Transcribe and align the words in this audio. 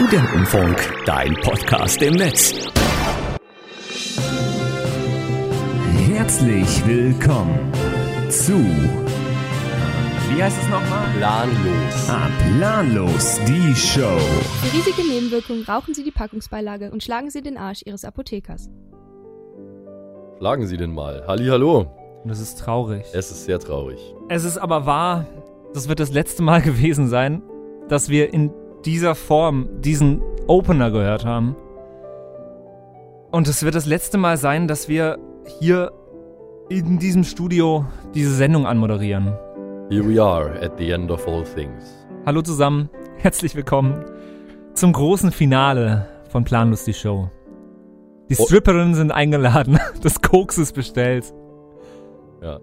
Studentenfunk, 0.00 0.76
dein 1.06 1.34
Podcast 1.42 2.00
im 2.02 2.14
Netz. 2.14 2.54
Herzlich 6.06 6.86
willkommen 6.86 7.72
zu. 8.28 8.58
Wie 10.30 10.40
heißt 10.40 10.56
es 10.56 10.68
nochmal? 10.68 11.04
Planlos. 11.16 12.08
Ah, 12.08 12.28
planlos, 12.46 13.40
die 13.48 13.74
Show. 13.74 14.20
Für 14.62 14.72
riesige 14.72 15.02
Nebenwirkungen 15.02 15.64
rauchen 15.64 15.94
Sie 15.94 16.04
die 16.04 16.12
Packungsbeilage 16.12 16.92
und 16.92 17.02
schlagen 17.02 17.30
Sie 17.30 17.42
den 17.42 17.56
Arsch 17.56 17.82
Ihres 17.84 18.04
Apothekers. 18.04 18.70
Schlagen 20.38 20.68
Sie 20.68 20.76
den 20.76 20.94
mal. 20.94 21.26
Hallihallo. 21.26 21.90
Und 22.22 22.30
es 22.30 22.38
ist 22.38 22.60
traurig. 22.60 23.04
Es 23.14 23.32
ist 23.32 23.46
sehr 23.46 23.58
traurig. 23.58 23.98
Es 24.28 24.44
ist 24.44 24.58
aber 24.58 24.86
wahr, 24.86 25.26
das 25.74 25.88
wird 25.88 25.98
das 25.98 26.12
letzte 26.12 26.44
Mal 26.44 26.62
gewesen 26.62 27.08
sein, 27.08 27.42
dass 27.88 28.08
wir 28.08 28.32
in 28.32 28.52
dieser 28.88 29.14
Form 29.14 29.68
diesen 29.82 30.22
Opener 30.46 30.90
gehört 30.90 31.26
haben. 31.26 31.54
Und 33.30 33.46
es 33.46 33.62
wird 33.62 33.74
das 33.74 33.84
letzte 33.84 34.16
Mal 34.16 34.38
sein, 34.38 34.66
dass 34.66 34.88
wir 34.88 35.18
hier 35.60 35.92
in 36.70 36.98
diesem 36.98 37.22
Studio 37.22 37.84
diese 38.14 38.34
Sendung 38.34 38.66
anmoderieren. 38.66 39.36
Here 39.90 40.02
we 40.08 40.22
are 40.22 40.58
at 40.62 40.72
the 40.78 40.90
end 40.90 41.10
of 41.10 41.28
all 41.28 41.44
things. 41.44 42.06
Hallo 42.24 42.40
zusammen, 42.40 42.88
herzlich 43.18 43.54
willkommen 43.54 44.06
zum 44.72 44.94
großen 44.94 45.32
Finale 45.32 46.06
von 46.30 46.44
Planlos 46.44 46.84
die 46.84 46.94
Show. 46.94 47.28
Die 48.30 48.36
Oh. 48.38 48.44
Stripperinnen 48.46 48.94
sind 48.94 49.10
eingeladen, 49.12 49.78
das 50.02 50.22
Koks 50.22 50.56
ist 50.56 50.74
bestellt. 50.74 51.26
Ja. 52.42 52.58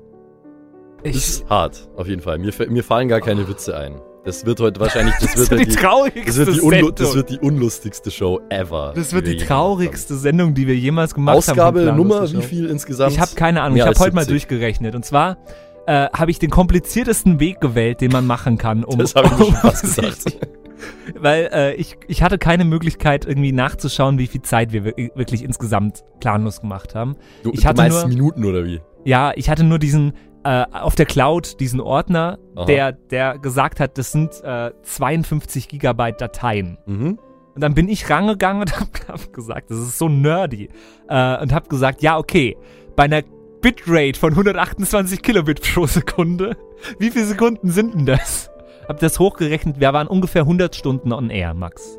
Ich, 1.03 1.13
Das 1.13 1.27
ist 1.27 1.49
hart, 1.51 1.87
auf 1.95 2.07
jeden 2.07 2.21
Fall. 2.23 2.39
Mir, 2.39 2.51
mir 2.69 2.83
fallen 2.83 3.09
gar 3.09 3.21
keine 3.21 3.47
Witze 3.47 3.77
ein. 3.77 3.93
Das 4.25 4.45
wird 4.45 4.59
heute 4.59 4.79
wahrscheinlich, 4.79 5.13
das, 5.21 5.35
das 5.35 5.51
wird 5.51 5.61
die 5.61 5.65
die, 5.67 5.75
traurigste 5.75 6.23
das, 6.25 6.37
wird 6.37 6.49
die 6.55 6.59
Sendung. 6.69 6.95
das 6.95 7.15
wird 7.15 7.29
die 7.29 7.39
unlustigste 7.39 8.09
Show 8.11 8.41
ever. 8.49 8.91
Das 8.95 9.13
wird 9.13 9.27
die 9.27 9.33
je 9.33 9.45
traurigste 9.45 10.15
Sendung, 10.15 10.53
die 10.55 10.65
wir 10.67 10.75
jemals 10.75 11.13
gemacht 11.13 11.35
gemacht 11.45 11.47
haben. 11.49 11.59
Ausgabe, 11.77 11.93
Nummer, 11.95 12.25
die 12.25 12.37
wie 12.37 12.41
viel 12.41 12.65
insgesamt? 12.69 13.11
Ich 13.13 13.19
habe 13.19 13.31
keine 13.35 13.61
Ahnung. 13.61 13.75
Mehr 13.75 13.83
ich 13.85 13.89
habe 13.89 13.99
heute 13.99 14.15
mal 14.15 14.25
70. 14.25 14.47
durchgerechnet. 14.47 14.95
Und 14.95 15.05
zwar 15.05 15.37
äh, 15.85 16.07
habe 16.11 16.31
ich 16.31 16.39
den 16.39 16.49
kompliziertesten 16.49 17.39
Weg 17.39 17.61
gewählt, 17.61 18.01
den 18.01 18.11
man 18.11 18.25
machen 18.25 18.57
kann, 18.57 18.83
um. 18.83 18.97
Das 18.97 19.13
habe 19.13 19.27
ich 19.27 19.37
mir 19.37 19.45
schon 19.45 19.53
fast 19.61 19.83
um 19.83 19.89
gesagt. 19.89 20.37
Weil 21.19 21.49
äh, 21.53 21.73
ich, 21.75 21.95
ich 22.07 22.23
hatte 22.23 22.37
keine 22.39 22.65
Möglichkeit, 22.65 23.25
irgendwie 23.25 23.51
nachzuschauen, 23.51 24.17
wie 24.17 24.27
viel 24.27 24.41
Zeit 24.41 24.73
wir 24.73 24.83
wir- 24.85 25.11
wirklich 25.15 25.43
insgesamt 25.43 26.03
planlos 26.19 26.61
gemacht 26.61 26.95
haben. 26.95 27.15
Du, 27.43 27.51
Ich 27.53 27.61
du 27.61 27.67
hatte 27.67 27.81
meinst 27.81 27.99
nur- 27.99 28.07
Minuten 28.07 28.43
oder 28.45 28.65
wie? 28.65 28.81
Ja, 29.05 29.31
ich 29.35 29.49
hatte 29.51 29.63
nur 29.63 29.77
diesen 29.79 30.13
äh, 30.45 30.65
auf 30.71 30.93
der 30.93 31.07
Cloud 31.07 31.59
diesen 31.59 31.81
Ordner, 31.81 32.37
Aha. 32.55 32.65
der, 32.65 32.91
der 32.91 33.39
gesagt 33.39 33.79
hat, 33.79 33.97
das 33.97 34.11
sind 34.11 34.43
äh, 34.43 34.71
52 34.83 35.67
Gigabyte 35.67 36.21
Dateien. 36.21 36.77
Mhm. 36.85 37.19
Und 37.55 37.61
dann 37.61 37.73
bin 37.73 37.89
ich 37.89 38.09
rangegangen 38.11 38.61
und 38.61 38.75
habe 38.79 38.91
hab 39.07 39.33
gesagt, 39.33 39.71
das 39.71 39.79
ist 39.79 39.97
so 39.97 40.07
nerdy. 40.07 40.69
Äh, 41.09 41.41
und 41.41 41.51
habe 41.51 41.67
gesagt, 41.67 42.03
ja, 42.03 42.19
okay, 42.19 42.55
bei 42.95 43.05
einer 43.05 43.23
Bitrate 43.61 44.19
von 44.19 44.31
128 44.33 45.23
Kilobit 45.23 45.61
pro 45.61 45.87
Sekunde, 45.87 46.55
wie 46.99 47.09
viele 47.09 47.25
Sekunden 47.25 47.71
sind 47.71 47.95
denn 47.95 48.05
das? 48.05 48.51
Hab 48.87 48.99
das 48.99 49.17
hochgerechnet, 49.17 49.79
wir 49.79 49.93
waren 49.93 50.07
ungefähr 50.07 50.43
100 50.43 50.75
Stunden 50.75 51.11
on 51.11 51.31
air, 51.31 51.55
Max. 51.55 51.97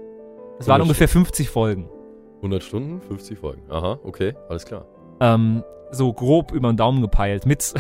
Das 0.59 0.69
waren 0.69 0.83
100 0.83 0.83
ungefähr 0.83 1.09
50 1.09 1.51
Folgen. 1.51 1.89
100 2.37 2.63
Stunden, 2.63 3.01
50 3.01 3.39
Folgen. 3.41 3.63
Aha, 3.71 3.99
okay, 4.05 4.35
alles 4.49 4.65
klar. 4.65 4.87
Ähm, 5.19 5.65
so 5.91 6.13
grob 6.13 6.53
über 6.53 6.73
den 6.73 6.77
Daumen 6.77 7.03
gepeilt. 7.03 7.45
Mit 7.45 7.75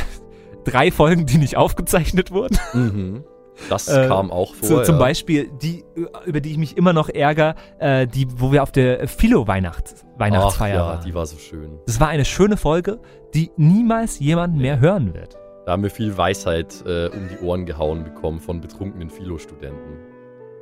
drei 0.66 0.90
Folgen, 0.90 1.24
die 1.26 1.38
nicht 1.38 1.56
aufgezeichnet 1.56 2.30
wurden. 2.30 2.58
Mhm. 2.74 3.24
Das 3.70 3.88
Äh, 3.88 4.06
kam 4.08 4.30
auch 4.30 4.54
vor. 4.54 4.84
Zum 4.84 4.96
ja. 4.96 4.98
Beispiel 5.00 5.48
die, 5.62 5.82
über 6.26 6.40
die 6.40 6.50
ich 6.50 6.58
mich 6.58 6.76
immer 6.76 6.92
noch 6.92 7.08
ärgere, 7.08 7.54
äh, 7.78 8.06
die, 8.06 8.26
wo 8.36 8.52
wir 8.52 8.62
auf 8.62 8.70
der 8.70 9.08
Philo-Weihnacht, 9.08 9.94
Ach, 10.14 10.20
Weihnachtsfeier 10.20 10.74
ja, 10.74 10.86
waren. 10.86 11.04
die 11.04 11.14
war 11.14 11.24
so 11.24 11.38
schön. 11.38 11.78
Das 11.86 11.98
war 11.98 12.08
eine 12.08 12.26
schöne 12.26 12.58
Folge, 12.58 12.98
die 13.32 13.50
niemals 13.56 14.18
jemand 14.18 14.56
mehr 14.58 14.78
hören 14.80 15.14
wird. 15.14 15.38
Da 15.64 15.72
haben 15.72 15.82
wir 15.82 15.90
viel 15.90 16.16
Weisheit 16.18 16.84
äh, 16.86 17.06
um 17.08 17.28
die 17.28 17.44
Ohren 17.44 17.64
gehauen 17.64 18.04
bekommen 18.04 18.40
von 18.40 18.60
betrunkenen 18.60 19.08
Philo-Studenten. 19.08 20.00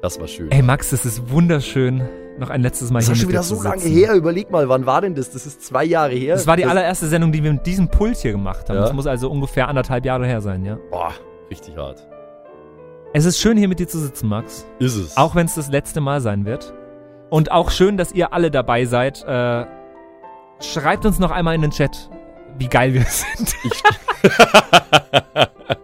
Das 0.01 0.21
war 0.21 0.29
schön. 0.29 0.51
Ey 0.53 0.63
Max, 0.63 0.93
es 0.93 1.05
ist 1.05 1.31
wunderschön, 1.31 2.03
noch 2.39 2.51
ein 2.51 2.63
letztes 2.63 2.91
Mal 2.91 2.99
das 3.01 3.07
hier 3.07 3.15
ist 3.15 3.21
schon 3.21 3.29
wieder 3.29 3.43
so 3.43 3.63
lange 3.63 3.83
her. 3.83 4.15
Überleg 4.15 4.51
mal, 4.51 4.69
wann 4.69 4.87
war 4.87 5.01
denn 5.01 5.15
das? 5.15 5.31
Das 5.31 5.47
ist 5.47 5.63
zwei 5.63 5.85
Jahre 5.85 6.13
her. 6.13 6.35
Das 6.35 6.47
war 6.47 6.57
die 6.57 6.65
allererste 6.65 7.07
Sendung, 7.07 7.33
die 7.33 7.43
wir 7.43 7.53
mit 7.53 7.67
diesem 7.67 7.89
Pult 7.89 8.17
hier 8.17 8.33
gemacht 8.33 8.69
haben. 8.69 8.77
Ja. 8.77 8.83
Das 8.83 8.93
muss 8.93 9.07
also 9.07 9.31
ungefähr 9.31 9.69
anderthalb 9.69 10.05
Jahre 10.05 10.27
her 10.27 10.41
sein, 10.41 10.65
ja. 10.65 10.79
Boah, 10.91 11.13
richtig 11.51 11.77
hart. 11.77 12.07
Es 13.13 13.25
ist 13.25 13.39
schön, 13.39 13.57
hier 13.57 13.69
mit 13.69 13.79
dir 13.79 13.87
zu 13.87 13.99
sitzen, 14.01 14.29
Max. 14.29 14.67
Ist 14.81 14.97
es. 14.97 15.17
Auch 15.17 15.37
wenn 15.37 15.47
es 15.47 15.55
das 15.55 15.69
letzte 15.69 16.01
Mal 16.01 16.21
sein 16.21 16.45
wird. 16.45 16.75
Und 17.31 17.53
auch 17.53 17.71
schön, 17.71 17.97
dass 17.97 18.13
ihr 18.13 18.33
alle 18.33 18.51
dabei 18.51 18.85
seid. 18.87 19.23
Äh, 19.25 19.67
schreibt 20.61 21.07
uns 21.07 21.19
noch 21.21 21.31
einmal 21.31 21.55
in 21.55 21.63
den 21.63 21.71
Chat, 21.71 22.11
wie 22.59 22.69
geil 22.69 22.95
wir 22.95 23.03
sind. 23.09 23.55
ich 23.65 23.83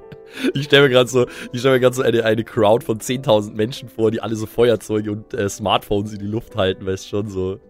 stelle 0.64 0.84
mir 0.84 0.90
gerade 0.90 1.08
so, 1.08 1.26
ich 1.52 1.60
stell 1.60 1.72
mir 1.72 1.80
grad 1.80 1.94
so 1.94 2.02
eine, 2.02 2.24
eine 2.24 2.44
Crowd 2.44 2.84
von 2.84 2.98
10.000 2.98 3.52
Menschen 3.52 3.88
vor, 3.88 4.10
die 4.10 4.20
alle 4.20 4.36
so 4.36 4.46
Feuerzeuge 4.46 5.12
und 5.12 5.34
äh, 5.34 5.48
Smartphones 5.48 6.12
in 6.12 6.18
die 6.18 6.26
Luft 6.26 6.56
halten, 6.56 6.86
weißt 6.86 7.08
schon, 7.08 7.28
so, 7.28 7.60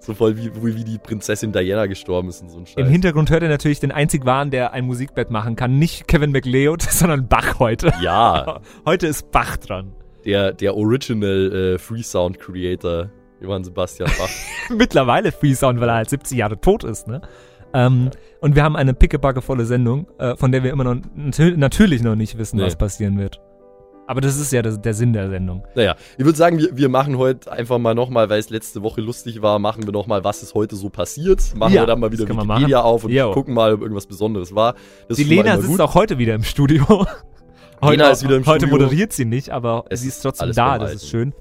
so 0.00 0.14
voll 0.14 0.36
wie, 0.36 0.50
wie, 0.54 0.84
die 0.84 0.98
Prinzessin 0.98 1.52
Diana 1.52 1.86
gestorben 1.86 2.28
ist 2.28 2.42
und 2.42 2.50
so 2.50 2.58
ein 2.58 2.66
Scheiß. 2.66 2.76
Im 2.76 2.88
Hintergrund 2.88 3.30
hört 3.30 3.42
ihr 3.42 3.48
natürlich 3.48 3.80
den 3.80 3.92
einzig 3.92 4.24
wahren, 4.24 4.50
der 4.50 4.72
ein 4.72 4.84
Musikbett 4.84 5.30
machen 5.30 5.56
kann. 5.56 5.78
Nicht 5.78 6.08
Kevin 6.08 6.30
McLeod, 6.30 6.82
sondern 6.90 7.28
Bach 7.28 7.58
heute. 7.58 7.92
ja, 8.02 8.60
Heute 8.86 9.06
ist 9.06 9.30
Bach 9.30 9.56
dran. 9.56 9.92
der, 10.24 10.52
der 10.52 10.76
Original 10.76 11.74
äh, 11.74 11.78
Free 11.78 12.02
Sound 12.02 12.38
Creator, 12.38 13.10
Johann 13.40 13.64
Sebastian 13.64 14.10
Bach. 14.18 14.30
Mittlerweile 14.76 15.32
Freesound, 15.32 15.80
weil 15.80 15.88
er 15.88 15.96
halt 15.96 16.10
70 16.10 16.38
Jahre 16.38 16.60
tot 16.60 16.84
ist, 16.84 17.06
ne? 17.06 17.20
Ähm, 17.74 18.10
Und 18.40 18.54
wir 18.56 18.62
haben 18.62 18.76
eine 18.76 18.94
pickebackevolle 18.94 19.64
Sendung, 19.64 20.06
äh, 20.18 20.36
von 20.36 20.52
der 20.52 20.62
wir 20.62 20.70
immer 20.70 20.84
noch 20.84 20.96
natü 21.14 21.56
natürlich 21.56 22.02
noch 22.02 22.14
nicht 22.14 22.38
wissen, 22.38 22.56
Nee. 22.58 22.64
was 22.64 22.76
passieren 22.76 23.18
wird. 23.18 23.40
Aber 24.06 24.20
das 24.20 24.38
ist 24.38 24.52
ja 24.52 24.60
das, 24.60 24.82
der 24.82 24.92
Sinn 24.92 25.14
der 25.14 25.30
Sendung. 25.30 25.64
Naja, 25.74 25.96
ich 26.18 26.24
würde 26.26 26.36
sagen, 26.36 26.58
wir, 26.58 26.76
wir 26.76 26.90
machen 26.90 27.16
heute 27.16 27.50
einfach 27.50 27.78
mal 27.78 27.94
nochmal, 27.94 28.28
weil 28.28 28.38
es 28.38 28.50
letzte 28.50 28.82
Woche 28.82 29.00
lustig 29.00 29.40
war, 29.40 29.58
machen 29.58 29.86
wir 29.86 29.92
nochmal, 29.92 30.22
was 30.24 30.42
ist 30.42 30.52
heute 30.54 30.76
so 30.76 30.90
passiert. 30.90 31.40
Machen 31.56 31.72
Ja, 31.72 31.82
wir 31.82 31.86
dann 31.86 32.00
mal 32.00 32.12
wieder 32.12 32.28
Wikipedia 32.28 32.82
auf 32.82 33.04
und 33.04 33.12
Jo. 33.12 33.32
gucken 33.32 33.54
mal, 33.54 33.72
ob 33.72 33.80
irgendwas 33.80 34.06
Besonderes 34.06 34.54
war. 34.54 34.74
Das 35.08 35.16
Die 35.16 35.24
Lena 35.24 35.56
sitzt 35.56 35.68
gut. 35.68 35.80
auch 35.80 35.94
heute 35.94 36.18
wieder 36.18 36.34
im 36.34 36.42
Studio. 36.44 36.84
Heute, 37.80 37.96
Lena 37.96 38.10
ist 38.10 38.22
wieder 38.22 38.36
im 38.36 38.44
heute 38.46 38.66
Studio. 38.66 38.84
moderiert 38.84 39.12
sie 39.14 39.24
nicht, 39.24 39.48
aber 39.50 39.84
Es 39.88 40.02
sie 40.02 40.08
ist 40.08 40.20
trotzdem 40.20 40.52
da, 40.52 40.78
das 40.78 40.94
ist 40.96 41.08
schön. 41.08 41.32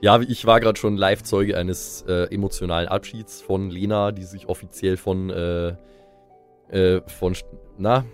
Ja, 0.00 0.20
ich 0.20 0.46
war 0.46 0.60
gerade 0.60 0.78
schon 0.78 0.96
Live-Zeuge 0.96 1.56
eines 1.56 2.04
äh, 2.08 2.32
emotionalen 2.32 2.88
Abschieds 2.88 3.40
von 3.40 3.70
Lena, 3.70 4.12
die 4.12 4.22
sich 4.24 4.48
offiziell 4.48 4.96
von, 4.96 5.30
äh, 5.30 5.74
äh, 6.70 7.00
von, 7.06 7.34
na, 7.78 8.04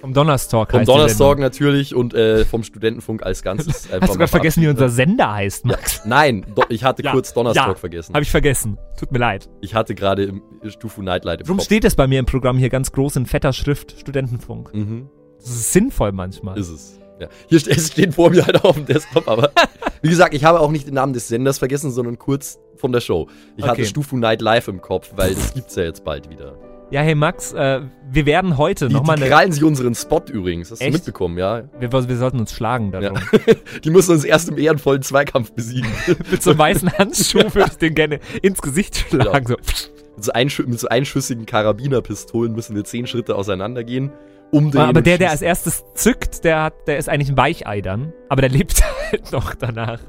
Vom 0.00 0.12
Donnerstag 0.12 0.72
vom 0.72 0.84
Sendung. 0.84 1.40
natürlich 1.40 1.94
und 1.94 2.12
äh, 2.12 2.44
vom 2.44 2.62
Studentenfunk 2.62 3.22
als 3.22 3.42
Ganzes. 3.42 3.84
einfach 3.90 4.02
Hast 4.02 4.14
du 4.14 4.18
gerade 4.18 4.30
vergessen, 4.30 4.62
wie 4.62 4.68
unser. 4.68 4.88
Sender 4.90 5.32
heißt, 5.32 5.64
Max? 5.64 6.02
Nein, 6.04 6.44
do, 6.54 6.64
ich 6.68 6.84
hatte 6.84 7.02
Ja, 7.02 7.12
kurz 7.12 7.32
Donnerstag 7.32 7.68
ja, 7.68 7.74
vergessen. 7.76 8.12
Habe 8.14 8.22
ich 8.22 8.30
vergessen. 8.30 8.76
Tut 8.98 9.10
mir 9.10 9.18
leid. 9.18 9.48
Ich 9.62 9.74
hatte 9.74 9.94
gerade 9.94 10.24
im 10.24 10.42
Stufu 10.68 11.00
Nightlight 11.00 11.40
im 11.40 11.46
Warum 11.46 11.58
Kopf. 11.58 11.66
steht 11.66 11.84
es 11.84 11.94
bei 11.94 12.06
mir 12.06 12.18
im 12.18 12.26
Programm 12.26 12.58
hier 12.58 12.68
ganz 12.68 12.92
groß 12.92 13.16
in 13.16 13.24
fetter 13.26 13.52
Schrift 13.54 13.98
Studentenfunk? 13.98 14.74
Mhm. 14.74 15.08
Das 15.38 15.48
ist 15.48 15.72
sinnvoll 15.72 16.12
manchmal. 16.12 16.58
Ist 16.58 16.68
es. 16.70 16.98
Ja. 17.18 17.28
Hier 17.48 17.60
ste 17.60 17.70
es 17.76 17.88
steht 17.88 18.14
vor 18.14 18.30
mir 18.30 18.46
halt 18.46 18.64
auf 18.64 18.76
dem 18.76 18.86
Desktop, 18.86 19.28
aber 19.28 19.50
wie 20.02 20.08
gesagt, 20.08 20.34
ich 20.34 20.44
habe 20.44 20.60
auch 20.60 20.70
nicht 20.70 20.86
den 20.86 20.94
Namen 20.94 21.12
des 21.12 21.28
Senders 21.28 21.58
vergessen, 21.58 21.90
sondern 21.90 22.18
kurz 22.18 22.58
von 22.76 22.92
der 22.92 23.00
Show. 23.00 23.28
Ich 23.56 23.64
hatte 23.64 23.76
Okay. 23.76 23.86
Stufu 23.86 24.16
Night 24.16 24.42
Live 24.42 24.68
im 24.68 24.80
Kopf, 24.80 25.12
weil 25.16 25.34
das 25.34 25.54
gibt's 25.54 25.74
ja 25.76 25.84
jetzt 25.84 26.04
bald 26.04 26.30
wieder. 26.30 26.56
Ja, 26.90 27.00
hey 27.00 27.16
Max, 27.16 27.52
äh, 27.52 27.80
wir 28.12 28.26
werden 28.26 28.58
heute 28.58 28.86
Die, 28.86 28.94
nochmal 28.94 29.16
die 29.16 29.22
eine... 29.22 29.30
krallen 29.30 29.50
sich 29.50 29.64
unseren 29.64 29.96
Spot 29.96 30.22
übrigens. 30.30 30.70
Hast 30.70 30.80
Echt? 30.80 30.90
du 30.90 30.98
mitbekommen, 30.98 31.36
ja? 31.36 31.64
Wir, 31.80 31.90
wir 31.90 32.16
sollten 32.16 32.38
uns 32.38 32.52
schlagen 32.52 32.92
ja. 32.92 33.00
darum. 33.00 33.18
die 33.84 33.90
müssen 33.90 34.12
uns 34.12 34.22
erst 34.22 34.48
im 34.48 34.56
ehrenvollen 34.56 35.02
Zweikampf 35.02 35.52
besiegen. 35.52 35.90
Mit 36.30 36.44
so 36.44 36.50
einem 36.50 36.60
weißen 36.60 36.92
Handschuh 36.92 37.38
würde 37.38 37.70
ich 37.72 37.78
den 37.78 37.94
gerne 37.94 38.20
ins 38.40 38.62
Gesicht 38.62 38.96
schlagen. 38.96 39.46
So. 39.48 39.56
mit, 39.56 40.56
so 40.56 40.62
mit 40.64 40.80
so 40.80 40.88
einschüssigen 40.88 41.44
Karabinerpistolen 41.44 42.54
müssen 42.54 42.76
wir 42.76 42.84
zehn 42.84 43.08
Schritte 43.08 43.34
auseinandergehen, 43.34 44.12
umdrehen. 44.50 44.88
Aber 44.88 45.02
der, 45.02 45.18
der 45.18 45.30
als 45.30 45.42
erstes 45.42 45.84
zückt, 45.94 46.44
der, 46.44 46.62
hat, 46.64 46.74
der 46.86 46.98
ist 46.98 47.08
eigentlich 47.08 47.30
ein 47.30 47.36
Weichei 47.36 47.80
dann. 47.80 48.12
Aber 48.28 48.40
der 48.42 48.50
lebt 48.50 48.82
halt 49.12 49.32
noch 49.32 49.54
danach. 49.54 50.00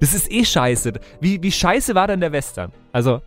Das 0.00 0.14
ist 0.14 0.30
eh 0.30 0.44
scheiße. 0.44 0.92
Wie, 1.20 1.42
wie 1.42 1.52
scheiße 1.52 1.94
war 1.94 2.06
denn 2.06 2.20
der 2.20 2.32
Western? 2.32 2.72
Also, 2.92 3.22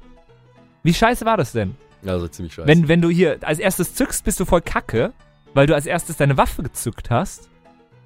wie 0.84 0.94
scheiße 0.94 1.26
war 1.26 1.38
das 1.38 1.52
denn? 1.54 1.76
Also 2.06 2.28
ziemlich 2.28 2.54
scheiße. 2.54 2.68
Wenn, 2.68 2.88
wenn 2.88 3.02
du 3.02 3.10
hier 3.10 3.38
als 3.42 3.60
erstes 3.60 3.96
zückst, 3.96 4.24
bist 4.24 4.40
du 4.40 4.46
voll 4.46 4.62
kacke, 4.62 5.14
weil 5.54 5.66
du 5.68 5.74
als 5.74 5.86
erstes 5.86 6.18
deine 6.18 6.38
Waffe 6.38 6.64
gezückt 6.64 7.10
hast. 7.10 7.50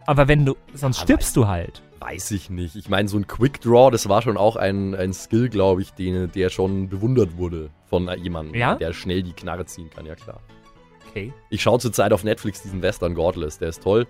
Aber 0.06 0.28
wenn 0.28 0.46
du, 0.46 0.56
sonst 0.74 0.98
Aber- 0.98 1.04
stirbst 1.06 1.36
du 1.36 1.48
halt. 1.48 1.82
Weiß 2.00 2.32
ich 2.32 2.50
nicht. 2.50 2.76
Ich 2.76 2.90
meine, 2.90 3.08
so 3.08 3.18
ein 3.18 3.28
Quick 3.28 3.62
Draw, 3.62 3.92
das 3.92 4.10
war 4.10 4.24
schon 4.24 4.36
auch 4.36 4.56
ein, 4.56 4.96
ein 4.96 5.14
Skill, 5.14 5.50
glaube 5.50 5.84
ich, 5.84 5.92
den, 5.94 6.32
der 6.32 6.50
schon 6.50 6.90
bewundert 6.90 7.38
wurde 7.38 7.70
von 7.92 8.10
jemandem, 8.18 8.56
Ja? 8.56 8.74
der 8.74 8.92
schnell 8.94 9.22
die 9.22 9.34
Knarre 9.34 9.66
ziehen 9.68 9.92
kann, 9.92 10.08
ja 10.08 10.16
klar. 10.16 10.40
Okay. 11.12 11.32
Ich 11.50 11.62
schaue 11.62 11.80
zurzeit 11.80 12.14
auf 12.14 12.24
Netflix 12.24 12.62
diesen 12.64 12.82
Western 12.82 13.14
Godless, 13.16 13.60
der 13.60 13.70
ist 13.70 13.84
toll. 13.84 14.08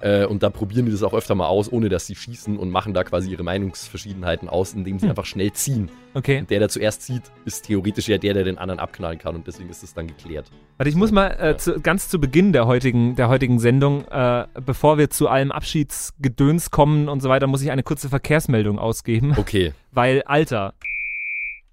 Äh, 0.00 0.24
und 0.26 0.42
da 0.42 0.50
probieren 0.50 0.84
die 0.86 0.90
das 0.90 1.04
auch 1.04 1.14
öfter 1.14 1.36
mal 1.36 1.46
aus, 1.46 1.70
ohne 1.72 1.88
dass 1.88 2.08
sie 2.08 2.16
schießen 2.16 2.58
und 2.58 2.70
machen 2.70 2.92
da 2.92 3.04
quasi 3.04 3.30
ihre 3.30 3.44
Meinungsverschiedenheiten 3.44 4.48
aus, 4.48 4.74
indem 4.74 4.98
sie 4.98 5.04
Hm. 5.04 5.10
einfach 5.10 5.24
schnell 5.26 5.52
ziehen. 5.52 5.90
Okay. 6.14 6.40
Und 6.40 6.50
der, 6.50 6.58
der 6.58 6.68
zuerst 6.68 7.02
zieht, 7.02 7.22
ist 7.44 7.66
theoretisch 7.66 8.08
ja 8.08 8.18
der, 8.18 8.34
der 8.34 8.42
den 8.42 8.58
anderen 8.58 8.80
abknallen 8.80 9.18
kann 9.18 9.36
und 9.36 9.46
deswegen 9.46 9.70
ist 9.70 9.84
es 9.84 9.94
dann 9.94 10.08
geklärt. 10.08 10.50
Warte, 10.76 10.90
ich 10.90 10.96
muss 10.96 11.12
mal 11.12 11.28
äh, 11.28 11.50
Ja. 11.50 11.56
zu, 11.56 11.80
ganz 11.80 12.08
zu 12.08 12.18
Beginn 12.20 12.52
der 12.52 12.66
heutigen, 12.66 13.14
der 13.14 13.28
heutigen 13.28 13.60
Sendung, 13.60 14.04
äh, 14.08 14.46
bevor 14.66 14.98
wir 14.98 15.08
zu 15.08 15.28
allem 15.28 15.52
Abschiedsgedöns 15.52 16.72
kommen 16.72 17.08
und 17.08 17.20
so 17.22 17.28
weiter, 17.28 17.46
muss 17.46 17.62
ich 17.62 17.70
eine 17.70 17.84
kurze 17.84 18.08
Verkehrsmeldung 18.08 18.80
ausgeben. 18.80 19.34
Okay. 19.36 19.72
Weil, 19.92 20.22
Alter, 20.26 20.74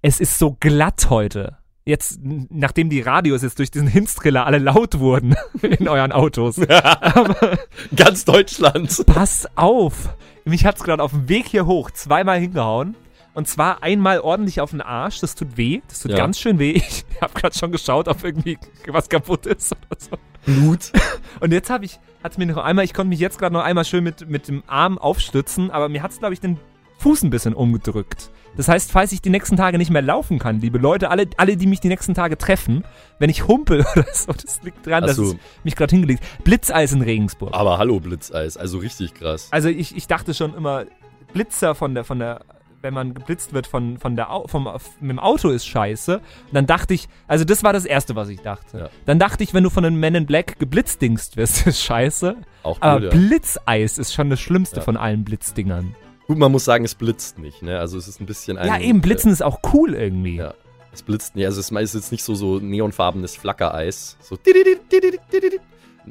es 0.02 0.20
ist 0.20 0.38
so 0.38 0.56
glatt 0.60 1.08
heute. 1.10 1.56
Jetzt, 1.86 2.20
nachdem 2.22 2.90
die 2.90 3.00
Radios 3.00 3.42
jetzt 3.42 3.58
durch 3.58 3.70
diesen 3.70 3.88
Hinstriller 3.88 4.46
alle 4.46 4.58
laut 4.58 4.98
wurden 4.98 5.34
in 5.62 5.88
euren 5.88 6.12
Autos. 6.12 6.58
Aber 6.68 7.58
Ganz 7.96 8.24
Deutschland. 8.24 9.04
pass 9.06 9.48
auf! 9.56 10.14
Mich 10.44 10.64
hat's 10.66 10.82
gerade 10.84 11.02
auf 11.02 11.10
dem 11.12 11.28
Weg 11.28 11.46
hier 11.46 11.66
hoch 11.66 11.90
zweimal 11.90 12.38
hingehauen. 12.38 12.94
Und 13.32 13.46
zwar 13.48 13.82
einmal 13.82 14.20
ordentlich 14.20 14.60
auf 14.60 14.70
den 14.70 14.80
Arsch. 14.80 15.20
Das 15.20 15.34
tut 15.34 15.56
weh. 15.56 15.80
Das 15.88 16.00
tut 16.00 16.10
Ja. 16.10 16.16
ganz 16.18 16.38
schön 16.38 16.58
weh. 16.58 16.72
Ich 16.72 17.04
habe 17.20 17.32
gerade 17.34 17.56
schon 17.56 17.70
geschaut, 17.72 18.08
ob 18.08 18.24
irgendwie 18.24 18.58
was 18.88 19.08
kaputt 19.08 19.46
ist 19.46 19.72
oder 19.72 20.00
so. 20.00 20.16
Blut. 20.44 20.92
Und 21.40 21.52
jetzt 21.52 21.70
habe 21.70 21.84
ich, 21.84 21.98
hat's 22.24 22.38
mir 22.38 22.46
noch 22.46 22.56
einmal, 22.58 22.84
ich 22.84 22.92
konnte 22.94 23.08
mich 23.10 23.20
jetzt 23.20 23.38
gerade 23.38 23.52
noch 23.52 23.62
einmal 23.62 23.84
schön 23.84 24.02
mit, 24.02 24.28
mit 24.28 24.48
dem 24.48 24.62
Arm 24.66 24.98
aufstützen, 24.98 25.70
aber 25.70 25.88
mir 25.88 26.02
hat's, 26.02 26.18
glaube 26.18 26.34
ich, 26.34 26.40
den 26.40 26.58
Fuß 26.98 27.22
ein 27.22 27.30
bisschen 27.30 27.54
umgedrückt. 27.54 28.30
Das 28.56 28.68
heißt, 28.68 28.90
falls 28.92 29.12
ich 29.12 29.22
die 29.22 29.30
nächsten 29.30 29.56
Tage 29.56 29.78
nicht 29.78 29.90
mehr 29.90 30.02
laufen 30.02 30.38
kann, 30.38 30.60
liebe 30.60 30.78
Leute, 30.78 31.10
alle, 31.10 31.28
alle 31.36 31.56
die 31.56 31.66
mich 31.66 31.80
die 31.80 31.88
nächsten 31.88 32.14
Tage 32.14 32.36
treffen, 32.36 32.84
wenn 33.18 33.30
ich 33.30 33.46
humpel 33.46 33.80
oder 33.96 34.04
so, 34.12 34.32
das 34.32 34.62
liegt 34.62 34.86
daran, 34.86 35.04
Ach 35.04 35.08
dass 35.08 35.18
ich 35.18 35.36
mich 35.64 35.76
gerade 35.76 35.90
hingelegt 35.94 36.22
Blitzeis 36.44 36.92
in 36.92 37.00
Regensburg. 37.02 37.54
Aber 37.54 37.78
hallo 37.78 38.00
Blitzeis, 38.00 38.56
also 38.56 38.78
richtig 38.78 39.14
krass. 39.14 39.48
Also 39.50 39.68
ich, 39.68 39.96
ich 39.96 40.06
dachte 40.06 40.34
schon 40.34 40.54
immer, 40.54 40.84
Blitzer 41.32 41.74
von 41.74 41.94
der, 41.94 42.04
von 42.04 42.18
der, 42.18 42.40
wenn 42.82 42.92
man 42.92 43.14
geblitzt 43.14 43.52
wird 43.52 43.66
von, 43.66 43.98
von 43.98 44.16
der, 44.16 44.32
Au- 44.32 44.46
vom, 44.48 44.64
mit 45.00 45.10
dem 45.10 45.18
Auto 45.18 45.50
ist 45.50 45.66
scheiße. 45.66 46.16
Und 46.16 46.22
dann 46.52 46.66
dachte 46.66 46.92
ich, 46.94 47.08
also 47.28 47.44
das 47.44 47.62
war 47.62 47.72
das 47.72 47.84
Erste, 47.84 48.16
was 48.16 48.28
ich 48.30 48.40
dachte. 48.40 48.78
Ja. 48.78 48.88
Dann 49.06 49.18
dachte 49.18 49.44
ich, 49.44 49.54
wenn 49.54 49.62
du 49.62 49.70
von 49.70 49.84
einem 49.84 50.00
Men 50.00 50.14
in 50.14 50.26
Black 50.26 50.58
geblitzdingst 50.58 51.36
wirst, 51.36 51.66
ist 51.66 51.82
scheiße. 51.82 52.36
Auch 52.62 52.78
Aber 52.80 53.00
blöd, 53.00 53.12
ja. 53.12 53.18
Blitzeis 53.18 53.96
ist 53.98 54.12
schon 54.12 54.28
das 54.30 54.40
Schlimmste 54.40 54.76
Ja. 54.76 54.82
von 54.82 54.96
allen 54.96 55.24
Blitzdingern. 55.24 55.94
Gut, 56.30 56.38
man 56.38 56.52
muss 56.52 56.64
sagen, 56.64 56.84
es 56.84 56.94
blitzt 56.94 57.40
nicht, 57.40 57.60
ne? 57.60 57.80
Also 57.80 57.98
es 57.98 58.06
ist 58.06 58.20
ein 58.20 58.26
bisschen 58.26 58.56
ein... 58.56 58.68
ja, 58.68 58.78
eben, 58.78 59.00
Blitzen 59.00 59.32
ist 59.32 59.42
auch 59.42 59.58
cool 59.72 59.94
irgendwie. 59.94 60.36
Ja. 60.36 60.54
Es 60.92 61.02
blitzt 61.02 61.34
nicht, 61.34 61.44
also 61.44 61.58
es 61.58 61.72
ist 61.72 61.94
jetzt 61.94 62.12
nicht 62.12 62.22
so, 62.22 62.36
so 62.36 62.60
neonfarbenes 62.60 63.34
Flackereis. 63.34 64.16
So. 64.20 64.38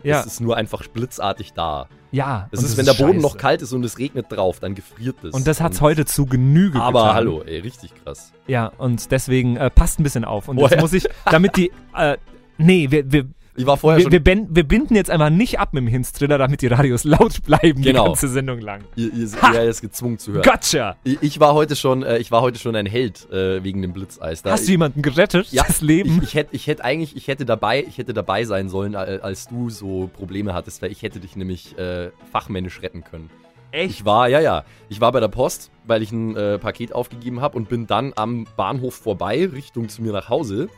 Ja. 0.04 0.20
Es 0.20 0.26
ist 0.26 0.42
nur 0.42 0.58
einfach 0.58 0.86
blitzartig 0.90 1.54
da. 1.54 1.88
Ja, 2.12 2.50
und 2.52 2.62
ist, 2.62 2.76
wenn 2.76 2.86
der 2.86 2.96
Boden 2.96 3.22
noch 3.22 3.30
scheiße. 3.30 3.38
kalt 3.38 3.62
ist 3.62 3.72
und 3.72 3.86
es 3.86 3.98
regnet 3.98 4.26
drauf, 4.30 4.60
dann 4.60 4.76
gefriert 4.76 5.24
es. 5.24 5.34
Und 5.34 5.48
das 5.48 5.62
hat's 5.62 5.80
heute 5.80 6.04
zu 6.04 6.26
Genüge 6.26 6.82
Aber 6.82 7.00
getan. 7.00 7.16
hallo, 7.16 7.44
ey, 7.44 7.60
richtig 7.60 7.94
krass. 8.04 8.34
Ja, 8.46 8.74
und 8.78 9.12
deswegen 9.12 9.56
äh, 9.56 9.70
passt 9.70 10.02
ein 10.02 10.04
bisschen 10.04 10.26
auf. 10.26 10.50
Und 10.50 10.58
jetzt 10.58 10.72
Woher? 10.72 10.82
muss 10.82 10.92
ich, 10.92 11.08
damit 11.32 11.56
die, 11.56 11.72
äh, 11.96 12.18
nee, 12.58 12.92
wir, 12.92 13.10
wir, 13.10 13.26
Ich 13.60 13.66
war 13.66 13.76
vorher 13.76 13.98
wir, 13.98 14.04
schon. 14.04 14.12
wir, 14.14 14.24
ben, 14.24 14.48
wir 14.50 14.64
binden 14.64 14.96
jetzt 14.96 15.10
einfach 15.12 15.30
nicht 15.30 15.60
ab 15.60 15.74
mit 15.74 15.82
dem 15.82 15.88
Hinstriller, 15.88 16.38
damit 16.38 16.62
die 16.62 16.68
Radios 16.68 17.04
laut 17.04 17.44
bleiben 17.44 17.82
Genau. 17.82 18.04
die 18.04 18.08
ganze 18.10 18.30
Sendung 18.30 18.60
lang. 18.62 18.86
ihr, 18.96 19.12
ihr, 19.14 19.28
ihr 19.54 19.64
ist 19.64 19.82
gezwungen 19.82 20.18
zu 20.18 20.32
hören. 20.32 20.44
Gotcha! 20.44 20.96
Ich, 21.04 21.18
ich 21.22 21.40
war 21.42 21.54
heute 21.54 21.76
schon, 21.76 22.04
äh, 22.04 22.20
ich 22.20 22.32
war 22.32 22.42
heute 22.42 22.58
schon 22.58 22.78
ein 22.78 22.86
Held 22.86 23.30
äh, 23.32 23.62
wegen 23.62 23.82
dem 23.82 23.92
Blitzeis. 23.92 24.44
Da 24.44 24.52
Hast 24.52 24.66
du 24.66 24.72
jemanden 24.72 25.02
gerettet? 25.02 25.52
Ja, 25.52 25.66
das 25.68 25.82
Leben? 25.82 26.22
Ich, 26.24 26.36
hätte 26.36 26.56
ich 26.56 26.68
hätt 26.68 26.80
eigentlich, 26.80 27.18
ich 27.18 27.28
hätte 27.28 27.44
dabei, 27.44 27.84
ich 27.86 27.98
hätte 27.98 28.14
dabei 28.14 28.46
sein 28.46 28.70
sollen, 28.70 28.96
als 28.96 29.48
du 29.50 29.70
so 29.70 30.10
Probleme 30.14 30.54
hattest, 30.54 30.82
weil 30.82 30.94
ich 30.94 31.02
hätte 31.02 31.20
dich 31.20 31.36
nämlich 31.36 31.78
äh, 31.78 32.12
fachmännisch 32.32 32.82
retten 32.82 33.04
können. 33.04 33.30
Ich 33.74 34.06
war, 34.06 34.30
ja, 34.30 34.40
ja, 34.40 34.64
ich 34.88 35.02
war 35.02 35.12
bei 35.12 35.20
der 35.20 35.28
Post, 35.28 35.70
weil 35.86 36.02
ich 36.02 36.14
ein 36.14 36.36
äh, 36.38 36.58
Paket 36.60 36.96
aufgegeben 36.96 37.42
habe 37.42 37.58
und 37.58 37.68
bin 37.68 37.88
dann 37.88 38.14
am 38.16 38.48
Bahnhof 38.56 38.96
vorbei, 38.96 39.50
Richtung 39.52 39.90
zu 39.90 40.02
mir 40.02 40.14
nach 40.14 40.30
Hause. 40.30 40.70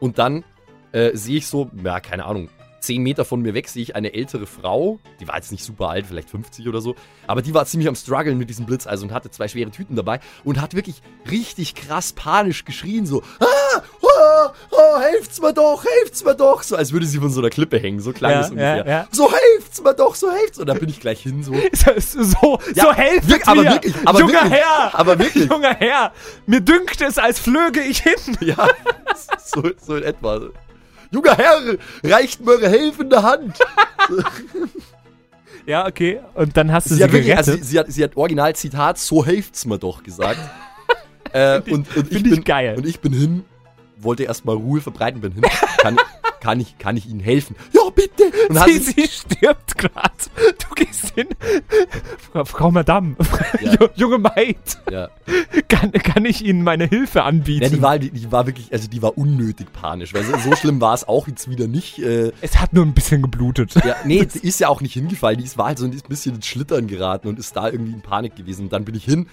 Und 0.00 0.18
dann 0.18 0.42
äh, 0.92 1.10
sehe 1.16 1.38
ich 1.38 1.46
so, 1.46 1.70
ja, 1.84 2.00
keine 2.00 2.24
Ahnung, 2.24 2.48
10 2.80 3.02
Meter 3.02 3.24
von 3.24 3.40
mir 3.40 3.52
weg 3.54 3.68
sehe 3.68 3.82
ich 3.82 3.96
eine 3.96 4.14
ältere 4.14 4.46
Frau, 4.46 5.00
die 5.18 5.26
war 5.26 5.34
jetzt 5.36 5.50
nicht 5.50 5.64
super 5.64 5.88
alt, 5.88 6.06
vielleicht 6.06 6.30
50 6.30 6.68
oder 6.68 6.80
so, 6.80 6.94
aber 7.26 7.42
die 7.42 7.52
war 7.52 7.66
ziemlich 7.66 7.88
am 7.88 7.96
struggeln 7.96 8.38
mit 8.38 8.48
diesem 8.48 8.64
Blitzeis 8.64 9.02
und 9.02 9.12
hatte 9.12 9.28
zwei 9.30 9.48
schwere 9.48 9.70
Tüten 9.72 9.96
dabei 9.96 10.20
und 10.44 10.60
hat 10.60 10.74
wirklich 10.74 11.02
richtig 11.28 11.74
krass 11.74 12.12
panisch 12.12 12.64
geschrien, 12.64 13.04
so, 13.04 13.22
ah, 13.40 13.82
oh, 14.02 14.48
oh, 14.70 15.00
helft's 15.00 15.40
mir 15.40 15.52
doch, 15.52 15.84
helft's 15.84 16.22
mir 16.24 16.36
doch, 16.36 16.62
so 16.62 16.76
als 16.76 16.92
würde 16.92 17.06
sie 17.06 17.18
von 17.18 17.30
so 17.30 17.40
einer 17.40 17.50
Klippe 17.50 17.78
hängen, 17.80 17.98
so 17.98 18.12
klang 18.12 18.30
Ja, 18.32 18.40
es 18.42 18.50
ungefähr. 18.50 18.76
ja, 18.76 18.86
ja. 18.86 19.08
So 19.10 19.32
helft's 19.32 19.82
mir 19.82 19.94
doch, 19.94 20.14
so 20.14 20.30
helft's. 20.30 20.58
Und 20.60 20.66
dann 20.66 20.78
bin 20.78 20.88
ich 20.88 21.00
gleich 21.00 21.20
hin, 21.22 21.42
so. 21.42 21.54
so, 21.72 22.22
so, 22.22 22.58
Ja, 22.74 22.84
so 22.84 22.92
helft 22.92 23.28
wirk- 23.28 23.48
aber 23.48 23.62
mir! 23.62 23.70
wirklich, 23.72 23.94
aber 24.04 24.20
Junger 24.20 24.32
wirklich, 24.44 24.52
Herr! 24.52 24.90
aber 24.94 25.18
wirklich. 25.18 25.50
Junger 25.50 25.74
Herr! 25.74 26.12
Mir 26.46 26.60
dünkt 26.60 27.00
es, 27.00 27.18
als 27.18 27.40
flöge 27.40 27.80
ich 27.80 27.98
hin! 28.02 28.36
Ja, 28.40 28.68
so, 29.44 29.62
so 29.84 29.96
in 29.96 30.04
etwa. 30.04 30.40
Junger 31.16 31.36
Herr, 31.38 31.78
reicht 32.04 32.44
mir 32.44 32.52
eure 32.52 32.68
helfende 32.68 33.22
Hand. 33.22 33.58
Ja, 35.68 35.84
okay. 35.84 36.20
Und 36.34 36.56
dann 36.56 36.70
hast 36.70 36.86
du 36.86 36.90
Sie 36.90 36.98
sie, 36.98 37.02
hat 37.02 37.10
wirklich, 37.10 37.26
gerettet. 37.26 37.54
also 37.54 37.64
sie, 37.64 37.70
sie 37.70 37.78
hat, 37.80 37.86
sie 37.90 38.04
hat 38.04 38.16
original 38.16 38.54
Zitat, 38.54 38.98
so 38.98 39.26
helft's 39.26 39.66
mir 39.66 39.80
doch 39.80 40.04
gesagt. 40.04 40.38
äh, 41.32 41.60
und, 41.62 41.96
und, 41.96 42.12
ich 42.12 42.18
ich 42.18 42.22
bin, 42.22 42.44
geil. 42.44 42.76
und 42.76 42.86
ich 42.86 43.00
bin 43.00 43.12
hin, 43.12 43.44
wollte 43.96 44.22
erstmal 44.22 44.54
Ruhe 44.54 44.80
verbreiten, 44.80 45.20
bin 45.20 45.32
hin. 45.32 45.42
Kann, 45.78 45.96
kann, 46.40 46.60
ich, 46.60 46.78
kann 46.78 46.96
ich 46.96 47.08
Ihnen 47.08 47.20
helfen? 47.20 47.56
Ja, 47.72 47.82
bitte. 47.94 48.24
Und 48.48 48.58
sie, 48.66 48.78
sie, 48.78 48.92
sie 48.92 49.08
stirbt 49.08 49.76
gerade. 49.78 50.10
Du 50.36 50.74
gehst 50.74 51.12
hin. 51.14 51.28
Frau, 52.44 52.70
Madame, 52.70 53.16
Ja. 53.60 53.72
Ju- 53.72 53.90
junge 53.94 54.18
Maid, 54.18 54.56
ja. 54.90 55.08
kann, 55.68 55.92
kann 55.92 56.24
ich 56.24 56.44
Ihnen 56.44 56.62
meine 56.62 56.86
Hilfe 56.86 57.22
anbieten? 57.22 57.62
ja, 57.64 57.68
die 57.70 57.82
war, 57.82 57.98
die, 57.98 58.10
die 58.10 58.30
war 58.30 58.46
wirklich, 58.46 58.72
also 58.72 58.88
die 58.88 59.00
war 59.02 59.16
unnötig 59.16 59.72
panisch, 59.72 60.12
weil 60.14 60.24
so, 60.24 60.36
so 60.38 60.54
schlimm 60.56 60.80
war 60.80 60.94
es 60.94 61.06
auch 61.08 61.26
jetzt 61.28 61.48
wieder 61.48 61.66
nicht. 61.68 61.98
Äh, 61.98 62.32
es 62.40 62.58
hat 62.58 62.72
nur 62.72 62.84
ein 62.84 62.92
bisschen 62.94 63.22
geblutet. 63.22 63.74
Ja, 63.84 63.96
nee, 64.04 64.24
die 64.26 64.46
ist 64.46 64.60
ja 64.60 64.68
auch 64.68 64.80
nicht 64.80 64.92
hingefallen. 64.94 65.38
Die 65.38 65.44
ist, 65.44 65.56
war 65.58 65.66
halt 65.66 65.78
so 65.78 65.84
ein 65.86 65.90
bisschen 66.08 66.36
ins 66.36 66.46
Schlittern 66.46 66.86
geraten 66.86 67.28
und 67.28 67.38
ist 67.38 67.56
da 67.56 67.68
irgendwie 67.70 67.92
in 67.92 68.02
Panik 68.02 68.36
gewesen. 68.36 68.64
Und 68.64 68.72
dann 68.72 68.84
bin 68.84 68.94
ich 68.94 69.04
hin, 69.04 69.26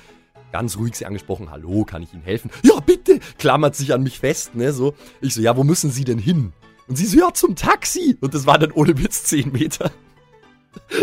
ganz 0.52 0.78
ruhig 0.78 0.96
sie 0.96 1.06
angesprochen, 1.06 1.50
hallo, 1.52 1.84
kann 1.84 2.02
ich 2.04 2.14
Ihnen 2.14 2.24
helfen? 2.24 2.52
Ja, 2.64 2.80
bitte! 2.80 3.20
Klammert 3.40 3.76
sich 3.76 3.94
an 3.94 4.04
mich 4.04 4.20
fest, 4.20 4.56
ne, 4.56 4.72
so. 4.72 4.94
Ich 5.22 5.34
so, 5.34 5.42
ja, 5.42 5.58
wo 5.58 5.64
müssen 5.64 5.90
Sie 5.92 6.04
denn 6.06 6.20
hin? 6.20 6.54
Und 6.88 6.96
sie 6.98 7.06
so, 7.06 7.18
ja, 7.20 7.34
zum 7.34 7.56
Taxi. 7.56 8.18
Und 8.22 8.34
das 8.34 8.46
war 8.46 8.58
dann 8.60 8.72
ohne 8.72 8.98
Witz 8.98 9.24
10 9.26 9.52
Meter. 9.52 9.92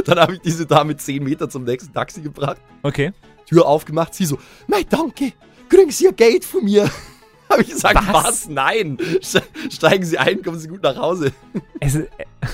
Dann 0.05 0.19
habe 0.19 0.35
ich 0.35 0.41
diese 0.41 0.67
Dame 0.67 0.97
10 0.97 1.23
Meter 1.23 1.49
zum 1.49 1.65
nächsten 1.65 1.93
Taxi 1.93 2.21
gebracht, 2.21 2.59
Okay. 2.83 3.13
Tür 3.47 3.67
aufgemacht, 3.67 4.15
sie 4.15 4.25
so, 4.27 4.39
nein, 4.69 4.85
danke, 4.89 5.33
kriegen 5.69 5.91
Sie 5.91 6.05
Ihr 6.05 6.13
Geld 6.13 6.45
von 6.45 6.65
mir. 6.65 6.91
Habe 7.51 7.63
ich 7.63 7.71
gesagt, 7.71 7.97
Was? 8.13 8.25
was? 8.25 8.49
Nein. 8.49 8.97
Ste- 9.21 9.43
Steigen 9.71 10.05
Sie 10.05 10.19
ein, 10.19 10.43
kommen 10.43 10.59
Sie 10.59 10.69
gut 10.69 10.83
nach 10.85 10.97
Hause. 10.97 11.33
Es, 11.81 11.97
äh, 11.97 12.07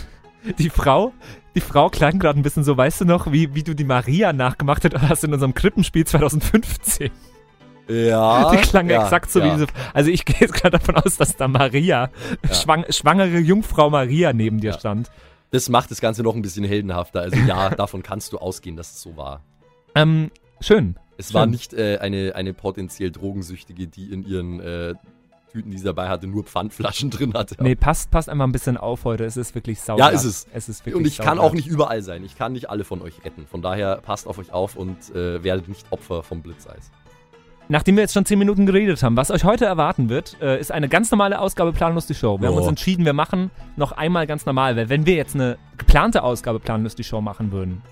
die 0.59 0.71
Frau, 0.71 1.13
die 1.55 1.61
Frau 1.61 1.91
klang 1.91 2.19
gerade 2.19 2.39
ein 2.41 2.43
bisschen 2.43 2.65
so, 2.65 2.77
weißt 2.77 3.03
du 3.03 3.05
noch, 3.05 3.31
wie, 3.33 3.55
wie 3.55 3.63
du 3.63 3.75
die 3.75 3.85
Maria 3.85 4.33
nachgemacht 4.33 4.85
hast 5.03 5.25
in 5.25 5.35
unserem 5.35 5.53
Krippenspiel 5.53 6.07
2015. 6.07 7.11
Ja. 7.89 8.51
Die 8.53 8.57
klang 8.59 8.89
ja, 8.89 9.05
exakt 9.05 9.31
so 9.31 9.41
ja. 9.41 9.47
wie 9.47 9.51
diese. 9.51 9.67
Also 9.95 10.11
ich 10.11 10.25
gehe 10.25 10.37
jetzt 10.41 10.55
gerade 10.55 10.79
davon 10.79 10.97
aus, 10.97 11.17
dass 11.17 11.37
da 11.37 11.49
Maria, 11.49 12.11
schwang, 12.53 12.85
schwangere 12.91 13.39
Jungfrau 13.39 13.91
Maria 13.91 14.33
neben 14.33 14.61
dir 14.61 14.73
Ja. 14.73 14.79
stand. 14.79 15.11
Das 15.53 15.69
macht 15.69 15.91
das 15.91 16.01
Ganze 16.01 16.23
noch 16.23 16.35
ein 16.35 16.43
bisschen 16.43 16.65
heldenhafter. 16.65 17.21
Also 17.21 17.37
ja, 17.39 17.71
davon 17.77 18.03
kannst 18.03 18.33
du 18.33 18.39
ausgehen, 18.39 18.77
dass 18.77 18.93
es 18.93 19.03
so 19.03 19.17
war. 19.17 19.43
Ähm, 19.95 20.31
schön. 20.61 20.97
Es 21.19 21.29
Schön. 21.29 21.35
war 21.35 21.47
nicht 21.47 21.73
äh, 21.73 21.97
eine, 21.99 22.35
eine 22.35 22.53
potenziell 22.53 23.11
Drogensüchtige, 23.11 23.87
die 23.87 24.13
in 24.13 24.23
ihren 24.27 24.61
äh, 24.61 24.95
Tüten, 25.51 25.71
die 25.71 25.79
sie 25.79 25.85
dabei 25.85 26.09
hatte, 26.11 26.27
nur 26.27 26.45
Pfandflaschen 26.45 27.09
drin 27.09 27.33
hatte. 27.33 27.57
Nee, 27.61 27.75
passt, 27.75 28.11
passt 28.11 28.29
einfach 28.29 28.45
ein 28.45 28.53
bisschen 28.53 28.77
auf 28.77 29.05
heute. 29.05 29.25
Es 29.25 29.39
ist 29.39 29.55
wirklich 29.55 29.81
sauer. 29.81 29.99
Ja, 29.99 30.09
ist 30.09 30.25
es. 30.25 30.47
Es 30.53 30.69
ist 30.69 30.85
wirklich 30.85 30.97
und 30.97 31.07
ich 31.07 31.17
kann 31.17 31.37
sauglatt. 31.39 31.45
auch 31.47 31.55
nicht 31.55 31.69
überall 31.69 32.03
sein. 32.03 32.23
Ich 32.23 32.37
kann 32.37 32.53
nicht 32.53 32.69
alle 32.69 32.85
von 32.85 33.01
euch 33.01 33.25
retten. 33.25 33.47
Von 33.47 33.63
daher 33.63 33.97
passt 33.97 34.27
auf 34.27 34.37
euch 34.37 34.53
auf 34.53 34.77
und 34.77 35.15
äh, 35.15 35.43
werdet 35.43 35.69
nicht 35.69 35.87
Opfer 35.91 36.23
vom 36.23 36.43
Blitzeis. 36.43 36.91
Nachdem 37.69 37.97
wir 37.97 38.03
jetzt 38.03 38.15
schon 38.15 38.25
10 38.25 38.39
Minuten 38.39 38.65
geredet 38.65 39.03
haben, 39.03 39.17
was 39.17 39.31
euch 39.33 39.43
heute 39.45 39.65
erwarten 39.65 40.09
wird, 40.09 40.37
äh, 40.41 40.61
ist 40.61 40.71
eine 40.71 40.89
ganz 40.89 41.11
normale 41.11 41.41
Ausgabe 41.41 41.73
Planlos 41.73 42.07
die 42.07 42.15
Show. 42.15 42.41
Wir 42.41 42.49
haben 42.49 42.55
Oh. 42.55 42.59
uns 42.59 42.69
entschieden, 42.69 43.05
wir 43.05 43.13
machen 43.13 43.51
noch 43.77 43.93
einmal 43.93 44.27
ganz 44.29 44.47
normal, 44.47 44.77
weil 44.77 44.89
wenn 44.89 45.05
wir 45.05 45.15
jetzt 45.17 45.35
eine 45.35 45.59
geplante 45.77 46.23
Ausgabe 46.23 46.61
Planlos 46.61 46.95
die 46.95 47.03
Show 47.03 47.21
machen 47.21 47.51
würden, 47.51 47.83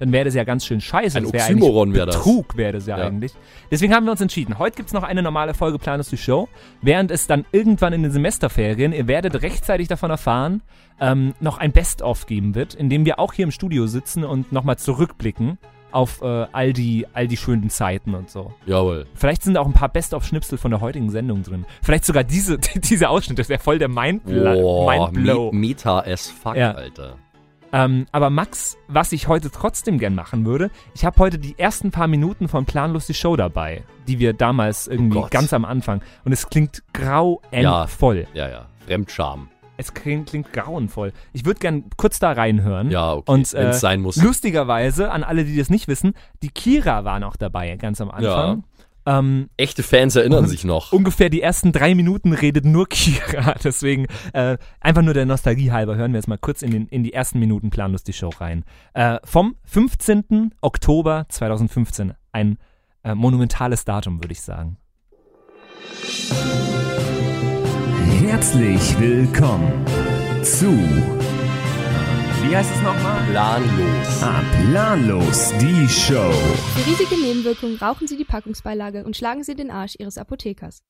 dann 0.00 0.10
wäre 0.10 0.24
das 0.24 0.34
ja 0.34 0.42
ganz 0.42 0.66
schön 0.66 0.80
scheiße. 0.80 1.16
Ein 1.18 1.22
das 1.24 1.32
wäre 1.32 1.44
Oxymoron 1.44 1.88
eigentlich 1.90 1.96
wäre 1.98 2.06
das. 2.06 2.16
Betrug 2.16 2.56
wäre 2.56 2.72
das 2.72 2.86
ja, 2.88 2.98
Ja. 2.98 3.06
eigentlich. 3.06 3.32
Deswegen 3.70 3.94
haben 3.94 4.04
wir 4.06 4.10
uns 4.10 4.20
entschieden, 4.20 4.58
heute 4.58 4.74
gibt 4.74 4.88
es 4.88 4.92
noch 4.92 5.04
eine 5.04 5.22
normale 5.22 5.54
Folge 5.54 5.78
Planlos 5.78 6.08
die 6.08 6.16
Show, 6.16 6.48
während 6.80 7.12
es 7.12 7.28
dann 7.28 7.44
irgendwann 7.52 7.92
in 7.92 8.02
den 8.02 8.10
Semesterferien, 8.10 8.92
ihr 8.92 9.06
werdet 9.06 9.40
rechtzeitig 9.42 9.86
davon 9.86 10.10
erfahren, 10.10 10.62
ähm, 11.00 11.34
noch 11.38 11.58
ein 11.58 11.70
Best-of 11.70 12.26
geben 12.26 12.56
wird, 12.56 12.74
in 12.74 12.90
dem 12.90 13.04
wir 13.06 13.20
auch 13.20 13.32
hier 13.34 13.44
im 13.44 13.52
Studio 13.52 13.86
sitzen 13.86 14.24
und 14.24 14.50
nochmal 14.50 14.78
zurückblicken 14.78 15.58
auf 15.92 16.22
äh, 16.22 16.46
all, 16.52 16.72
die, 16.72 17.06
all 17.12 17.28
die 17.28 17.36
schönen 17.36 17.70
Zeiten 17.70 18.14
und 18.14 18.30
so. 18.30 18.52
Jawohl. 18.66 19.06
Vielleicht 19.14 19.42
sind 19.42 19.56
auch 19.56 19.66
ein 19.66 19.72
paar 19.72 19.88
Best-of-Schnipsel 19.88 20.58
von 20.58 20.70
der 20.70 20.80
heutigen 20.80 21.10
Sendung 21.10 21.42
drin. 21.42 21.64
Vielleicht 21.82 22.04
sogar 22.04 22.24
diese, 22.24 22.58
diese 22.74 23.08
Ausschnitte. 23.08 23.42
Das 23.42 23.48
wäre 23.48 23.60
voll 23.60 23.78
der 23.78 23.88
Mindblow. 23.88 24.60
Boah, 24.60 25.10
Mindblow. 25.10 25.52
Me 25.52 25.58
Meta 25.60 26.00
as 26.00 26.28
fuck, 26.28 26.56
Ja. 26.56 26.72
Alter. 26.72 27.16
Ähm, 27.74 28.06
aber 28.12 28.28
Max, 28.28 28.76
was 28.88 29.12
ich 29.12 29.28
heute 29.28 29.50
trotzdem 29.50 29.98
gern 29.98 30.14
machen 30.14 30.44
würde, 30.44 30.70
ich 30.94 31.06
habe 31.06 31.18
heute 31.18 31.38
die 31.38 31.58
ersten 31.58 31.90
paar 31.90 32.06
Minuten 32.06 32.46
von 32.48 32.66
Planlos 32.66 33.06
die 33.06 33.14
Show 33.14 33.34
dabei, 33.34 33.82
die 34.06 34.18
wir 34.18 34.34
damals 34.34 34.88
irgendwie 34.88 35.20
Gott. 35.20 35.30
ganz 35.30 35.54
am 35.54 35.64
Anfang. 35.64 36.02
Und 36.24 36.32
es 36.32 36.50
klingt 36.50 36.82
grauenvoll. 36.92 38.26
Ja, 38.34 38.48
ja. 38.48 38.66
Fremdscham. 38.86 39.48
Es 39.76 39.94
klingt, 39.94 40.28
klingt 40.28 40.52
grauenvoll. 40.52 41.12
Ich 41.32 41.44
würde 41.44 41.60
gern 41.60 41.84
kurz 41.96 42.18
da 42.18 42.32
reinhören. 42.32 42.90
Ja, 42.90 43.14
okay. 43.14 43.30
Und 43.32 43.52
Wenn 43.52 43.66
äh, 43.66 43.70
es 43.70 43.80
sein 43.80 44.00
muss. 44.00 44.16
lustigerweise, 44.16 45.10
an 45.10 45.24
alle, 45.24 45.44
die 45.44 45.56
das 45.56 45.70
nicht 45.70 45.88
wissen, 45.88 46.12
die 46.42 46.50
Kira 46.50 47.04
war 47.04 47.18
noch 47.20 47.36
dabei, 47.36 47.74
ganz 47.76 48.00
am 48.00 48.10
Anfang. 48.10 48.64
Ähm, 49.04 49.48
Echte 49.56 49.82
Fans 49.82 50.14
erinnern 50.14 50.46
sich 50.46 50.64
noch. 50.64 50.92
ungefähr 50.92 51.28
die 51.28 51.42
ersten 51.42 51.72
drei 51.72 51.94
Minuten 51.96 52.32
redet 52.32 52.64
nur 52.64 52.86
Kira. 52.88 53.54
Deswegen 53.64 54.06
äh, 54.32 54.58
einfach 54.80 55.02
nur 55.02 55.14
der 55.14 55.26
Nostalgie 55.26 55.72
halber 55.72 55.96
hören 55.96 56.12
wir 56.12 56.18
jetzt 56.18 56.28
mal 56.28 56.38
kurz 56.38 56.62
in, 56.62 56.70
den, 56.70 56.86
in 56.86 57.02
die 57.02 57.12
ersten 57.12 57.40
Minuten 57.40 57.70
planlos 57.70 58.04
die 58.04 58.12
Show 58.12 58.30
rein. 58.38 58.64
Äh, 58.94 59.18
vom 59.24 59.56
15. 59.64 60.52
Oktober 60.60 61.26
2015. 61.28 62.14
Ein 62.30 62.58
äh, 63.02 63.16
monumentales 63.16 63.84
Datum, 63.84 64.22
würde 64.22 64.32
ich 64.32 64.42
sagen. 64.42 64.76
Herzlich 68.32 68.98
willkommen 68.98 69.84
zu. 70.42 70.72
Wie 72.42 72.56
heißt 72.56 72.70
es 72.74 72.80
nochmal? 72.80 73.22
Planlos. 73.30 74.22
Ah, 74.22 74.40
planlos 74.58 75.52
die 75.60 75.86
Show. 75.86 76.32
Für 76.74 76.86
riesige 76.90 77.20
Nebenwirkungen 77.20 77.76
rauchen 77.76 78.08
Sie 78.08 78.16
die 78.16 78.24
Packungsbeilage 78.24 79.04
und 79.04 79.18
schlagen 79.18 79.44
Sie 79.44 79.54
den 79.54 79.70
Arsch 79.70 79.96
Ihres 79.98 80.16
Apothekers. 80.16 80.82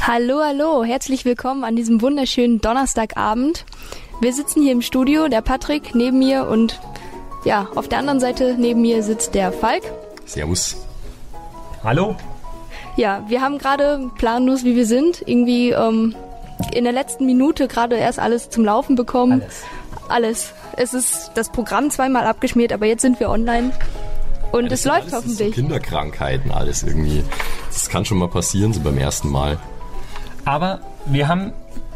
Hallo, 0.00 0.40
hallo, 0.44 0.82
herzlich 0.82 1.24
willkommen 1.24 1.62
an 1.62 1.76
diesem 1.76 2.02
wunderschönen 2.02 2.60
Donnerstagabend. 2.60 3.64
Wir 4.20 4.32
sitzen 4.32 4.60
hier 4.60 4.72
im 4.72 4.82
Studio, 4.82 5.28
der 5.28 5.40
Patrick 5.40 5.94
neben 5.94 6.18
mir 6.18 6.48
und 6.48 6.80
ja, 7.44 7.68
auf 7.76 7.86
der 7.86 8.00
anderen 8.00 8.18
Seite 8.18 8.56
neben 8.58 8.80
mir 8.80 9.04
sitzt 9.04 9.36
der 9.36 9.52
Falk. 9.52 9.84
Servus. 10.24 10.84
Hallo? 11.84 12.16
Ja, 12.96 13.24
wir 13.28 13.40
haben 13.40 13.58
gerade 13.58 14.10
planlos, 14.16 14.64
wie 14.64 14.76
wir 14.76 14.86
sind, 14.86 15.22
irgendwie 15.26 15.70
ähm, 15.70 16.14
in 16.72 16.84
der 16.84 16.92
letzten 16.92 17.26
Minute 17.26 17.68
gerade 17.68 17.96
erst 17.96 18.18
alles 18.18 18.50
zum 18.50 18.64
Laufen 18.64 18.96
bekommen. 18.96 19.42
Alles. 19.42 19.62
Alles. 20.08 20.52
Es 20.76 20.94
ist 20.94 21.30
das 21.34 21.50
Programm 21.50 21.90
zweimal 21.90 22.26
abgeschmiert, 22.26 22.72
aber 22.72 22.86
jetzt 22.86 23.02
sind 23.02 23.18
wir 23.20 23.30
online. 23.30 23.72
Und 24.52 24.70
es 24.70 24.84
läuft 24.84 25.00
Alles 25.00 25.06
ist 25.06 25.10
so 25.10 25.16
hoffentlich. 25.16 25.54
Kinderkrankheiten, 25.54 26.50
alles 26.50 26.82
irgendwie. 26.82 27.24
Das 27.68 27.88
kann 27.88 28.04
schon 28.04 28.18
mal 28.18 28.28
passieren, 28.28 28.72
so 28.72 28.80
beim 28.80 28.98
ersten 28.98 29.30
Mal. 29.30 29.58
Aber 30.44 30.80
wir 31.06 31.28
haben 31.28 31.52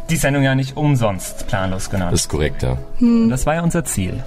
die 0.08 0.16
Sendung 0.16 0.42
ja 0.42 0.54
nicht 0.54 0.76
umsonst 0.76 1.46
planlos 1.48 1.90
genannt. 1.90 2.12
Das 2.12 2.20
ist 2.20 2.28
korrekt, 2.28 2.62
ja. 2.62 2.78
Und 3.00 3.28
das 3.28 3.44
war 3.44 3.54
ja 3.54 3.62
unser 3.62 3.84
Ziel. 3.84 4.22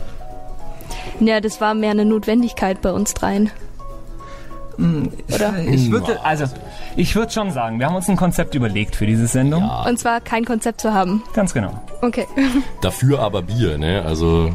Ja, 1.19 1.41
das 1.41 1.59
war 1.59 1.73
mehr 1.73 1.91
eine 1.91 2.05
Notwendigkeit 2.05 2.81
bei 2.81 2.91
uns 2.91 3.13
dreien. 3.13 3.49
Oder? 5.33 5.59
Ich 5.67 5.91
würde, 5.91 6.24
also, 6.24 6.45
ich 6.95 7.15
würde 7.15 7.31
schon 7.31 7.51
sagen, 7.51 7.79
wir 7.79 7.88
haben 7.88 7.95
uns 7.95 8.07
ein 8.07 8.15
Konzept 8.15 8.55
überlegt 8.55 8.95
für 8.95 9.05
diese 9.05 9.27
Sendung. 9.27 9.63
Ja. 9.63 9.83
Und 9.83 10.00
zwar 10.00 10.21
kein 10.21 10.45
Konzept 10.45 10.81
zu 10.81 10.93
haben. 10.93 11.21
Ganz 11.33 11.53
genau. 11.53 11.81
Okay. 12.01 12.25
Dafür 12.81 13.19
aber 13.19 13.41
Bier, 13.41 13.77
ne? 13.77 14.03
Also, 14.05 14.51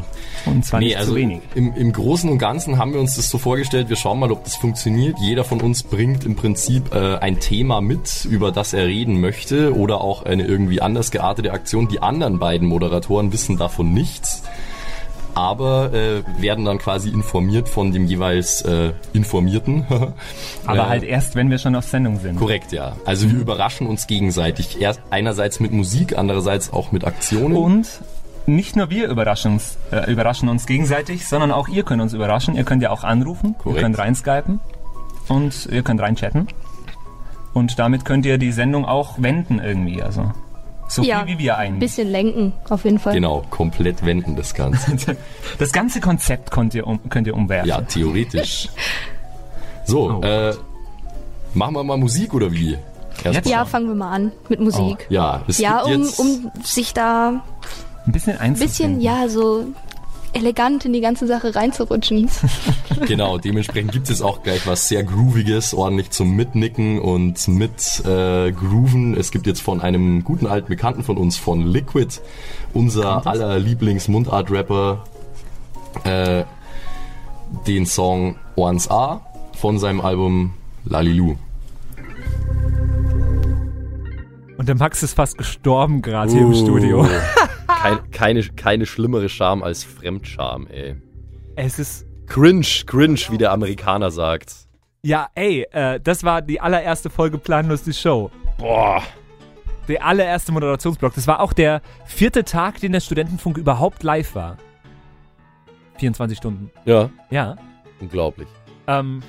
Und 0.47 0.65
zwar 0.65 0.81
nee, 0.81 0.87
nicht 0.87 0.97
also 0.97 1.13
zu 1.13 1.19
wenig. 1.19 1.41
Im, 1.55 1.75
im 1.75 1.93
Großen 1.93 2.31
und 2.31 2.39
Ganzen 2.39 2.79
haben 2.79 2.95
wir 2.95 3.01
uns 3.01 3.17
das 3.17 3.29
so 3.29 3.37
vorgestellt, 3.37 3.91
wir 3.91 3.97
schauen 3.97 4.19
mal, 4.19 4.33
ob 4.33 4.45
das 4.45 4.57
funktioniert. 4.57 5.19
Jeder 5.21 5.45
von 5.45 5.61
uns 5.61 5.83
bringt 5.83 6.25
im 6.25 6.37
Prinzip 6.37 6.95
äh, 6.95 7.17
ein 7.17 7.41
Thema 7.41 7.83
mit, 7.83 8.25
über 8.25 8.51
das 8.51 8.73
er 8.73 8.87
reden 8.87 9.21
möchte 9.21 9.77
oder 9.77 10.01
auch 10.01 10.25
eine 10.25 10.45
irgendwie 10.45 10.81
anders 10.81 11.11
geartete 11.11 11.53
Aktion. 11.53 11.89
Die 11.89 12.01
anderen 12.01 12.39
beiden 12.39 12.67
Moderatoren 12.67 13.33
wissen 13.33 13.59
davon 13.59 13.93
nichts, 13.93 14.43
aber 15.35 15.93
äh, 15.93 16.23
werden 16.41 16.65
dann 16.65 16.79
quasi 16.79 17.11
informiert 17.11 17.69
von 17.69 17.93
dem 17.93 18.07
jeweils 18.07 18.63
äh, 18.63 18.93
Informierten. 19.13 19.85
Aber 20.67 20.79
Äh, 20.79 20.89
halt 20.89 21.03
erst, 21.03 21.35
wenn 21.35 21.51
wir 21.51 21.59
schon 21.59 21.75
auf 21.75 21.85
Sendung 21.85 22.19
sind. 22.21 22.39
Korrekt, 22.39 22.73
ja. 22.73 22.97
Also 23.05 23.31
wir 23.31 23.39
überraschen 23.39 23.87
uns 23.87 24.07
gegenseitig. 24.07 24.81
Erst 24.81 25.01
einerseits 25.11 25.61
mit 25.61 25.73
Musik, 25.73 26.17
andererseits 26.17 26.73
auch 26.73 26.93
mit 26.93 27.05
Aktionen. 27.05 27.57
Und 27.57 27.87
nicht 28.47 28.77
nur 28.77 28.91
wir 28.91 29.09
überraschen 29.09 29.55
uns, 29.55 29.77
äh, 29.91 30.11
überraschen 30.11 30.49
uns 30.49 30.67
gegenseitig, 30.67 31.27
sondern 31.27 31.51
auch 31.51 31.69
ihr 31.69 31.83
könnt 31.83 32.03
uns 32.03 32.13
überraschen. 32.13 32.55
Ihr 32.57 32.65
könnt 32.65 32.83
ja 32.83 32.91
auch 32.91 33.05
anrufen, 33.05 33.55
Korrekt. 33.59 33.77
ihr 33.79 33.83
könnt 33.83 33.99
reinskypen 33.99 34.61
und 35.29 35.67
ihr 35.71 35.83
könnt 35.83 36.01
reinchatten. 36.01 36.49
Und 37.53 37.79
damit 37.79 38.05
könnt 38.05 38.27
ihr 38.27 38.37
die 38.39 38.53
Sendung 38.53 38.85
auch 38.85 39.15
wenden 39.23 39.61
irgendwie. 39.61 40.03
Also 40.03 40.33
so 40.89 41.03
Ja, 41.03 41.25
viel 41.25 41.35
wie 41.35 41.45
wir 41.45 41.57
eigentlich. 41.59 41.81
Bisschen 41.81 42.09
lenken, 42.11 42.53
auf 42.69 42.85
jeden 42.85 42.99
Fall. 42.99 43.15
Genau, 43.15 43.45
komplett 43.51 44.05
wenden 44.05 44.37
das 44.37 44.55
Ganze. 44.55 45.17
Das 45.59 45.73
ganze 45.73 46.01
Konzept 46.01 46.51
könnt 46.51 46.75
ihr, 46.75 46.87
um, 46.87 47.01
könnt 47.09 47.27
ihr 47.27 47.35
umwerfen. 47.35 47.69
Ja, 47.69 47.81
theoretisch. 47.83 48.69
So, 49.87 50.21
Oh. 50.23 50.23
äh, 50.25 50.55
machen 51.53 51.75
wir 51.75 51.85
mal 51.85 51.99
Musik 51.99 52.33
oder 52.33 52.51
wie? 52.53 52.79
Erstmal. 53.23 53.53
Ja, 53.53 53.65
fangen 53.67 53.89
wir 53.89 53.95
mal 53.95 54.11
an 54.13 54.33
mit 54.49 54.61
Musik. 54.61 55.07
Ja, 55.11 55.43
es 55.47 55.59
Ja, 55.59 55.83
gibt 55.85 55.95
um, 55.97 56.03
jetzt, 56.03 56.19
um 56.19 56.51
sich 56.63 56.95
da 56.95 57.45
Ein 58.07 58.13
bisschen 58.13 58.39
ein 58.39 58.53
bisschen, 58.55 58.63
einzufinden. 58.97 59.01
ja, 59.03 59.29
so 59.29 59.67
elegant 60.35 60.85
in 60.85 60.93
die 60.93 61.01
ganze 61.01 61.27
Sache 61.27 61.55
reinzurutschen. 61.55 62.29
genau, 63.07 63.39
dementsprechend 63.39 63.93
gibt 63.93 64.11
es 64.11 64.23
auch 64.23 64.43
gleich 64.43 64.67
was 64.67 64.89
sehr 64.89 65.05
Grooviges, 65.05 65.75
ordentlich 65.75 66.11
zum 66.11 66.35
Mitnicken 66.37 66.99
und 66.99 67.49
mit 67.49 68.03
äh, 68.05 68.53
Grooven. 68.53 69.17
Es 69.17 69.31
gibt 69.31 69.47
jetzt 69.47 69.63
von 69.63 69.81
einem 69.81 70.25
guten 70.25 70.47
alten 70.47 70.69
Bekannten 70.69 71.03
von 71.03 71.17
uns, 71.17 71.37
von 71.37 71.67
Liquid, 71.67 72.21
unser 72.73 73.27
aller 73.27 73.59
Lieblings-Mundart-Rapper, 73.59 75.05
äh, 76.05 76.45
den 77.67 77.87
Song 77.87 78.37
Once 78.57 78.91
A 78.91 79.21
von 79.57 79.79
seinem 79.79 80.01
Album 80.01 80.55
Lalilu. 80.85 81.37
Und 84.57 84.69
der 84.69 84.77
Max 84.77 85.03
ist 85.03 85.15
fast 85.15 85.37
gestorben 85.37 86.01
gerade 86.03 86.33
hier 86.33 86.43
im 86.43 86.55
Studio. 86.55 87.07
Kein, 87.67 88.11
keine, 88.11 88.43
keine 88.43 88.87
schlimmere 88.87 89.29
Scham 89.29 89.63
als 89.63 89.85
Fremdscham, 89.85 90.67
ey. 90.69 90.97
Es 91.57 91.79
ist 91.79 92.07
Cringe, 92.27 92.67
cringe, 92.87 93.21
wie 93.31 93.39
der 93.39 93.53
Amerikaner 93.53 94.11
sagt. 94.11 94.55
ja, 95.03 95.29
ey, 95.35 95.67
äh, 95.73 96.01
das 96.01 96.25
war 96.25 96.41
die 96.43 96.61
allererste 96.61 97.11
Folge 97.11 97.37
Planlos 97.39 97.83
die 97.83 97.93
Show. 97.93 98.31
Boah. 98.59 99.03
Der 99.87 100.03
allererste 100.05 100.51
Moderationsblock. 100.53 101.15
Das 101.15 101.27
war 101.27 101.41
auch 101.41 101.53
der 101.53 101.83
vierte 102.07 102.43
Tag, 102.45 102.81
den 102.81 102.93
der 102.93 103.01
Studentenfunk 103.01 103.59
überhaupt 103.59 104.03
live 104.03 104.35
war. 104.35 104.57
24 105.99 106.39
Stunden. 106.39 106.71
Ja, 106.87 107.11
Ja. 107.31 107.57
unglaublich. 108.01 108.49
Ähm, 108.87 109.23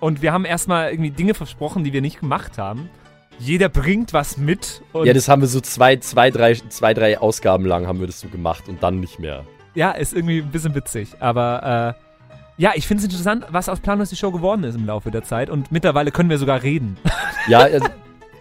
und 0.00 0.22
wir 0.22 0.32
haben 0.32 0.44
erstmal 0.44 0.90
irgendwie 0.92 1.10
Dinge 1.10 1.34
versprochen, 1.34 1.82
die 1.84 1.92
wir 1.92 2.00
nicht 2.00 2.20
gemacht 2.20 2.56
haben. 2.58 2.88
Jeder 3.38 3.68
bringt 3.68 4.12
was 4.12 4.36
mit. 4.36 4.82
Und 4.92 5.06
Ja, 5.06 5.12
das 5.12 5.28
haben 5.28 5.42
wir 5.42 5.48
so 5.48 5.60
zwei, 5.60 5.96
zwei, 5.96 6.30
drei, 6.30 6.54
zwei, 6.54 6.92
drei 6.94 7.18
Ausgaben 7.18 7.64
lang 7.66 7.86
haben 7.86 8.00
wir 8.00 8.06
das 8.06 8.20
so 8.20 8.28
gemacht 8.28 8.68
und 8.68 8.82
dann 8.82 9.00
nicht 9.00 9.18
mehr. 9.18 9.44
ja, 9.74 9.92
ist 9.92 10.12
irgendwie 10.12 10.38
ein 10.40 10.50
bisschen 10.50 10.74
witzig. 10.74 11.08
Aber 11.20 11.94
äh, 11.96 12.02
ja, 12.60 12.72
ich 12.74 12.86
finde 12.88 13.02
es 13.02 13.04
interessant, 13.04 13.46
was 13.50 13.68
aus 13.68 13.78
Planlos 13.80 14.10
die 14.10 14.16
Show 14.16 14.32
geworden 14.32 14.64
ist 14.64 14.74
im 14.74 14.86
Laufe 14.86 15.10
der 15.12 15.22
Zeit. 15.22 15.50
Und 15.50 15.70
mittlerweile 15.70 16.10
können 16.10 16.30
wir 16.30 16.38
sogar 16.38 16.62
reden. 16.62 16.96
Ja, 17.46 17.60
also, 17.60 17.86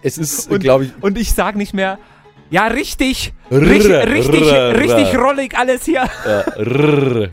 es 0.01 0.17
ist, 0.17 0.49
glaube 0.59 0.85
ich, 0.85 0.91
Und 1.01 1.17
ich 1.17 1.31
sag 1.31 1.55
nicht 1.55 1.73
mehr, 1.73 1.97
ja, 2.49 2.67
richtig, 2.67 3.33
richtig, 3.49 3.91
richtig, 3.93 4.41
richtig 4.51 5.17
rollig 5.17 5.57
alles 5.57 5.85
hier. 5.85 6.03
rrr. 6.57 7.29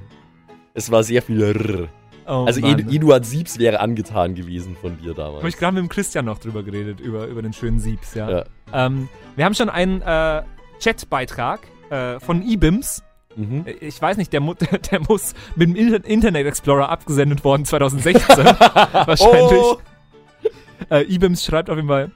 Es 0.73 0.91
war 0.93 1.03
sehr 1.03 1.21
viel 1.23 1.43
rrr. 1.43 1.89
Oh, 2.27 2.45
Also 2.47 2.61
Mann. 2.61 2.77
Edu- 2.81 2.95
Eduard 2.95 3.27
Siebs 3.27 3.59
wäre 3.59 3.81
angetan 3.81 4.35
gewesen 4.35 4.77
von 4.81 4.97
dir 4.99 5.11
Habe 5.11 5.11
ich 5.11 5.17
damals. 5.17 5.57
gerade 5.59 5.75
mit 5.75 5.83
dem 5.85 5.89
Christian 5.89 6.25
noch 6.25 6.39
drüber 6.39 6.63
geredet, 6.63 7.01
über, 7.01 7.27
über 7.27 7.43
den 7.43 7.53
schönen 7.53 7.79
Siebs, 7.81 8.15
ja. 8.15 8.31
Ja. 8.31 8.45
Ähm, 8.73 9.09
wir 9.37 9.45
haben 9.45 9.55
schon 9.55 9.69
einen 9.69 10.01
äh, 10.03 10.43
Chatbeitrag 10.83 11.61
äh, 11.91 12.19
von 12.21 12.43
eBims. 12.43 13.03
Mhm. 13.37 13.65
Ich 13.81 14.01
weiß 14.01 14.17
nicht, 14.17 14.33
der, 14.33 14.41
der 14.41 15.01
muss 15.09 15.35
mit 15.57 15.69
dem 15.69 15.77
Inter 15.77 16.05
Internet 16.05 16.47
Explorer 16.47 16.89
abgesendet 16.89 17.45
worden 17.45 17.65
2016. 17.65 18.37
Wahrscheinlich. 18.47 19.53
Oh. 19.61 19.79
Äh, 20.91 21.03
eBims 21.15 21.45
schreibt 21.45 21.71
auf 21.71 21.77
jeden 21.77 21.89
Fall. 21.89 22.11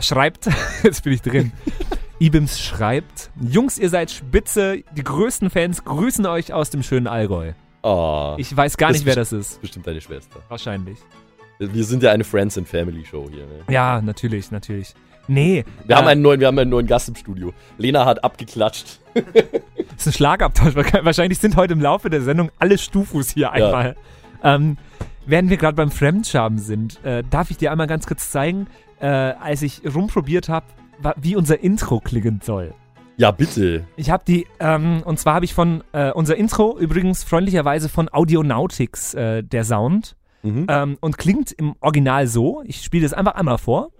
Schreibt, 0.00 0.48
jetzt 0.82 1.04
bin 1.04 1.12
ich 1.12 1.22
drin. 1.22 1.52
eBims 2.20 2.60
schreibt: 2.60 3.30
Jungs, 3.40 3.78
ihr 3.78 3.88
seid 3.90 4.10
spitze, 4.10 4.82
die 4.96 5.04
größten 5.04 5.50
Fans 5.50 5.84
grüßen 5.84 6.24
euch 6.26 6.52
aus 6.52 6.70
dem 6.70 6.82
schönen 6.82 7.06
Allgäu. 7.06 7.52
Oh, 7.82 8.34
Ich 8.38 8.56
weiß 8.56 8.76
gar 8.76 8.88
Das 8.90 8.98
nicht, 8.98 9.06
wer 9.06 9.16
ist 9.16 9.32
das 9.32 9.52
ist. 9.52 9.60
bestimmt 9.60 9.86
deine 9.86 10.00
Schwester. 10.00 10.40
Wahrscheinlich. 10.48 10.98
Wir 11.58 11.84
sind 11.84 12.02
ja 12.02 12.10
eine 12.12 12.24
Friends 12.24 12.56
and 12.58 12.66
Family 12.68 13.04
Show 13.04 13.28
hier. 13.30 13.44
Ne? 13.46 13.64
Ja, 13.72 14.00
natürlich, 14.00 14.50
natürlich. 14.50 14.94
Nee. 15.28 15.64
Wir, 15.84 15.94
äh, 15.94 15.98
haben 15.98 16.08
einen 16.08 16.22
neuen, 16.22 16.40
wir 16.40 16.48
haben 16.48 16.58
einen 16.58 16.70
neuen 16.70 16.86
Gast 16.86 17.08
im 17.08 17.14
Studio. 17.14 17.52
Lena 17.78 18.04
hat 18.04 18.24
abgeklatscht. 18.24 18.98
ist 19.96 20.06
ein 20.06 20.12
Schlagabtausch. 20.12 20.74
Wahrscheinlich 20.74 21.38
sind 21.38 21.56
heute 21.56 21.74
im 21.74 21.80
Laufe 21.80 22.10
der 22.10 22.22
Sendung 22.22 22.50
alle 22.58 22.78
Stufus 22.78 23.30
hier 23.30 23.52
einmal. 23.52 23.96
Ähm, 24.42 24.76
während 25.26 25.50
wir 25.50 25.56
gerade 25.56 25.76
beim 25.76 25.90
Fremdscham 25.92 26.58
sind, 26.58 27.02
äh, 27.04 27.22
darf 27.30 27.50
ich 27.50 27.56
dir 27.58 27.70
einmal 27.70 27.86
ganz 27.86 28.06
kurz 28.06 28.30
zeigen, 28.30 28.66
äh, 29.00 29.06
als 29.06 29.62
ich 29.62 29.82
rumprobiert 29.94 30.48
habe, 30.48 30.66
wie 31.16 31.36
unser 31.36 31.60
Intro 31.60 32.00
klingen 32.00 32.40
soll. 32.42 32.74
Ja, 33.22 33.30
bitte. 33.30 33.84
Ich 33.94 34.10
habe 34.10 34.24
die, 34.26 34.48
ähm, 34.58 35.04
und 35.04 35.16
zwar 35.16 35.34
habe 35.34 35.44
ich 35.44 35.54
von, 35.54 35.84
äh, 35.92 36.10
unser 36.10 36.34
Intro 36.34 36.76
übrigens 36.76 37.22
freundlicherweise 37.22 37.88
von 37.88 38.12
Audionautics, 38.12 39.14
äh, 39.14 39.44
der 39.44 39.62
Sound. 39.62 40.16
Mhm. 40.42 40.66
Ähm, 40.68 40.98
und 41.00 41.18
klingt 41.18 41.52
im 41.52 41.76
Original 41.78 42.26
so. 42.26 42.64
Ich 42.66 42.82
spiele 42.82 43.04
das 43.04 43.12
einfach 43.12 43.36
einmal 43.36 43.58
vor. 43.58 43.90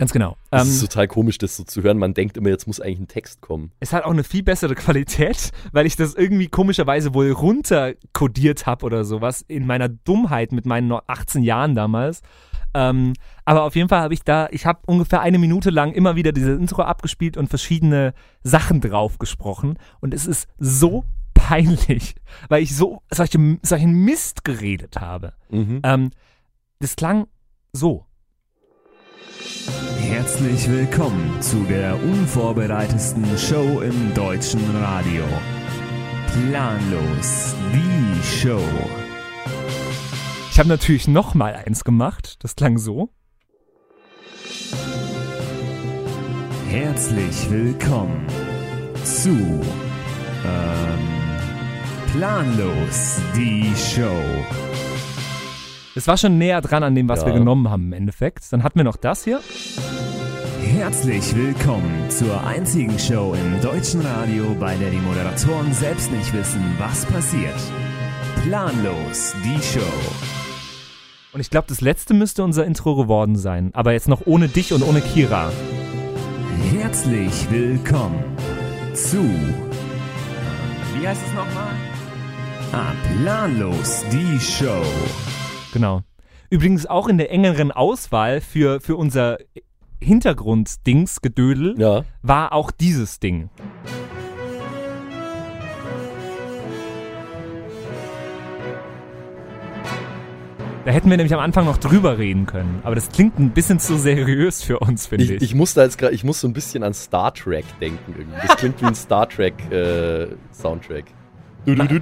Ganz 0.00 0.12
genau. 0.12 0.36
Das 0.50 0.64
Ähm, 0.66 0.70
ist 0.72 0.80
total 0.80 1.06
komisch, 1.08 1.38
das 1.38 1.56
so 1.56 1.64
zu 1.64 1.82
hören. 1.82 1.98
Man 1.98 2.14
denkt 2.14 2.36
immer, 2.36 2.48
jetzt 2.48 2.66
muss 2.66 2.80
eigentlich 2.80 3.00
ein 3.00 3.08
Text 3.08 3.40
kommen. 3.42 3.70
es 3.80 3.92
hat 3.92 4.04
auch 4.04 4.10
eine 4.10 4.24
viel 4.24 4.42
bessere 4.42 4.74
Qualität, 4.74 5.50
weil 5.72 5.86
ich 5.86 5.94
das 5.94 6.14
irgendwie 6.14 6.48
komischerweise 6.48 7.14
wohl 7.14 7.30
runterkodiert 7.30 8.66
habe 8.66 8.86
oder 8.86 9.04
sowas 9.04 9.44
in 9.46 9.66
meiner 9.66 9.88
Dummheit 9.88 10.52
mit 10.52 10.66
meinen 10.66 10.88
noch 10.88 11.02
18 11.06 11.42
Jahren 11.42 11.74
damals. 11.74 12.22
Ähm, 12.72 13.12
aber 13.44 13.64
auf 13.64 13.74
jeden 13.76 13.88
Fall 13.88 14.00
habe 14.00 14.14
ich 14.14 14.22
da, 14.22 14.48
ich 14.52 14.64
habe 14.64 14.80
ungefähr 14.86 15.20
eine 15.20 15.38
Minute 15.38 15.70
lang 15.70 15.92
immer 15.92 16.16
wieder 16.16 16.32
dieses 16.32 16.58
Intro 16.58 16.82
abgespielt 16.82 17.36
und 17.36 17.48
verschiedene 17.48 18.14
Sachen 18.42 18.80
drauf 18.80 19.18
gesprochen 19.18 19.76
und 20.00 20.14
es 20.14 20.26
ist 20.26 20.48
so 20.58 21.04
peinlich, 21.34 22.14
weil 22.48 22.62
ich 22.62 22.74
so 22.76 23.02
solche, 23.10 23.58
solchen 23.62 24.04
Mist 24.04 24.44
geredet 24.44 25.00
habe. 25.00 25.32
Mhm. 25.50 25.80
Ähm, 25.82 26.10
das 26.78 26.96
klang 26.96 27.26
so. 27.72 28.06
Herzlich 29.98 30.68
willkommen 30.68 31.40
zu 31.40 31.62
der 31.64 31.94
unvorbereitetsten 32.02 33.24
Show 33.38 33.80
im 33.80 34.12
deutschen 34.12 34.60
Radio. 34.76 35.24
Planlos, 36.26 37.54
die 37.72 38.22
Show. 38.22 38.62
Ich 40.50 40.58
habe 40.58 40.68
natürlich 40.68 41.08
noch 41.08 41.34
mal 41.34 41.54
eins 41.54 41.84
gemacht. 41.84 42.36
Das 42.40 42.54
klang 42.54 42.76
so. 42.76 43.08
Herzlich 46.68 47.50
willkommen 47.50 48.26
zu 49.04 49.30
ähm, 50.44 50.98
Planlos, 52.12 53.20
die 53.34 53.72
Show. 53.74 54.69
Es 55.94 56.06
war 56.06 56.16
schon 56.16 56.38
näher 56.38 56.60
dran 56.60 56.82
an 56.82 56.94
dem, 56.94 57.08
was 57.08 57.20
Ja. 57.20 57.26
wir 57.26 57.32
genommen 57.34 57.68
haben 57.68 57.86
im 57.86 57.92
Endeffekt. 57.92 58.44
Dann 58.52 58.62
hatten 58.62 58.78
wir 58.78 58.84
noch 58.84 58.96
das 58.96 59.24
hier. 59.24 59.40
Herzlich 60.62 61.34
willkommen 61.34 62.08
zur 62.10 62.46
einzigen 62.46 62.96
Show 62.98 63.34
im 63.34 63.60
deutschen 63.60 64.00
Radio, 64.02 64.54
bei 64.58 64.76
der 64.76 64.90
die 64.90 64.98
Moderatoren 64.98 65.72
selbst 65.72 66.12
nicht 66.12 66.32
wissen, 66.32 66.62
was 66.78 67.04
passiert. 67.06 67.58
Planlos, 68.44 69.34
die 69.44 69.60
Show. 69.62 69.80
Und 71.32 71.40
ich 71.40 71.50
glaube, 71.50 71.66
das 71.68 71.80
letzte 71.80 72.14
müsste 72.14 72.44
unser 72.44 72.64
Intro 72.64 72.94
geworden 72.96 73.36
sein. 73.36 73.70
Aber 73.72 73.92
jetzt 73.92 74.08
noch 74.08 74.22
ohne 74.26 74.48
dich 74.48 74.72
und 74.72 74.82
ohne 74.82 75.00
Kira. 75.00 75.50
Herzlich 76.72 77.50
willkommen 77.50 78.22
zu. 78.94 79.22
Wie 80.98 81.06
heißt 81.06 81.20
es 81.26 81.34
nochmal? 81.34 81.74
Ah, 82.72 82.92
Planlos, 83.22 84.04
die 84.12 84.38
Show. 84.40 84.82
Genau. 85.72 86.02
Übrigens 86.50 86.86
auch 86.86 87.08
in 87.08 87.18
der 87.18 87.30
engeren 87.30 87.70
Auswahl 87.70 88.40
für, 88.40 88.80
für 88.80 88.96
unser 88.96 89.38
Hintergrunddings, 90.02 91.20
Gedödel, 91.20 91.74
Ja. 91.78 92.04
war 92.22 92.52
auch 92.52 92.70
dieses 92.70 93.20
Ding. 93.20 93.50
Da 100.84 100.92
hätten 100.92 101.10
wir 101.10 101.16
nämlich 101.18 101.34
am 101.34 101.40
Anfang 101.40 101.66
noch 101.66 101.76
drüber 101.76 102.16
reden 102.18 102.46
können. 102.46 102.80
Aber 102.84 102.94
das 102.94 103.10
klingt 103.10 103.38
ein 103.38 103.50
bisschen 103.50 103.78
zu 103.78 103.98
seriös 103.98 104.62
für 104.62 104.78
uns, 104.78 105.06
finde 105.06 105.24
Ich, 105.26 105.30
ich. 105.32 105.42
ich 105.42 105.54
muss 105.54 105.74
da 105.74 105.82
jetzt 105.82 105.98
gerade, 105.98 106.14
ich 106.14 106.24
muss 106.24 106.40
so 106.40 106.48
ein 106.48 106.54
bisschen 106.54 106.82
an 106.82 106.94
Star 106.94 107.34
Trek 107.34 107.66
denken 107.80 108.14
irgendwie. 108.16 108.38
Das 108.46 108.56
klingt 108.56 108.80
wie 108.80 108.86
ein 108.86 108.94
Star 108.94 109.28
Trek 109.28 109.54
äh, 109.70 110.28
Soundtrack. 110.52 111.04
Du, 111.66 111.74
du, 111.74 112.00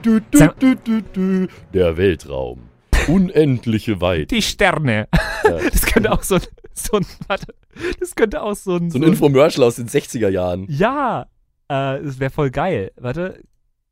du. 1.03 1.47
Der 1.75 1.97
Weltraum. 1.97 2.61
Unendliche 3.09 4.01
Weite. 4.01 4.27
Die 4.35 4.43
Sterne. 4.43 5.09
Ja. 5.45 5.59
Das 5.73 5.83
könnte 5.87 6.13
auch 6.13 6.23
so 6.23 6.35
ein, 6.37 6.43
so 6.75 6.97
ein 6.99 7.07
warte, 7.27 7.55
das 8.01 8.15
könnte 8.15 8.43
auch 8.43 8.55
so 8.55 8.77
ein, 8.77 8.91
So 8.91 8.99
ein 8.99 9.03
Infomercial 9.03 9.67
aus 9.67 9.77
den 9.77 9.89
60er 9.89 10.29
Jahren. 10.29 10.67
Ja, 10.69 11.23
äh, 11.69 12.03
das 12.03 12.19
wäre 12.21 12.31
voll 12.31 12.51
geil. 12.51 12.93
Warte, 12.97 13.43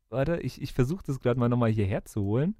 warte, 0.09 0.37
ich, 0.41 0.61
ich 0.61 0.71
versuche 0.73 1.03
das 1.07 1.19
gerade 1.19 1.39
mal 1.39 1.49
nochmal 1.49 1.71
hierher 1.71 2.05
zu 2.05 2.21
holen. 2.21 2.55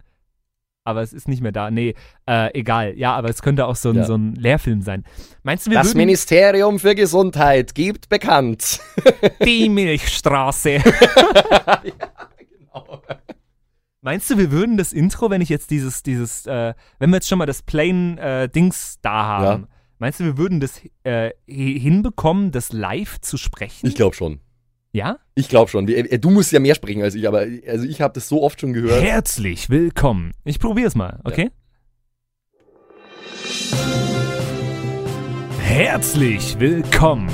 Aber 0.84 1.02
es 1.02 1.12
ist 1.13 1.28
nicht 1.28 1.41
mehr 1.41 1.52
da. 1.52 1.70
Nee, 1.70 1.96
äh, 2.28 2.58
egal. 2.58 2.98
Ja, 2.98 3.13
aber 3.15 3.30
es 3.30 3.41
könnte 3.41 3.65
auch 3.67 3.76
so 3.76 3.89
ein, 3.89 3.96
Ja. 3.98 4.06
so 4.06 4.15
ein 4.15 4.34
Lehrfilm 4.36 4.82
sein. 4.82 5.04
Meinst 5.43 5.67
du, 5.67 5.72
wir 5.72 5.78
Das 5.80 5.88
würden 5.89 5.98
Ministerium 5.98 6.80
für 6.80 6.96
Gesundheit 6.96 7.76
gibt 7.76 8.08
bekannt. 8.10 8.80
die 9.46 9.67
Milchstraße? 9.70 10.78
Meinst 14.08 14.30
du, 14.30 14.38
wir 14.38 14.52
würden 14.52 14.78
das 14.78 14.93
Intro, 14.93 15.30
wenn 15.30 15.41
ich 15.41 15.50
jetzt 15.50 15.70
dieses, 15.70 16.02
dieses, 16.02 16.46
äh, 16.46 16.74
wenn 16.98 17.10
wir 17.10 17.17
jetzt 17.17 17.28
schon 17.28 17.38
mal 17.39 17.46
das 17.46 17.62
Plain 17.62 18.17
äh, 18.17 18.48
Dings 18.48 19.00
da 19.02 19.26
haben, 19.26 19.63
Ja. 19.63 19.67
meinst 20.00 20.22
du, 20.22 20.24
wir 20.24 20.38
würden 20.38 20.62
das 20.62 20.80
äh, 21.04 21.32
hi- 21.46 21.78
hinbekommen, 21.78 22.54
das 22.54 22.72
live 22.72 23.20
zu 23.20 23.36
sprechen? 23.36 23.86
Ich 23.86 23.96
glaube 23.96 24.15
schon. 24.15 24.39
ja? 24.93 25.17
Ich 25.36 25.50
glaube 25.50 25.70
schon. 25.70 25.89
Äh, 25.89 26.20
Du 26.20 26.30
musst 26.30 26.54
ja 26.54 26.62
mehr 26.62 26.74
sprechen 26.76 27.02
als 27.02 27.15
ich, 27.15 27.28
aber 27.28 27.39
also 27.67 27.84
ich 27.86 28.00
habe 28.00 28.13
das 28.13 28.30
so 28.30 28.43
oft 28.43 28.62
schon 28.62 28.72
gehört. 28.72 29.04
Herzlich 29.04 29.70
willkommen. 29.70 30.32
Ich 30.46 30.60
probiere 30.60 30.88
es 30.88 30.96
mal, 30.96 31.20
okay? 31.26 31.52
Herzlich 35.60 36.58
willkommen 36.62 37.30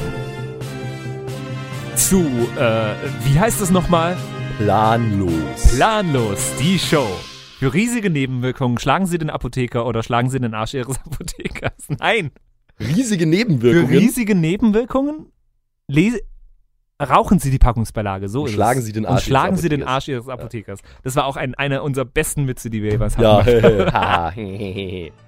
zu, 1.96 2.22
äh, 2.58 2.96
wie 3.26 3.40
heißt 3.40 3.62
es 3.62 3.70
nochmal? 3.70 4.18
Planlos. 4.60 5.76
Planlos, 5.76 6.54
die 6.60 6.78
Show. 6.78 7.08
Für 7.58 7.74
riesige 7.74 8.12
Nebenwirkungen 8.12 8.78
schlagen 8.78 9.08
Sie 9.08 9.18
den 9.18 9.32
Apotheker 9.32 9.86
oder 9.88 10.04
schlagen 10.04 10.30
Sie 10.30 10.40
den 10.40 10.54
Arsch 10.54 10.76
Ihres 10.76 11.00
Apothekers. 11.06 11.88
Nein. 12.00 12.32
Riesige 12.80 13.24
Für 13.24 13.30
Nebenwirkungen. 13.30 13.88
riesige 13.98 14.36
Nebenwirkungen 14.36 15.32
lese, 15.88 16.20
rauchen 17.02 17.40
Sie 17.40 17.50
die 17.50 17.58
Packungsbeilage. 17.58 18.30
So 18.30 18.42
Und 18.42 18.50
ist 18.50 18.54
schlagen 18.54 18.80
es. 18.80 18.86
Sie 18.86 18.92
den 18.92 19.06
Und 19.06 19.12
Arsch 19.14 19.22
Ihres 19.22 19.28
schlagen 19.28 19.58
Sie 19.58 19.70
den 19.70 19.82
Apothekers. 19.82 19.94
Arsch 19.96 20.08
Ihres 20.10 20.30
Apothekers. 20.30 20.80
Das 21.04 21.16
war 21.16 21.26
auch 21.26 21.36
ein, 21.36 21.56
einer 21.56 21.82
unserer 21.84 22.06
besten 22.06 22.48
Witze, 22.48 22.70
die 22.70 22.84
wir 22.84 22.92
jeweils 22.92 23.18
ja, 23.18 23.44
hatten. 23.44 24.34
hehehe. 24.36 25.12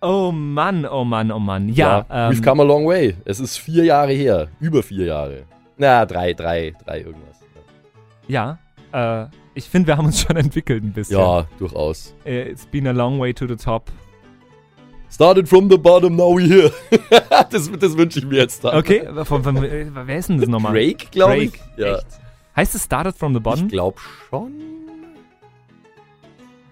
Oh 0.00 0.32
Mann, 0.32 0.84
oh 0.84 1.04
Mann, 1.04 1.32
oh 1.32 1.38
Mann. 1.38 1.70
Ja, 1.70 2.04
ja 2.10 2.28
we've 2.28 2.36
ähm, 2.36 2.42
come 2.42 2.62
a 2.62 2.66
long 2.66 2.86
way. 2.86 3.16
Es 3.24 3.40
ist 3.40 3.56
vier 3.56 3.84
Jahre 3.84 4.12
her. 4.12 4.48
Über 4.60 4.82
vier 4.82 5.06
Jahre. 5.06 5.44
Na, 5.78 6.04
drei, 6.04 6.34
drei, 6.34 6.74
drei 6.84 6.98
irgendwas. 7.00 7.40
ja 8.28 8.58
äh, 8.94 9.26
ich 9.54 9.64
finde, 9.68 9.88
wir 9.88 9.96
haben 9.96 10.06
uns 10.06 10.20
schon 10.22 10.36
entwickelt 10.36 10.82
ein 10.84 10.92
bisschen. 10.92 11.18
Ja, 11.18 11.46
durchaus. 11.58 12.14
Äh, 12.24 12.50
It's 12.50 12.66
been 12.66 12.86
a 12.86 12.92
long 12.92 13.18
way 13.20 13.32
to 13.34 13.46
the 13.46 13.56
top. 13.56 13.90
Started 15.10 15.48
from 15.48 15.70
the 15.70 15.76
bottom, 15.78 16.16
now 16.16 16.36
we 16.36 16.42
here. 16.42 16.72
das 17.50 17.70
das 17.70 17.96
wünsche 17.96 18.18
ich 18.18 18.26
mir 18.26 18.38
jetzt 18.38 18.64
dann. 18.64 18.76
Okay, 18.76 19.06
von, 19.24 19.44
von, 19.44 19.56
äh, 19.62 19.86
wer 19.92 20.18
ist 20.18 20.28
denn 20.28 20.38
das 20.38 20.48
nochmal? 20.48 20.72
Drake, 20.72 21.06
glaube 21.12 21.44
ich. 21.44 21.52
Ja. 21.76 21.96
echt? 21.96 22.06
Heißt 22.56 22.74
es 22.74 22.84
Started 22.84 23.16
from 23.16 23.32
the 23.32 23.38
Ich 23.38 23.42
Bottom? 23.44 23.68
glaube 23.68 23.98
schon. 24.28 24.52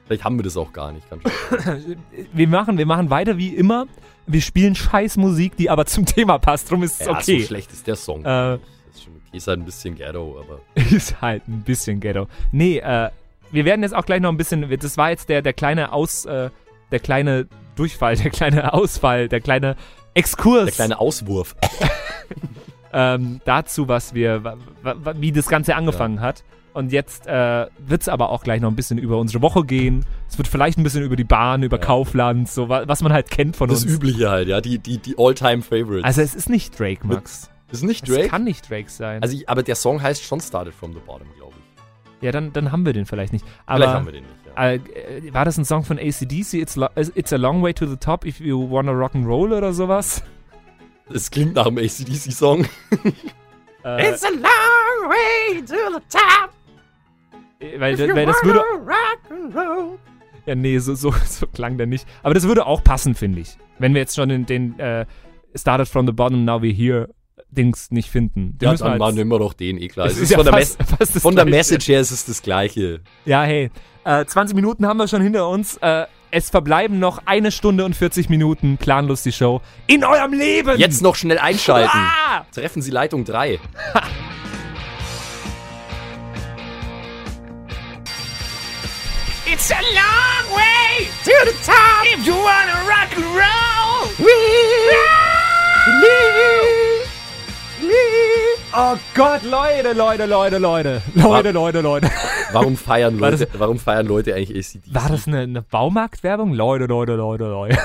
Vielleicht 0.07 0.25
haben 0.25 0.37
wir 0.39 0.43
das 0.43 0.57
auch 0.57 0.73
gar 0.73 0.93
nicht. 0.93 1.07
Wir, 2.33 2.49
machen, 2.49 2.77
wir 2.77 2.87
machen 2.87 3.09
weiter 3.11 3.39
wie 3.39 3.55
immer. 3.55 3.87
Wir 4.27 4.41
spielen 4.43 4.75
scheiß 4.75 5.17
Musik, 5.17 5.57
die 5.57 5.71
aber 5.71 5.87
zum 5.87 6.05
Thema 6.05 6.39
passt. 6.39 6.71
Drum 6.71 6.83
ist 6.83 7.01
es 7.01 7.07
Ja, 7.07 7.13
okay. 7.13 7.41
so 7.41 7.47
schlecht 7.47 7.73
ist 7.73 7.87
der 7.87 7.97
Song. 7.97 8.25
Äh, 8.25 8.59
ist 9.33 9.47
halt 9.49 9.61
ein 9.61 9.65
bisschen 9.65 9.95
ghetto, 9.97 10.39
aber. 10.41 10.61
ist 10.91 11.21
halt 11.21 11.47
ein 11.49 11.63
bisschen 11.63 12.01
ghetto. 12.01 12.29
Nee, 12.53 12.79
äh, 12.79 13.11
wir 13.51 13.65
werden 13.65 13.83
jetzt 13.83 13.95
auch 13.95 14.05
gleich 14.07 14.21
noch 14.21 14.31
ein 14.31 14.37
bisschen. 14.37 14.69
Das 14.79 14.97
war 14.97 15.11
jetzt 15.11 15.29
der, 15.29 15.43
der 15.43 15.53
kleine 15.53 15.93
Aus. 15.93 16.25
Äh, 16.25 16.51
der 16.91 17.01
kleine 17.01 17.47
Durchfall, 17.77 18.17
der 18.19 18.31
kleine 18.31 18.75
Ausfall, 18.75 19.29
der 19.29 19.41
kleine 19.41 19.77
Exkurs 20.15 20.65
Der 20.67 20.73
kleine 20.75 21.01
Auswurf. 21.01 21.57
ähm, 22.93 23.41
dazu, 23.45 23.89
was 23.89 24.15
wir, 24.15 24.57
wie 25.17 25.33
das 25.33 25.49
Ganze 25.49 25.75
angefangen 25.75 26.21
hat. 26.21 26.45
Und 26.75 26.91
jetzt 26.91 27.27
äh, 27.27 27.67
wird 27.79 28.01
es 28.03 28.09
aber 28.09 28.31
auch 28.31 28.43
gleich 28.45 28.61
noch 28.63 28.71
ein 28.71 28.77
bisschen 28.77 28.97
über 28.99 29.19
unsere 29.19 29.43
Woche 29.43 29.65
gehen. 29.65 30.07
Es 30.29 30.39
wird 30.39 30.49
vielleicht 30.49 30.79
ein 30.79 30.83
bisschen 30.83 31.03
über 31.03 31.17
die 31.17 31.25
Bahn, 31.25 31.63
über 31.63 31.79
Ja. 31.79 31.85
Kaufland, 31.85 32.51
so 32.51 32.69
wa- 32.71 32.85
was 32.87 33.03
man 33.03 33.13
halt 33.13 33.31
kennt 33.31 33.57
von 33.57 33.69
Das 33.69 33.85
uns. 33.85 33.93
Übliche 33.93 34.31
halt, 34.31 34.49
ja. 34.49 34.61
Die, 34.63 34.79
die, 34.79 34.97
die 34.99 35.15
All-Time-Favorites. 35.19 36.05
Also 36.05 36.23
es 36.23 36.35
ist 36.35 36.49
nicht 36.49 36.79
Drake, 36.79 37.07
Max. 37.07 37.51
Ist 37.73 37.83
nicht 37.83 38.09
Es 38.09 38.15
Drake? 38.15 38.29
kann 38.29 38.45
nicht 38.45 38.69
Drake 38.71 38.91
sein. 38.91 39.23
Also, 39.23 39.37
ich, 39.37 39.49
aber 39.49 39.63
der 39.63 39.75
Song 39.75 40.01
heißt 40.03 40.23
schon 40.23 40.41
Started 40.41 40.75
from 40.75 40.93
the 40.93 41.01
Bottom, 41.01 41.29
glaube 41.37 41.55
ich. 41.59 42.23
ja, 42.25 42.33
dann, 42.33 42.53
dann 42.53 42.71
haben 42.73 42.85
wir 42.87 42.93
den 42.93 43.07
vielleicht 43.07 43.33
nicht. 43.33 43.45
Vielleicht 43.45 43.83
Aber 43.89 43.93
haben 43.95 44.07
wir 44.07 44.13
den 44.13 44.25
nicht, 44.25 44.35
ja. 44.57 44.63
äh, 44.71 44.75
äh, 44.77 45.35
war 45.35 45.45
das 45.45 45.57
ein 45.59 45.65
Song 45.65 45.85
von 45.85 45.99
ACDC? 45.99 46.55
It's, 46.55 46.77
lo 46.77 46.89
it's 46.97 47.33
a 47.33 47.37
long 47.37 47.63
way 47.63 47.73
to 47.73 47.87
the 47.87 47.97
top 47.97 48.25
if 48.27 48.41
you 48.41 48.71
wanna 48.71 48.93
rock'n'roll 48.93 49.57
oder 49.57 49.73
sowas? 49.73 50.23
Es 51.13 51.31
klingt 51.31 51.55
nach 51.55 51.67
einem 51.67 51.79
ACDC-Song. 51.79 52.67
Äh, 53.85 53.89
a 53.89 54.29
long 54.31 55.11
way 55.11 55.61
to 55.63 55.75
the 55.75 56.01
top. 56.09 56.51
Weil, 57.81 57.99
weil 58.15 58.27
das 58.27 58.37
würde. 58.45 58.63
Ja, 60.47 60.55
nee, 60.55 60.79
so, 60.79 60.95
so, 60.95 61.13
so 61.27 61.47
klang 61.49 61.79
der 61.79 61.87
nicht. 61.89 62.07
Aber 62.23 62.33
das 62.35 62.45
würde 62.45 62.65
auch 62.67 62.85
passen, 62.85 63.17
finde 63.17 63.41
ich. 63.41 63.57
Wenn 63.81 63.93
wir 63.95 64.01
jetzt 64.01 64.15
schon 64.15 64.29
den, 64.29 64.47
den 64.47 64.79
äh, 64.79 65.05
Started 65.57 65.89
from 65.89 66.07
the 66.07 66.13
bottom, 66.13 66.45
now 66.45 66.61
we're 66.61 66.73
here 66.73 67.09
Dings 67.51 67.91
nicht 67.91 68.11
finden. 68.11 68.57
Den 68.59 68.71
Ja, 68.71 68.75
dann 68.77 69.01
als- 69.03 69.15
nehmen 69.15 69.31
wir 69.31 69.39
doch 69.39 69.53
den, 69.53 69.79
eh 69.81 69.89
klar. 69.89 70.07
Es 70.07 70.13
Es 70.13 70.19
ist 70.19 70.25
ist 70.25 70.31
ja 70.31 70.37
von 70.39 70.45
der, 70.47 70.55
fast- 70.55 70.79
Mes 70.79 70.89
fast 70.99 71.21
von 71.21 71.37
der. 71.37 71.45
Message 71.45 71.89
her 71.89 72.01
ist 72.01 72.11
es 72.11 72.25
das 72.25 72.43
Gleiche. 72.43 73.01
Ja, 73.25 73.43
hey. 73.43 73.71
Äh, 74.05 74.25
20 74.25 74.57
Minuten 74.57 74.87
haben 74.87 74.97
wir 74.99 75.07
schon 75.09 75.23
hinter 75.23 75.49
uns. 75.49 75.77
Äh, 75.79 76.07
es 76.31 76.49
verbleiben 76.51 76.99
noch 76.99 77.21
eine 77.27 77.53
Stunde 77.53 77.85
und 77.85 77.95
40 77.95 78.29
Minuten. 78.31 78.79
Planlos 78.79 79.23
die 79.23 79.33
Show. 79.33 79.61
In 79.87 80.03
eurem 80.03 80.33
Leben! 80.33 80.79
Jetzt 80.79 81.03
noch 81.03 81.15
schnell 81.15 81.39
einschalten. 81.39 81.91
Ah! 81.93 82.47
Treffen 82.55 82.81
Sie 82.81 82.91
Leitung 82.91 83.25
3. 83.25 83.61
It's 89.47 89.71
a 89.71 89.75
long 89.75 90.57
way 90.57 91.09
to 91.25 91.33
the 91.45 91.53
top 91.65 92.07
if 92.07 92.25
you 92.27 92.35
wanna 92.35 92.85
rock 92.89 93.13
and 93.17 93.25
roll. 93.37 94.09
Oh 98.75 98.97
Gott, 99.15 99.43
Leute, 99.43 99.93
Leute, 99.93 100.25
Leute, 100.27 100.59
Leute. 100.59 101.03
Leute, 101.15 101.51
Leute, 101.51 101.81
Leute. 101.83 102.11
Warum 102.53 102.77
feiern 102.77 103.19
Leute, 103.19 103.47
warum 103.59 103.79
feiern 103.79 104.07
Leute 104.07 104.35
eigentlich 104.35 104.51
ACDC? 104.77 104.95
War 104.95 105.09
das 105.11 105.27
eine, 105.29 105.41
eine 105.41 105.63
Baumarktwerbung? 105.63 106.55
Leute, 106.55 106.87
Leute, 106.87 107.15
Leute, 107.17 107.45
Leute. 107.45 107.79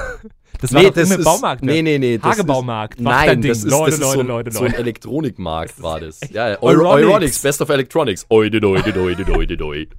Das 0.61 0.73
war 0.73 0.81
Nee, 0.81 0.87
doch 0.87 0.95
das 0.95 1.11
ist, 1.11 1.23
Baumarktwerbung. 1.25 1.75
nee, 1.75 1.81
nee, 1.81 1.99
nee. 1.99 2.17
das 2.17 2.31
Hagebaumarkt, 2.31 2.95
Ist, 2.99 3.03
nein, 3.03 3.41
das 3.41 3.57
ist, 3.59 3.63
Leute, 3.69 3.91
das 3.91 3.99
ist 3.99 3.99
Leute, 3.99 4.13
so, 4.15 4.19
ein, 4.21 4.27
Leute, 4.27 4.51
so 4.51 4.63
ein. 4.63 4.73
Elektronikmarkt 4.73 5.81
war 5.81 5.99
das. 5.99 6.19
Ja, 6.31 6.57
Euronics. 6.61 6.63
Euro 6.63 6.89
Euronics, 6.93 7.41
Best 7.41 7.61
of 7.61 7.69
Electronics. 7.69 8.25
Oide, 8.29 8.65
oide, 8.65 8.99
oide, 8.99 9.31
oide, 9.37 9.63
oide. 9.65 9.89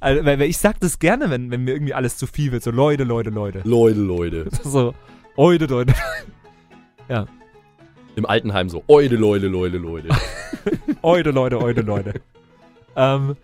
Also, 0.00 0.24
weil, 0.24 0.38
weil 0.38 0.48
ich 0.48 0.58
sag 0.58 0.78
das 0.80 0.98
gerne, 1.00 1.30
wenn, 1.30 1.50
wenn 1.50 1.64
mir 1.64 1.72
irgendwie 1.74 1.94
alles 1.94 2.16
zu 2.16 2.28
viel 2.28 2.52
wird. 2.52 2.62
So, 2.62 2.70
Leute, 2.70 3.02
Leute, 3.02 3.30
Leute. 3.30 3.62
Leute, 3.64 3.98
Leute. 3.98 4.46
So, 4.62 4.94
Leute, 5.36 5.66
Leute. 5.66 5.94
Im 8.18 8.26
Altenheim 8.26 8.68
so. 8.68 8.82
Oide, 8.88 9.14
Leute, 9.16 9.46
Leute, 9.46 9.78
Leute. 9.78 10.08
Leute, 11.02 11.30
Leute, 11.30 11.54
Leute, 11.56 11.80
Leute. 11.82 12.14
ähm, 12.96 13.36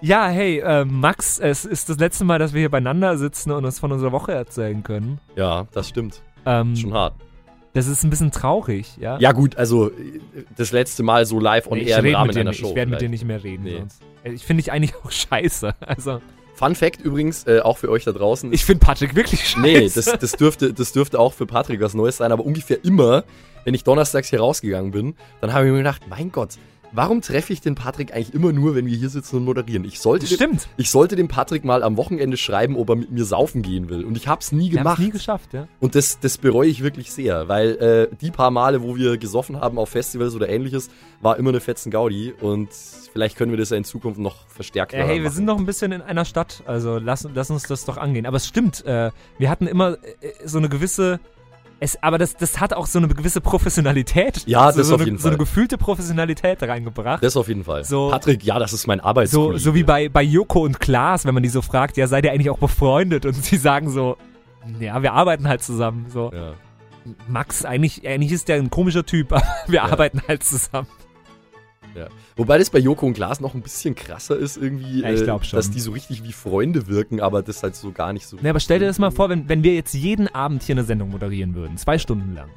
ja, 0.00 0.28
hey, 0.28 0.60
äh, 0.60 0.84
Max, 0.84 1.38
es 1.40 1.64
ist 1.64 1.88
das 1.88 1.98
letzte 1.98 2.24
Mal, 2.24 2.38
dass 2.38 2.52
wir 2.54 2.60
hier 2.60 2.70
beieinander 2.70 3.18
sitzen 3.18 3.50
und 3.50 3.64
uns 3.64 3.78
von 3.80 3.90
unserer 3.92 4.12
Woche 4.12 4.32
erzählen 4.32 4.82
können. 4.82 5.18
Ja, 5.36 5.66
das 5.72 5.88
stimmt. 5.88 6.22
Ähm, 6.46 6.74
Schon 6.76 6.94
hart. 6.94 7.14
das 7.74 7.86
ist 7.88 8.02
ein 8.04 8.10
bisschen 8.10 8.30
traurig, 8.30 8.96
ja? 8.98 9.18
Ja, 9.18 9.32
gut, 9.32 9.56
also 9.56 9.90
das 10.56 10.72
letzte 10.72 11.02
Mal 11.02 11.26
so 11.26 11.38
live 11.40 11.66
on 11.66 11.78
Nee, 11.78 11.84
air 11.90 12.02
im 12.04 12.14
Rahmen 12.14 12.34
einer. 12.36 12.52
Show. 12.52 12.68
Ich 12.70 12.74
werde 12.76 12.92
mit 12.92 13.00
dir 13.00 13.08
nicht 13.10 13.24
mehr 13.24 13.42
reden 13.44 13.64
Nee. 13.64 13.78
sonst. 13.78 14.00
Äh, 14.24 14.30
Ich 14.32 14.44
finde 14.46 14.62
dich 14.62 14.72
eigentlich 14.72 14.94
auch 15.04 15.10
scheiße. 15.10 15.74
Also, 15.80 16.20
Fun 16.60 16.74
Fact 16.74 17.00
übrigens, 17.00 17.46
äh, 17.46 17.60
auch 17.60 17.78
für 17.78 17.88
euch 17.88 18.04
da 18.04 18.12
draußen. 18.12 18.52
ich 18.52 18.66
finde 18.66 18.84
Patrick 18.84 19.14
wirklich 19.14 19.48
scheiße. 19.48 19.60
Nee, 19.62 19.88
das, 19.88 20.04
das, 20.04 20.32
dürfte, 20.32 20.74
das 20.74 20.92
dürfte 20.92 21.18
auch 21.18 21.32
für 21.32 21.46
Patrick 21.46 21.80
was 21.80 21.94
Neues 21.94 22.18
sein, 22.18 22.32
aber 22.32 22.44
ungefähr 22.44 22.84
immer, 22.84 23.24
wenn 23.64 23.72
ich 23.72 23.82
donnerstags 23.82 24.28
hier 24.28 24.40
rausgegangen 24.40 24.90
bin, 24.90 25.14
dann 25.40 25.54
habe 25.54 25.64
ich 25.64 25.72
mir 25.72 25.78
gedacht, 25.78 26.02
mein 26.10 26.30
Gott, 26.30 26.58
warum 26.92 27.20
treffe 27.20 27.52
ich 27.52 27.60
den 27.60 27.74
Patrick 27.74 28.12
eigentlich 28.14 28.34
immer 28.34 28.52
nur, 28.52 28.74
wenn 28.74 28.86
wir 28.86 28.96
hier 28.96 29.08
sitzen 29.08 29.36
und 29.36 29.44
moderieren? 29.44 29.84
Ich 29.84 30.00
sollte, 30.00 30.26
dem, 30.26 30.34
Stimmt. 30.36 30.68
ich 30.76 30.90
sollte 30.90 31.16
dem 31.16 31.28
Patrick 31.28 31.64
mal 31.64 31.82
am 31.82 31.96
Wochenende 31.96 32.36
schreiben, 32.36 32.76
ob 32.76 32.88
er 32.90 32.96
mit 32.96 33.10
mir 33.10 33.24
saufen 33.24 33.62
gehen 33.62 33.88
will. 33.88 34.04
Und 34.04 34.16
ich 34.16 34.28
habe 34.28 34.40
es 34.40 34.52
nie 34.52 34.70
Wir 34.72 34.80
haben 34.80 34.86
es 34.86 34.94
gemacht. 34.96 34.98
nie 35.00 35.10
geschafft, 35.10 35.52
ja. 35.52 35.68
Und 35.80 35.94
das, 35.94 36.20
das 36.20 36.38
bereue 36.38 36.68
ich 36.68 36.82
wirklich 36.82 37.12
sehr, 37.12 37.48
weil 37.48 37.70
äh, 38.12 38.16
die 38.20 38.30
paar 38.30 38.50
Male, 38.50 38.82
wo 38.82 38.96
wir 38.96 39.18
gesoffen 39.18 39.60
haben 39.60 39.78
auf 39.78 39.88
Festivals 39.90 40.34
oder 40.34 40.48
ähnliches, 40.48 40.90
war 41.20 41.36
immer 41.38 41.50
eine 41.50 41.60
fetzen 41.60 41.90
Gaudi 41.90 42.32
und 42.40 42.68
vielleicht 43.12 43.36
können 43.36 43.50
wir 43.50 43.58
das 43.58 43.70
ja 43.70 43.76
in 43.76 43.84
Zukunft 43.84 44.18
noch 44.18 44.46
verstärkt 44.48 44.92
Ja, 44.92 45.04
hey, 45.04 45.22
wir 45.22 45.30
sind 45.30 45.44
noch 45.44 45.58
ein 45.58 45.66
bisschen 45.66 45.92
in 45.92 46.00
einer 46.02 46.24
Stadt, 46.24 46.62
also 46.66 46.98
lass, 46.98 47.26
lass 47.34 47.50
uns 47.50 47.64
das 47.64 47.84
doch 47.84 47.96
angehen. 47.96 48.26
Aber 48.26 48.36
es 48.36 48.46
stimmt, 48.46 48.84
äh, 48.86 49.10
wir 49.38 49.50
hatten 49.50 49.66
immer 49.66 49.92
äh, 50.20 50.32
so 50.44 50.58
eine 50.58 50.68
gewisse. 50.68 51.20
Es, 51.82 52.02
aber 52.02 52.18
das, 52.18 52.36
das 52.36 52.60
hat 52.60 52.74
auch 52.74 52.86
so 52.86 52.98
eine 52.98 53.08
gewisse 53.08 53.40
Professionalität. 53.40 54.42
Ja, 54.46 54.70
so, 54.70 54.78
das 54.78 54.88
so 54.88 54.94
auf 54.96 55.00
eine, 55.00 55.06
jeden 55.08 55.18
So 55.18 55.28
eine 55.28 55.36
Fall. 55.38 55.46
gefühlte 55.46 55.78
Professionalität 55.78 56.62
reingebracht. 56.62 57.22
Das 57.24 57.36
auf 57.38 57.48
jeden 57.48 57.64
Fall. 57.64 57.84
So- 57.84 58.10
Patrick, 58.10 58.44
ja, 58.44 58.58
das 58.58 58.72
ist 58.74 58.86
mein 58.86 58.98
so, 58.98 59.04
Arbeitskollege. 59.06 59.58
so 59.58 59.74
wie 59.74 59.82
bei, 59.82 60.08
bei 60.10 60.22
Joko 60.22 60.60
und 60.60 60.78
Klaas, 60.78 61.24
wenn 61.24 61.32
man 61.34 61.42
die 61.42 61.48
so 61.48 61.62
fragt, 61.62 61.96
ja, 61.96 62.06
seid 62.06 62.24
ihr 62.26 62.32
eigentlich 62.32 62.50
auch 62.50 62.58
befreundet? 62.58 63.24
Und 63.24 63.34
sie 63.44 63.56
sagen 63.56 63.88
so, 63.90 64.18
ja, 64.78 65.02
wir 65.02 65.14
arbeiten 65.14 65.48
halt 65.48 65.62
zusammen. 65.62 66.06
So, 66.10 66.30
Ja. 66.34 66.52
Max, 67.28 67.64
eigentlich, 67.64 68.06
eigentlich 68.06 68.30
ist 68.32 68.48
der 68.48 68.56
ein 68.56 68.68
komischer 68.68 69.06
Typ, 69.06 69.32
aber 69.32 69.42
wir 69.66 69.76
Ja. 69.76 69.84
arbeiten 69.84 70.20
halt 70.28 70.44
zusammen. 70.44 70.86
Ja. 71.94 72.08
Wobei 72.36 72.58
das 72.58 72.70
bei 72.70 72.78
Joko 72.78 73.06
und 73.06 73.14
Klaas 73.14 73.40
noch 73.40 73.54
ein 73.54 73.62
bisschen 73.62 73.94
krasser 73.94 74.36
ist, 74.36 74.56
irgendwie, 74.56 75.00
Ja, 75.02 75.10
ich 75.10 75.20
äh, 75.22 75.24
glaub 75.24 75.44
schon. 75.44 75.56
dass 75.56 75.70
die 75.70 75.80
so 75.80 75.90
richtig 75.90 76.22
wie 76.22 76.32
Freunde 76.32 76.86
wirken, 76.86 77.20
aber 77.20 77.42
das 77.42 77.62
halt 77.62 77.74
so 77.74 77.90
gar 77.92 78.12
nicht 78.12 78.26
so. 78.26 78.36
Ne, 78.40 78.50
aber 78.50 78.60
stell 78.60 78.78
dir 78.78 78.86
das 78.86 78.98
mal 78.98 79.10
vor, 79.10 79.28
wenn, 79.28 79.48
wenn 79.48 79.62
wir 79.64 79.74
jetzt 79.74 79.94
jeden 79.94 80.28
Abend 80.28 80.62
hier 80.62 80.74
eine 80.74 80.84
Sendung 80.84 81.10
moderieren 81.10 81.54
würden, 81.54 81.76
zwei 81.76 81.98
Stunden 81.98 82.34
lang. 82.34 82.48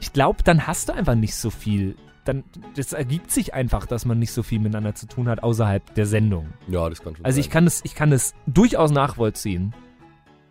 Ich 0.00 0.12
glaube, 0.12 0.42
dann 0.44 0.66
hast 0.66 0.88
du 0.88 0.94
einfach 0.94 1.14
nicht 1.14 1.34
so 1.34 1.48
viel. 1.50 1.94
Dann, 2.24 2.44
das 2.76 2.92
ergibt 2.92 3.30
sich 3.32 3.52
einfach, 3.54 3.86
dass 3.86 4.04
man 4.04 4.18
nicht 4.18 4.32
so 4.32 4.42
viel 4.42 4.60
miteinander 4.60 4.94
zu 4.94 5.06
tun 5.06 5.28
hat 5.28 5.42
außerhalb 5.42 5.94
der 5.94 6.06
Sendung. 6.06 6.48
Ja, 6.68 6.88
das 6.88 7.02
kann 7.02 7.16
schon 7.16 7.24
Also 7.24 7.40
ich 7.40 7.46
sein. 7.46 7.52
kann 7.52 7.64
das, 7.64 7.80
ich 7.84 7.94
kann 7.94 8.10
das 8.10 8.34
durchaus 8.46 8.90
nachvollziehen. 8.92 9.74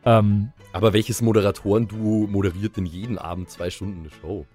Ähm, 0.05 0.49
aber 0.73 0.93
welches 0.93 1.21
Moderatoren-Duo 1.21 2.27
moderiert 2.27 2.75
denn 2.77 2.85
jeden 2.85 3.17
Abend 3.17 3.49
zwei 3.49 3.69
Stunden 3.69 3.99
eine 4.01 4.09
Show? 4.09 4.45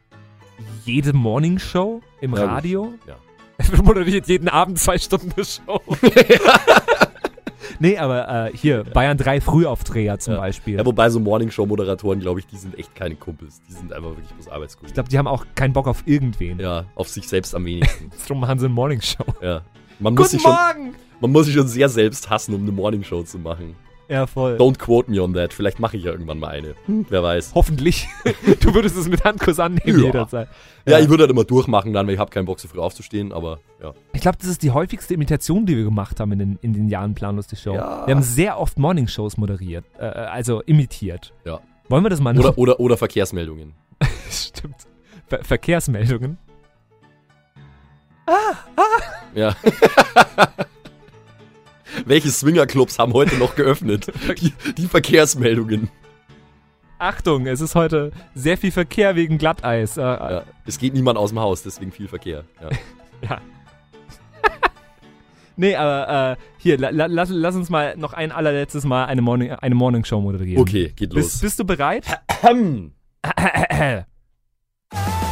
jede 0.87 1.13
Morningshow 1.13 2.01
im 2.23 2.35
Ja. 2.35 2.47
Radio 2.47 2.95
Ja. 3.07 3.17
moderiert 3.83 4.27
jeden 4.29 4.49
Abend 4.49 4.79
zwei 4.79 4.99
Stunden 4.99 5.33
eine 5.37 5.45
Show. 5.45 5.81
nee, 7.79 7.97
aber 7.99 8.49
äh, 8.53 8.57
hier, 8.57 8.85
Bayern 8.85 9.17
3 9.19 9.41
Frühaufdreher 9.41 10.19
zum 10.19 10.35
Ja. 10.35 10.41
Beispiel. 10.41 10.77
Ja, 10.77 10.87
wobei 10.87 11.11
so 11.11 11.21
Morningshow-Moderatoren, 11.21 12.21
glaube 12.21 12.41
ich, 12.41 12.47
die 12.47 12.57
sind 12.57 12.79
echt 12.79 12.95
keine 12.95 13.15
Kumpels. 13.17 13.61
Die 13.69 13.73
sind 13.73 13.93
einfach 13.93 14.11
wirklich 14.11 14.29
bloß 14.31 14.47
ich 14.47 14.53
Arbeitskollegen. 14.53 14.95
glaube, 14.95 15.09
die 15.09 15.19
haben 15.19 15.27
auch 15.27 15.47
keinen 15.55 15.73
Bock 15.73 15.87
auf 15.89 16.03
irgendwen. 16.07 16.59
Ja, 16.61 16.85
auf 16.95 17.09
sich 17.09 17.29
selbst 17.29 17.55
am 17.55 17.65
wenigsten. 17.65 18.11
Darum 18.29 18.41
machen 18.41 18.59
sie 18.59 18.67
eine 18.67 18.75
Morningshow. 18.75 19.25
ja. 19.41 19.63
Man 19.99 20.13
muss, 20.15 20.25
Guten 20.27 20.31
sich 20.33 20.43
schon, 20.43 20.53
Morgen! 20.53 20.95
man 21.21 21.33
muss 21.33 21.47
sich 21.47 21.55
schon 21.55 21.69
sehr 21.69 21.89
selbst 21.89 22.29
hassen, 22.29 22.55
um 22.55 22.61
eine 22.63 22.73
Morningshow 22.73 23.23
zu 23.23 23.39
machen. 23.39 23.75
Ja, 24.09 24.27
voll. 24.27 24.57
Don't 24.57 24.79
quote 24.79 25.11
me 25.11 25.21
on 25.21 25.35
that. 25.35 25.53
Vielleicht 25.53 25.81
mache 25.81 25.97
ich 25.97 26.05
ja 26.05 26.13
irgendwann 26.13 26.39
mal 26.39 26.49
eine. 26.49 26.75
Hm, 26.87 27.07
wer 27.09 27.23
weiß. 27.23 27.53
Hoffentlich. 27.55 28.09
du 28.61 28.73
würdest 28.75 28.97
es 28.97 29.09
mit 29.09 29.25
Handkuss 29.25 29.59
annehmen 29.59 29.99
Ja. 29.99 30.07
jederzeit. 30.07 30.49
Ja, 30.87 31.01
ich 31.01 31.09
würde 31.09 31.25
halt 31.25 31.31
immer 31.33 31.43
durchmachen 31.45 31.93
dann, 31.93 32.07
weil 32.07 32.15
ich 32.15 32.21
habe 32.21 32.31
keinen 32.31 32.45
Bock 32.47 32.61
so 32.61 32.69
früh 32.69 32.79
aufzustehen, 32.79 33.33
aber 33.33 33.59
ja. 33.83 33.93
Ich 34.13 34.21
glaube, 34.21 34.39
das 34.39 34.47
ist 34.47 34.63
die 34.63 34.71
häufigste 34.71 35.15
Imitation, 35.15 35.67
die 35.67 35.77
wir 35.77 35.85
gemacht 35.85 36.21
haben 36.21 36.31
in 36.33 36.39
den, 36.39 36.59
in 36.63 36.73
den 36.73 36.89
Jahren 36.89 37.15
Planlos 37.15 37.49
die 37.49 37.57
Show. 37.57 37.75
Ja. 37.75 38.07
Wir 38.07 38.15
haben 38.15 38.23
sehr 38.23 38.61
oft 38.61 38.79
Morningshows 38.79 39.37
moderiert, 39.37 39.85
äh, 39.99 40.05
also 40.05 40.63
imitiert. 40.63 41.33
Ja. 41.45 41.61
Wollen 41.89 42.05
wir 42.05 42.11
das 42.11 42.21
mal 42.21 42.33
noch? 42.35 42.45
Oder, 42.45 42.59
oder, 42.59 42.81
oder 42.81 42.97
Verkehrsmeldungen. 42.97 43.75
Stimmt. 44.31 44.77
Ver 45.27 45.43
Verkehrsmeldungen. 45.43 46.39
Ja. 49.35 49.55
Welche 52.05 52.31
Swingerclubs 52.31 52.99
haben 52.99 53.13
heute 53.13 53.37
noch 53.37 53.55
geöffnet? 53.57 54.07
Die, 54.41 54.53
die 54.77 54.87
Verkehrsmeldungen. 54.87 55.89
Achtung, 56.99 57.47
es 57.47 57.61
ist 57.61 57.75
heute 57.75 58.11
sehr 58.35 58.57
viel 58.57 58.71
Verkehr 58.73 59.17
wegen 59.17 59.39
Glatteis. 59.39 59.97
Äh, 59.97 60.01
Ja. 60.03 60.43
Es 60.65 60.79
geht 60.79 60.95
niemand 60.95 61.19
aus 61.19 61.31
dem 61.31 61.41
Haus, 61.41 61.63
deswegen 61.63 61.93
viel 61.93 62.09
Verkehr. 62.09 62.45
Ja. 62.61 62.69
Ja. 63.23 63.41
nee, 65.57 65.75
aber 65.75 66.33
äh, 66.33 66.37
hier, 66.59 66.77
la, 66.79 66.91
la, 66.91 67.07
lass, 67.07 67.31
lass 67.31 67.57
uns 67.57 67.71
mal 67.71 67.97
noch 67.97 68.13
ein 68.13 68.31
allerletztes 68.31 68.85
Mal 68.85 69.07
eine 69.07 69.23
Morning, 69.23 69.53
eine 69.53 69.75
Morning 69.75 70.05
Show 70.05 70.21
moderieren. 70.21 70.61
Okay, 70.61 70.93
geht 70.95 71.15
Bist, 71.15 71.37
los. 71.37 71.41
bist 71.41 71.59
du 71.59 71.65
bereit? 71.65 72.05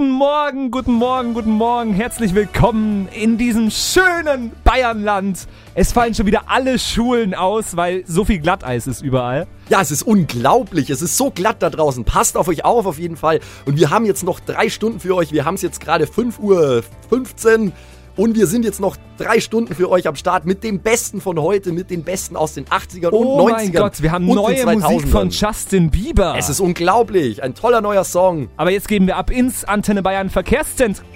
Guten 0.00 0.12
Morgen, 0.12 0.70
guten 0.70 0.92
Morgen, 0.94 1.34
guten 1.34 1.50
Morgen. 1.50 1.92
Herzlich 1.92 2.34
willkommen 2.34 3.06
in 3.08 3.36
diesem 3.36 3.70
schönen 3.70 4.50
Bayernland. 4.64 5.46
Es 5.74 5.92
fallen 5.92 6.14
schon 6.14 6.24
wieder 6.24 6.44
alle 6.46 6.78
Schulen 6.78 7.34
aus, 7.34 7.76
weil 7.76 8.02
so 8.06 8.24
viel 8.24 8.38
Glatteis 8.38 8.86
ist 8.86 9.02
überall. 9.02 9.46
Ja, 9.68 9.82
es 9.82 9.90
ist 9.90 10.02
unglaublich. 10.02 10.88
Es 10.88 11.02
ist 11.02 11.18
so 11.18 11.30
glatt 11.30 11.56
da 11.58 11.68
draußen. 11.68 12.06
Passt 12.06 12.38
auf 12.38 12.48
euch 12.48 12.64
auf, 12.64 12.86
auf 12.86 12.98
jeden 12.98 13.18
Fall. 13.18 13.40
Und 13.66 13.76
wir 13.76 13.90
haben 13.90 14.06
jetzt 14.06 14.24
noch 14.24 14.40
drei 14.40 14.70
Stunden 14.70 15.00
für 15.00 15.14
euch. 15.14 15.32
Wir 15.32 15.44
haben 15.44 15.56
es 15.56 15.60
jetzt 15.60 15.82
gerade 15.82 16.06
5 16.06 16.38
Uhr 16.38 16.82
15 17.10 17.72
und 18.16 18.34
wir 18.36 18.46
sind 18.46 18.64
jetzt 18.64 18.80
noch 18.80 18.96
drei 19.18 19.40
Stunden 19.40 19.74
für 19.74 19.88
euch 19.90 20.06
am 20.08 20.16
Start 20.16 20.44
mit 20.46 20.62
dem 20.64 20.80
Besten 20.80 21.20
von 21.20 21.38
heute, 21.40 21.72
mit 21.72 21.90
den 21.90 22.02
Besten 22.04 22.36
aus 22.36 22.54
den 22.54 22.64
80ern 22.66 23.10
Oh 23.12 23.42
und 23.44 23.50
90ern. 23.50 23.52
mein 23.52 23.72
Gott, 23.72 24.02
wir 24.02 24.12
haben 24.12 24.26
neue 24.26 24.64
Musik 24.66 25.08
von 25.08 25.30
2000ern. 25.30 25.46
Justin 25.48 25.90
Bieber. 25.90 26.34
Es 26.38 26.48
ist 26.48 26.60
unglaublich. 26.60 27.42
Ein 27.42 27.54
toller 27.54 27.80
neuer 27.80 28.04
Song. 28.04 28.48
Aber 28.56 28.70
jetzt 28.70 28.88
geben 28.88 29.06
wir 29.06 29.16
ab 29.16 29.30
ins 29.30 29.64
Antenne 29.64 30.02
Bayern 30.02 30.30
Verkehrszentrum. 30.30 31.06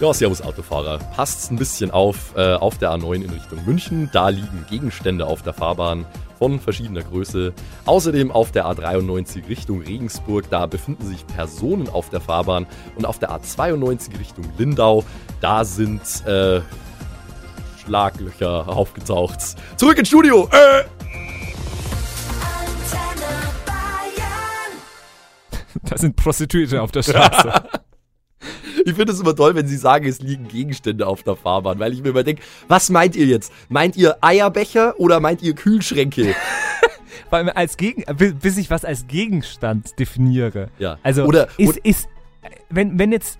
Ja, 0.00 0.14
servus 0.14 0.40
Autofahrer. 0.40 0.98
Passt 1.14 1.50
ein 1.52 1.56
bisschen 1.56 1.90
auf 1.90 2.34
äh, 2.34 2.54
auf 2.54 2.78
der 2.78 2.90
A9 2.92 3.16
in 3.16 3.30
Richtung 3.30 3.64
München. 3.66 4.08
Da 4.12 4.30
liegen 4.30 4.64
Gegenstände 4.70 5.26
auf 5.26 5.42
der 5.42 5.52
Fahrbahn 5.52 6.06
von 6.40 6.58
verschiedener 6.58 7.02
Größe. 7.02 7.52
Außerdem 7.84 8.32
auf 8.32 8.50
der 8.50 8.64
A93 8.66 9.46
Richtung 9.48 9.82
Regensburg. 9.82 10.48
Da 10.50 10.64
befinden 10.66 11.06
sich 11.06 11.26
Personen 11.26 11.88
auf 11.88 12.08
der 12.08 12.20
Fahrbahn. 12.20 12.66
Und 12.96 13.04
auf 13.04 13.18
der 13.18 13.30
A92 13.30 14.18
Richtung 14.18 14.46
Lindau. 14.56 15.04
Da 15.42 15.64
sind 15.64 16.00
äh, 16.26 16.62
Schlaglöcher 17.84 18.68
aufgetaucht. 18.68 19.38
Zurück 19.76 19.98
ins 19.98 20.08
Studio. 20.08 20.48
Äh! 20.50 20.84
Da 25.82 25.98
sind 25.98 26.16
Prostituierte 26.16 26.80
auf 26.80 26.90
der 26.90 27.02
Straße. 27.02 27.52
Ich 28.84 28.94
finde 28.94 29.12
es 29.12 29.20
immer 29.20 29.34
toll, 29.36 29.54
wenn 29.54 29.66
sie 29.66 29.76
sagen, 29.76 30.06
es 30.06 30.20
liegen 30.20 30.48
Gegenstände 30.48 31.06
auf 31.06 31.22
der 31.22 31.36
Fahrbahn, 31.36 31.78
weil 31.78 31.92
ich 31.92 32.02
mir 32.02 32.10
immer 32.10 32.22
denke, 32.22 32.42
was 32.68 32.90
meint 32.90 33.16
ihr 33.16 33.26
jetzt? 33.26 33.52
Meint 33.68 33.96
ihr 33.96 34.16
Eierbecher 34.20 34.98
oder 34.98 35.20
meint 35.20 35.42
ihr 35.42 35.54
Kühlschränke? 35.54 36.34
Allem 37.30 37.50
als 37.54 37.76
Gegen, 37.76 38.02
bi- 38.16 38.32
bis 38.32 38.56
ich 38.56 38.70
was 38.70 38.84
als 38.84 39.06
Gegenstand 39.06 39.98
definiere. 40.00 40.68
Ja. 40.80 40.98
Also 41.04 41.24
Oder- 41.24 41.46
ist, 41.58 41.76
ist 41.78 42.08
wenn, 42.70 42.98
wenn 42.98 43.12
jetzt 43.12 43.38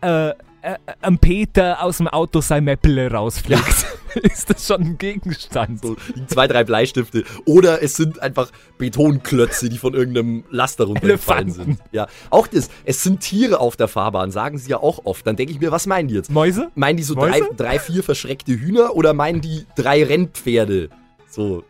äh, 0.00 0.32
äh, 0.62 0.76
ein 1.00 1.18
Peter 1.18 1.82
aus 1.82 1.98
dem 1.98 2.08
Auto 2.08 2.40
sein 2.40 2.64
Mäpple 2.64 3.10
rausfliegt, 3.10 3.86
ist 4.22 4.48
das 4.50 4.66
schon 4.66 4.80
ein 4.82 4.98
Gegenstand. 4.98 5.82
So 5.82 5.96
zwei, 6.28 6.46
drei 6.48 6.64
Bleistifte. 6.64 7.24
Oder 7.44 7.82
es 7.82 7.96
sind 7.96 8.20
einfach 8.22 8.50
Betonklötze, 8.78 9.68
die 9.68 9.78
von 9.78 9.94
irgendeinem 9.94 10.44
Laster 10.50 10.84
runtergefallen 10.84 11.50
sind. 11.50 11.78
Ja. 11.92 12.06
Auch 12.30 12.46
das, 12.46 12.70
es 12.84 13.02
sind 13.02 13.20
Tiere 13.20 13.60
auf 13.60 13.76
der 13.76 13.88
Fahrbahn, 13.88 14.30
sagen 14.30 14.58
sie 14.58 14.70
ja 14.70 14.78
auch 14.78 15.04
oft. 15.04 15.26
Dann 15.26 15.36
denke 15.36 15.52
ich 15.52 15.60
mir, 15.60 15.72
was 15.72 15.86
meinen 15.86 16.08
die 16.08 16.14
jetzt? 16.14 16.30
Mäuse? 16.30 16.70
Meinen 16.74 16.96
die 16.96 17.02
so 17.02 17.14
drei, 17.14 17.40
Mäuse? 17.40 17.54
drei, 17.56 17.78
vier 17.78 18.02
verschreckte 18.02 18.52
Hühner 18.52 18.94
oder 18.94 19.14
meinen 19.14 19.40
die 19.40 19.66
drei 19.76 20.04
Rennpferde? 20.04 20.88
So. 21.28 21.64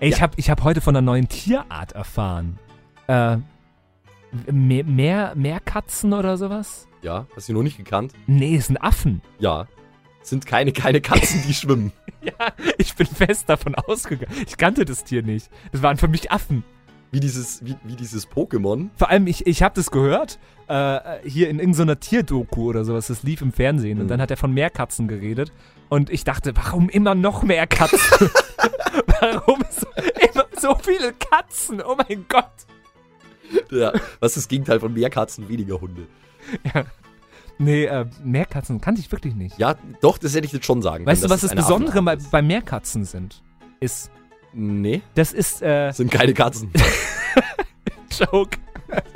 Ey, 0.00 0.08
ich 0.10 0.16
Ja. 0.16 0.20
habe 0.22 0.34
ich 0.36 0.50
hab 0.50 0.62
heute 0.64 0.80
von 0.80 0.94
einer 0.96 1.02
neuen 1.04 1.28
Tierart 1.28 1.92
erfahren. 1.92 2.58
Äh, 3.06 3.38
mehr, 4.50 4.84
mehr, 4.84 5.32
mehr 5.34 5.60
Katzen 5.60 6.12
oder 6.12 6.36
sowas? 6.36 6.86
Ja, 7.02 7.26
hast 7.36 7.48
du 7.48 7.52
noch 7.52 7.62
nicht 7.62 7.76
gekannt? 7.76 8.12
Nee, 8.26 8.56
es 8.56 8.66
sind 8.68 8.78
Affen. 8.78 9.20
Ja. 9.38 9.66
Sind 10.22 10.46
keine, 10.46 10.72
keine 10.72 11.00
Katzen, 11.00 11.42
die 11.46 11.54
schwimmen. 11.54 11.92
Ja, 12.24 12.32
ich 12.78 12.94
bin 12.94 13.06
fest 13.06 13.50
davon 13.50 13.74
ausgegangen. 13.74 14.34
Ich 14.46 14.56
kannte 14.56 14.86
das 14.86 15.04
Tier 15.04 15.22
nicht. 15.22 15.50
Das 15.72 15.82
waren 15.82 15.98
für 15.98 16.08
mich 16.08 16.32
Affen. 16.32 16.64
Wie 17.12 17.20
dieses, 17.20 17.62
wie, 17.66 17.76
wie 17.84 17.96
dieses 17.96 18.26
Pokémon. 18.26 18.88
Vor 18.96 19.10
allem, 19.10 19.26
ich, 19.26 19.46
ich 19.46 19.62
habe 19.62 19.74
das 19.74 19.90
gehört, 19.90 20.38
äh, 20.66 21.00
hier 21.28 21.50
in 21.50 21.58
irgendeiner 21.58 22.00
Tierdoku 22.00 22.70
oder 22.70 22.86
sowas, 22.86 23.08
das 23.08 23.24
lief 23.24 23.42
im 23.42 23.52
Fernsehen 23.52 23.98
und 23.98 24.06
Mhm. 24.06 24.08
dann 24.08 24.22
hat 24.22 24.30
er 24.30 24.38
von 24.38 24.52
Meerkatzen 24.54 25.06
geredet 25.06 25.52
und 25.90 26.08
ich 26.08 26.24
dachte, 26.24 26.56
warum 26.56 26.88
immer 26.88 27.14
noch 27.14 27.42
mehr 27.42 27.66
Katzen? 27.66 27.98
warum 29.20 29.60
so, 29.70 29.86
immer 30.32 30.46
so 30.58 30.74
viele 30.82 31.12
Katzen? 31.12 31.82
Oh 31.82 31.94
mein 32.08 32.24
Gott. 32.26 32.44
Ja, 33.70 33.92
was 34.20 34.32
ist 34.32 34.36
das 34.36 34.48
Gegenteil 34.48 34.80
von 34.80 34.92
mehr 34.92 35.10
Katzen, 35.10 35.48
weniger 35.48 35.80
Hunde? 35.80 36.06
Nee, 37.58 37.84
äh, 37.84 38.06
Meerkatzen 38.22 38.80
kannte 38.80 39.00
ich 39.00 39.10
wirklich 39.10 39.34
nicht. 39.34 39.58
Ja, 39.58 39.76
doch, 40.00 40.18
das 40.18 40.34
hätte 40.34 40.46
ich 40.46 40.52
jetzt 40.52 40.66
schon 40.66 40.82
sagen 40.82 41.06
weißt 41.06 41.24
du, 41.24 41.30
was 41.30 41.42
das 41.42 41.54
Besondere 41.54 42.02
bei, 42.02 42.16
bei 42.16 42.42
Meerkatzen 42.42 43.04
sind? 43.04 43.42
Ist, 43.80 44.10
Nee, 44.54 45.02
das 45.14 45.32
ist, 45.32 45.62
äh, 45.62 45.88
das 45.88 45.96
sind 45.96 46.10
keine 46.10 46.32
Katzen. 46.32 46.70
Joke. 48.18 48.58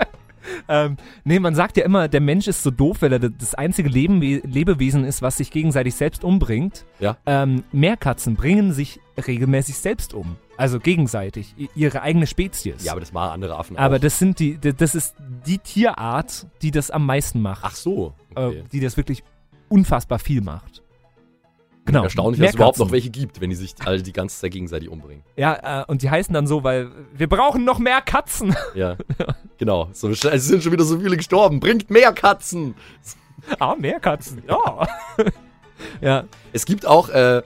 ähm, 0.68 0.96
nee, 1.24 1.38
man 1.38 1.54
sagt 1.54 1.76
ja 1.76 1.84
immer, 1.84 2.08
der 2.08 2.20
Mensch 2.20 2.48
ist 2.48 2.62
so 2.62 2.70
doof, 2.70 2.98
weil 3.00 3.12
er 3.12 3.18
das 3.20 3.54
einzige 3.54 3.88
Leben, 3.88 4.20
Lebewesen 4.20 5.04
ist, 5.04 5.22
was 5.22 5.36
sich 5.36 5.50
gegenseitig 5.50 5.94
selbst 5.94 6.24
umbringt. 6.24 6.84
Ja. 6.98 7.16
Ähm, 7.24 7.62
Meerkatzen 7.70 8.34
bringen 8.34 8.72
sich 8.72 9.00
regelmäßig 9.26 9.76
selbst 9.76 10.12
um. 10.12 10.36
Also 10.59 10.81
gegenseitig. 10.81 11.55
Ihre 11.77 12.03
eigene 12.03 12.27
Spezies. 12.27 12.85
ja, 12.85 12.90
aber 12.90 13.01
das 13.01 13.12
machen 13.12 13.31
andere 13.31 13.57
Affen 13.57 13.77
Aber 13.77 13.97
auch. 13.97 14.01
das 14.01 14.18
sind 14.18 14.40
die, 14.40 14.59
das 14.59 14.97
ist 14.97 15.14
die 15.47 15.59
Tierart, 15.59 16.47
die 16.62 16.73
das 16.73 16.90
am 16.90 17.07
meisten 17.07 17.40
macht. 17.40 17.62
Ach 17.64 17.77
so. 17.77 18.12
Okay. 18.35 18.59
äh, 18.59 18.64
die 18.73 18.81
das 18.81 18.97
wirklich 18.97 19.23
unfassbar 19.68 20.18
viel 20.18 20.40
macht. 20.40 20.83
Genau. 21.85 22.03
Erstaunlich, 22.03 22.40
dass 22.40 22.51
es 22.51 22.57
überhaupt 22.57 22.79
noch 22.79 22.90
welche 22.90 23.09
gibt, 23.09 23.40
wenn 23.40 23.51
die 23.51 23.57
sich 23.57 23.75
alle 23.85 24.03
die 24.03 24.12
ganze 24.12 24.38
Zeit 24.40 24.51
gegenseitig 24.51 24.90
umbringen. 24.90 25.23
Ja, 25.37 25.83
äh, 25.83 25.85
und 25.87 26.03
die 26.03 26.11
heißen 26.11 26.35
dann 26.35 26.47
so, 26.49 26.64
weil 26.64 26.90
wir 27.14 27.29
brauchen 27.29 27.64
noch 27.64 27.79
mehr 27.79 28.01
Katzen. 28.03 28.55
Ja, 28.75 28.97
genau. 29.59 29.88
So, 29.92 30.11
es 30.11 30.21
sind 30.21 30.62
schon 30.62 30.73
wieder 30.73 30.85
so 30.85 30.99
viele 30.99 31.16
gestorben. 31.16 31.61
Bringt 31.61 31.88
mehr 31.88 32.12
Katzen. 32.12 32.75
ah, 33.61 33.77
mehr 33.79 34.01
Katzen. 34.01 34.42
Ja. 34.47 34.87
ja. 36.01 36.25
Es 36.53 36.66
gibt 36.66 36.85
auch, 36.85 37.09
äh, 37.11 37.42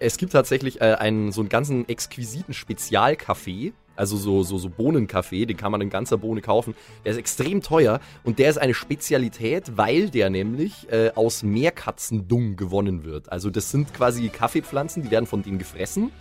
es 0.00 0.16
gibt 0.16 0.32
tatsächlich 0.32 0.80
äh, 0.80 0.94
einen 0.94 1.32
so 1.32 1.40
einen 1.40 1.48
ganzen 1.48 1.88
exquisiten 1.88 2.54
Spezialkaffee. 2.54 3.72
Also 3.96 4.16
so, 4.16 4.44
so, 4.44 4.58
so 4.58 4.68
Bohnenkaffee, 4.68 5.44
den 5.44 5.56
kann 5.56 5.72
man 5.72 5.80
in 5.80 5.90
ganzer 5.90 6.18
Bohne 6.18 6.40
kaufen. 6.40 6.74
Der 7.04 7.10
ist 7.10 7.18
extrem 7.18 7.62
teuer 7.62 7.98
und 8.22 8.38
der 8.38 8.48
ist 8.48 8.56
eine 8.56 8.72
Spezialität, 8.72 9.76
weil 9.76 10.08
der 10.08 10.30
nämlich 10.30 10.86
äh, 10.92 11.10
aus 11.16 11.42
Meerkatzendung 11.42 12.54
gewonnen 12.54 13.02
wird. 13.02 13.32
Also 13.32 13.50
das 13.50 13.72
sind 13.72 13.92
quasi 13.92 14.28
Kaffeepflanzen, 14.28 15.02
die 15.02 15.10
werden 15.10 15.26
von 15.26 15.42
denen 15.42 15.58
gefressen 15.58 16.12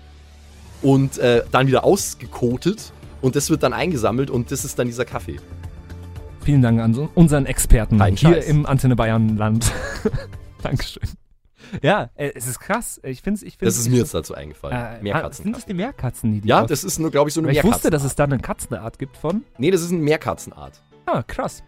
und 0.82 1.20
äh, 1.20 1.44
dann 1.52 1.68
wieder 1.68 1.84
ausgekotet 1.84 2.94
und 3.22 3.36
das 3.36 3.52
wird 3.52 3.62
dann 3.62 3.74
eingesammelt 3.74 4.32
und 4.32 4.52
das 4.52 4.66
ist 4.66 4.80
dann 4.80 4.88
dieser 4.88 5.06
Kaffee. 5.06 5.38
Vielen 6.42 6.64
Dank 6.64 6.80
an 6.80 6.96
unseren 7.14 7.46
Experten 7.46 8.00
Kein 8.00 8.16
hier 8.16 8.36
Scheiß. 8.36 8.48
im 8.48 8.66
Antenne 8.66 8.96
Bayern 8.96 9.38
Land. 9.38 9.72
Dankeschön. 10.64 11.04
Ja, 11.82 12.10
äh, 12.16 12.32
es 12.36 12.48
ist 12.48 12.60
krass. 12.60 13.00
Ich 13.04 13.22
finde 13.22 13.46
ich 13.46 13.58
find's, 13.58 13.76
Das 13.76 13.78
ist 13.78 13.90
mir 13.90 13.98
jetzt 13.98 14.14
dazu 14.14 14.34
eingefallen. 14.36 15.00
äh, 15.00 15.02
Meerkatzen. 15.04 15.44
Sind 15.44 15.56
das 15.56 15.66
die 15.66 15.74
Meerkatzen, 15.74 16.32
die 16.34 16.42
die 16.42 16.48
Ja, 16.48 16.66
das 16.66 16.84
ist 16.84 17.00
nur, 17.00 17.12
glaube 17.12 17.30
ich, 17.30 17.34
so 17.34 17.42
eine 17.42 17.48
Weil 17.50 17.56
ich 17.58 17.64
wusste, 17.64 17.90
dass 17.90 18.04
Meerkatzenart. 18.04 18.12
es 18.12 18.16
da 18.16 18.24
eine 18.24 18.40
Katzenart 18.40 19.00
gibt 19.00 19.18
von. 19.18 19.44
Nee, 19.58 19.72
das 19.72 19.82
ist 19.82 19.92
eine 19.92 20.02
Meerkatzenart. 20.02 20.82
Ah, 21.06 21.24
krass. 21.24 21.64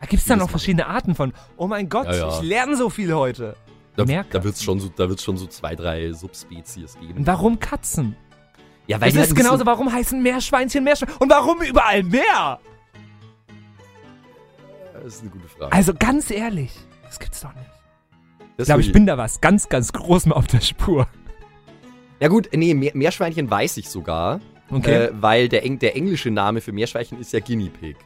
Da 0.00 0.06
gibt 0.06 0.20
es 0.22 0.26
da 0.26 0.34
Jedes 0.34 0.40
noch 0.40 0.48
Mal. 0.48 0.50
verschiedene 0.50 0.86
Arten 0.86 1.14
von. 1.14 1.32
Oh 1.56 1.66
mein 1.66 1.88
Gott, 1.88 2.06
Ja, 2.06 2.14
ja. 2.14 2.28
ich 2.28 2.42
lerne 2.42 2.76
so 2.76 2.90
viel 2.90 3.14
heute. 3.14 3.56
Da, 3.96 4.04
Meerkatzen. 4.04 4.32
da 4.40 4.44
wird 4.44 4.54
es 4.56 4.62
schon, 4.62 4.80
so, 4.80 4.88
da 4.88 5.08
wird's 5.08 5.22
schon 5.22 5.36
so 5.36 5.46
zwei, 5.46 5.74
drei 5.76 6.12
Subspezies 6.12 6.98
geben. 6.98 7.18
Und 7.18 7.26
warum 7.26 7.60
Katzen? 7.60 8.16
Ja, 8.86 8.96
Es 9.00 9.12
die 9.12 9.18
halt 9.18 9.28
ist 9.28 9.32
ein 9.32 9.36
genauso, 9.36 9.64
warum 9.66 9.92
heißen 9.92 10.20
Meerschweinchen 10.22 10.82
Meerschweinchen? 10.82 11.18
Und 11.20 11.30
warum 11.30 11.62
überall 11.62 12.02
Meer? 12.02 12.58
Das 14.94 15.14
ist 15.14 15.20
eine 15.22 15.30
gute 15.30 15.48
Frage. 15.48 15.72
Also 15.72 15.94
ganz 15.94 16.30
ehrlich, 16.30 16.72
das 17.04 17.18
gibt's 17.18 17.40
doch 17.40 17.54
nicht. 17.54 17.70
Ich 18.62 18.66
glaube, 18.66 18.80
ich 18.82 18.92
bin 18.92 19.06
da 19.06 19.18
was 19.18 19.40
ganz, 19.40 19.68
ganz 19.68 19.92
Großem 19.92 20.32
auf 20.32 20.46
der 20.46 20.60
Spur. 20.60 21.06
Ja 22.20 22.28
gut, 22.28 22.48
nee, 22.54 22.74
Meer, 22.74 22.92
Meerschweinchen 22.94 23.50
weiß 23.50 23.76
ich 23.78 23.88
sogar. 23.88 24.40
Okay. 24.70 25.06
Äh, 25.06 25.10
weil 25.14 25.48
der, 25.48 25.64
Eng 25.64 25.78
der 25.78 25.96
englische 25.96 26.30
Name 26.30 26.60
für 26.60 26.72
Meerschweinchen 26.72 27.18
ist 27.20 27.32
ja 27.32 27.40
Guinea 27.40 27.68
Pig. 27.78 27.96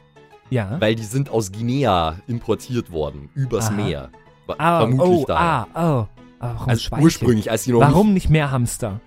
ja. 0.49 0.75
Weil 0.81 0.95
die 0.95 1.03
sind 1.03 1.29
aus 1.29 1.51
Guinea 1.51 2.17
importiert 2.27 2.91
worden, 2.91 3.29
übers 3.35 3.67
Aha. 3.67 3.75
Meer. 3.75 4.09
Wa- 4.47 4.55
Ah, 4.57 4.79
Vermutlich 4.79 5.09
oh, 5.19 5.25
daher. 5.27 5.67
ah, 5.73 6.01
oh. 6.01 6.07
Warum 6.39 6.69
also 6.69 6.81
Schweinchen? 6.81 7.03
ursprünglich, 7.05 7.51
als 7.51 7.63
die 7.63 7.71
noch 7.71 7.79
Warum 7.79 8.13
nicht 8.13 8.29
mehr 8.29 8.51
Hamster? 8.51 8.99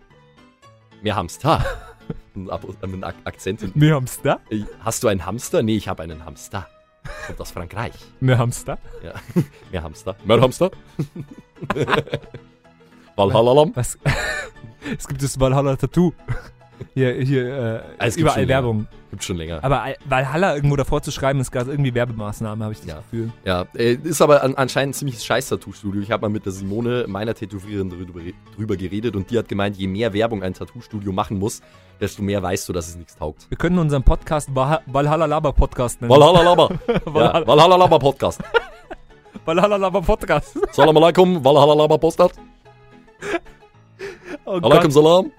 nicht 0.92 1.02
mehr 1.04 1.16
Hamster. 1.16 1.64
Ein 2.34 3.04
Akzent. 3.24 3.74
Mehr 3.76 3.94
Hamster? 3.96 4.40
Äh, 4.50 4.60
Hast 4.80 5.02
du 5.02 5.08
einen 5.08 5.26
Hamster? 5.26 5.62
Nee, 5.62 5.76
ich 5.76 5.88
habe 5.88 6.02
einen 6.02 6.24
Hamster. 6.24 6.66
Kommt 7.26 7.40
aus 7.40 7.50
Frankreich. 7.50 7.92
Mehr 8.20 8.38
Hamster? 8.38 8.78
Ja. 9.02 9.12
Mehr 9.72 9.82
Hamster. 9.82 10.16
Mehr 10.24 10.40
Hamster. 10.40 10.70
Valhalla. 13.16 13.70
Was? 13.74 13.98
es 14.98 15.06
gibt 15.08 15.22
das 15.22 15.38
Valhalla-Tattoo. 15.38 16.12
Hier, 16.94 17.12
hier, 17.22 17.46
äh, 17.46 17.80
Ah, 17.98 18.06
es 18.06 18.16
gibt 18.16 18.26
überall 18.28 18.48
Werbung. 18.48 18.86
Gibt 19.10 19.22
schon 19.24 19.36
länger. 19.36 19.62
Aber 19.62 19.82
Al- 19.82 19.96
Valhalla 20.06 20.54
irgendwo 20.54 20.76
davor 20.76 21.02
zu 21.02 21.10
schreiben, 21.10 21.38
ist 21.40 21.50
gerade 21.50 21.70
irgendwie 21.70 21.92
Werbemaßnahme, 21.92 22.64
habe 22.64 22.72
ich 22.72 22.80
das 22.80 22.88
Ja. 22.88 22.96
Gefühl. 22.98 23.32
Ja, 23.44 23.66
äh, 23.74 23.94
ist 24.02 24.22
aber 24.22 24.42
an, 24.42 24.54
anscheinend 24.54 24.94
ein 24.94 24.98
ziemliches 24.98 25.24
Scheiß-Tattoo-Studio. 25.26 26.00
Ich 26.00 26.10
habe 26.10 26.22
mal 26.22 26.30
mit 26.30 26.46
der 26.46 26.52
Simone, 26.52 27.04
meiner 27.06 27.34
Tätowiererin, 27.34 27.90
drüber, 27.90 28.20
drüber 28.56 28.76
geredet 28.76 29.14
und 29.16 29.30
die 29.30 29.36
hat 29.38 29.48
gemeint, 29.48 29.76
je 29.76 29.88
mehr 29.88 30.14
Werbung 30.14 30.42
ein 30.42 30.54
Tattoo-Studio 30.54 31.12
machen 31.12 31.38
muss, 31.38 31.60
desto 32.00 32.22
mehr 32.22 32.42
weißt 32.42 32.68
du, 32.68 32.72
dass 32.72 32.88
es 32.88 32.96
nichts 32.96 33.16
taugt. 33.16 33.46
Wir 33.50 33.58
können 33.58 33.78
unseren 33.78 34.02
Podcast 34.02 34.48
Valha- 34.50 34.80
Valhalla 34.86 35.26
Laber 35.26 35.52
Podcast 35.52 36.00
nennen. 36.00 36.10
Valhalla 36.10 36.42
Laba. 36.42 36.68
ja, 36.88 37.46
Valhalla, 37.46 37.76
Laba 37.76 37.98
Podcast. 37.98 38.40
Valhalla 39.44 39.76
Laber 39.76 40.02
Podcast. 40.02 40.58
Salam 40.72 40.96
alaikum, 40.96 41.44
Valhalla 41.44 41.74
Laba 41.74 41.98
Postat. 41.98 42.32
Oh 44.44 44.52
Alaikum. 44.62 44.90
Salam. 44.90 45.32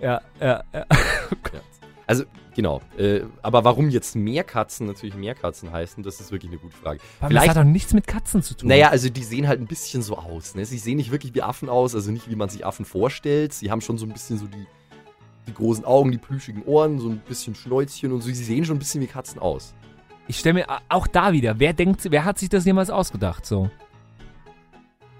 Ja, 0.00 0.20
ja, 0.40 0.62
ja. 0.72 0.86
Also, 2.06 2.24
genau. 2.54 2.80
Äh, 2.98 3.20
aber 3.42 3.64
warum 3.64 3.90
jetzt 3.90 4.16
Meerkatzen 4.16 4.86
natürlich 4.86 5.14
Meerkatzen 5.14 5.70
heißen, 5.70 6.02
das 6.02 6.20
ist 6.20 6.32
wirklich 6.32 6.50
eine 6.50 6.58
gute 6.60 6.74
Frage. 6.76 7.00
Aber 7.20 7.28
das 7.28 7.42
Vielleicht- 7.42 7.48
hat 7.50 7.56
doch 7.58 7.70
nichts 7.70 7.92
mit 7.92 8.06
Katzen 8.06 8.42
zu 8.42 8.54
tun. 8.56 8.68
Naja, 8.68 8.88
also 8.88 9.10
die 9.10 9.22
sehen 9.22 9.46
halt 9.46 9.60
ein 9.60 9.66
bisschen 9.66 10.02
so 10.02 10.16
aus. 10.16 10.54
Ne? 10.54 10.64
Sie 10.64 10.78
sehen 10.78 10.96
nicht 10.96 11.10
wirklich 11.12 11.34
wie 11.34 11.42
Affen 11.42 11.68
aus, 11.68 11.94
also 11.94 12.10
nicht 12.10 12.28
wie 12.30 12.36
man 12.36 12.48
sich 12.48 12.64
Affen 12.64 12.84
vorstellt. 12.86 13.52
Sie 13.52 13.70
haben 13.70 13.80
schon 13.82 13.98
so 13.98 14.06
ein 14.06 14.12
bisschen 14.12 14.38
so 14.38 14.46
die, 14.46 14.66
die 15.50 15.54
großen 15.54 15.84
Augen, 15.84 16.10
die 16.12 16.18
plüschigen 16.18 16.62
Ohren, 16.64 16.98
so 16.98 17.08
ein 17.08 17.18
bisschen 17.18 17.54
Schnäuzchen 17.54 18.12
und 18.12 18.20
so. 18.22 18.28
Sie 18.28 18.34
sehen 18.44 18.64
schon 18.64 18.76
ein 18.76 18.78
bisschen 18.78 19.00
wie 19.00 19.06
Katzen 19.06 19.40
aus. 19.40 19.74
Ich 20.28 20.38
stelle 20.38 20.54
mir 20.54 20.66
auch 20.88 21.06
da 21.06 21.32
wieder, 21.32 21.58
wer 21.58 21.72
denkt, 21.72 22.06
wer 22.10 22.24
hat 22.24 22.38
sich 22.38 22.48
das 22.48 22.64
jemals 22.64 22.88
ausgedacht? 22.90 23.44
So. 23.44 23.68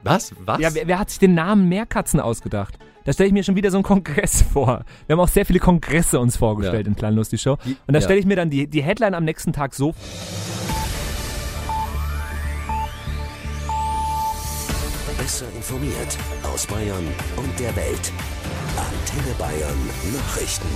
Was? 0.02 0.32
Was? 0.44 0.60
Ja, 0.60 0.72
wer, 0.74 0.86
wer 0.86 0.98
hat 0.98 1.10
sich 1.10 1.18
den 1.18 1.34
Namen 1.34 1.68
Meerkatzen 1.68 2.20
ausgedacht? 2.20 2.78
Da 3.04 3.12
stelle 3.12 3.26
ich 3.28 3.32
mir 3.32 3.42
schon 3.42 3.56
wieder 3.56 3.70
so 3.70 3.78
einen 3.78 3.84
Kongress 3.84 4.42
vor. 4.52 4.84
Wir 5.06 5.14
haben 5.16 5.20
auch 5.20 5.28
sehr 5.28 5.44
viele 5.46 5.58
Kongresse 5.58 6.20
uns 6.20 6.36
vorgestellt 6.36 6.86
Ja. 6.86 6.90
in 6.90 6.94
Planlos 6.94 7.28
die 7.28 7.38
Show. 7.38 7.58
Und 7.86 7.94
da 7.94 8.00
stelle 8.00 8.20
ich 8.20 8.26
mir 8.26 8.36
dann 8.36 8.50
die, 8.50 8.66
die 8.66 8.82
Headline 8.82 9.14
am 9.14 9.24
nächsten 9.24 9.52
Tag 9.52 9.74
so 9.74 9.94
Besser 15.18 15.46
informiert 15.54 16.16
aus 16.42 16.66
Bayern 16.66 17.06
und 17.36 17.60
der 17.60 17.74
Welt. 17.76 18.12
Antenne 18.76 19.35
Bayern 19.38 19.78
Nachrichten. 20.14 20.68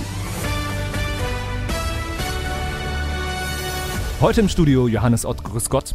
Heute 4.21 4.41
im 4.41 4.49
Studio 4.49 4.87
Johannes 4.87 5.25
Ott, 5.25 5.43
grüß 5.43 5.69
Gott. 5.69 5.93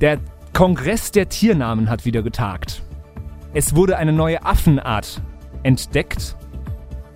Der 0.00 0.18
Kongress 0.52 1.10
der 1.12 1.28
Tiernamen 1.28 1.88
hat 1.90 2.04
wieder 2.04 2.22
getagt. 2.22 2.82
Es 3.54 3.74
wurde 3.74 3.96
eine 3.96 4.12
neue 4.12 4.44
Affenart 4.44 5.20
entdeckt. 5.62 6.36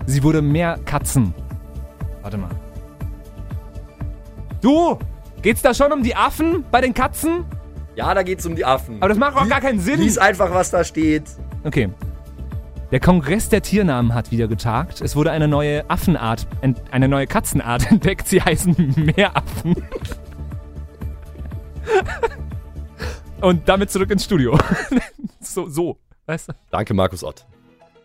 Sie 0.06 0.22
wurde 0.22 0.42
mehr 0.42 0.78
Katzen. 0.84 1.34
Warte 2.22 2.38
mal. 2.38 2.50
Du! 4.60 4.98
Geht's 5.42 5.62
da 5.62 5.72
schon 5.72 5.90
um 5.92 6.02
die 6.02 6.14
Affen 6.14 6.64
bei 6.70 6.80
den 6.80 6.92
Katzen? 6.92 7.44
Ja, 7.96 8.12
da 8.14 8.22
geht's 8.22 8.44
um 8.44 8.56
die 8.56 8.64
Affen. 8.64 8.96
Aber 8.98 9.08
das 9.08 9.18
macht 9.18 9.36
auch 9.36 9.48
gar 9.48 9.60
keinen 9.60 9.80
Sinn. 9.80 10.00
Lies 10.00 10.18
einfach, 10.18 10.52
was 10.52 10.70
da 10.70 10.84
steht. 10.84 11.24
Okay. 11.64 11.88
Der 12.90 12.98
Kongress 12.98 13.48
der 13.48 13.62
Tiernamen 13.62 14.14
hat 14.14 14.32
wieder 14.32 14.48
getagt. 14.48 15.00
Es 15.00 15.14
wurde 15.14 15.30
eine 15.30 15.46
neue 15.46 15.88
Affenart, 15.88 16.48
eine 16.90 17.06
neue 17.08 17.28
Katzenart 17.28 17.88
entdeckt. 17.90 18.26
Sie 18.26 18.42
heißen 18.42 18.94
Meeraffen. 18.96 19.76
Und 23.40 23.68
damit 23.68 23.90
zurück 23.90 24.10
ins 24.10 24.24
Studio. 24.24 24.58
so, 25.40 25.68
so, 25.68 25.98
weißt 26.26 26.48
du? 26.48 26.52
Danke, 26.70 26.92
Markus 26.92 27.22
Ott. 27.24 27.46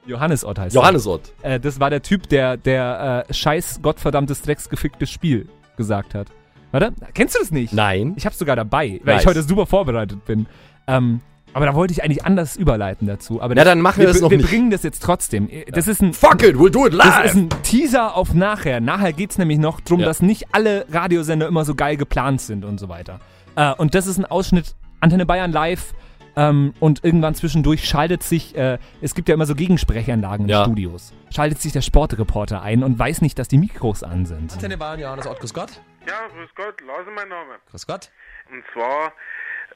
Johannes 0.05 0.45
Ott 0.45 0.59
heißt 0.59 0.75
Johannes 0.75 1.07
Ott. 1.07 1.33
Äh, 1.41 1.59
das 1.59 1.79
war 1.79 1.89
der 1.89 2.03
Typ, 2.03 2.29
der, 2.29 2.55
der 2.57 3.25
äh, 3.27 3.33
scheiß 3.33 3.81
gottverdammtes 3.81 4.43
drecksgeficktes 4.43 5.09
Spiel 5.09 5.49
gesagt 5.77 6.13
hat. 6.13 6.27
Warte, 6.71 6.93
kennst 7.13 7.35
du 7.35 7.39
das 7.39 7.51
nicht? 7.51 7.73
Nein. 7.73 8.13
Ich 8.17 8.25
hab's 8.25 8.37
sogar 8.37 8.55
dabei, 8.55 9.01
weil 9.03 9.15
Nice. 9.15 9.23
ich 9.23 9.27
heute 9.27 9.41
super 9.41 9.65
vorbereitet 9.65 10.23
bin. 10.25 10.45
Ähm, 10.87 11.21
aber 11.55 11.65
da 11.67 11.73
wollte 11.73 11.93
ich 11.93 12.03
eigentlich 12.03 12.25
anders 12.25 12.57
überleiten 12.57 13.07
dazu. 13.07 13.41
Aber 13.41 13.55
Na, 13.55 13.63
dann 13.63 13.79
machen 13.79 13.99
wir 14.01 14.07
das 14.07 14.19
noch 14.19 14.29
wir 14.29 14.37
nicht. 14.37 14.49
bringen 14.49 14.69
das 14.71 14.83
jetzt 14.83 15.01
trotzdem. 15.01 15.49
Das 15.71 15.87
ist 15.87 16.01
ein 16.01 16.13
Fuck 16.13 16.43
it, 16.43 16.55
we'll 16.57 16.69
do 16.69 16.85
it 16.85 16.91
live. 16.93 17.21
das 17.23 17.31
ist 17.31 17.35
ein 17.37 17.49
Teaser 17.63 18.15
auf 18.15 18.33
nachher. 18.33 18.81
Nachher 18.81 19.13
geht's 19.13 19.37
nämlich 19.37 19.57
noch 19.57 19.79
drum, 19.79 20.01
Ja. 20.01 20.05
dass 20.05 20.21
nicht 20.21 20.47
alle 20.53 20.85
Radiosender 20.91 21.47
immer 21.47 21.63
so 21.63 21.73
geil 21.73 21.95
geplant 21.95 22.41
sind 22.41 22.65
und 22.65 22.77
so 22.77 22.89
weiter. 22.89 23.21
Äh, 23.55 23.73
und 23.73 23.95
das 23.95 24.05
ist 24.05 24.17
ein 24.17 24.25
Ausschnitt 24.25 24.75
Antenne 24.99 25.25
Bayern 25.25 25.51
live. 25.53 25.93
Ähm, 26.37 26.73
und 26.81 27.05
irgendwann 27.05 27.33
zwischendurch 27.35 27.85
schaltet 27.87 28.21
sich, 28.21 28.57
äh, 28.57 28.77
es 29.01 29.15
gibt 29.15 29.29
ja 29.29 29.35
immer 29.35 29.45
so 29.45 29.55
Gegensprechanlagen 29.55 30.47
in 30.47 30.49
Ja. 30.49 30.65
Studios, 30.65 31.13
schaltet 31.33 31.61
sich 31.61 31.71
der 31.71 31.79
Sportreporter 31.81 32.61
ein 32.61 32.83
und 32.83 32.99
weiß 32.99 33.21
nicht, 33.21 33.39
dass 33.39 33.47
die 33.47 33.57
Mikros 33.57 34.03
an 34.03 34.25
sind. 34.25 34.51
Antenne 34.51 34.77
Bayern, 34.77 34.99
Johannes 34.99 35.25
Ott, 35.27 35.39
grüß 35.39 35.53
Gott. 35.53 35.79
Ja, 36.05 36.13
grüß 36.37 36.49
Gott, 36.55 36.81
Lars 36.85 37.07
ist 37.07 37.13
mein 37.15 37.29
Name. 37.29 37.53
Grüß 37.71 37.87
Gott. 37.87 38.11
Und 38.51 38.61
zwar 38.73 39.13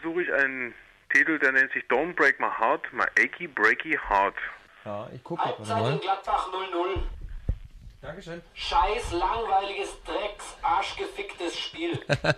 suche 0.03 0.21
ich 0.23 0.33
einen 0.33 0.73
Titel, 1.09 1.39
der 1.39 1.51
nennt 1.51 1.71
sich 1.73 1.83
Don't 1.85 2.13
Break 2.15 2.39
My 2.39 2.47
Heart, 2.47 2.91
My 2.93 3.05
Achy 3.19 3.47
Breaky 3.47 3.97
Heart. 4.09 4.35
Ja, 4.85 5.09
ich 5.13 5.23
gucke 5.23 5.43
Halbzeit 5.43 5.93
in 5.93 5.99
Gladbach 5.99 6.47
0-0. 6.47 7.01
Dankeschön. 8.01 8.41
Scheiß 8.53 9.11
langweiliges 9.11 10.01
Drecks, 10.03 10.57
arschgeficktes 10.61 11.57
Spiel. 11.57 11.99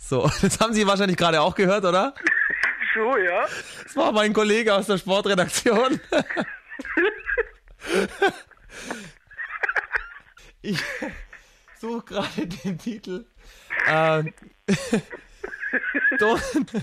So, 0.00 0.22
das 0.40 0.58
haben 0.58 0.72
Sie 0.72 0.86
wahrscheinlich 0.86 1.18
gerade 1.18 1.38
auch 1.42 1.54
gehört, 1.54 1.84
oder? 1.84 2.14
So, 2.94 3.18
ja? 3.18 3.44
Das 3.82 3.94
war 3.94 4.10
mein 4.12 4.32
Kollege 4.32 4.74
aus 4.74 4.86
der 4.86 4.96
Sportredaktion. 4.98 6.00
Ich 10.60 10.82
suche 11.80 12.04
gerade 12.04 12.46
den 12.46 12.78
Titel. 12.78 13.26
Ähm, 13.86 14.34
Don't, 16.18 16.40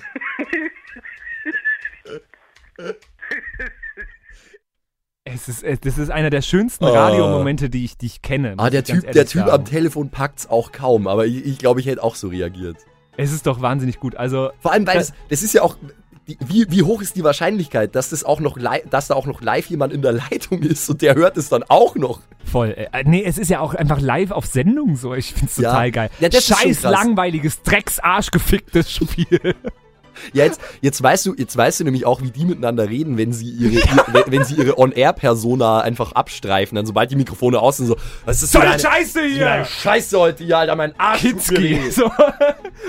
Es 5.28 5.48
ist, 5.50 5.63
das 5.86 5.98
ist 5.98 6.12
einer 6.12 6.30
der 6.30 6.41
schönsten 6.43 6.86
Oh. 6.86 6.89
Radiomomente, 6.93 7.69
die 7.69 7.84
ich, 7.84 7.98
die 7.98 8.06
ich 8.06 8.21
kenne. 8.21 8.54
Ah, 8.58 8.69
der 8.69 8.84
Typ, 8.84 9.02
der 9.12 9.26
Typ 9.26 9.41
sagen. 9.41 9.52
am 9.52 9.65
Telefon 9.65 10.10
packt's 10.12 10.48
auch 10.48 10.71
kaum, 10.71 11.08
aber 11.08 11.26
ich, 11.26 11.43
ich 11.45 11.58
glaube, 11.58 11.80
ich 11.80 11.88
hätte 11.88 12.04
auch 12.04 12.13
so 12.15 12.28
reagiert. 12.28 12.78
Es 13.17 13.32
ist 13.32 13.48
doch 13.48 13.62
wahnsinnig 13.62 14.00
gut. 14.00 14.15
Also, 14.15 14.52
Vor 14.60 14.71
allem, 14.71 14.86
weil 14.86 14.98
Das- 15.00 15.08
das, 15.10 15.17
das 15.30 15.43
ist 15.43 15.54
ja 15.54 15.63
auch. 15.63 15.78
Die, 16.27 16.38
wie, 16.47 16.65
wie 16.71 16.81
hoch 16.81 17.01
ist 17.03 17.15
die 17.15 17.23
Wahrscheinlichkeit, 17.23 17.93
dass 17.95 18.09
das 18.09 18.23
auch 18.23 18.39
noch 18.39 18.57
dass 18.89 19.07
da 19.07 19.13
auch 19.13 19.27
noch 19.27 19.41
live 19.41 19.67
jemand 19.67 19.93
in 19.93 20.01
der 20.01 20.11
Leitung 20.31 20.63
ist 20.63 20.89
und 20.89 21.01
der 21.03 21.13
hört 21.15 21.38
es 21.38 21.49
dann 21.49 21.63
auch 21.67 21.95
noch? 21.95 22.19
Voll. 22.43 22.69
Äh, 22.75 23.03
nee, 23.05 23.23
es 23.23 23.38
ist 23.38 23.49
ja 23.49 23.59
auch 23.59 23.75
einfach 23.75 23.99
live 23.99 24.31
auf 24.31 24.45
Sendung 24.47 24.95
so. 24.95 25.13
Ich 25.13 25.33
find's 25.33 25.57
Ja. 25.57 25.69
total 25.71 25.91
geil. 25.91 26.09
Ja, 26.19 26.29
ist 26.29 26.47
schon 26.47 26.57
Scheiß 26.57 26.81
langweiliges, 26.83 27.61
drecksarschgeficktes 27.63 28.91
Spiel. 28.91 29.55
Ja, 30.34 30.45
jetzt, 30.45 30.60
jetzt 30.82 31.01
weißt 31.01 31.25
du, 31.25 31.36
jetzt 31.36 31.56
weißt 31.56 31.80
du 31.80 31.84
nämlich 31.84 32.06
auch, 32.06 32.21
wie 32.21 32.32
die 32.32 32.45
miteinander 32.45 32.89
reden, 32.89 33.17
wenn 33.17 33.34
sie 33.34 33.49
ihre, 33.49 33.73
ihr, 33.73 34.06
wenn, 34.08 34.23
wenn 34.28 34.43
sie 34.43 34.56
ihre 34.56 34.78
On-Air-Persona 34.78 35.82
einfach 35.82 36.13
abstreifen, 36.13 36.75
dann 36.75 36.86
sobald 36.86 37.12
die 37.12 37.15
Mikrofone 37.15 37.60
aus 37.60 37.78
sind, 37.78 37.88
so, 37.88 37.97
was 38.25 38.41
ist 38.41 38.54
das 38.54 38.62
So 38.62 38.67
eine 38.67 38.80
Scheiße 38.80 39.21
hier! 39.23 39.65
Scheiße 39.65 40.19
heute 40.19 40.43
hier, 40.43 40.58
Alter, 40.58 40.75
mein 40.75 40.97
Arsch 40.99 41.23
weh. 41.23 41.89
So. 41.89 42.10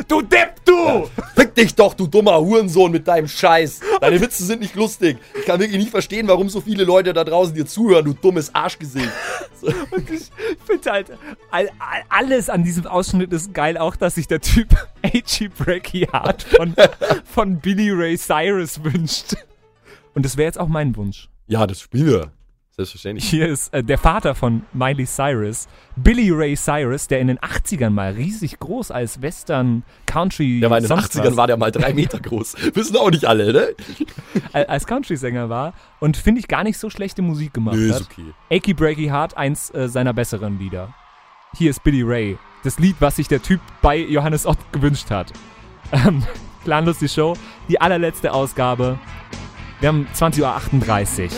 Du 0.08 0.20
Depp, 0.20 0.64
du! 0.64 1.08
Fick 1.34 1.54
dich 1.54 1.74
doch, 1.74 1.94
du 1.94 2.06
dummer 2.06 2.38
Hurensohn 2.38 2.92
mit 2.92 3.08
deinem 3.08 3.28
Scheiß. 3.28 3.80
Deine 4.00 4.20
Witze 4.20 4.44
sind 4.44 4.60
nicht 4.60 4.74
lustig. 4.74 5.18
Ich 5.38 5.46
kann 5.46 5.58
wirklich 5.58 5.78
nicht 5.78 5.90
verstehen, 5.90 6.28
warum 6.28 6.48
so 6.48 6.60
viele 6.60 6.84
Leute 6.84 7.12
da 7.12 7.24
draußen 7.24 7.54
dir 7.54 7.66
zuhören, 7.66 8.04
du 8.04 8.12
dummes 8.12 8.54
Arschgesicht. 8.54 9.08
So. 9.58 9.68
Und 9.68 10.10
ich 10.10 10.24
finde 10.66 10.90
halt, 10.90 11.06
all, 11.50 11.70
all, 11.78 12.02
alles 12.10 12.50
an 12.50 12.62
diesem 12.62 12.86
Ausschnitt 12.86 13.32
ist 13.32 13.54
geil. 13.54 13.78
Auch, 13.78 13.96
dass 13.96 14.16
sich 14.16 14.28
der 14.28 14.42
Typ 14.42 14.68
H.G. 15.02 15.48
Brecky 15.48 16.06
Hart 16.12 16.42
von, 16.42 16.74
von 17.24 17.60
Billy 17.60 17.90
Ray 17.90 18.16
Cyrus 18.16 18.82
wünscht. 18.82 19.36
Und 20.14 20.24
das 20.24 20.36
wäre 20.36 20.46
jetzt 20.46 20.58
auch 20.58 20.68
mein 20.68 20.96
Wunsch. 20.96 21.28
Ja, 21.46 21.66
das 21.66 21.80
spielen 21.80 22.06
wir. 22.06 22.32
Selbstverständlich. 22.76 23.30
Hier 23.30 23.48
ist 23.48 23.72
äh, 23.72 23.82
der 23.82 23.96
Vater 23.96 24.34
von 24.34 24.62
Miley 24.74 25.06
Cyrus, 25.06 25.66
Billy 25.96 26.30
Ray 26.30 26.54
Cyrus, 26.56 27.08
der 27.08 27.20
in 27.20 27.28
den 27.28 27.38
80ern 27.38 27.88
mal 27.88 28.12
riesig 28.12 28.58
groß 28.58 28.90
als 28.90 29.22
Western 29.22 29.82
Country 30.04 30.60
Der 30.60 30.68
war 30.68 30.76
in 30.76 30.84
den 30.84 30.88
sonst 30.88 31.16
80ern, 31.16 31.28
was, 31.28 31.36
war 31.36 31.46
der 31.46 31.56
mal 31.56 31.72
drei 31.72 31.94
Meter 31.94 32.20
groß. 32.20 32.54
Wissen 32.74 32.96
auch 32.98 33.10
nicht 33.10 33.24
alle, 33.24 33.50
ne? 33.50 33.68
als 34.52 34.86
Country-Sänger 34.86 35.48
war 35.48 35.72
und 36.00 36.18
finde 36.18 36.40
ich 36.40 36.48
gar 36.48 36.64
nicht 36.64 36.76
so 36.76 36.90
schlechte 36.90 37.22
Musik 37.22 37.54
gemacht 37.54 37.76
Nö, 37.76 37.94
hat. 37.94 38.02
ist 38.02 38.10
okay. 38.10 38.34
Achy 38.50 38.74
Breaky 38.74 39.06
Heart, 39.06 39.38
eins 39.38 39.72
äh, 39.72 39.88
seiner 39.88 40.12
besseren 40.12 40.58
Lieder. 40.58 40.92
Hier 41.56 41.70
ist 41.70 41.82
Billy 41.82 42.02
Ray, 42.02 42.36
das 42.62 42.78
Lied, 42.78 42.96
was 43.00 43.16
sich 43.16 43.28
der 43.28 43.40
Typ 43.40 43.60
bei 43.80 43.96
Johannes 43.96 44.44
Ott 44.44 44.58
gewünscht 44.72 45.10
hat. 45.10 45.32
Ähm, 45.92 46.22
Planlos 46.66 46.98
die 46.98 47.08
Show, 47.08 47.34
die 47.68 47.80
allerletzte 47.80 48.32
Ausgabe. 48.32 48.98
Wir 49.78 49.88
haben 49.88 50.08
20.38 50.14 50.42
Uhr. 50.42 51.30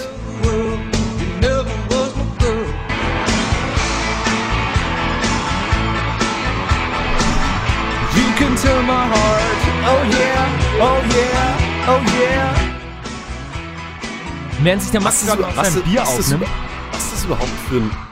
Tell 8.60 8.82
my 8.82 9.06
heart, 9.06 9.60
oh 9.86 10.02
yeah, 10.18 10.80
oh 10.80 11.00
yeah, 11.14 11.86
oh 11.86 12.00
yeah. 12.18 12.54
Während 14.60 14.82
sich 14.82 14.90
der 14.90 15.00
Max 15.00 15.24
gerade 15.24 15.42
noch 15.42 15.64
sein 15.64 15.82
Bier 15.84 16.02
aufnimmt, 16.02 16.44
was 16.90 17.04
ist 17.04 17.12
das 17.12 17.24
überhaupt 17.24 17.48
für 17.68 17.76
ein. 17.76 18.07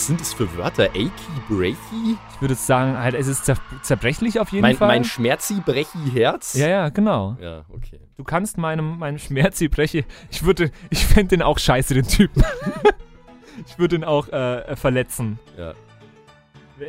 Was, 0.00 0.06
sind 0.06 0.18
das 0.18 0.32
für 0.32 0.56
Wörter? 0.56 0.84
Achy, 0.84 1.10
breaky? 1.46 2.16
ich 2.34 2.40
würde 2.40 2.54
sagen, 2.54 2.96
halt, 2.96 3.14
es 3.14 3.26
ist 3.26 3.44
zer 3.44 3.58
zerbrechlich 3.82 4.40
auf 4.40 4.50
jeden 4.50 4.62
Mein, 4.62 4.76
Fall. 4.78 4.88
mein 4.88 5.04
Schmerzi, 5.04 5.60
brechi 5.60 5.98
Herz? 6.14 6.54
ja, 6.54 6.68
ja, 6.68 6.88
genau. 6.88 7.36
Ja, 7.38 7.66
okay. 7.68 8.00
Du 8.16 8.24
kannst 8.24 8.56
meinem, 8.56 8.98
meinem 8.98 9.18
Schmerzi 9.18 9.68
breche. 9.68 10.04
Ich 10.30 10.42
würde, 10.42 10.70
ich 10.88 11.04
fände 11.04 11.36
den 11.36 11.42
auch 11.42 11.58
scheiße, 11.58 11.92
den 11.92 12.06
Typen. 12.06 12.42
ich 13.66 13.78
würde 13.78 13.96
ihn 13.96 14.04
auch 14.04 14.28
äh, 14.28 14.74
verletzen. 14.74 15.38
Ja. 15.58 15.74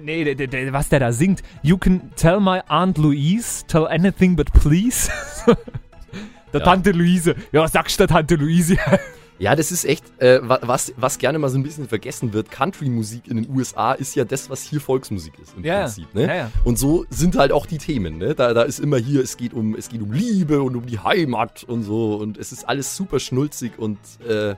Nee, 0.02 0.24
der, 0.24 0.36
der, 0.36 0.48
der, 0.48 0.72
was 0.72 0.88
der 0.88 1.02
da 1.02 1.12
singt. 1.12 1.44
You 1.64 1.78
can 1.78 2.16
tell 2.16 2.40
my 2.40 2.62
Aunt 2.70 2.98
Louise, 2.98 3.66
tell 3.68 3.88
anything 3.88 4.38
but 4.38 4.54
please. 4.54 5.12
der 6.54 6.62
Ja. 6.62 6.66
Tante 6.66 6.92
Luise. 6.92 7.36
Ja, 7.52 7.64
was 7.64 7.74
sagst 7.74 8.00
du, 8.00 8.08
der 8.08 8.16
Tante 8.16 8.36
Luise? 8.36 8.78
Ja, 9.42 9.56
das 9.56 9.72
ist 9.72 9.86
echt, 9.86 10.04
äh, 10.22 10.40
wa- 10.48 10.60
was, 10.62 10.94
was 10.98 11.18
gerne 11.18 11.40
mal 11.40 11.50
so 11.50 11.58
ein 11.58 11.64
bisschen 11.64 11.88
vergessen 11.88 12.32
wird. 12.32 12.52
Country-Musik 12.52 13.28
in 13.28 13.38
den 13.38 13.50
USA 13.50 13.94
ist 13.94 14.16
ja 14.16 14.24
das, 14.24 14.52
was 14.52 14.62
hier 14.62 14.80
Volksmusik 14.80 15.34
ist 15.42 15.58
im 15.58 15.64
Ja, 15.66 15.80
Prinzip. 15.82 16.14
Ne? 16.14 16.28
ja, 16.28 16.36
ja. 16.36 16.52
Und 16.64 16.78
so 16.78 17.06
sind 17.10 17.36
halt 17.36 17.52
auch 17.52 17.66
die 17.66 17.80
Themen. 17.80 18.20
Ne? 18.20 18.36
Da, 18.36 18.54
da 18.54 18.62
ist 18.62 18.80
immer 18.80 18.98
hier, 18.98 19.24
es 19.24 19.38
geht, 19.38 19.54
um, 19.56 19.74
es 19.76 19.90
geht 19.90 20.02
um 20.04 20.12
Liebe 20.14 20.62
und 20.62 20.76
um 20.76 20.86
die 20.86 21.00
Heimat 21.00 21.64
und 21.64 21.82
so. 21.82 22.18
Und 22.18 22.38
es 22.38 22.52
ist 22.52 22.70
alles 22.70 22.96
super 22.96 23.20
schnulzig 23.20 23.80
und 23.80 23.98
äh, 24.30 24.54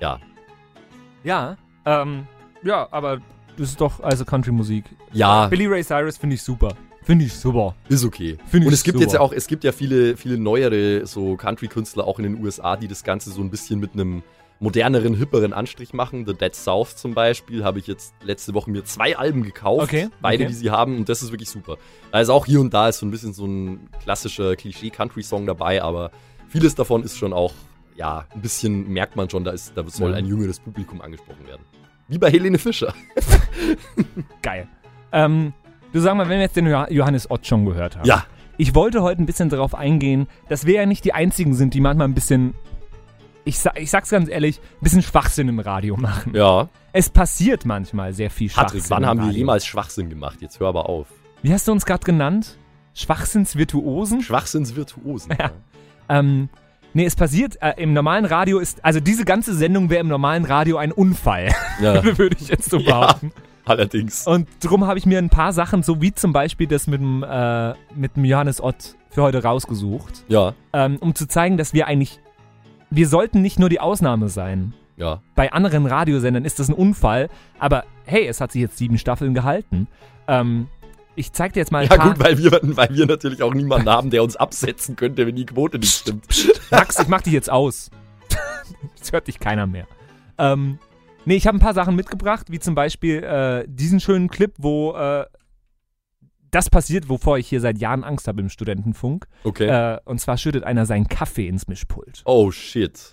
ja. 0.00 0.18
ja, 1.24 1.56
ähm, 1.84 2.26
ja, 2.62 2.88
aber 2.90 3.18
das 3.58 3.68
ist 3.70 3.80
doch 3.82 4.00
also 4.00 4.24
Country-Musik. 4.24 4.84
Ja, 5.12 5.48
Billy 5.48 5.66
Ray 5.66 5.84
Cyrus 5.84 6.16
finde 6.16 6.36
ich 6.36 6.42
super. 6.42 6.74
Finde 7.04 7.24
ich 7.24 7.34
super. 7.34 7.74
Ist 7.88 8.04
okay. 8.04 8.38
Find 8.46 8.62
ich 8.64 8.68
und 8.68 8.72
es 8.72 8.84
gibt 8.84 8.94
super. 8.94 9.04
jetzt 9.04 9.14
ja 9.14 9.20
auch, 9.20 9.32
es 9.32 9.46
gibt 9.46 9.64
ja 9.64 9.72
viele, 9.72 10.16
viele 10.16 10.38
neuere 10.38 11.06
so 11.06 11.36
Country-Künstler 11.36 12.06
auch 12.06 12.18
in 12.18 12.24
den 12.24 12.42
USA, 12.42 12.76
die 12.76 12.88
das 12.88 13.02
Ganze 13.02 13.30
so 13.30 13.40
ein 13.42 13.50
bisschen 13.50 13.80
mit 13.80 13.94
einem 13.94 14.22
moderneren, 14.62 15.14
hipperen 15.16 15.52
Anstrich 15.52 15.92
machen. 15.92 16.24
The 16.24 16.34
Dead 16.34 16.54
South 16.54 16.96
zum 16.96 17.14
Beispiel 17.14 17.64
habe 17.64 17.80
ich 17.80 17.88
jetzt 17.88 18.14
letzte 18.22 18.54
Woche 18.54 18.70
mir 18.70 18.84
zwei 18.84 19.16
Alben 19.16 19.42
gekauft. 19.42 19.82
Okay, 19.82 20.08
Beide, 20.20 20.44
okay. 20.44 20.52
die 20.52 20.54
sie 20.56 20.70
haben. 20.70 20.96
Und 20.96 21.08
das 21.08 21.22
ist 21.22 21.32
wirklich 21.32 21.50
super. 21.50 21.78
Also 22.12 22.32
auch 22.32 22.46
hier 22.46 22.60
und 22.60 22.72
da 22.72 22.88
ist 22.88 22.98
so 22.98 23.06
ein 23.06 23.10
bisschen 23.10 23.32
so 23.32 23.44
ein 23.44 23.88
klassischer 24.02 24.54
Klischee-Country-Song 24.54 25.46
dabei, 25.46 25.82
aber 25.82 26.12
vieles 26.48 26.76
davon 26.76 27.02
ist 27.02 27.18
schon 27.18 27.32
auch, 27.32 27.52
ja, 27.96 28.24
ein 28.32 28.40
bisschen 28.40 28.88
merkt 28.92 29.16
man 29.16 29.28
schon, 29.28 29.42
da, 29.42 29.50
ist, 29.50 29.72
da 29.74 29.84
soll 29.88 30.14
ein 30.14 30.26
jüngeres 30.26 30.60
Publikum 30.60 31.00
angesprochen 31.00 31.44
werden. 31.48 31.62
Wie 32.06 32.18
bei 32.18 32.30
Helene 32.30 32.58
Fischer. 32.58 32.94
Geil. 34.42 34.68
Ähm, 35.10 35.52
du 35.92 36.00
sag 36.00 36.14
mal, 36.16 36.24
wenn 36.28 36.36
wir 36.38 36.42
jetzt 36.42 36.56
den 36.56 36.66
Jo- 36.66 36.86
Johannes 36.90 37.30
Ott 37.30 37.46
schon 37.46 37.64
gehört 37.64 37.96
haben. 37.96 38.06
Ja. 38.06 38.24
Ich 38.58 38.74
wollte 38.74 39.02
heute 39.02 39.22
ein 39.22 39.26
bisschen 39.26 39.48
darauf 39.48 39.74
eingehen, 39.74 40.26
dass 40.48 40.66
wir 40.66 40.74
ja 40.74 40.86
nicht 40.86 41.04
die 41.04 41.14
Einzigen 41.14 41.54
sind, 41.54 41.74
die 41.74 41.80
manchmal 41.80 42.06
ein 42.08 42.14
bisschen, 42.14 42.54
ich, 43.44 43.58
sa 43.58 43.72
ich 43.76 43.90
sag's 43.90 44.10
ganz 44.10 44.28
ehrlich, 44.28 44.58
ein 44.58 44.82
bisschen 44.84 45.02
Schwachsinn 45.02 45.48
im 45.48 45.58
Radio 45.58 45.96
machen. 45.96 46.32
Ja. 46.34 46.68
Es 46.92 47.08
passiert 47.08 47.64
manchmal 47.64 48.12
sehr 48.12 48.30
viel 48.30 48.50
Schwachsinn. 48.50 48.80
Patrick, 48.80 48.90
wann 48.90 49.06
haben 49.06 49.20
wir 49.20 49.26
Radio. 49.28 49.38
jemals 49.38 49.64
Schwachsinn 49.66 50.10
gemacht? 50.10 50.38
Jetzt 50.40 50.60
hör 50.60 50.68
aber 50.68 50.88
auf. 50.88 51.06
Wie 51.42 51.52
hast 51.52 51.66
du 51.66 51.72
uns 51.72 51.86
gerade 51.86 52.04
genannt? 52.04 52.56
Schwachsinnsvirtuosen? 52.94 54.20
Schwachsinnsvirtuosen. 54.22 55.34
Ja. 55.38 55.50
Ähm, 56.08 56.48
nee, 56.92 57.06
es 57.06 57.16
passiert, 57.16 57.56
äh, 57.62 57.72
im 57.78 57.94
normalen 57.94 58.26
Radio 58.26 58.58
ist, 58.58 58.84
also 58.84 59.00
diese 59.00 59.24
ganze 59.24 59.54
Sendung 59.54 59.88
wäre 59.90 60.00
im 60.02 60.08
normalen 60.08 60.44
Radio 60.44 60.76
ein 60.76 60.92
Unfall, 60.92 61.48
Ja. 61.80 62.02
würde 62.18 62.36
ich 62.38 62.48
jetzt 62.48 62.68
so 62.70 62.78
Ja. 62.78 63.16
Allerdings. 63.64 64.26
Und 64.26 64.48
drum 64.60 64.86
habe 64.86 64.98
ich 64.98 65.06
mir 65.06 65.18
ein 65.18 65.28
paar 65.30 65.52
Sachen, 65.52 65.82
so 65.82 66.00
wie 66.02 66.12
zum 66.12 66.32
Beispiel 66.32 66.66
das 66.66 66.86
mit 66.86 67.00
dem, 67.00 67.22
äh, 67.22 67.74
mit 67.94 68.16
dem 68.16 68.24
Johannes 68.24 68.60
Ott 68.62 68.96
für 69.10 69.22
heute 69.22 69.42
rausgesucht, 69.42 70.24
Ja, 70.28 70.54
ähm, 70.72 70.96
um 71.00 71.14
zu 71.14 71.28
zeigen, 71.28 71.56
dass 71.58 71.72
wir 71.74 71.86
eigentlich, 71.86 72.18
wir 72.90 73.06
sollten 73.06 73.40
nicht 73.42 73.58
nur 73.58 73.68
die 73.68 73.78
Ausnahme 73.80 74.28
sein. 74.28 74.72
ja. 74.96 75.20
Bei 75.34 75.52
anderen 75.52 75.86
Radiosendern 75.86 76.44
ist 76.44 76.58
das 76.58 76.68
ein 76.68 76.74
Unfall, 76.74 77.28
aber 77.58 77.84
hey, 78.04 78.26
es 78.26 78.40
hat 78.40 78.52
sich 78.52 78.62
jetzt 78.62 78.78
sieben 78.78 78.98
Staffeln 78.98 79.34
gehalten. 79.34 79.86
Ähm, 80.26 80.66
ich 81.14 81.32
zeig 81.32 81.52
dir 81.52 81.60
jetzt 81.60 81.70
mal 81.70 81.84
ein 81.84 81.88
Ja 81.90 81.96
paar... 81.96 82.08
gut, 82.14 82.24
weil 82.24 82.38
wir, 82.38 82.50
weil 82.62 82.88
wir 82.90 83.06
natürlich 83.06 83.42
auch 83.42 83.52
niemanden 83.54 83.88
haben, 83.90 84.08
der 84.10 84.22
uns 84.22 84.34
absetzen 84.36 84.96
könnte, 84.96 85.26
wenn 85.26 85.36
die 85.36 85.44
Quote 85.46 85.78
nicht 85.78 85.92
stimmt. 85.94 86.24
Max, 86.70 86.98
ich 86.98 87.08
mach 87.08 87.20
dich 87.22 87.32
jetzt 87.34 87.50
aus. 87.50 87.90
Jetzt 88.96 89.12
hört 89.12 89.28
dich 89.28 89.38
keiner 89.38 89.66
mehr. 89.66 89.86
Ähm, 90.38 90.78
nee, 91.24 91.36
ich 91.36 91.46
habe 91.46 91.56
ein 91.56 91.60
paar 91.60 91.74
Sachen 91.74 91.96
mitgebracht, 91.96 92.46
wie 92.50 92.58
zum 92.58 92.74
Beispiel 92.74 93.22
äh, 93.22 93.64
diesen 93.68 94.00
schönen 94.00 94.28
Clip, 94.28 94.52
wo 94.58 94.92
äh, 94.94 95.26
das 96.50 96.68
passiert, 96.68 97.08
wovor 97.08 97.38
ich 97.38 97.48
hier 97.48 97.60
seit 97.60 97.78
Jahren 97.78 98.04
Angst 98.04 98.28
habe 98.28 98.40
im 98.40 98.48
Studentenfunk. 98.50 99.26
Okay. 99.44 99.66
Äh, 99.66 100.00
und 100.04 100.20
zwar 100.20 100.36
schüttet 100.36 100.64
einer 100.64 100.84
seinen 100.86 101.08
Kaffee 101.08 101.48
ins 101.48 101.66
Mischpult. 101.66 102.22
Oh 102.24 102.50
shit. 102.50 103.10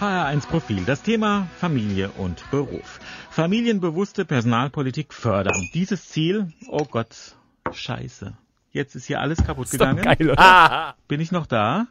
HR1 0.00 0.48
Profil. 0.48 0.82
Das 0.86 1.02
Thema 1.02 1.46
Familie 1.58 2.10
und 2.18 2.42
Beruf. 2.50 2.98
Familienbewusste 3.30 4.24
Personalpolitik 4.24 5.12
fördern. 5.14 5.68
Dieses 5.74 6.08
Ziel, 6.08 6.48
oh 6.68 6.84
Gott, 6.90 7.36
scheiße. 7.70 8.36
Jetzt 8.72 8.94
ist 8.94 9.06
hier 9.06 9.20
alles 9.20 9.44
kaputt 9.44 9.66
Ist 9.66 9.72
gegangen. 9.72 10.02
geil, 10.02 10.30
oder? 10.30 10.38
Ah, 10.38 10.94
Bin 11.08 11.20
ich 11.20 11.32
noch 11.32 11.46
da? 11.46 11.86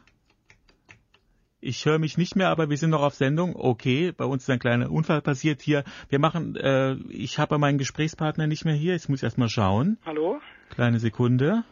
Ich 1.62 1.84
höre 1.84 1.98
mich 1.98 2.16
nicht 2.16 2.36
mehr, 2.36 2.48
aber 2.48 2.70
wir 2.70 2.76
sind 2.78 2.90
noch 2.90 3.02
auf 3.02 3.14
Sendung. 3.14 3.54
Okay, 3.54 4.12
bei 4.12 4.24
uns 4.24 4.44
ist 4.44 4.50
ein 4.50 4.58
kleiner 4.58 4.90
Unfall 4.90 5.20
passiert 5.20 5.60
hier. 5.60 5.84
Wir 6.08 6.18
machen, 6.18 6.56
äh, 6.56 6.94
ich 7.10 7.38
habe 7.38 7.58
meinen 7.58 7.76
Gesprächspartner 7.76 8.46
nicht 8.46 8.64
mehr 8.64 8.74
hier. 8.74 8.94
Jetzt 8.94 9.10
muss 9.10 9.18
ich 9.18 9.24
erstmal 9.24 9.50
schauen. 9.50 9.98
Hallo? 10.06 10.40
Kleine 10.70 10.98
Sekunde. 10.98 11.64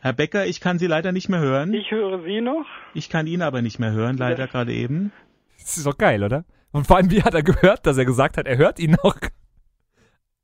Herr 0.00 0.12
Becker, 0.12 0.46
ich 0.46 0.60
kann 0.60 0.78
Sie 0.78 0.86
leider 0.86 1.12
nicht 1.12 1.28
mehr 1.28 1.40
hören. 1.40 1.72
Ich 1.72 1.90
höre 1.90 2.22
Sie 2.24 2.40
noch. 2.40 2.66
Ich 2.94 3.10
kann 3.10 3.26
ihn 3.26 3.42
aber 3.42 3.62
nicht 3.62 3.78
mehr 3.78 3.92
hören, 3.92 4.16
leider 4.16 4.48
gerade 4.48 4.72
eben. 4.72 5.12
Das 5.58 5.76
ist 5.76 5.86
doch 5.86 5.98
geil, 5.98 6.24
oder? 6.24 6.44
Und 6.72 6.86
vor 6.86 6.96
allem, 6.96 7.10
wie 7.10 7.22
hat 7.22 7.34
er 7.34 7.42
gehört, 7.42 7.86
dass 7.86 7.98
er 7.98 8.06
gesagt 8.06 8.38
hat, 8.38 8.46
er 8.46 8.56
hört 8.56 8.80
ihn 8.80 8.96
noch? 9.02 9.16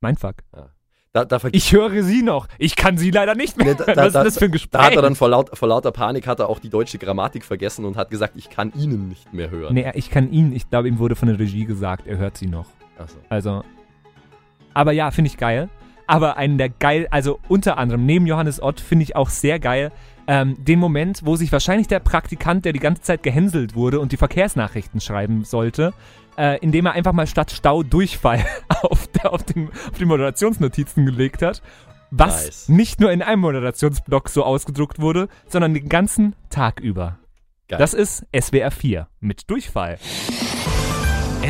Mein 0.01 0.17
Fuck. 0.17 0.37
Da, 1.25 1.39
da, 1.39 1.49
Ich 1.53 1.73
höre 1.73 2.03
sie 2.03 2.23
noch. 2.23 2.47
Ich 2.59 2.77
kann 2.77 2.99
sie 2.99 3.11
leider 3.11 3.35
nicht 3.35 3.57
mehr. 3.57 3.75
Nee, 3.75 3.85
da- 3.87 3.97
Was 3.97 4.07
ist 4.09 4.15
das 4.15 4.39
für 4.39 4.45
ein 4.47 4.53
Gespräch? 4.53 4.71
da 4.81 4.85
hat 4.87 4.97
er 4.97 5.03
dann 5.03 5.15
vor, 5.17 5.29
laut, 5.29 5.57
vor 5.57 5.69
lauter 5.69 5.93
Panik 5.93 6.27
hat 6.27 6.41
er 6.41 6.49
auch 6.49 6.59
die 6.59 6.69
deutsche 6.71 6.99
Grammatik 6.99 7.45
vergessen 7.45 7.85
und 7.85 7.97
hat 7.97 8.11
gesagt, 8.11 8.35
ich 8.37 8.51
kann 8.51 8.73
Ihnen 8.77 9.09
nicht 9.09 9.33
mehr 9.33 9.51
hören. 9.51 9.75
Nee, 9.75 9.91
ich 9.95 10.11
kann 10.11 10.31
ihn, 10.31 10.53
ich 10.53 10.69
glaube, 10.69 10.89
ihm 10.89 10.99
wurde 10.99 11.17
von 11.17 11.29
der 11.29 11.39
Regie 11.39 11.65
gesagt, 11.65 12.07
er 12.07 12.19
hört 12.19 12.37
sie 12.37 12.47
noch. 12.47 12.67
Ach 12.99 13.09
so. 13.09 13.17
Also, 13.29 13.63
aber 14.75 14.93
ja, 14.93 15.11
finde 15.11 15.29
ich 15.31 15.37
geil. 15.37 15.69
Aber 16.07 16.37
einen 16.37 16.57
der 16.59 16.69
geil, 16.69 17.09
also 17.11 17.41
unter 17.49 17.79
anderem 17.79 18.07
neben 18.07 18.27
Johannes 18.27 18.63
Ott 18.63 18.81
finde 18.81 19.03
ich 19.03 19.17
auch 19.17 19.29
sehr 19.29 19.59
geil 19.59 19.91
ähm, 20.29 20.55
den 20.63 20.79
Moment, 20.79 21.21
wo 21.25 21.35
sich 21.37 21.51
wahrscheinlich 21.51 21.89
der 21.89 21.99
Praktikant, 22.01 22.65
der 22.65 22.73
die 22.73 22.79
ganze 22.79 23.03
Zeit 23.03 23.23
gehänselt 23.23 23.75
wurde 23.75 23.99
und 24.01 24.13
die 24.13 24.17
Verkehrsnachrichten 24.17 25.01
schreiben 25.01 25.45
sollte, 25.45 25.93
äh, 26.37 26.59
indem 26.59 26.87
er 26.87 26.93
einfach 26.93 27.13
mal 27.13 27.27
statt 27.27 27.51
Stau 27.51 27.83
Durchfall 27.83 28.45
auf, 28.83 29.07
der, 29.09 29.33
auf, 29.33 29.43
den, 29.43 29.69
auf 29.69 29.99
die 29.99 30.05
Moderationsnotizen 30.05 31.07
gelegt 31.07 31.43
hat. 31.43 31.63
Was 32.11 32.45
Nice. 32.45 32.69
nicht 32.69 33.01
nur 33.01 33.11
in 33.11 33.21
einem 33.23 33.41
Moderationsblock 33.41 34.29
so 34.29 34.45
ausgedruckt 34.45 35.01
wurde, 35.01 35.29
sondern 35.49 35.75
den 35.75 35.89
ganzen 35.89 36.37
Tag 36.51 36.81
über. 36.81 37.19
Geil. 37.69 37.79
Das 37.81 37.95
ist 37.95 38.25
SWR 38.39 38.71
4 38.71 39.09
mit 39.21 39.51
Durchfall. 39.51 39.99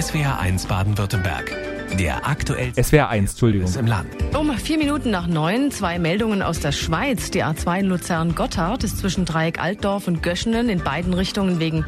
SWR 0.00 0.38
1 0.40 0.66
Baden-Württemberg. 0.66 1.54
Der 1.98 2.26
aktuellste 2.26 2.82
SWR 2.82 3.08
1, 3.08 3.32
Entschuldigung. 3.32 3.72
im 3.78 3.86
Land. 3.86 4.08
Um 4.36 4.50
vier 4.58 4.76
Minuten 4.76 5.10
nach 5.10 5.26
neun, 5.26 5.70
zwei 5.70 5.98
Meldungen 5.98 6.42
aus 6.42 6.60
der 6.60 6.72
Schweiz. 6.72 7.30
Die 7.30 7.44
A2 7.44 7.82
Luzern-Gotthard 7.82 8.82
ist 8.84 8.98
zwischen 8.98 9.24
Dreieck 9.24 9.60
Altdorf 9.60 10.08
und 10.08 10.22
Göschenen 10.22 10.68
in 10.68 10.82
beiden 10.82 11.14
Richtungen 11.14 11.60
wegen... 11.60 11.84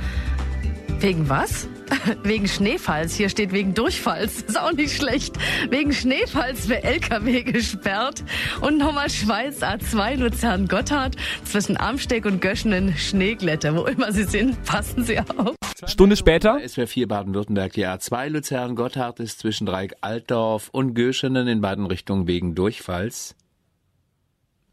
Wegen 1.00 1.28
was? 1.28 1.68
Wegen 2.24 2.48
Schneefalls. 2.48 3.14
Hier 3.14 3.28
steht 3.28 3.52
wegen 3.52 3.72
Durchfalls. 3.72 4.42
Ist 4.42 4.58
auch 4.58 4.72
nicht 4.72 4.96
schlecht. 4.96 5.36
Wegen 5.70 5.92
Schneefalls 5.92 6.66
für 6.66 6.82
LKW 6.82 7.44
gesperrt. 7.44 8.24
Und 8.60 8.78
nochmal 8.78 9.08
Schweiz 9.08 9.62
A2 9.62 10.16
Luzern-Gotthard 10.16 11.14
zwischen 11.44 11.76
Amsteck 11.76 12.26
und 12.26 12.40
Göschenen 12.40 12.96
Schneeglätte. 12.96 13.76
Wo 13.76 13.84
immer 13.84 14.12
Sie 14.12 14.24
sind, 14.24 14.60
passen 14.64 15.04
Sie 15.04 15.20
auf. 15.20 15.54
Stunde 15.86 16.16
später, 16.16 16.58
SWR 16.66 16.88
4 16.88 17.06
Baden-Württemberg, 17.06 17.72
die 17.74 17.86
A2 17.86 18.28
Luzern-Gotthard 18.30 19.20
ist 19.20 19.38
zwischen 19.38 19.66
Dreieck 19.66 19.94
Altdorf 20.00 20.68
und 20.72 20.94
Göschenen 20.94 21.46
in 21.46 21.60
beiden 21.60 21.86
Richtungen 21.86 22.26
wegen 22.26 22.56
Durchfalls 22.56 23.36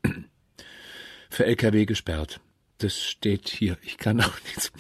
für 1.30 1.46
LKW 1.46 1.86
gesperrt. 1.86 2.40
Das 2.80 3.00
steht 3.00 3.48
hier. 3.48 3.78
Ich 3.84 3.98
kann 3.98 4.20
auch 4.22 4.42
nichts. 4.48 4.72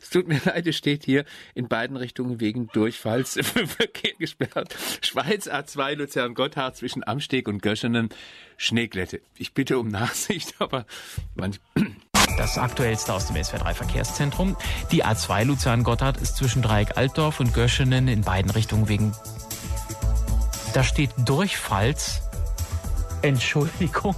Es 0.00 0.10
tut 0.10 0.28
mir 0.28 0.40
leid, 0.44 0.66
es 0.66 0.76
steht 0.76 1.04
hier 1.04 1.24
in 1.54 1.68
beiden 1.68 1.96
Richtungen 1.96 2.40
wegen 2.40 2.68
Durchfalls 2.68 3.34
für 3.42 3.66
Verkehr 3.66 4.12
gesperrt. 4.18 4.74
Schweiz 5.02 5.48
A2 5.48 5.94
Luzern-Gotthard 5.94 6.76
zwischen 6.76 7.06
Amsteg 7.06 7.48
und 7.48 7.62
Göschenen 7.62 8.10
Schneeglätte. 8.56 9.20
Ich 9.36 9.54
bitte 9.54 9.78
um 9.78 9.88
Nachsicht, 9.88 10.54
aber 10.58 10.86
manch, 11.34 11.60
Das 12.36 12.58
aktuellste 12.58 13.12
aus 13.12 13.26
dem 13.26 13.36
SWR3 13.36 13.74
Verkehrszentrum. 13.74 14.56
Die 14.90 15.04
A2 15.04 15.44
Luzern-Gotthard 15.44 16.20
ist 16.20 16.36
zwischen 16.36 16.62
Dreieck 16.62 16.96
Altdorf 16.96 17.40
und 17.40 17.54
Göschenen 17.54 18.08
in 18.08 18.22
beiden 18.22 18.50
Richtungen 18.50 18.88
wegen. 18.88 19.12
Da 20.72 20.82
steht 20.82 21.10
Durchfalls. 21.24 22.22
Entschuldigung. 23.22 24.14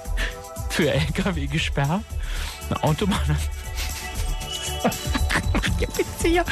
Für 0.70 0.92
LKW 0.92 1.46
gesperrt. 1.46 2.04
Eine 2.68 2.84
Autobahn. 2.84 3.36
Ja. 6.30 6.44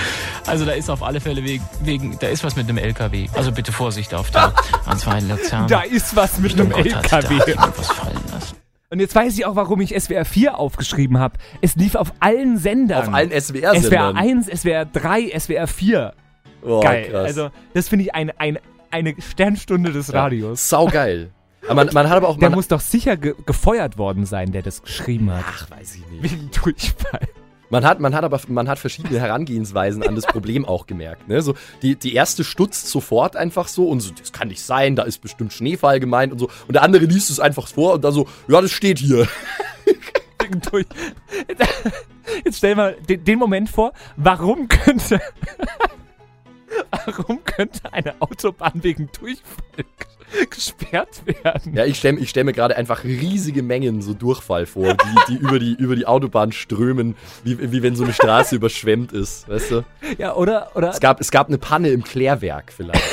Also 0.46 0.64
da 0.64 0.72
ist 0.72 0.88
auf 0.90 1.02
alle 1.02 1.20
Fälle 1.20 1.44
wegen, 1.44 1.62
wegen, 1.82 2.18
da 2.18 2.28
ist 2.28 2.42
was 2.42 2.56
mit 2.56 2.68
einem 2.68 2.78
LKW. 2.78 3.28
Also 3.34 3.52
bitte 3.52 3.70
Vorsicht 3.70 4.12
auf 4.14 4.30
der 4.30 4.52
A2 4.86 5.28
Luzern. 5.28 5.68
da 5.68 5.82
ist 5.82 6.16
was 6.16 6.38
mit 6.38 6.54
einem 6.54 6.70
Da 6.70 6.78
LKW. 6.78 7.34
jemand 7.46 7.78
was 7.78 7.86
fallen 7.88 8.18
lassen. 8.32 8.56
Und 8.90 9.00
jetzt 9.00 9.14
weiß 9.14 9.34
ich 9.36 9.44
auch, 9.44 9.54
warum 9.56 9.80
ich 9.82 9.90
SWR 10.00 10.24
4 10.24 10.58
aufgeschrieben 10.58 11.18
habe. 11.18 11.38
Es 11.60 11.76
lief 11.76 11.94
auf 11.94 12.12
allen 12.20 12.56
Sendern. 12.58 13.08
Auf 13.08 13.14
allen 13.14 13.30
SWR-Sendern. 13.30 13.82
SWR 13.82 14.16
1, 14.16 14.46
SWR 14.62 14.84
3, 14.86 15.38
SWR 15.38 15.66
4. 15.66 16.14
Oh, 16.62 16.80
Geil. 16.80 17.08
krass. 17.10 17.24
Also, 17.26 17.50
das 17.74 17.88
finde 17.90 18.06
ich 18.06 18.14
eine, 18.14 18.40
eine, 18.40 18.60
eine 18.90 19.14
Sternstunde 19.20 19.92
des 19.92 20.12
Radios. 20.12 20.68
Sau 20.68 20.86
geil. 20.86 21.30
Aber 21.66 21.74
man, 21.84 21.90
man 21.92 22.08
hat 22.08 22.16
aber 22.16 22.28
auch. 22.30 22.38
Der 22.38 22.48
Man, 22.48 22.56
muss 22.56 22.68
doch 22.68 22.80
sicher 22.80 23.16
ge 23.18 23.34
gefeuert 23.44 23.98
worden 23.98 24.24
sein, 24.24 24.50
der 24.52 24.62
das 24.62 24.82
geschrieben 24.82 25.30
hat. 25.30 25.44
ach, 25.46 25.70
weiß 25.70 25.96
ich 25.96 26.06
nicht. 26.06 26.22
Wegen 26.22 26.50
Durchfall. 26.50 27.20
Man 27.70 27.84
hat, 27.84 28.00
man 28.00 28.14
hat 28.14 28.24
aber 28.24 28.40
man 28.48 28.68
hat 28.68 28.78
verschiedene 28.78 29.20
Herangehensweisen 29.20 30.02
an 30.02 30.14
das 30.14 30.26
Problem 30.26 30.64
auch 30.64 30.86
gemerkt. 30.86 31.28
Ne? 31.28 31.42
So, 31.42 31.54
die, 31.82 31.96
die 31.96 32.14
erste 32.14 32.44
stutzt 32.44 32.88
sofort 32.88 33.36
einfach 33.36 33.68
so 33.68 33.88
und 33.88 34.00
so, 34.00 34.12
das 34.18 34.32
kann 34.32 34.48
nicht 34.48 34.62
sein, 34.62 34.96
da 34.96 35.02
ist 35.02 35.18
bestimmt 35.18 35.52
Schneefall 35.52 36.00
gemeint 36.00 36.32
und 36.32 36.38
so. 36.38 36.48
Und 36.66 36.74
der 36.74 36.82
andere 36.82 37.04
liest 37.04 37.30
es 37.30 37.40
einfach 37.40 37.68
vor 37.68 37.94
und 37.94 38.04
dann 38.04 38.12
so, 38.12 38.26
ja, 38.48 38.60
das 38.60 38.72
steht 38.72 38.98
hier. 38.98 39.28
Jetzt 42.44 42.58
stell 42.58 42.74
mal 42.74 42.96
den, 43.08 43.24
den 43.24 43.38
Moment 43.38 43.68
vor, 43.68 43.92
warum 44.16 44.68
könnte. 44.68 45.20
warum 47.06 47.44
könnte 47.44 47.92
eine 47.92 48.14
Autobahn 48.20 48.82
wegen 48.82 49.10
Durchfall 49.18 49.84
gesperrt 50.50 51.22
werden. 51.26 51.74
Ja, 51.74 51.84
ich 51.84 51.98
stelle 51.98 52.24
stell 52.26 52.44
mir 52.44 52.52
gerade 52.52 52.76
einfach 52.76 53.04
riesige 53.04 53.62
Mengen 53.62 54.02
so 54.02 54.14
Durchfall 54.14 54.66
vor, 54.66 54.94
die, 54.94 55.32
die, 55.32 55.36
über, 55.36 55.58
die 55.58 55.74
über 55.74 55.96
die 55.96 56.06
Autobahn 56.06 56.52
strömen, 56.52 57.16
wie, 57.44 57.72
wie 57.72 57.82
wenn 57.82 57.96
so 57.96 58.04
eine 58.04 58.12
Straße 58.12 58.56
überschwemmt 58.56 59.12
ist, 59.12 59.48
weißt 59.48 59.70
du? 59.70 59.84
Ja, 60.18 60.34
oder, 60.34 60.70
oder 60.74 60.90
Es 60.90 61.00
gab, 61.00 61.20
es 61.20 61.30
gab 61.30 61.48
eine 61.48 61.58
Panne 61.58 61.90
im 61.90 62.04
Klärwerk 62.04 62.72
vielleicht. 62.72 63.02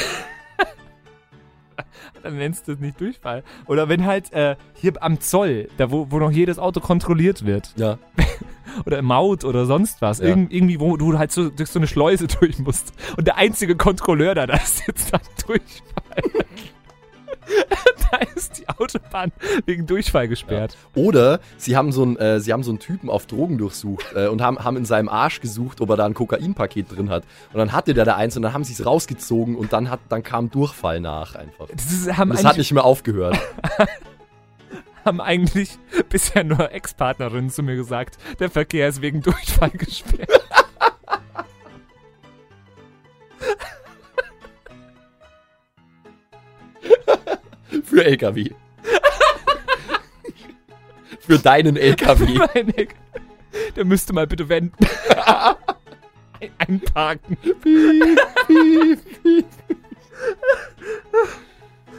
dann 2.24 2.38
nennst 2.38 2.68
du 2.68 2.74
es 2.74 2.80
nicht 2.80 3.00
Durchfall. 3.00 3.44
Oder 3.68 3.88
wenn 3.88 4.06
halt 4.06 4.34
äh, 4.34 4.56
hier 4.74 4.94
am 5.02 5.22
Zoll, 5.22 5.70
da 5.78 5.92
wo, 5.92 6.08
wo 6.10 6.20
noch 6.20 6.32
jedes 6.32 6.60
Auto 6.60 6.80
kontrolliert 6.80 7.46
wird. 7.46 7.72
Ja. 7.78 7.98
oder 8.86 9.00
im 9.00 9.06
Maut 9.06 9.46
oder 9.46 9.66
sonst 9.66 10.02
was. 10.02 10.20
Ja. 10.20 10.26
Irgend, 10.26 10.52
irgendwie, 10.52 10.80
wo 10.80 10.98
du 10.98 11.18
halt 11.18 11.32
so 11.32 11.50
durch 11.50 11.70
so 11.70 11.80
eine 11.80 11.88
Schleuse 11.88 12.28
durch 12.28 12.60
musst. 12.60 12.94
Und 13.16 13.28
der 13.28 13.38
einzige 13.38 13.76
Kontrolleur 13.76 14.36
da, 14.36 14.48
da 14.48 14.56
ist 14.56 14.86
jetzt 14.88 15.14
dann 15.14 15.22
Durchfall. 15.46 16.46
da 18.12 18.18
ist 18.36 18.60
die 18.60 18.70
Autobahn 18.70 19.32
wegen 19.66 19.86
Durchfall 19.86 20.28
gesperrt. 20.28 20.78
Oder 20.94 21.40
sie 21.58 21.76
haben 21.76 21.92
so 21.92 22.04
einen, 22.04 22.18
äh, 22.18 22.40
sie 22.40 22.54
haben 22.54 22.64
so 22.64 22.72
einen 22.72 22.80
Typen 22.80 23.10
auf 23.10 23.26
Drogen 23.26 23.58
durchsucht 23.58 24.06
äh, 24.16 24.28
und 24.28 24.42
haben, 24.42 24.64
haben 24.64 24.78
in 24.78 24.86
seinem 24.86 25.10
Arsch 25.10 25.42
gesucht, 25.42 25.82
ob 25.82 25.90
er 25.90 25.98
da 25.98 26.06
ein 26.06 26.14
Kokainpaket 26.14 26.96
drin 26.96 27.10
hat. 27.10 27.24
Und 27.54 27.60
dann 27.60 27.72
hatte 27.72 27.94
der 27.94 28.06
da 28.06 28.16
eins 28.16 28.36
und 28.36 28.44
dann 28.44 28.54
haben 28.54 28.64
sie 28.64 28.74
es 28.74 28.86
rausgezogen 28.86 29.56
und 29.56 29.74
dann, 29.74 29.90
hat, 29.90 30.00
dann 30.10 30.24
kam 30.24 30.50
Durchfall 30.50 31.00
nach 31.00 31.36
einfach. 31.36 31.68
Das, 31.74 31.92
ist, 31.92 32.08
das 32.08 32.44
hat 32.44 32.58
nicht 32.58 32.72
mehr 32.72 32.86
aufgehört. 32.86 33.38
haben 35.06 35.22
eigentlich 35.22 35.78
bisher 36.10 36.44
nur 36.44 36.72
Ex-Partnerinnen 36.72 37.52
zu 37.52 37.62
mir 37.62 37.76
gesagt, 37.76 38.18
der 38.40 38.50
Verkehr 38.50 38.90
ist 38.90 39.02
wegen 39.02 39.22
Durchfall 39.22 39.70
gesperrt. 39.74 40.30
Für 47.84 48.04
LKW. 48.06 48.52
Für 51.20 51.40
deinen 51.40 51.76
LKW. 51.78 52.26
Mein 52.54 52.70
Eck. 52.76 52.96
Der 53.76 53.86
müsste 53.86 54.14
mal 54.14 54.28
bitte 54.28 54.48
wenden. 54.50 54.76
Ein- 55.16 55.56
Einparken. 56.58 57.38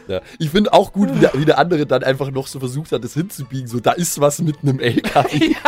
Ja. 0.08 0.20
Ich 0.38 0.50
finde 0.50 0.72
auch 0.72 0.92
gut, 0.92 1.12
wie 1.14 1.18
der, 1.18 1.32
wie 1.34 1.44
der 1.44 1.58
andere 1.58 1.84
dann 1.86 2.04
einfach 2.04 2.30
noch 2.30 2.46
so 2.46 2.60
versucht 2.60 2.92
hat, 2.92 3.02
das 3.02 3.14
hinzubiegen. 3.14 3.66
So, 3.66 3.80
da 3.80 3.92
ist 3.92 4.20
was 4.20 4.40
mit 4.40 4.58
einem 4.62 4.78
LKW. 4.78 5.54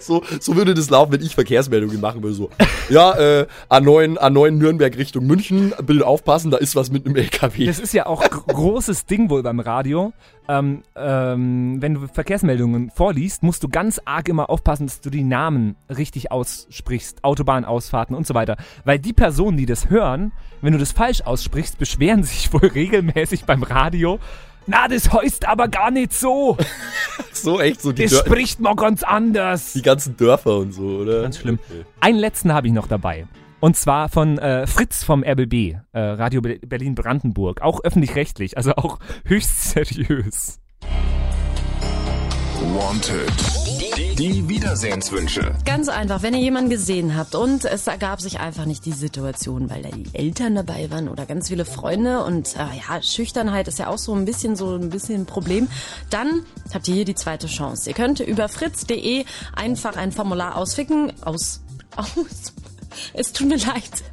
So, 0.00 0.22
so 0.40 0.56
würde 0.56 0.74
das 0.74 0.90
laufen, 0.90 1.12
wenn 1.12 1.22
ich 1.22 1.34
Verkehrsmeldungen 1.34 2.00
machen 2.00 2.22
würde. 2.22 2.34
So, 2.36 2.50
ja, 2.88 3.12
äh, 3.18 3.46
A9, 3.70 4.18
A9 4.18 4.50
Nürnberg 4.52 4.96
Richtung 4.96 5.26
München, 5.26 5.72
bitte 5.84 6.06
aufpassen, 6.06 6.50
da 6.50 6.58
ist 6.58 6.76
was 6.76 6.90
mit 6.90 7.06
einem 7.06 7.16
LKW. 7.16 7.66
Das 7.66 7.78
ist 7.78 7.92
ja 7.94 8.06
auch 8.06 8.22
gr- 8.28 8.52
großes 8.52 9.06
Ding 9.06 9.30
wohl 9.30 9.42
beim 9.42 9.60
Radio. 9.60 10.12
Ähm, 10.48 10.82
ähm, 10.94 11.82
wenn 11.82 11.94
du 11.94 12.06
Verkehrsmeldungen 12.06 12.90
vorliest, 12.94 13.42
musst 13.42 13.64
du 13.64 13.68
ganz 13.68 14.00
arg 14.04 14.28
immer 14.28 14.48
aufpassen, 14.48 14.86
dass 14.86 15.00
du 15.00 15.10
die 15.10 15.24
Namen 15.24 15.74
richtig 15.88 16.30
aussprichst, 16.30 17.24
Autobahnausfahrten 17.24 18.14
und 18.14 18.26
so 18.28 18.34
weiter. 18.34 18.56
Weil 18.84 18.98
die 19.00 19.12
Personen, 19.12 19.56
die 19.56 19.66
das 19.66 19.90
hören, 19.90 20.30
wenn 20.62 20.72
du 20.72 20.78
das 20.78 20.92
falsch 20.92 21.22
aussprichst, 21.22 21.78
beschweren 21.78 22.22
sich 22.22 22.52
wohl 22.52 22.66
regelmäßig 22.66 23.44
beim 23.44 23.62
Radio. 23.64 24.20
Na, 24.66 24.88
das 24.88 25.12
heißt 25.12 25.46
aber 25.46 25.68
gar 25.68 25.90
nicht 25.90 26.12
so. 26.12 26.56
so 27.32 27.60
echt 27.60 27.80
so 27.80 27.92
die, 27.92 28.02
Das 28.02 28.12
Dör 28.12 28.24
spricht 28.26 28.60
man 28.60 28.76
ganz 28.76 29.02
anders. 29.02 29.72
die 29.74 29.82
ganzen 29.82 30.16
Dörfer 30.16 30.56
und 30.58 30.72
so, 30.72 30.82
oder? 30.82 31.22
Ganz 31.22 31.38
schlimm. 31.38 31.58
Einen 32.00 32.18
letzten 32.18 32.52
habe 32.52 32.66
ich 32.66 32.72
noch 32.72 32.88
dabei. 32.88 33.26
Und 33.60 33.76
zwar 33.76 34.08
von 34.08 34.38
äh, 34.38 34.66
Fritz 34.66 35.02
vom 35.04 35.22
RBB, 35.24 35.76
äh, 35.92 35.98
Radio 35.98 36.40
Be 36.40 36.58
Berlin-Brandenburg. 36.66 37.62
Auch 37.62 37.82
öffentlich-rechtlich, 37.84 38.56
also 38.56 38.72
auch 38.74 38.98
höchst 39.24 39.70
seriös. 39.70 40.60
Wanted. 42.74 43.32
Die 43.96 44.46
Wiedersehenswünsche. 44.46 45.54
Ganz 45.64 45.88
einfach, 45.88 46.22
wenn 46.22 46.34
ihr 46.34 46.40
jemanden 46.40 46.68
gesehen 46.68 47.16
habt 47.16 47.34
und 47.34 47.64
es 47.64 47.86
ergab 47.86 48.20
sich 48.20 48.40
einfach 48.40 48.66
nicht 48.66 48.84
die 48.84 48.92
Situation, 48.92 49.70
weil 49.70 49.84
da 49.84 49.88
die 49.88 50.04
Eltern 50.12 50.54
dabei 50.54 50.90
waren 50.90 51.08
oder 51.08 51.24
ganz 51.24 51.48
viele 51.48 51.64
Freunde 51.64 52.22
und 52.22 52.56
äh, 52.56 52.58
ja, 52.58 53.02
Schüchternheit 53.02 53.68
ist 53.68 53.78
ja 53.78 53.88
auch 53.88 53.96
so 53.96 54.14
ein 54.14 54.26
bisschen 54.26 54.54
so 54.54 54.74
ein 54.74 54.90
bisschen 54.90 55.22
ein 55.22 55.26
Problem, 55.26 55.68
dann 56.10 56.42
habt 56.74 56.86
ihr 56.88 56.94
hier 56.94 57.04
die 57.06 57.14
zweite 57.14 57.46
Chance. 57.46 57.88
Ihr 57.88 57.94
könnt 57.94 58.20
über 58.20 58.50
fritz.de 58.50 59.24
einfach 59.54 59.96
ein 59.96 60.12
Formular 60.12 60.56
ausficken, 60.56 61.14
aus, 61.22 61.62
aus, 61.96 62.52
es 63.14 63.32
tut 63.32 63.48
mir 63.48 63.56
leid, 63.56 64.04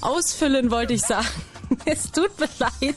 ausfüllen 0.00 0.70
wollte 0.70 0.92
ich 0.92 1.02
sagen. 1.02 1.26
Es 1.84 2.10
tut 2.10 2.38
mir 2.38 2.48
leid. 2.58 2.96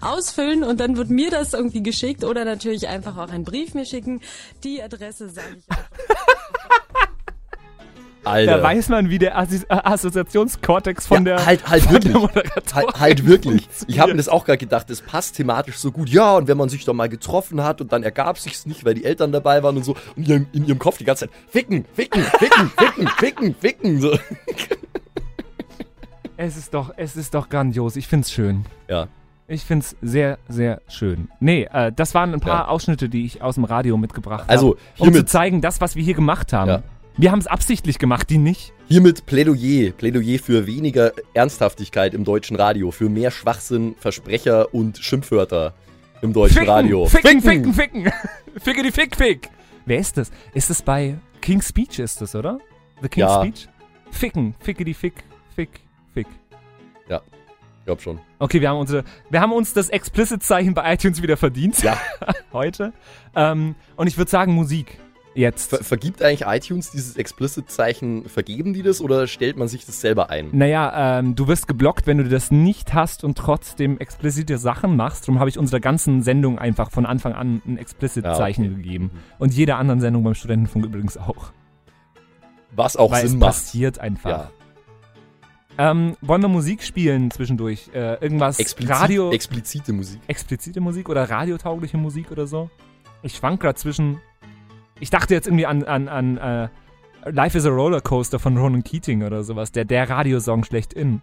Ausfüllen 0.00 0.64
und 0.64 0.80
dann 0.80 0.96
wird 0.96 1.10
mir 1.10 1.30
das 1.30 1.52
irgendwie 1.52 1.82
geschickt 1.82 2.24
oder 2.24 2.44
natürlich 2.44 2.88
einfach 2.88 3.16
auch 3.16 3.30
einen 3.30 3.44
Brief 3.44 3.74
mir 3.74 3.84
schicken. 3.84 4.20
Die 4.64 4.82
Adresse 4.82 5.28
sage 5.28 5.56
ich 5.58 5.70
einfach. 5.70 5.88
Alter. 8.24 8.58
Da 8.58 8.62
weiß 8.62 8.88
man, 8.88 9.10
wie 9.10 9.18
der 9.18 9.36
Assi 9.36 9.62
äh, 9.68 9.74
Assoziationskortex 9.82 11.06
von 11.06 11.18
ja, 11.18 11.36
der 11.36 11.46
halt, 11.46 11.68
halt 11.68 11.82
von 11.82 11.92
wirklich. 11.94 12.32
der 12.34 12.74
Halt, 12.74 13.00
halt 13.00 13.26
wirklich. 13.26 13.68
Ich 13.88 13.98
habe 13.98 14.12
mir 14.12 14.18
das 14.18 14.28
auch 14.28 14.44
gerade 14.44 14.58
gedacht, 14.58 14.88
das 14.90 15.00
passt 15.00 15.36
thematisch 15.36 15.76
so 15.76 15.90
gut. 15.90 16.08
Ja, 16.08 16.36
und 16.36 16.46
wenn 16.46 16.56
man 16.56 16.68
sich 16.68 16.84
doch 16.84 16.94
mal 16.94 17.08
getroffen 17.08 17.64
hat 17.64 17.80
und 17.80 17.92
dann 17.92 18.04
ergab 18.04 18.38
sich's 18.38 18.64
nicht, 18.64 18.84
weil 18.84 18.94
die 18.94 19.04
Eltern 19.04 19.32
dabei 19.32 19.62
waren 19.62 19.76
und 19.76 19.84
so, 19.84 19.96
und 20.16 20.28
in, 20.28 20.46
in 20.52 20.66
ihrem 20.66 20.78
Kopf 20.78 20.98
die 20.98 21.04
ganze 21.04 21.26
Zeit 21.26 21.36
ficken, 21.48 21.84
ficken, 21.94 22.22
ficken, 22.22 22.70
ficken, 22.76 23.08
ficken, 23.08 23.54
ficken. 23.56 24.00
So. 24.00 24.16
Es 26.36 26.56
ist 26.56 26.74
doch, 26.74 26.92
es 26.96 27.16
ist 27.16 27.34
doch 27.34 27.48
grandios. 27.48 27.96
Ich 27.96 28.08
find's 28.08 28.32
schön. 28.32 28.64
Ja. 28.88 29.08
Ich 29.48 29.64
find's 29.64 29.96
sehr, 30.00 30.38
sehr 30.48 30.80
schön. 30.88 31.28
Nee, 31.40 31.68
äh, 31.72 31.92
das 31.94 32.14
waren 32.14 32.32
ein 32.32 32.40
paar 32.40 32.64
Ja. 32.64 32.68
Ausschnitte, 32.68 33.08
die 33.08 33.24
ich 33.26 33.42
aus 33.42 33.56
dem 33.56 33.64
Radio 33.64 33.96
mitgebracht 33.96 34.44
Also, 34.48 34.76
habe. 34.98 35.08
Um 35.10 35.12
zu 35.14 35.24
zeigen, 35.24 35.60
das, 35.60 35.80
was 35.80 35.94
wir 35.96 36.02
hier 36.02 36.14
gemacht 36.14 36.52
haben. 36.52 36.68
Ja. 36.70 36.82
Wir 37.18 37.30
haben 37.30 37.40
es 37.40 37.46
absichtlich 37.46 37.98
gemacht, 37.98 38.30
die 38.30 38.38
nicht. 38.38 38.72
Hiermit 38.88 39.26
Plädoyer. 39.26 39.90
Plädoyer 39.92 40.38
für 40.38 40.66
weniger 40.66 41.12
Ernsthaftigkeit 41.34 42.14
im 42.14 42.24
deutschen 42.24 42.56
Radio, 42.56 42.90
für 42.90 43.10
mehr 43.10 43.30
Schwachsinn, 43.30 43.94
Versprecher 43.98 44.72
und 44.74 44.96
Schimpfwörter 44.96 45.74
im 46.22 46.32
deutschen 46.32 46.54
ficken, 46.58 46.70
Radio. 46.70 47.06
Ficken, 47.06 47.42
ficken, 47.42 47.74
ficken. 47.74 48.12
Ficke 48.58 48.82
die 48.82 48.90
Fick, 48.92 49.16
Fick. 49.16 49.50
Wer 49.84 49.98
ist 49.98 50.16
das? 50.16 50.30
Ist 50.54 50.70
das 50.70 50.80
bei 50.80 51.18
King's 51.42 51.68
Speech 51.68 51.98
ist 51.98 52.22
das, 52.22 52.34
oder? 52.34 52.58
The 53.02 53.08
King's 53.08 53.28
Ja. 53.30 53.40
Speech? 53.42 53.68
Ficken, 54.10 54.54
ficke 54.60 54.84
die 54.84 54.94
Fick, 54.94 55.24
Fick, 55.54 55.80
Fick. 56.14 56.26
Ja, 57.08 57.20
glaub 57.84 58.00
schon. 58.00 58.18
Okay, 58.38 58.60
wir 58.60 58.68
haben, 58.70 58.78
unsere, 58.78 59.04
wir 59.30 59.40
haben 59.40 59.52
uns 59.52 59.72
das 59.72 59.88
Explicit-Zeichen 59.88 60.74
bei 60.74 60.92
iTunes 60.94 61.22
wieder 61.22 61.36
verdient. 61.36 61.82
Ja. 61.82 61.96
Heute. 62.52 62.92
Ähm, 63.34 63.74
und 63.96 64.06
ich 64.06 64.18
würde 64.18 64.30
sagen, 64.30 64.52
Musik. 64.54 64.98
Jetzt. 65.34 65.70
Ver 65.70 65.82
vergibt 65.82 66.22
eigentlich 66.22 66.42
iTunes 66.46 66.90
dieses 66.90 67.16
Explicit-Zeichen, 67.16 68.28
vergeben 68.28 68.74
die 68.74 68.82
das 68.82 69.00
oder 69.00 69.26
stellt 69.26 69.56
man 69.56 69.66
sich 69.66 69.86
das 69.86 69.98
selber 69.98 70.28
ein? 70.28 70.50
Naja, 70.52 71.18
ähm, 71.20 71.34
du 71.34 71.48
wirst 71.48 71.66
geblockt, 71.66 72.06
wenn 72.06 72.18
du 72.18 72.24
das 72.28 72.50
nicht 72.50 72.92
hast 72.92 73.24
und 73.24 73.38
trotzdem 73.38 73.98
explizite 73.98 74.58
Sachen 74.58 74.94
machst. 74.94 75.26
Darum 75.26 75.40
habe 75.40 75.48
ich 75.48 75.58
unserer 75.58 75.80
ganzen 75.80 76.22
Sendung 76.22 76.58
einfach 76.58 76.90
von 76.90 77.06
Anfang 77.06 77.32
an 77.32 77.62
ein 77.66 77.78
Explicit-Zeichen 77.78 78.64
Ja, 78.64 78.70
okay. 78.72 78.82
gegeben. 78.82 79.10
Und 79.38 79.54
jeder 79.54 79.78
anderen 79.78 80.00
Sendung 80.02 80.22
beim 80.22 80.34
Studentenfunk 80.34 80.84
übrigens 80.84 81.16
auch. 81.16 81.50
Was 82.76 82.98
auch 82.98 83.12
Weil 83.12 83.22
Sinn 83.26 83.36
es 83.38 83.40
macht. 83.40 83.48
passiert 83.52 83.98
einfach. 84.00 84.30
Ja. 84.30 84.50
Ähm, 85.78 86.16
wollen 86.20 86.42
wir 86.42 86.48
Musik 86.48 86.82
spielen 86.82 87.30
zwischendurch? 87.30 87.90
Äh, 87.94 88.22
irgendwas 88.22 88.58
Explizit, 88.58 88.94
Radio... 88.94 89.32
explizite 89.32 89.92
Musik. 89.92 90.20
explizite 90.26 90.80
Musik 90.80 91.08
oder 91.08 91.28
radiotaugliche 91.28 91.96
Musik 91.96 92.30
oder 92.30 92.46
so. 92.46 92.70
Ich 93.22 93.36
schwank 93.36 93.60
gerade 93.60 93.76
zwischen. 93.76 94.20
Ich 95.00 95.10
dachte 95.10 95.34
jetzt 95.34 95.46
irgendwie 95.46 95.66
an, 95.66 95.84
an, 95.84 96.08
an 96.08 96.36
äh, 96.38 96.68
Life 97.30 97.56
is 97.56 97.66
a 97.66 97.70
Rollercoaster 97.70 98.38
von 98.38 98.56
Ronan 98.56 98.82
Keating 98.82 99.22
oder 99.22 99.44
sowas, 99.44 99.72
der, 99.72 99.84
der 99.84 100.08
Radiosong 100.10 100.64
schlechthin. 100.64 101.22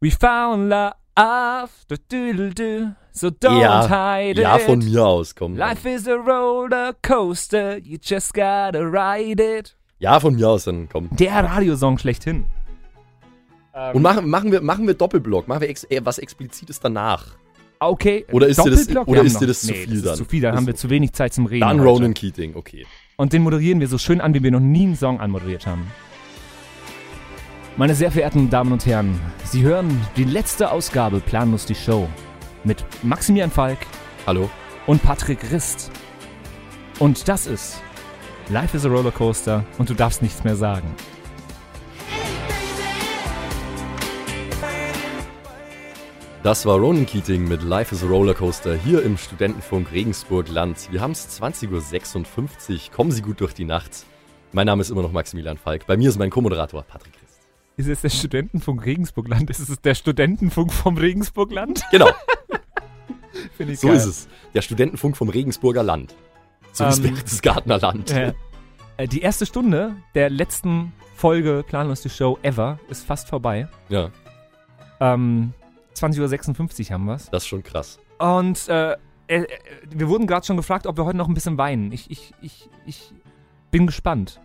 We 0.00 0.10
found 0.10 0.70
love, 0.70 1.70
du, 2.08 2.50
du, 2.52 2.96
so 3.12 3.28
don't 3.28 3.60
ja, 3.60 3.88
hide 3.88 4.42
ja, 4.42 4.56
it. 4.56 4.62
von 4.62 4.80
mir 4.80 5.06
aus, 5.06 5.34
komm. 5.34 5.56
Life 5.56 5.88
is 5.88 6.08
a 6.08 6.14
Rollercoaster, 6.14 7.78
you 7.78 7.98
just 8.02 8.34
gotta 8.34 8.80
ride 8.80 9.42
it. 9.42 9.76
Ja, 9.98 10.20
von 10.20 10.34
mir 10.34 10.48
aus, 10.48 10.64
dann 10.64 10.88
komm. 10.88 11.08
Der 11.12 11.44
Radiosong 11.44 11.98
schlechthin. 11.98 12.44
Und 13.92 14.02
machen, 14.02 14.28
machen, 14.28 14.52
wir, 14.52 14.60
machen 14.60 14.86
wir 14.86 14.94
Doppelblock, 14.94 15.48
machen 15.48 15.62
wir 15.62 15.68
ex 15.68 15.84
äh, 15.84 16.00
was 16.04 16.18
Explizites 16.18 16.78
danach. 16.78 17.36
Okay. 17.80 18.24
Oder 18.30 18.46
ist 18.46 18.64
dir 18.64 18.70
das, 18.70 18.88
oder 19.06 19.22
ist 19.22 19.40
dir 19.40 19.48
das 19.48 19.62
zu 19.62 19.72
nee, 19.72 19.84
viel 19.84 19.94
das 19.94 20.02
dann? 20.02 20.12
Ist 20.12 20.18
zu 20.18 20.24
viel, 20.24 20.40
dann 20.40 20.54
Ist 20.54 20.58
haben 20.58 20.66
wir 20.66 20.76
zu 20.76 20.90
wenig 20.90 21.12
Zeit 21.12 21.34
zum 21.34 21.46
Reden. 21.46 21.60
Dann 21.60 21.80
heute. 21.80 21.88
Ronan 21.88 22.14
Keating, 22.14 22.54
okay. 22.54 22.86
Und 23.16 23.32
den 23.32 23.42
moderieren 23.42 23.80
wir 23.80 23.88
so 23.88 23.98
schön 23.98 24.20
an, 24.20 24.32
wie 24.32 24.42
wir 24.42 24.52
noch 24.52 24.60
nie 24.60 24.84
einen 24.84 24.96
Song 24.96 25.20
anmoderiert 25.20 25.66
haben. 25.66 25.90
Meine 27.76 27.96
sehr 27.96 28.12
verehrten 28.12 28.48
Damen 28.48 28.72
und 28.72 28.86
Herren, 28.86 29.20
Sie 29.44 29.62
hören 29.62 30.00
die 30.16 30.24
letzte 30.24 30.70
Ausgabe 30.70 31.18
Planlos 31.18 31.66
die 31.66 31.74
Show 31.74 32.08
mit 32.62 32.84
Maximilian 33.02 33.50
Falk. 33.50 33.78
Hallo. 34.26 34.48
Und 34.86 35.02
Patrick 35.02 35.50
Rist. 35.50 35.90
Und 37.00 37.28
das 37.28 37.48
ist 37.48 37.82
Life 38.50 38.76
is 38.76 38.86
a 38.86 38.88
Rollercoaster 38.88 39.64
und 39.78 39.90
du 39.90 39.94
darfst 39.94 40.22
nichts 40.22 40.44
mehr 40.44 40.54
sagen. 40.54 40.86
Das 46.44 46.66
war 46.66 46.76
Ronan 46.76 47.06
Keating 47.06 47.48
mit 47.48 47.62
Life 47.62 47.94
is 47.94 48.04
a 48.04 48.06
Rollercoaster 48.06 48.74
hier 48.76 49.02
im 49.02 49.16
Studentenfunk 49.16 49.90
Regensburg 49.92 50.46
Land. 50.50 50.88
Wir 50.92 51.00
haben 51.00 51.12
es 51.12 51.40
20.56 51.40 51.70
Uhr. 51.70 52.92
Kommen 52.94 53.12
Sie 53.12 53.22
gut 53.22 53.40
durch 53.40 53.54
die 53.54 53.64
Nacht. 53.64 54.04
Mein 54.52 54.66
Name 54.66 54.82
ist 54.82 54.90
immer 54.90 55.00
noch 55.00 55.10
Maximilian 55.10 55.56
Falk. 55.56 55.86
Bei 55.86 55.96
mir 55.96 56.10
ist 56.10 56.18
mein 56.18 56.28
Co-Moderator 56.28 56.82
Patrick 56.82 57.14
Christ. 57.14 57.40
Ist 57.78 57.88
es 57.88 58.02
der 58.02 58.10
Studentenfunk 58.10 58.84
Regensburgland? 58.84 59.48
Ist 59.48 59.60
es 59.60 59.80
der 59.80 59.94
Studentenfunk 59.94 60.70
vom 60.70 60.98
Regensburgland? 60.98 61.82
Genau. 61.90 62.10
Finde 63.56 63.72
ich 63.72 63.80
so 63.80 63.86
geil. 63.88 63.96
ist 63.96 64.04
es. 64.04 64.28
Der 64.52 64.60
Studentenfunk 64.60 65.16
vom 65.16 65.30
Regensburger 65.30 65.82
Land. 65.82 66.14
So 66.72 66.84
ist 66.84 66.98
Ähm, 66.98 67.14
Berchtesgadener 67.14 67.78
Land. 67.78 68.10
Äh, 68.10 68.34
äh, 68.98 69.08
die 69.08 69.22
erste 69.22 69.46
Stunde 69.46 69.96
der 70.14 70.28
letzten 70.28 70.92
Folge 71.16 71.64
Planlos 71.66 72.02
die 72.02 72.10
Show 72.10 72.38
ever 72.42 72.78
ist 72.90 73.06
fast 73.06 73.30
vorbei. 73.30 73.66
Ja, 73.88 74.10
Ähm, 75.00 75.54
20.56 75.94 76.86
Uhr 76.88 76.94
haben 76.94 77.04
wir's. 77.06 77.30
das 77.30 77.44
ist 77.44 77.48
schon 77.48 77.62
krass. 77.62 77.98
Und 78.18 78.68
äh, 78.68 78.92
äh, 78.92 78.96
äh, 79.28 79.46
wir 79.90 80.08
wurden 80.08 80.26
gerade 80.26 80.44
schon 80.46 80.56
gefragt, 80.56 80.86
ob 80.86 80.96
wir 80.96 81.04
heute 81.04 81.16
noch 81.16 81.28
ein 81.28 81.34
bisschen 81.34 81.58
weinen. 81.58 81.92
Ich, 81.92 82.10
ich, 82.10 82.32
ich, 82.42 82.68
ich 82.86 83.12
bin 83.70 83.86
gespannt. 83.86 84.40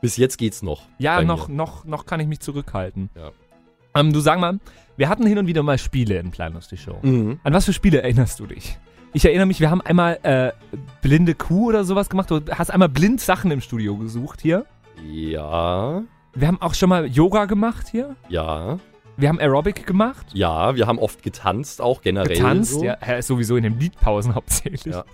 Bis 0.00 0.16
jetzt 0.16 0.36
geht's 0.36 0.62
noch. 0.62 0.82
Ja, 0.98 1.22
noch, 1.22 1.48
mir. 1.48 1.54
noch, 1.54 1.84
noch 1.84 2.04
kann 2.06 2.20
ich 2.20 2.26
mich 2.26 2.40
zurückhalten. 2.40 3.08
Ja. 3.14 3.30
Ähm, 3.94 4.12
du 4.12 4.20
sag 4.20 4.38
mal, 4.38 4.58
wir 4.96 5.08
hatten 5.08 5.26
hin 5.26 5.38
und 5.38 5.46
wieder 5.46 5.62
mal 5.62 5.78
Spiele 5.78 6.18
in 6.18 6.30
Planlos 6.30 6.68
die 6.68 6.76
Show. 6.76 6.98
Mhm. 7.02 7.40
An 7.42 7.52
was 7.54 7.64
für 7.64 7.72
Spiele 7.72 8.02
erinnerst 8.02 8.38
du 8.40 8.46
dich? 8.46 8.78
Ich 9.12 9.24
erinnere 9.24 9.46
mich, 9.46 9.60
wir 9.60 9.70
haben 9.70 9.80
einmal 9.80 10.18
äh, 10.24 10.50
blinde 11.00 11.34
Kuh 11.34 11.68
oder 11.68 11.84
sowas 11.84 12.10
gemacht. 12.10 12.30
Du 12.30 12.40
hast 12.50 12.70
einmal 12.70 12.88
blind 12.88 13.20
Sachen 13.20 13.50
im 13.52 13.60
Studio 13.60 13.96
gesucht 13.96 14.40
hier. 14.40 14.66
Ja, 15.08 16.02
Wir 16.34 16.48
haben 16.48 16.60
auch 16.60 16.74
schon 16.74 16.88
mal 16.88 17.06
Yoga 17.06 17.44
gemacht 17.46 17.88
hier. 17.88 18.16
ja, 18.28 18.78
Wir 19.16 19.28
haben 19.28 19.38
Aerobic 19.38 19.86
gemacht. 19.86 20.26
ja. 20.34 20.74
Wir 20.74 20.86
haben 20.86 20.98
oft 20.98 21.22
getanzt, 21.22 21.80
auch 21.80 22.02
generell. 22.02 22.36
Getanzt, 22.36 22.72
so. 22.72 22.84
ja, 22.84 23.22
sowieso 23.22 23.56
in 23.56 23.62
den 23.62 23.78
Liedpausen 23.78 24.34
hauptsächlich. 24.34 24.94
Ja. 24.94 25.04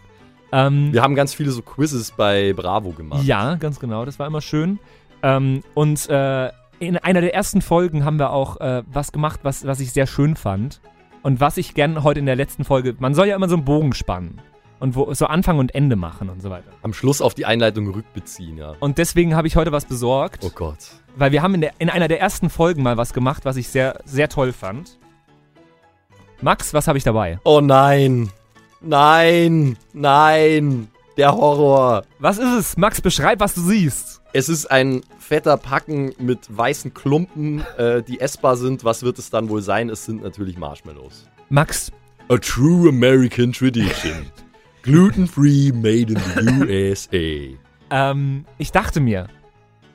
Ähm, 0.53 0.93
Wir 0.93 1.03
haben 1.03 1.15
ganz 1.15 1.35
viele 1.35 1.51
so 1.51 1.63
Quizzes 1.63 2.13
bei 2.13 2.53
Bravo 2.55 2.91
gemacht. 2.91 3.25
Ja, 3.25 3.55
ganz 3.57 3.79
genau, 3.79 4.05
das 4.05 4.19
war 4.19 4.27
immer 4.27 4.41
schön. 4.41 4.79
Ähm, 5.23 5.63
und 5.75 6.09
äh, 6.09 6.51
in 6.79 6.97
einer 6.97 7.21
der 7.21 7.35
ersten 7.35 7.61
Folgen 7.61 8.05
haben 8.05 8.19
wir 8.19 8.31
auch 8.33 8.59
äh, 8.59 8.83
was 8.87 9.13
gemacht, 9.13 9.41
was, 9.43 9.67
was 9.67 9.81
ich 9.81 9.93
sehr 9.93 10.07
schön 10.07 10.35
fand. 10.35 10.81
Und 11.23 11.41
was 11.41 11.59
ich 11.59 11.75
gern 11.75 12.03
heute 12.03 12.21
in 12.21 12.27
der 12.27 12.37
letzten 12.37 12.65
Folge, 12.65 12.97
man 12.99 13.15
soll 13.15 13.27
ja 13.27 13.37
immer 13.37 13.49
so 13.49 13.57
einen 13.57 13.67
Bogen 13.67 13.93
spannen. 13.93 14.41
Und 14.81 14.97
wo, 14.97 15.13
so 15.13 15.27
Anfang 15.27 15.59
und 15.59 15.75
Ende 15.75 15.95
machen 15.95 16.31
und 16.31 16.41
so 16.41 16.49
weiter. 16.49 16.71
Am 16.83 16.95
Schluss 16.95 17.21
auf 17.21 17.35
die 17.35 17.45
Einleitung 17.45 17.89
rückbeziehen, 17.93 18.57
ja. 18.57 18.75
Und 18.81 18.97
deswegen 18.97 19.37
habe 19.37 19.47
ich 19.47 19.55
heute 19.57 19.73
was 19.73 19.85
besorgt. 19.85 20.43
Oh 20.43 20.51
Gott. 20.55 20.79
Weil 21.17 21.33
wir 21.33 21.43
haben 21.43 21.55
in, 21.55 21.61
der, 21.61 21.73
in 21.79 21.91
einer 21.91 22.09
der 22.09 22.19
ersten 22.19 22.49
Folgen 22.49 22.83
mal 22.83 22.97
was 22.97 23.13
gemacht, 23.13 23.45
was 23.45 23.57
ich 23.57 23.69
sehr, 23.69 24.01
sehr 24.07 24.31
toll 24.31 24.53
fand. 24.53 24.99
Max, 26.41 26.73
was 26.73 26.89
habe 26.89 26.97
ich 26.97 27.05
dabei? 27.05 27.39
Oh 27.45 27.61
nein. 27.61 28.31
Nein. 28.81 29.77
Nein. 29.93 30.89
Der 31.19 31.33
Horror. 31.37 32.05
Was 32.19 32.39
ist 32.39 32.59
es? 32.59 32.77
Max, 32.79 33.03
beschreib, 33.03 33.41
was 33.41 33.55
du 33.55 33.61
siehst. 33.61 34.23
Es 34.33 34.49
ist 34.49 34.71
ein 34.71 35.03
fetter 35.19 35.59
Packen 35.59 36.15
mit 36.19 36.57
weißen 36.57 36.95
Klumpen, 36.95 37.63
äh, 37.77 38.03
die 38.03 38.21
essbar 38.21 38.57
sind. 38.57 38.85
Was 38.85 39.03
wird 39.03 39.19
es 39.19 39.29
dann 39.29 39.51
wohl 39.51 39.61
sein? 39.61 39.91
Es 39.91 40.07
sind 40.07 40.23
natürlich 40.23 40.57
Marshmallows. 40.57 41.29
Max. 41.51 41.93
A 42.29 42.39
true 42.39 42.89
American 42.89 43.53
tradition. 43.53 44.31
Gluten-free, 44.83 45.73
made 45.73 46.13
in 46.13 46.17
the 46.17 46.65
USA. 46.65 47.57
Ähm, 47.91 48.45
ich 48.59 48.73
dachte 48.73 49.01
mir, 49.01 49.29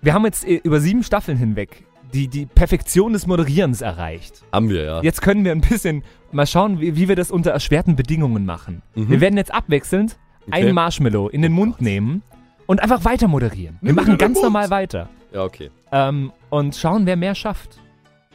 wir 0.02 0.14
haben 0.14 0.26
jetzt 0.26 0.46
äh, 0.48 0.60
über 0.64 0.80
sieben 0.80 1.04
Staffeln 1.04 1.38
hinweg 1.38 1.86
die, 2.14 2.28
die 2.28 2.46
Perfektion 2.46 3.14
des 3.14 3.28
Moderierens 3.28 3.82
erreicht. 3.82 4.44
Haben 4.52 4.70
wir, 4.70 4.84
ja. 4.84 5.02
Jetzt 5.02 5.22
können 5.22 5.44
wir 5.44 5.52
ein 5.52 5.62
bisschen 5.62 6.04
mal 6.32 6.48
schauen, 6.48 6.80
wie, 6.80 6.96
wie 6.96 7.10
wir 7.10 7.16
das 7.16 7.30
unter 7.32 7.52
erschwerten 7.52 7.96
Bedingungen 7.96 8.46
machen. 8.46 8.82
Mhm. 8.96 9.10
Wir 9.10 9.22
werden 9.22 9.38
jetzt 9.38 9.54
abwechselnd 9.54 10.18
Okay. 10.48 10.62
einen 10.62 10.76
Marshmallow 10.76 11.30
in 11.30 11.42
den 11.42 11.54
Mund 11.54 11.82
nehmen 11.82 12.22
und 12.68 12.80
einfach 12.80 13.04
weiter 13.04 13.28
moderieren. 13.28 13.80
Wir 13.82 13.88
Nimm 13.88 13.96
machen 13.96 14.18
ganz 14.20 14.40
normal 14.40 14.70
weiter. 14.70 15.10
Ja, 15.34 15.44
okay. 15.44 15.72
Ähm, 15.92 16.32
und 16.52 16.76
schauen, 16.76 17.08
wer 17.08 17.16
mehr 17.16 17.34
schafft. 17.34 17.80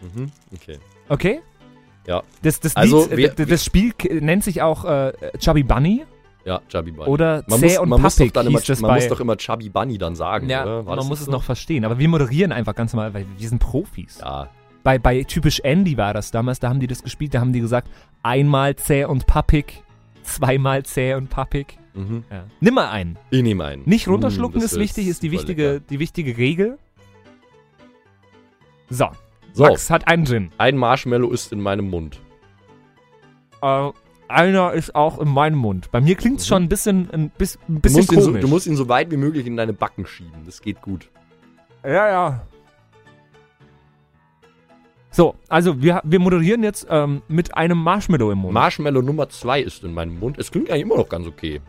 Mhm, 0.03 0.33
okay. 0.53 0.79
Okay? 1.09 1.41
Ja. 2.09 2.25
Das, 2.43 2.59
das, 2.59 2.75
Also, 2.75 3.09
Lied, 3.13 3.39
äh, 3.39 3.47
das 3.47 3.65
Spiel 3.65 3.93
nennt 4.21 4.43
sich 4.43 4.61
auch 4.61 4.85
äh, 4.85 5.13
Chubby 5.39 5.63
Bunny. 5.63 6.05
Ja, 6.51 6.61
Chubby 6.69 6.91
Bunny. 6.91 7.09
Oder 7.09 7.45
man 7.47 7.61
Zäh 7.61 7.67
muss, 7.67 7.79
und 7.79 7.89
man 7.91 8.03
muss 8.03 8.15
doch 8.17 8.19
Pappig 8.19 8.33
dann 8.35 8.47
immer, 8.49 8.59
Man 8.59 8.81
bei- 8.91 8.95
muss 8.97 9.07
doch 9.09 9.21
immer 9.21 9.37
Chubby 9.37 9.69
Bunny 9.69 9.99
dann 9.99 10.17
sagen, 10.17 10.49
Ja, 10.49 10.83
man 10.83 10.99
muss 11.07 11.21
es 11.21 11.27
so? 11.27 11.31
noch 11.31 11.45
verstehen. 11.45 11.85
Aber 11.85 11.99
wir 12.01 12.09
moderieren 12.09 12.51
einfach 12.51 12.75
ganz 12.75 12.93
normal, 12.93 13.15
weil 13.15 13.25
wir 13.39 13.49
sind 13.49 13.61
Profis. 13.61 14.19
Ja. 14.21 14.49
Bei, 14.83 14.99
bei 14.99 15.23
typisch 15.23 15.61
Andy 15.61 15.97
war 15.97 16.13
das 16.13 16.33
damals, 16.33 16.59
da 16.59 16.69
haben 16.69 16.81
die 16.81 16.89
das 16.89 17.03
gespielt, 17.05 17.35
da 17.35 17.41
haben 17.41 17.53
die 17.53 17.61
gesagt, 17.61 17.89
einmal 18.25 18.75
zäh 18.75 19.05
und 19.05 19.27
pappig, 19.27 19.83
zweimal 20.25 20.83
zäh 20.85 21.15
und 21.15 21.31
pappig. 21.31 21.79
Mhm. 21.95 22.25
Ja. 22.31 22.45
Nimm 22.61 22.75
mal 22.75 22.89
einen. 22.89 23.17
Ich 23.31 23.43
nehme 23.43 23.65
einen. 23.65 23.83
Nicht 23.85 24.07
Mm, 24.09 24.11
runterschlucken 24.13 24.61
das 24.61 24.73
ist 24.73 24.79
wichtig, 24.81 25.07
ist 25.07 25.23
die 25.23 25.31
wichtige, 25.31 25.73
lecker. 25.75 25.85
die 25.89 25.99
wichtige 26.01 26.37
Regel. 26.37 26.79
So. 28.89 29.09
So. 29.53 29.65
Max 29.65 29.91
hat 29.91 30.07
einen 30.09 30.27
Gin. 30.27 30.51
Ein 30.59 30.77
Marshmallow 30.77 31.31
ist 31.31 31.53
in 31.53 31.61
meinem 31.61 31.91
Mund. 31.91 32.21
Äh, 33.63 33.91
einer 34.31 34.73
ist 34.73 34.95
auch 34.95 35.19
in 35.19 35.29
meinem 35.29 35.59
Mund. 35.59 35.91
Bei 35.91 36.01
mir 36.01 36.15
klingt 36.15 36.41
es 36.41 36.47
schon 36.47 36.63
ein 36.65 36.69
bisschen, 36.69 37.11
ein 37.11 37.31
bis, 37.37 37.59
ein 37.69 37.77
Du 37.77 37.81
bisschen 37.81 37.99
musst, 38.01 38.13
ihn 38.13 38.21
so, 38.21 38.27
komisch. 38.27 38.41
du 38.41 38.49
musst 38.49 38.67
ihn 38.67 38.77
so 38.77 38.89
weit 38.89 39.11
wie 39.11 39.17
möglich 39.17 39.47
in 39.47 39.57
deine 39.57 39.73
Backen 39.73 40.07
schieben. 40.07 40.45
Das 40.47 40.61
geht 40.63 40.81
gut. 40.81 41.11
Ja, 41.85 42.09
ja. 42.09 42.47
So, 45.11 45.35
also 45.49 45.83
wir, 45.83 46.01
wir 46.05 46.21
moderieren 46.21 46.63
jetzt 46.63 46.87
ähm, 46.89 47.23
mit 47.27 47.57
einem 47.57 47.79
Marshmallow 47.83 48.31
im 48.31 48.39
Mund. 48.39 48.55
Marshmallow 48.55 49.03
Nummer 49.03 49.29
2 49.29 49.61
ist 49.63 49.83
in 49.83 49.93
meinem 49.93 50.19
Mund. 50.19 50.39
Es 50.39 50.53
klingt 50.53 50.71
eigentlich 50.71 50.83
immer 50.83 50.97
noch 50.97 51.09
ganz 51.09 51.27
okay. 51.27 51.61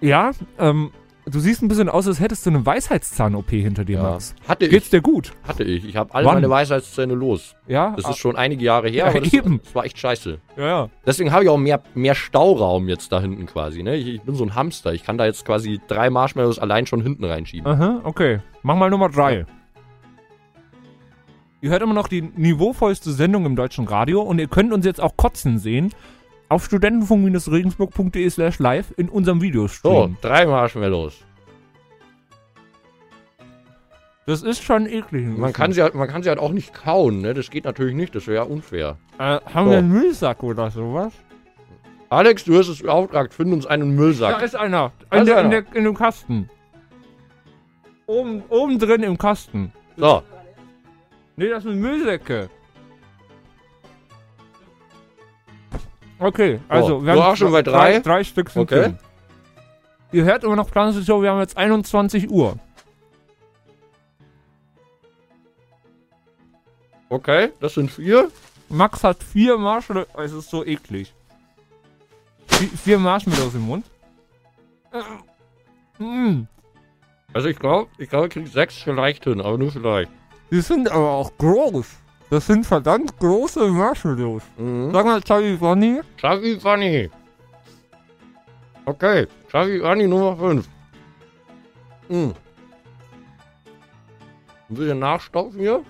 ja, 0.00 0.32
ähm, 0.58 0.90
du 1.26 1.38
siehst 1.40 1.62
ein 1.62 1.68
bisschen 1.68 1.88
aus, 1.88 2.06
als 2.06 2.20
hättest 2.20 2.44
du 2.46 2.50
eine 2.50 2.64
Weisheitszahn-OP 2.66 3.50
hinter 3.50 3.84
dir, 3.84 3.96
Ja. 3.98 4.02
Max. 4.02 4.34
Hatte 4.48 4.64
ich. 4.66 4.70
Geht's 4.70 4.90
dir 4.90 5.00
gut? 5.00 5.32
Hatte 5.44 5.64
ich. 5.64 5.84
Ich 5.84 5.96
habe 5.96 6.14
alle 6.14 6.26
Wann? 6.26 6.34
meine 6.34 6.50
Weisheitszähne 6.50 7.14
los. 7.14 7.54
Ja? 7.66 7.92
Das 7.96 8.04
Ah. 8.06 8.10
ist 8.10 8.18
schon 8.18 8.36
einige 8.36 8.64
Jahre 8.64 8.88
her, 8.88 9.04
Ja, 9.04 9.10
aber 9.10 9.20
das, 9.20 9.32
eben. 9.32 9.60
das 9.62 9.74
war 9.74 9.84
echt 9.84 9.98
scheiße. 9.98 10.38
Ja, 10.56 10.66
ja. 10.66 10.88
Deswegen 11.06 11.32
habe 11.32 11.44
ich 11.44 11.50
auch 11.50 11.58
mehr, 11.58 11.82
mehr 11.94 12.14
Stauraum 12.14 12.88
jetzt 12.88 13.12
da 13.12 13.20
hinten 13.20 13.46
quasi. 13.46 13.82
Ne? 13.82 13.96
Ich, 13.96 14.06
ich 14.08 14.22
bin 14.22 14.34
so 14.34 14.44
ein 14.44 14.54
Hamster. 14.54 14.92
Ich 14.92 15.04
kann 15.04 15.18
da 15.18 15.24
jetzt 15.26 15.44
quasi 15.44 15.80
drei 15.88 16.10
Marshmallows 16.10 16.58
allein 16.58 16.86
schon 16.86 17.00
hinten 17.02 17.24
reinschieben. 17.24 17.66
Aha, 17.70 18.00
okay. 18.04 18.40
Mach 18.62 18.76
mal 18.76 18.90
Nummer 18.90 19.08
drei. 19.08 19.46
Ihr 21.60 21.70
hört 21.70 21.82
immer 21.82 21.94
noch 21.94 22.08
die 22.08 22.22
niveauvollste 22.22 23.12
Sendung 23.12 23.46
im 23.46 23.54
deutschen 23.54 23.86
Radio 23.86 24.20
und 24.22 24.40
ihr 24.40 24.48
könnt 24.48 24.72
uns 24.72 24.84
jetzt 24.84 25.00
auch 25.00 25.16
kotzen 25.16 25.58
sehen 25.60 25.92
auf 26.52 26.64
studentenfunk-regensburg.de 26.66 28.28
slash 28.30 28.58
live 28.58 28.92
in 28.96 29.08
unserem 29.08 29.38
So, 29.40 29.42
Videostream. 29.44 30.16
drei 30.20 30.46
Marshmallows. 30.46 31.24
Das 34.26 34.42
ist 34.42 34.62
schon 34.62 34.86
eklig. 34.86 35.26
Man 35.36 35.52
kann, 35.52 35.72
sie 35.72 35.82
halt, 35.82 35.94
man 35.94 36.06
kann 36.08 36.22
sie 36.22 36.28
halt 36.28 36.38
auch 36.38 36.52
nicht 36.52 36.72
kauen. 36.74 37.22
Ne? 37.22 37.34
Das 37.34 37.50
geht 37.50 37.64
natürlich 37.64 37.94
nicht. 37.96 38.14
Das 38.14 38.26
wäre 38.28 38.44
unfair. 38.44 38.96
Äh, 39.18 39.40
haben 39.52 39.64
So. 39.66 39.70
wir 39.72 39.78
einen 39.78 39.90
Müllsack 39.90 40.42
oder 40.44 40.70
sowas? 40.70 41.12
Alex, 42.08 42.44
du 42.44 42.56
hast 42.56 42.68
es 42.68 42.82
beauftragt. 42.82 43.34
Find 43.34 43.52
uns 43.52 43.66
einen 43.66 43.96
Müllsack. 43.96 44.38
Da 44.38 44.44
ist 44.44 44.54
einer. 44.54 44.92
In, 45.10 45.18
ist 45.20 45.26
der, 45.28 45.38
in, 45.40 45.46
einer. 45.46 45.62
der, 45.62 45.76
in 45.76 45.84
dem 45.84 45.94
Kasten. 45.96 46.48
Oben, 48.06 48.42
oben 48.48 48.78
drin 48.78 49.02
im 49.02 49.18
Kasten. 49.18 49.72
So. 49.96 50.22
Nee, 51.36 51.48
das 51.48 51.62
sind 51.64 51.80
Müllsäcke. 51.80 52.48
Okay, 56.22 56.60
also 56.68 57.00
du 57.00 57.10
auch 57.20 57.36
schon 57.36 57.50
bei 57.52 57.62
drei? 57.62 57.94
drei, 57.94 58.00
drei 58.00 58.24
Stück 58.24 58.50
sind 58.50 58.62
Okay. 58.62 58.80
drin. 58.82 58.98
Ihr 60.12 60.24
hört 60.24 60.44
immer 60.44 60.56
noch 60.56 60.70
Planet 60.70 61.04
Show, 61.04 61.20
wir 61.22 61.30
haben 61.30 61.40
jetzt 61.40 61.56
21 61.56 62.30
Uhr. 62.30 62.56
Okay, 67.08 67.50
das 67.60 67.74
sind 67.74 67.90
vier. 67.90 68.30
Max 68.68 69.04
hat 69.04 69.22
vier 69.22 69.58
Marshmallows. 69.58 70.08
Es 70.16 70.32
ist 70.32 70.48
so 70.50 70.64
eklig. 70.64 71.12
Vi- 72.48 72.74
Vier 72.76 72.98
Marshmallows 72.98 73.54
im 73.54 73.62
Mund. 73.62 73.84
Äh, 74.92 76.02
mm. 76.02 76.46
Also 77.34 77.48
ich 77.48 77.58
glaube, 77.58 77.90
ich 77.98 78.08
glaube, 78.08 78.28
ich 78.28 78.32
krieg 78.32 78.46
sechs 78.48 78.76
vielleicht 78.76 79.24
hin, 79.24 79.40
aber 79.40 79.58
nur 79.58 79.70
vielleicht. 79.72 80.10
Die 80.50 80.60
sind 80.60 80.90
aber 80.90 81.10
auch 81.10 81.32
groß. 81.38 81.86
Das 82.32 82.46
sind 82.46 82.64
verdammt 82.64 83.18
große 83.18 83.68
Marshmallows. 83.68 84.42
Mhm. 84.56 84.90
Sag 84.90 85.04
mal, 85.04 85.20
Charlie 85.20 85.54
Bunny. 85.54 86.00
Chubby 86.16 86.56
Bunny. 86.56 87.10
Okay, 88.86 89.26
Chubby 89.50 89.80
Bunny 89.80 90.08
Nummer 90.08 90.34
5. 90.38 90.66
Mhm. 92.08 92.34
Ein 94.70 94.74
bisschen 94.74 94.98
nachstopfen 94.98 95.60
hier. 95.60 95.84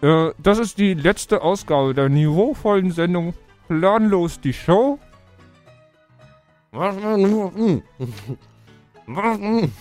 Äh, 0.00 0.32
das 0.38 0.60
ist 0.60 0.78
die 0.78 0.94
letzte 0.94 1.42
Ausgabe 1.42 1.92
der 1.92 2.08
niveauvollen 2.08 2.92
Sendung 2.92 3.34
Planlos 3.66 4.40
die 4.40 4.52
Show. 4.52 5.00
Was 6.70 6.94
Nummer 6.94 7.50
5? 7.50 7.82
Was? 9.08 9.38
Mhm. 9.40 9.72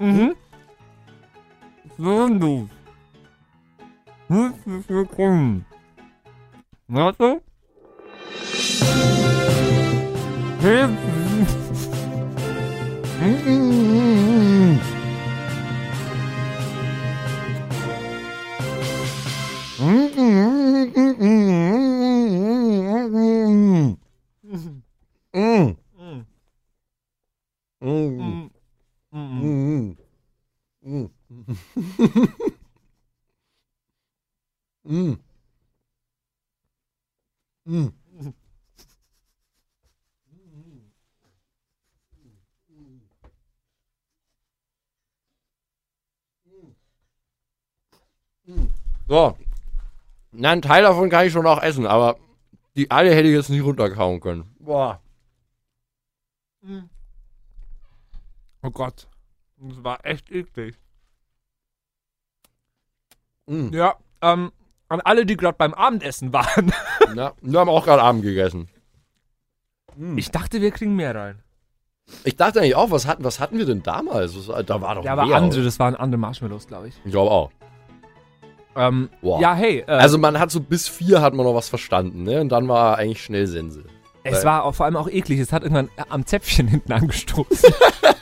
Mhm. 0.00 0.34
Planlos. 2.02 2.68
Herzlich 4.28 4.88
willkommen. 4.88 5.64
Warte. 6.88 7.40
So. 49.08 49.36
Na, 50.32 50.50
einen 50.50 50.62
Teil 50.62 50.82
davon 50.82 51.10
kann 51.10 51.26
ich 51.26 51.32
schon 51.32 51.46
auch 51.46 51.62
essen, 51.62 51.86
aber 51.86 52.18
die 52.76 52.90
alle 52.90 53.14
hätte 53.14 53.28
ich 53.28 53.34
jetzt 53.34 53.50
nicht 53.50 53.62
runterkauen 53.62 54.20
können. 54.20 54.54
Boah. 54.58 55.00
Oh 58.62 58.70
Gott. 58.70 59.06
Das 59.58 59.84
war 59.84 60.04
echt 60.04 60.30
eklig. 60.30 60.78
Mm. 63.52 63.74
Ja, 63.74 63.94
ähm, 64.22 64.50
an 64.88 65.00
alle, 65.02 65.26
die 65.26 65.36
gerade 65.36 65.56
beim 65.58 65.74
Abendessen 65.74 66.32
waren. 66.32 66.72
Ja, 67.14 67.32
wir 67.42 67.60
haben 67.60 67.68
auch 67.68 67.84
gerade 67.84 68.02
Abend 68.02 68.22
gegessen. 68.22 68.68
Ich 70.16 70.30
dachte, 70.30 70.62
wir 70.62 70.70
kriegen 70.70 70.96
mehr 70.96 71.14
rein. 71.14 71.42
Ich 72.24 72.36
dachte 72.36 72.60
eigentlich 72.60 72.74
auch, 72.74 72.90
was 72.90 73.06
hatten, 73.06 73.22
was 73.22 73.38
hatten 73.38 73.58
wir 73.58 73.66
denn 73.66 73.82
damals? 73.82 74.34
Da 74.66 74.80
war 74.80 74.94
doch 74.94 75.04
Ja, 75.04 75.12
aber 75.12 75.26
mehr. 75.26 75.36
andere, 75.36 75.62
das 75.62 75.78
waren 75.78 75.94
andere 75.94 76.18
Marshmallows, 76.18 76.66
glaube 76.66 76.88
ich. 76.88 76.94
Ich 77.04 77.10
glaube 77.10 77.30
auch. 77.30 77.50
Ähm, 78.76 79.10
Boah. 79.20 79.40
Ja, 79.42 79.54
hey. 79.54 79.80
Äh, 79.86 79.90
also 79.90 80.16
man 80.16 80.38
hat 80.38 80.50
so 80.50 80.60
bis 80.60 80.88
vier 80.88 81.20
hat 81.20 81.34
man 81.34 81.44
noch 81.44 81.54
was 81.54 81.68
verstanden, 81.68 82.22
ne? 82.22 82.40
Und 82.40 82.48
dann 82.48 82.66
war 82.68 82.96
eigentlich 82.96 83.22
schnell 83.22 83.46
Sense. 83.46 83.84
Es 84.24 84.38
Weil- 84.38 84.44
war 84.44 84.64
auch 84.64 84.74
vor 84.74 84.86
allem 84.86 84.96
auch 84.96 85.08
eklig. 85.10 85.38
Es 85.40 85.52
hat 85.52 85.62
irgendwann 85.62 85.90
am 86.08 86.24
Zäpfchen 86.24 86.68
hinten 86.68 86.92
angestoßen. 86.92 87.74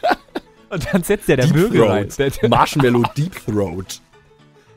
Und 0.70 0.92
dann 0.92 1.02
setzt 1.04 1.28
ja 1.28 1.36
der 1.36 1.46
Deep 1.46 1.54
Würgereiz. 1.54 2.16
Throat. 2.16 2.48
Marshmallow 2.50 3.02
Deep 3.16 3.44
Throat. 3.46 4.00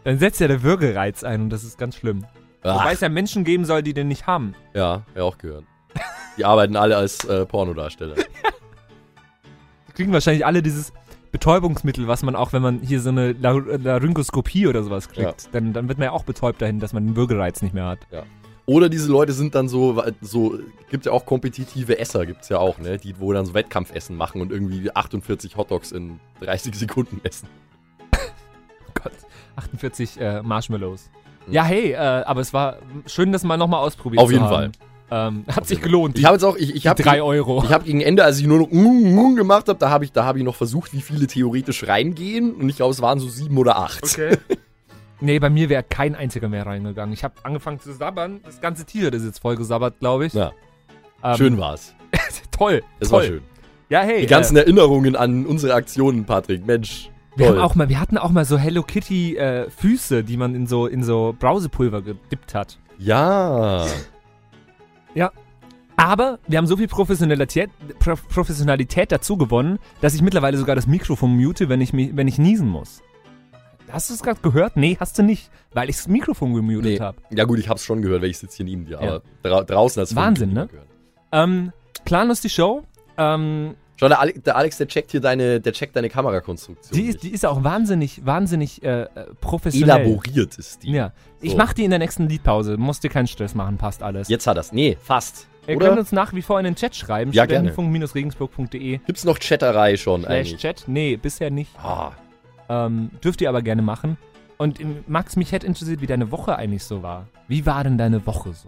Dann 0.03 0.19
setzt 0.19 0.39
ja 0.39 0.47
der 0.47 0.63
Würgereiz 0.63 1.23
ein 1.23 1.41
und 1.41 1.49
das 1.49 1.63
ist 1.63 1.77
ganz 1.77 1.95
schlimm. 1.95 2.25
Ach. 2.63 2.79
Wobei 2.79 2.93
es 2.93 3.01
ja 3.01 3.09
Menschen 3.09 3.43
geben 3.43 3.65
soll, 3.65 3.83
die 3.83 3.93
den 3.93 4.07
nicht 4.07 4.27
haben. 4.27 4.55
Ja, 4.73 5.03
ja 5.15 5.23
auch 5.23 5.37
gehört. 5.37 5.65
Die 6.37 6.45
arbeiten 6.45 6.75
alle 6.75 6.97
als 6.97 7.23
äh, 7.25 7.45
Pornodarsteller. 7.45 8.15
Die 9.87 9.93
kriegen 9.93 10.11
wahrscheinlich 10.11 10.43
alle 10.45 10.63
dieses 10.63 10.91
Betäubungsmittel, 11.31 12.07
was 12.07 12.23
man 12.23 12.35
auch, 12.35 12.51
wenn 12.53 12.61
man 12.63 12.79
hier 12.79 12.99
so 12.99 13.09
eine 13.09 13.33
Lar- 13.33 13.77
Laryngoskopie 13.77 14.65
oder 14.67 14.81
sowas 14.83 15.09
kriegt, 15.09 15.49
dann, 15.53 15.73
dann 15.73 15.87
wird 15.87 15.99
man 15.99 16.05
ja 16.05 16.11
auch 16.11 16.23
betäubt 16.23 16.61
dahin, 16.61 16.79
dass 16.79 16.93
man 16.93 17.05
den 17.05 17.15
Würgereiz 17.15 17.61
nicht 17.61 17.73
mehr 17.75 17.85
hat. 17.85 17.99
Ja. 18.11 18.23
Oder 18.65 18.87
diese 18.89 19.11
Leute 19.11 19.33
sind 19.33 19.55
dann 19.55 19.67
so, 19.67 20.01
so 20.21 20.57
gibt 20.89 21.05
ja 21.05 21.11
auch 21.11 21.25
kompetitive 21.25 21.99
Esser, 21.99 22.25
gibt's 22.25 22.49
ja 22.49 22.59
auch, 22.59 22.77
ne? 22.77 22.97
Die, 22.97 23.19
wo 23.19 23.33
dann 23.33 23.45
so 23.45 23.53
Wettkampfessen 23.53 24.15
machen 24.15 24.41
und 24.41 24.51
irgendwie 24.51 24.89
48 24.95 25.57
Hotdogs 25.57 25.91
in 25.91 26.19
30 26.41 26.73
Sekunden 26.75 27.19
essen. 27.23 27.47
48 29.55 30.19
äh, 30.19 30.41
Marshmallows. 30.41 31.09
Ja, 31.47 31.63
hey, 31.63 31.91
äh, 31.91 31.97
aber 31.97 32.41
es 32.41 32.53
war 32.53 32.77
schön, 33.05 33.31
das 33.31 33.43
mal 33.43 33.57
nochmal 33.57 33.81
ausprobiert 33.81 34.21
Auf 34.21 34.27
zu 34.27 34.33
jeden 34.33 34.45
haben. 34.45 34.71
Ähm, 35.11 35.45
hat 35.53 35.67
sich 35.67 35.81
gelohnt. 35.81 36.17
Ich 36.17 36.25
habe 36.25 36.35
jetzt 36.35 36.43
auch, 36.43 36.55
ich, 36.55 36.73
ich 36.73 36.87
habe 36.87 37.03
drei 37.03 37.21
Euro. 37.21 37.63
Ich 37.63 37.71
habe 37.71 37.83
gegen 37.83 38.01
Ende, 38.01 38.23
als 38.23 38.39
ich 38.39 38.47
nur 38.47 38.59
noch 38.59 38.71
mm, 38.71 39.31
mm 39.31 39.35
gemacht 39.35 39.67
habe, 39.67 39.77
da 39.77 39.89
habe 39.89 40.05
ich, 40.05 40.11
da 40.11 40.23
habe 40.23 40.39
ich 40.39 40.43
noch 40.43 40.55
versucht, 40.55 40.93
wie 40.93 41.01
viele 41.01 41.27
theoretisch 41.27 41.87
reingehen 41.87 42.53
und 42.55 42.69
ich 42.69 42.77
glaube, 42.77 42.93
es 42.93 43.01
waren 43.01 43.19
so 43.19 43.27
sieben 43.27 43.57
oder 43.57 43.77
acht. 43.77 44.03
Okay. 44.03 44.37
Nee, 45.23 45.39
bei 45.39 45.49
mir 45.49 45.69
wäre 45.69 45.83
kein 45.83 46.15
einziger 46.15 46.49
mehr 46.49 46.65
reingegangen. 46.65 47.13
Ich 47.13 47.23
habe 47.23 47.35
angefangen 47.43 47.79
zu 47.79 47.93
sabbern. 47.93 48.41
Das 48.43 48.59
ganze 48.59 48.83
T-Shirt 48.83 49.13
ist 49.13 49.23
jetzt 49.23 49.39
voll 49.39 49.55
gesabbert, 49.55 49.99
glaube 49.99 50.25
ich. 50.25 50.33
Ja. 50.33 50.51
Ähm, 51.23 51.37
Schön 51.37 51.57
war's. 51.57 51.95
toll. 52.51 52.83
Es 52.99 53.07
toll. 53.07 53.19
war 53.19 53.25
schön. 53.25 53.41
Ja, 53.87 54.01
hey. 54.01 54.19
Die 54.19 54.27
ganzen 54.27 54.57
äh, 54.57 54.61
Erinnerungen 54.61 55.15
an 55.15 55.45
unsere 55.45 55.75
Aktionen, 55.75 56.25
Patrick. 56.25 56.65
Mensch. 56.65 57.09
Wir, 57.35 57.49
haben 57.49 57.59
auch 57.59 57.75
mal, 57.75 57.89
wir 57.89 57.99
hatten 57.99 58.17
auch 58.17 58.31
mal 58.31 58.45
so 58.45 58.57
Hello 58.57 58.83
Kitty 58.83 59.37
äh, 59.37 59.69
Füße, 59.69 60.23
die 60.23 60.37
man 60.37 60.55
in 60.55 60.67
so, 60.67 60.87
in 60.87 61.03
so 61.03 61.35
Brausepulver 61.37 62.01
gedippt 62.01 62.53
hat. 62.53 62.77
Ja. 62.97 63.85
Ja. 65.15 65.31
Aber 65.95 66.39
wir 66.47 66.57
haben 66.57 66.67
so 66.67 66.77
viel 66.77 66.87
Professionalität, 66.87 67.69
Pro 67.99 68.15
Professionalität 68.15 69.11
dazu 69.11 69.37
gewonnen, 69.37 69.77
dass 70.01 70.15
ich 70.15 70.21
mittlerweile 70.21 70.57
sogar 70.57 70.75
das 70.75 70.87
Mikrofon 70.87 71.35
mute, 71.39 71.69
wenn 71.69 71.81
ich, 71.81 71.93
wenn 71.93 72.27
ich 72.27 72.39
niesen 72.39 72.67
muss. 72.67 73.01
Hast 73.91 74.09
du 74.09 74.15
es 74.15 74.23
gerade 74.23 74.39
gehört? 74.41 74.75
Nee, 74.75 74.97
hast 74.99 75.19
du 75.19 75.23
nicht, 75.23 75.51
weil 75.73 75.89
ich 75.89 75.97
das 75.97 76.07
Mikrofon 76.07 76.55
gemutet 76.55 76.83
Nee. 76.85 76.99
habe. 76.99 77.17
Ja 77.29 77.43
gut, 77.45 77.59
ich 77.59 77.69
hab's 77.69 77.83
schon 77.83 78.01
gehört, 78.01 78.23
weil 78.23 78.31
ich 78.31 78.39
sitze 78.39 78.57
hier 78.57 78.65
neben 78.65 78.85
dir. 78.85 78.93
Ja. 78.93 78.99
Aber 78.99 79.21
dra 79.43 79.63
draußen 79.63 80.01
hat's 80.01 80.15
Wahnsinn, 80.15 80.49
von 80.55 80.65
ne? 80.65 80.69
Ähm, 81.31 81.71
planlos 82.03 82.41
die 82.41 82.49
Show. 82.49 82.83
Ähm, 83.17 83.75
Schau, 84.03 84.09
der, 84.09 84.19
Ale 84.19 84.33
der 84.33 84.57
Alex, 84.57 84.77
der 84.77 84.87
checkt 84.87 85.11
hier 85.11 85.21
deine, 85.21 85.61
der 85.61 85.71
checkt 85.71 85.95
deine 85.95 86.09
Kamerakonstruktion. 86.09 86.99
die, 86.99 87.07
ist, 87.07 87.23
die 87.23 87.29
ist 87.29 87.45
auch 87.45 87.63
wahnsinnig, 87.63 88.25
wahnsinnig 88.25 88.83
äh, 88.83 89.07
professionell. 89.39 90.01
Elaboriert 90.01 90.57
ist 90.57 90.83
die. 90.83 90.91
Ja. 90.91 91.13
Ich 91.39 91.51
So. 91.51 91.57
mach 91.57 91.71
die 91.71 91.85
in 91.85 91.89
der 91.89 91.99
nächsten 91.99 92.27
Liedpause. 92.27 92.75
Musst 92.75 93.05
dir 93.05 93.09
keinen 93.09 93.27
Stress 93.27 93.55
machen, 93.55 93.77
passt 93.77 94.03
alles. 94.03 94.27
Jetzt 94.27 94.45
hat 94.45 94.57
er's. 94.57 94.73
Nee, 94.73 94.97
fast. 95.01 95.47
Ihr 95.67 95.77
Oder? 95.77 95.87
könnt 95.87 95.99
uns 95.99 96.11
nach 96.11 96.33
wie 96.33 96.41
vor 96.41 96.59
in 96.59 96.65
den 96.65 96.75
Chat 96.75 96.97
schreiben. 96.97 97.31
Ja, 97.31 97.45
gerne. 97.45 97.71
studentenfunk-regensburg.de 97.71 98.97
Gibt's 99.05 99.23
noch 99.23 99.39
Chatterei 99.39 99.95
schon 99.95 100.23
Slash 100.23 100.31
eigentlich? 100.33 100.57
Chat? 100.57 100.83
Nee, 100.87 101.15
bisher 101.15 101.49
nicht. 101.49 101.71
Ah. 101.79 102.11
Ähm, 102.67 103.11
dürft 103.23 103.39
ihr 103.39 103.47
aber 103.47 103.61
gerne 103.61 103.83
machen. 103.83 104.17
Und 104.57 104.81
ähm, 104.81 105.05
Max, 105.07 105.37
mich 105.37 105.53
hätte 105.53 105.65
interessiert, 105.65 106.01
wie 106.01 106.07
deine 106.07 106.29
Woche 106.31 106.57
eigentlich 106.57 106.83
so 106.83 107.03
war. 107.03 107.27
Wie 107.47 107.65
war 107.65 107.85
denn 107.85 107.97
deine 107.97 108.25
Woche 108.27 108.51
so? 108.53 108.67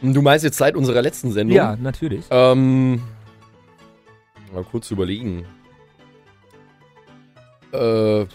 Du 0.00 0.22
meinst 0.22 0.44
jetzt 0.44 0.58
seit 0.58 0.76
unserer 0.76 1.02
letzten 1.02 1.32
Sendung? 1.32 1.56
Ja, 1.56 1.74
natürlich. 1.74 2.24
Ähm. 2.30 3.02
Mal 4.52 4.64
kurz 4.64 4.90
überlegen. 4.90 5.44
Äh. 7.72 8.26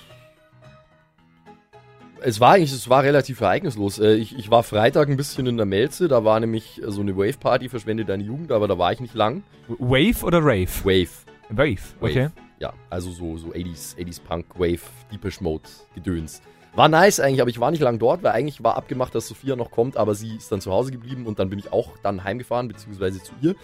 Es 2.21 2.39
war 2.39 2.53
eigentlich, 2.53 2.71
es 2.71 2.89
war 2.89 3.03
relativ 3.03 3.41
ereignislos. 3.41 3.99
Äh, 3.99 4.15
Ich, 4.15 4.37
ich 4.37 4.49
war 4.49 4.63
Freitag 4.63 5.07
ein 5.07 5.17
bisschen 5.17 5.45
in 5.45 5.55
der 5.57 5.67
Melze, 5.67 6.07
da 6.07 6.23
war 6.25 6.39
nämlich 6.39 6.81
so 6.85 7.01
eine 7.01 7.15
Wave-Party, 7.15 7.69
verschwende 7.69 8.05
deine 8.05 8.23
Jugend, 8.23 8.51
aber 8.51 8.67
da 8.67 8.77
war 8.77 8.91
ich 8.91 8.99
nicht 8.99 9.13
lang. 9.13 9.43
Wave 9.67 10.23
oder 10.25 10.39
Rave? 10.39 10.67
Wave. 10.83 11.09
Wave, 11.49 11.81
okay. 12.01 12.29
Ja, 12.59 12.73
also 12.89 13.11
so, 13.11 13.37
so 13.37 13.49
80s, 13.49 13.95
80s 13.97 14.19
Punk, 14.21 14.45
Wave, 14.55 14.81
Deepish 15.11 15.41
Mode, 15.41 15.63
Gedöns. 15.93 16.41
War 16.73 16.89
nice 16.89 17.19
eigentlich, 17.19 17.41
aber 17.41 17.51
ich 17.51 17.59
war 17.59 17.69
nicht 17.69 17.81
lang 17.81 17.99
dort, 17.99 18.23
weil 18.23 18.31
eigentlich 18.31 18.63
war 18.63 18.77
abgemacht, 18.77 19.13
dass 19.13 19.27
Sophia 19.27 19.55
noch 19.55 19.69
kommt, 19.71 19.95
aber 19.95 20.15
sie 20.15 20.35
ist 20.37 20.51
dann 20.51 20.59
zu 20.59 20.71
Hause 20.71 20.91
geblieben 20.91 21.27
und 21.27 21.37
dann 21.37 21.49
bin 21.49 21.59
ich 21.59 21.71
auch 21.71 21.97
dann 22.01 22.23
heimgefahren, 22.23 22.67
beziehungsweise 22.67 23.21
zu 23.21 23.33
ihr. 23.41 23.55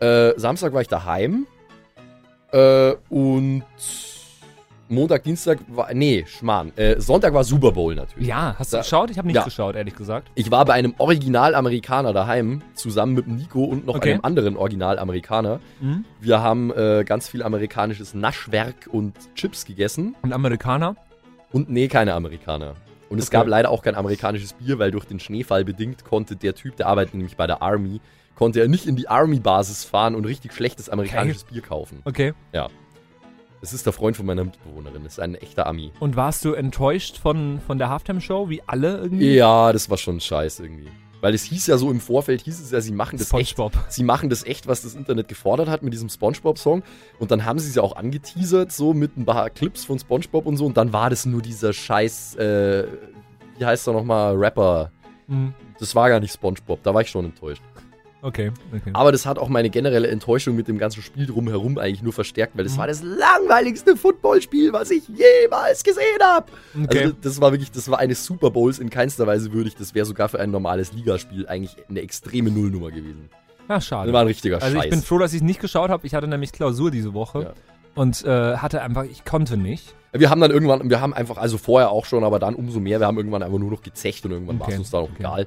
Äh, 0.00 0.38
Samstag 0.38 0.72
war 0.72 0.80
ich 0.80 0.88
daheim. 0.88 1.46
Äh, 2.56 2.96
und 3.10 3.64
Montag, 4.88 5.24
Dienstag 5.24 5.58
war. 5.68 5.92
Nee, 5.92 6.24
Schmarrn. 6.28 6.70
Äh, 6.76 7.00
Sonntag 7.00 7.34
war 7.34 7.42
Super 7.42 7.72
Bowl 7.72 7.94
natürlich. 7.96 8.28
Ja, 8.28 8.54
hast 8.56 8.72
du 8.72 8.76
Da- 8.76 8.82
geschaut? 8.82 9.10
Ich 9.10 9.18
habe 9.18 9.26
nicht 9.26 9.34
Ja. 9.36 9.42
geschaut, 9.42 9.74
ehrlich 9.74 9.96
gesagt. 9.96 10.28
Ich 10.36 10.50
war 10.52 10.64
bei 10.64 10.74
einem 10.74 10.94
Original-Amerikaner 10.98 12.12
daheim, 12.12 12.62
zusammen 12.74 13.14
mit 13.14 13.26
Nico 13.26 13.64
und 13.64 13.84
noch 13.84 13.96
Okay. 13.96 14.12
einem 14.12 14.20
anderen 14.24 14.56
Original-Amerikaner. 14.56 15.58
Mhm. 15.80 16.04
Wir 16.20 16.40
haben 16.40 16.72
äh, 16.72 17.02
ganz 17.04 17.28
viel 17.28 17.42
amerikanisches 17.42 18.14
Naschwerk 18.14 18.88
und 18.92 19.14
Chips 19.34 19.64
gegessen. 19.64 20.14
Und 20.22 20.32
Amerikaner? 20.32 20.94
Und 21.52 21.68
nee, 21.68 21.88
keine 21.88 22.14
Amerikaner. 22.14 22.74
Und 23.08 23.18
es 23.18 23.26
Okay. 23.28 23.38
gab 23.38 23.48
leider 23.48 23.70
auch 23.70 23.82
kein 23.82 23.96
amerikanisches 23.96 24.52
Bier, 24.52 24.78
weil 24.78 24.92
durch 24.92 25.04
den 25.04 25.18
Schneefall 25.20 25.64
bedingt 25.64 26.04
konnte 26.04 26.36
der 26.36 26.54
Typ, 26.54 26.76
der 26.76 26.86
arbeitet 26.86 27.14
nämlich 27.14 27.36
bei 27.36 27.46
der 27.48 27.60
Army, 27.60 28.00
konnte 28.36 28.60
er 28.60 28.68
nicht 28.68 28.86
in 28.86 28.94
die 28.94 29.08
Army-Basis 29.08 29.84
fahren 29.84 30.14
und 30.14 30.24
richtig 30.24 30.52
schlechtes 30.52 30.88
amerikanisches 30.88 31.44
Bier 31.44 31.62
kaufen. 31.62 32.00
Okay. 32.04 32.34
Ja. 32.52 32.68
Das 33.60 33.72
ist 33.72 33.86
der 33.86 33.92
Freund 33.92 34.16
von 34.16 34.26
meiner 34.26 34.44
Mitbewohnerin. 34.44 35.02
Das 35.02 35.14
ist 35.14 35.20
ein 35.20 35.34
echter 35.34 35.66
Ami. 35.66 35.90
Und 35.98 36.14
warst 36.14 36.44
du 36.44 36.52
enttäuscht 36.52 37.18
von, 37.18 37.60
von 37.66 37.78
der 37.78 37.88
Halftime-Show, 37.88 38.48
wie 38.48 38.62
alle 38.66 38.98
irgendwie? 38.98 39.34
Ja, 39.34 39.72
das 39.72 39.90
war 39.90 39.96
schon 39.96 40.20
scheiße 40.20 40.62
irgendwie. 40.62 40.88
Weil 41.22 41.34
es 41.34 41.42
hieß 41.44 41.66
ja 41.66 41.78
so 41.78 41.90
im 41.90 41.98
Vorfeld, 41.98 42.42
hieß 42.42 42.60
es 42.60 42.70
ja, 42.70 42.80
sie 42.80 42.92
machen 42.92 43.18
das 43.18 43.28
SpongeBob. 43.28 43.74
echt. 43.74 43.92
Sie 43.92 44.04
machen 44.04 44.28
das 44.28 44.44
echt, 44.44 44.66
was 44.66 44.82
das 44.82 44.94
Internet 44.94 45.28
gefordert 45.28 45.68
hat 45.68 45.82
mit 45.82 45.92
diesem 45.94 46.10
SpongeBob-Song. 46.10 46.82
Und 47.18 47.30
dann 47.30 47.44
haben 47.44 47.58
sie 47.58 47.70
es 47.70 47.74
ja 47.74 47.82
auch 47.82 47.96
angeteasert, 47.96 48.70
so 48.70 48.92
mit 48.92 49.16
ein 49.16 49.24
paar 49.24 49.48
Clips 49.50 49.84
von 49.84 49.98
SpongeBob 49.98 50.46
und 50.46 50.58
so. 50.58 50.66
Und 50.66 50.76
dann 50.76 50.92
war 50.92 51.08
das 51.08 51.24
nur 51.24 51.40
dieser 51.40 51.72
scheiß, 51.72 52.36
äh, 52.36 52.86
wie 53.58 53.64
heißt 53.64 53.88
er 53.88 53.94
nochmal, 53.94 54.36
Rapper. 54.36 54.92
Mhm. 55.26 55.54
Das 55.78 55.94
war 55.94 56.10
gar 56.10 56.20
nicht 56.20 56.34
SpongeBob, 56.34 56.82
da 56.82 56.94
war 56.94 57.00
ich 57.00 57.08
schon 57.08 57.24
enttäuscht. 57.24 57.62
Okay, 58.26 58.50
okay. 58.74 58.90
Aber 58.92 59.12
das 59.12 59.24
hat 59.24 59.38
auch 59.38 59.48
meine 59.48 59.70
generelle 59.70 60.08
Enttäuschung 60.08 60.56
mit 60.56 60.66
dem 60.66 60.78
ganzen 60.78 61.00
Spiel 61.02 61.26
drumherum 61.26 61.78
eigentlich 61.78 62.02
nur 62.02 62.12
verstärkt, 62.12 62.56
weil 62.56 62.64
das 62.64 62.74
Mhm. 62.74 62.78
war 62.78 62.86
das 62.88 63.02
langweiligste 63.02 63.96
Footballspiel, 63.96 64.72
was 64.72 64.90
ich 64.90 65.04
jemals 65.08 65.84
gesehen 65.84 66.02
habe. 66.22 66.46
Okay. 66.84 67.02
Also 67.04 67.14
das 67.22 67.40
war 67.40 67.52
wirklich, 67.52 67.70
das 67.70 67.88
war 67.90 67.98
eine 68.00 68.14
Super 68.16 68.50
Bowls 68.50 68.78
in 68.80 68.90
keinster 68.90 69.26
Weise 69.26 69.52
würdig. 69.52 69.76
Das 69.76 69.94
wäre 69.94 70.06
sogar 70.06 70.28
für 70.28 70.40
ein 70.40 70.50
normales 70.50 70.92
Ligaspiel 70.92 71.46
eigentlich 71.46 71.76
eine 71.88 72.00
extreme 72.00 72.50
Nullnummer 72.50 72.90
gewesen. 72.90 73.28
Ja, 73.68 73.80
schade. 73.80 74.08
Das 74.08 74.14
war 74.14 74.20
ein 74.22 74.26
richtiger 74.26 74.62
Also 74.62 74.74
Scheiß. 74.76 74.84
ich 74.84 74.90
bin 74.90 75.02
froh, 75.02 75.18
dass 75.18 75.32
ich 75.32 75.42
nicht 75.42 75.60
geschaut 75.60 75.90
habe. 75.90 76.06
Ich 76.06 76.14
hatte 76.14 76.26
nämlich 76.26 76.52
Klausur 76.52 76.90
diese 76.90 77.14
Woche 77.14 77.42
Ja. 77.42 77.52
und 77.94 78.24
äh, 78.24 78.56
hatte 78.56 78.82
einfach, 78.82 79.04
ich 79.04 79.24
konnte 79.24 79.56
nicht. 79.56 79.94
Wir 80.12 80.30
haben 80.30 80.40
dann 80.40 80.50
irgendwann, 80.50 80.88
wir 80.88 81.00
haben 81.00 81.12
einfach, 81.12 81.36
also 81.36 81.58
vorher 81.58 81.90
auch 81.90 82.06
schon, 82.06 82.24
aber 82.24 82.38
dann 82.38 82.54
umso 82.54 82.80
mehr, 82.80 83.00
wir 83.00 83.06
haben 83.06 83.18
irgendwann 83.18 83.42
einfach 83.42 83.58
nur 83.58 83.70
noch 83.70 83.82
gezecht 83.82 84.24
und 84.24 84.32
irgendwann 84.32 84.58
war 84.58 84.66
Okay, 84.66 84.74
es 84.74 84.78
uns 84.80 84.90
dann 84.90 85.02
auch 85.04 85.10
egal. 85.18 85.46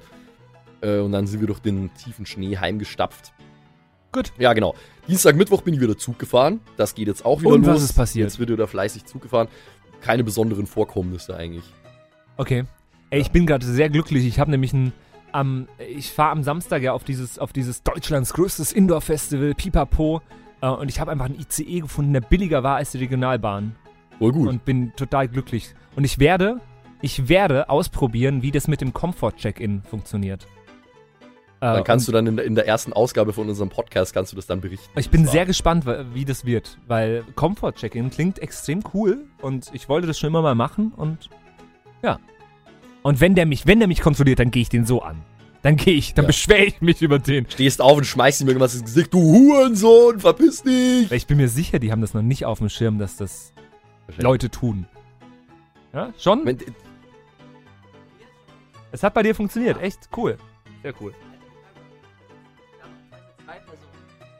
Äh, 0.81 0.99
und 0.99 1.11
dann 1.11 1.27
sind 1.27 1.39
wir 1.39 1.47
durch 1.47 1.59
den 1.59 1.93
tiefen 1.95 2.25
Schnee 2.25 2.57
heimgestapft. 2.57 3.33
Gut. 4.11 4.33
Ja, 4.39 4.53
genau. 4.53 4.75
Dienstag, 5.07 5.35
Mittwoch 5.35 5.61
bin 5.61 5.73
ich 5.73 5.81
wieder 5.81 5.97
Zug 5.97 6.17
gefahren. 6.17 6.61
Das 6.77 6.95
geht 6.95 7.07
jetzt 7.07 7.25
auch 7.25 7.41
wieder 7.41 7.51
Und 7.51 7.65
los. 7.65 7.75
was 7.75 7.83
ist 7.83 7.93
passiert? 7.93 8.29
Jetzt 8.29 8.39
wird 8.39 8.49
wieder 8.49 8.67
fleißig 8.67 9.05
Zug 9.05 9.21
gefahren. 9.21 9.47
Keine 10.01 10.23
besonderen 10.23 10.65
Vorkommnisse 10.65 11.35
eigentlich. 11.35 11.65
Okay. 12.37 12.65
Ey, 13.11 13.21
ich 13.21 13.31
bin 13.31 13.45
gerade 13.45 13.65
sehr 13.65 13.89
glücklich. 13.89 14.25
Ich 14.25 14.39
habe 14.39 14.51
nämlich 14.51 14.73
ein, 14.73 14.93
am, 15.31 15.67
ich 15.95 16.11
fahre 16.11 16.31
am 16.31 16.43
Samstag 16.43 16.81
ja 16.81 16.93
auf 16.93 17.03
dieses, 17.03 17.37
auf 17.37 17.53
dieses 17.53 17.83
Deutschlands 17.83 18.33
größtes 18.33 18.71
Indoor-Festival, 18.71 19.53
Pipapo. 19.55 20.21
Äh, 20.61 20.69
und 20.69 20.89
ich 20.89 20.99
habe 20.99 21.11
einfach 21.11 21.25
einen 21.25 21.39
ICE 21.39 21.81
gefunden, 21.81 22.13
der 22.13 22.21
billiger 22.21 22.63
war 22.63 22.77
als 22.77 22.91
die 22.91 22.99
Regionalbahn. 22.99 23.75
Voll 24.17 24.31
gut. 24.31 24.49
Und 24.49 24.65
bin 24.65 24.93
total 24.95 25.27
glücklich. 25.27 25.73
Und 25.95 26.03
ich 26.03 26.19
werde, 26.19 26.61
ich 27.01 27.29
werde 27.29 27.69
ausprobieren, 27.69 28.41
wie 28.41 28.51
das 28.51 28.67
mit 28.67 28.81
dem 28.81 28.93
Comfort-Check-In 28.93 29.83
funktioniert. 29.83 30.47
Äh, 31.61 31.73
Dann 31.73 31.83
kannst 31.83 32.07
du 32.07 32.11
dann 32.13 32.25
in 32.25 32.37
der, 32.37 32.45
in 32.45 32.55
der 32.55 32.67
ersten 32.67 32.93
Ausgabe 32.93 33.33
von 33.33 33.49
unserem 33.49 33.69
Podcast, 33.69 34.13
kannst 34.13 34.31
du 34.31 34.37
das 34.37 34.47
dann 34.47 34.61
berichten. 34.61 34.97
Ich 34.97 35.09
bin 35.09 35.27
sehr 35.27 35.45
gespannt, 35.45 35.85
wie 36.13 36.23
das 36.23 36.45
wird, 36.45 36.77
weil 36.87 37.23
Comfort 37.35 37.73
Check-in 37.73 38.09
klingt 38.11 38.39
extrem 38.39 38.81
cool 38.93 39.25
und 39.41 39.69
ich 39.73 39.89
wollte 39.89 40.07
das 40.07 40.17
schon 40.17 40.27
immer 40.29 40.41
mal 40.41 40.55
machen 40.55 40.93
und 40.95 41.29
ja. 42.01 42.17
Und 43.03 43.19
wenn 43.19 43.35
der 43.35 43.45
mich, 43.45 43.67
wenn 43.67 43.79
der 43.79 43.89
mich 43.89 43.99
kontrolliert, 44.01 44.39
dann 44.39 44.51
gehe 44.51 44.61
ich 44.61 44.69
den 44.69 44.85
so 44.85 45.01
an. 45.01 45.17
Dann 45.61 45.75
gehe 45.75 45.95
ich, 45.95 46.13
dann 46.13 46.23
Ja. 46.23 46.27
beschwere 46.27 46.63
ich 46.63 46.79
mich 46.79 47.01
über 47.01 47.19
den. 47.19 47.45
Stehst 47.49 47.81
auf 47.81 47.97
und 47.97 48.05
schmeißt 48.05 48.39
ihm 48.39 48.47
irgendwas 48.47 48.75
ins 48.75 48.85
Gesicht. 48.85 49.13
Du 49.13 49.19
Hurensohn, 49.19 50.21
verpiss 50.21 50.63
dich! 50.63 51.11
Ich 51.11 51.27
bin 51.27 51.35
mir 51.35 51.49
sicher, 51.49 51.79
die 51.79 51.91
haben 51.91 51.99
das 51.99 52.13
noch 52.13 52.21
nicht 52.21 52.45
auf 52.45 52.59
dem 52.59 52.69
Schirm, 52.69 52.99
dass 52.99 53.17
das 53.17 53.51
Leute 54.17 54.49
tun. 54.49 54.85
Ja, 55.91 56.13
schon? 56.17 56.45
Wenn, 56.45 56.57
Es 58.93 59.03
hat 59.03 59.13
bei 59.13 59.23
dir 59.23 59.35
funktioniert, 59.35 59.81
echt 59.81 60.07
cool. 60.15 60.37
Sehr 60.83 60.93
cool. 61.01 61.13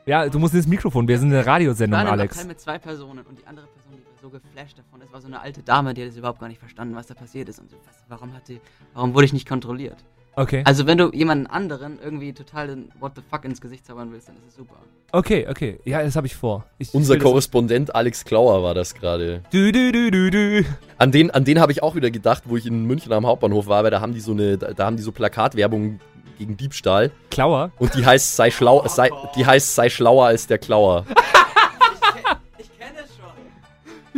Ja, 0.10 0.28
du 0.28 0.40
musst 0.40 0.56
ins 0.56 0.66
Mikrofon, 0.66 1.08
wir 1.08 1.20
sind 1.20 1.32
eine 1.32 1.46
Radiosendung, 1.46 1.96
war 1.96 2.02
in 2.02 2.08
einem 2.08 2.20
Alex. 2.20 2.44
Mit 2.44 2.60
zwei 2.60 2.80
Personen 2.80 3.24
und 3.30 3.38
die 3.38 3.46
andere 3.46 3.68
Person, 3.68 3.94
die 3.94 4.04
war 4.04 4.14
so 4.20 4.30
geflasht 4.32 4.76
davon. 4.80 5.00
Das 5.02 5.14
war 5.14 5.22
so 5.22 5.28
eine 5.28 5.40
alte 5.40 5.62
Dame, 5.62 5.94
die 5.94 6.02
hat 6.02 6.10
das 6.10 6.18
überhaupt 6.18 6.40
gar 6.40 6.48
nicht 6.48 6.58
verstanden, 6.58 6.96
was 6.96 7.06
da 7.06 7.14
passiert 7.14 7.48
ist. 7.48 7.60
Und 7.60 7.70
so, 7.70 7.78
was, 7.86 7.96
warum 8.08 8.34
hat 8.34 8.48
die, 8.48 8.60
warum 8.96 9.14
wurde 9.14 9.26
ich 9.26 9.34
nicht 9.34 9.48
kontrolliert? 9.48 9.98
Okay. 10.36 10.64
Also 10.66 10.88
wenn 10.88 10.98
du 10.98 11.12
jemanden 11.12 11.46
anderen 11.46 12.00
irgendwie 12.04 12.34
total 12.34 12.70
den 12.70 12.92
What 13.00 13.12
the 13.18 13.22
fuck 13.30 13.46
ins 13.46 13.62
Gesicht 13.62 13.86
zaubern 13.86 14.12
willst, 14.12 14.30
dann 14.30 14.38
ist 14.38 14.48
es 14.48 14.56
super. 14.56 14.78
Okay, 15.12 15.46
okay. 15.48 15.80
Ja, 15.86 16.02
das 16.02 16.16
habe 16.16 16.26
ich 16.26 16.36
vor. 16.36 16.66
Ich 16.80 16.92
Unser 16.92 17.20
Korrespondent 17.20 17.94
Alex 17.94 18.26
Klauer 18.26 18.64
war 18.64 18.74
das 18.74 18.96
gerade. 18.96 19.44
Du, 19.52 19.72
du, 19.72 19.92
du, 19.92 20.10
du, 20.10 20.32
du. 20.32 20.66
An 20.98 21.12
den, 21.12 21.30
an 21.30 21.46
den 21.46 21.60
habe 21.60 21.72
ich 21.72 21.84
auch 21.84 21.94
wieder 21.94 22.10
gedacht, 22.10 22.44
wo 22.48 22.58
ich 22.58 22.66
in 22.66 22.86
München 22.86 23.14
am 23.14 23.28
Hauptbahnhof 23.28 23.68
war, 23.68 23.84
weil 23.84 23.92
da 23.92 24.02
haben 24.02 24.16
die 24.16 24.22
so 24.22 24.32
eine, 24.32 24.58
da, 24.58 24.74
da 24.74 24.88
haben 24.88 24.98
die 24.98 25.04
so 25.04 25.12
Plakatwerbung 25.12 26.00
gegen 26.40 26.58
Diebstahl. 26.58 27.12
Klauer? 27.30 27.72
Und 27.78 27.94
die 27.94 28.06
heißt 28.06 28.36
sei 28.36 28.50
schlau, 28.50 28.88
sei, 28.88 29.12
die 29.36 29.46
heißt 29.46 29.76
sei 29.76 29.90
schlauer 29.90 30.26
als 30.26 30.48
der 30.48 30.58
Klauer. 30.58 31.06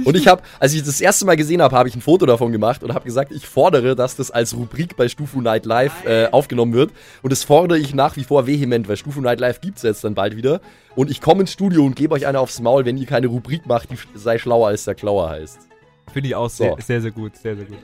Und 0.05 0.15
ich 0.15 0.27
habe, 0.27 0.41
als 0.59 0.73
ich 0.73 0.83
das 0.83 0.99
erste 1.01 1.25
Mal 1.25 1.35
gesehen 1.35 1.61
habe, 1.61 1.75
habe 1.75 1.89
ich 1.89 1.95
ein 1.95 2.01
Foto 2.01 2.25
davon 2.25 2.51
gemacht 2.51 2.83
und 2.83 2.93
habe 2.93 3.05
gesagt, 3.05 3.31
ich 3.31 3.47
fordere, 3.47 3.95
dass 3.95 4.15
das 4.15 4.31
als 4.31 4.55
Rubrik 4.55 4.95
bei 4.95 5.07
Stufu 5.07 5.41
Night 5.41 5.65
Live 5.65 6.05
äh, 6.05 6.27
aufgenommen 6.31 6.73
wird. 6.73 6.91
Und 7.21 7.31
das 7.31 7.43
fordere 7.43 7.77
ich 7.77 7.93
nach 7.93 8.15
wie 8.15 8.23
vor 8.23 8.47
vehement, 8.47 8.87
weil 8.87 8.97
Stufu 8.97 9.21
Night 9.21 9.39
Live 9.39 9.61
gibt's 9.61 9.83
jetzt 9.83 10.03
dann 10.03 10.15
bald 10.15 10.35
wieder. 10.35 10.61
Und 10.95 11.11
ich 11.11 11.21
komme 11.21 11.41
ins 11.41 11.51
Studio 11.51 11.85
und 11.85 11.95
gebe 11.95 12.15
euch 12.15 12.25
eine 12.25 12.39
aufs 12.39 12.59
Maul, 12.61 12.85
wenn 12.85 12.97
ihr 12.97 13.05
keine 13.05 13.27
Rubrik 13.27 13.65
macht, 13.65 13.91
die 13.91 13.97
sei 14.15 14.37
schlauer 14.37 14.69
als 14.69 14.85
der 14.85 14.95
Klauer 14.95 15.29
heißt. 15.29 15.59
Finde 16.11 16.29
ich 16.29 16.35
auch 16.35 16.49
So. 16.49 16.63
sehr, 16.63 16.75
sehr, 16.79 17.01
sehr 17.01 17.11
gut. 17.11 17.35
Sehr, 17.35 17.55
sehr 17.55 17.65
gut. 17.65 17.79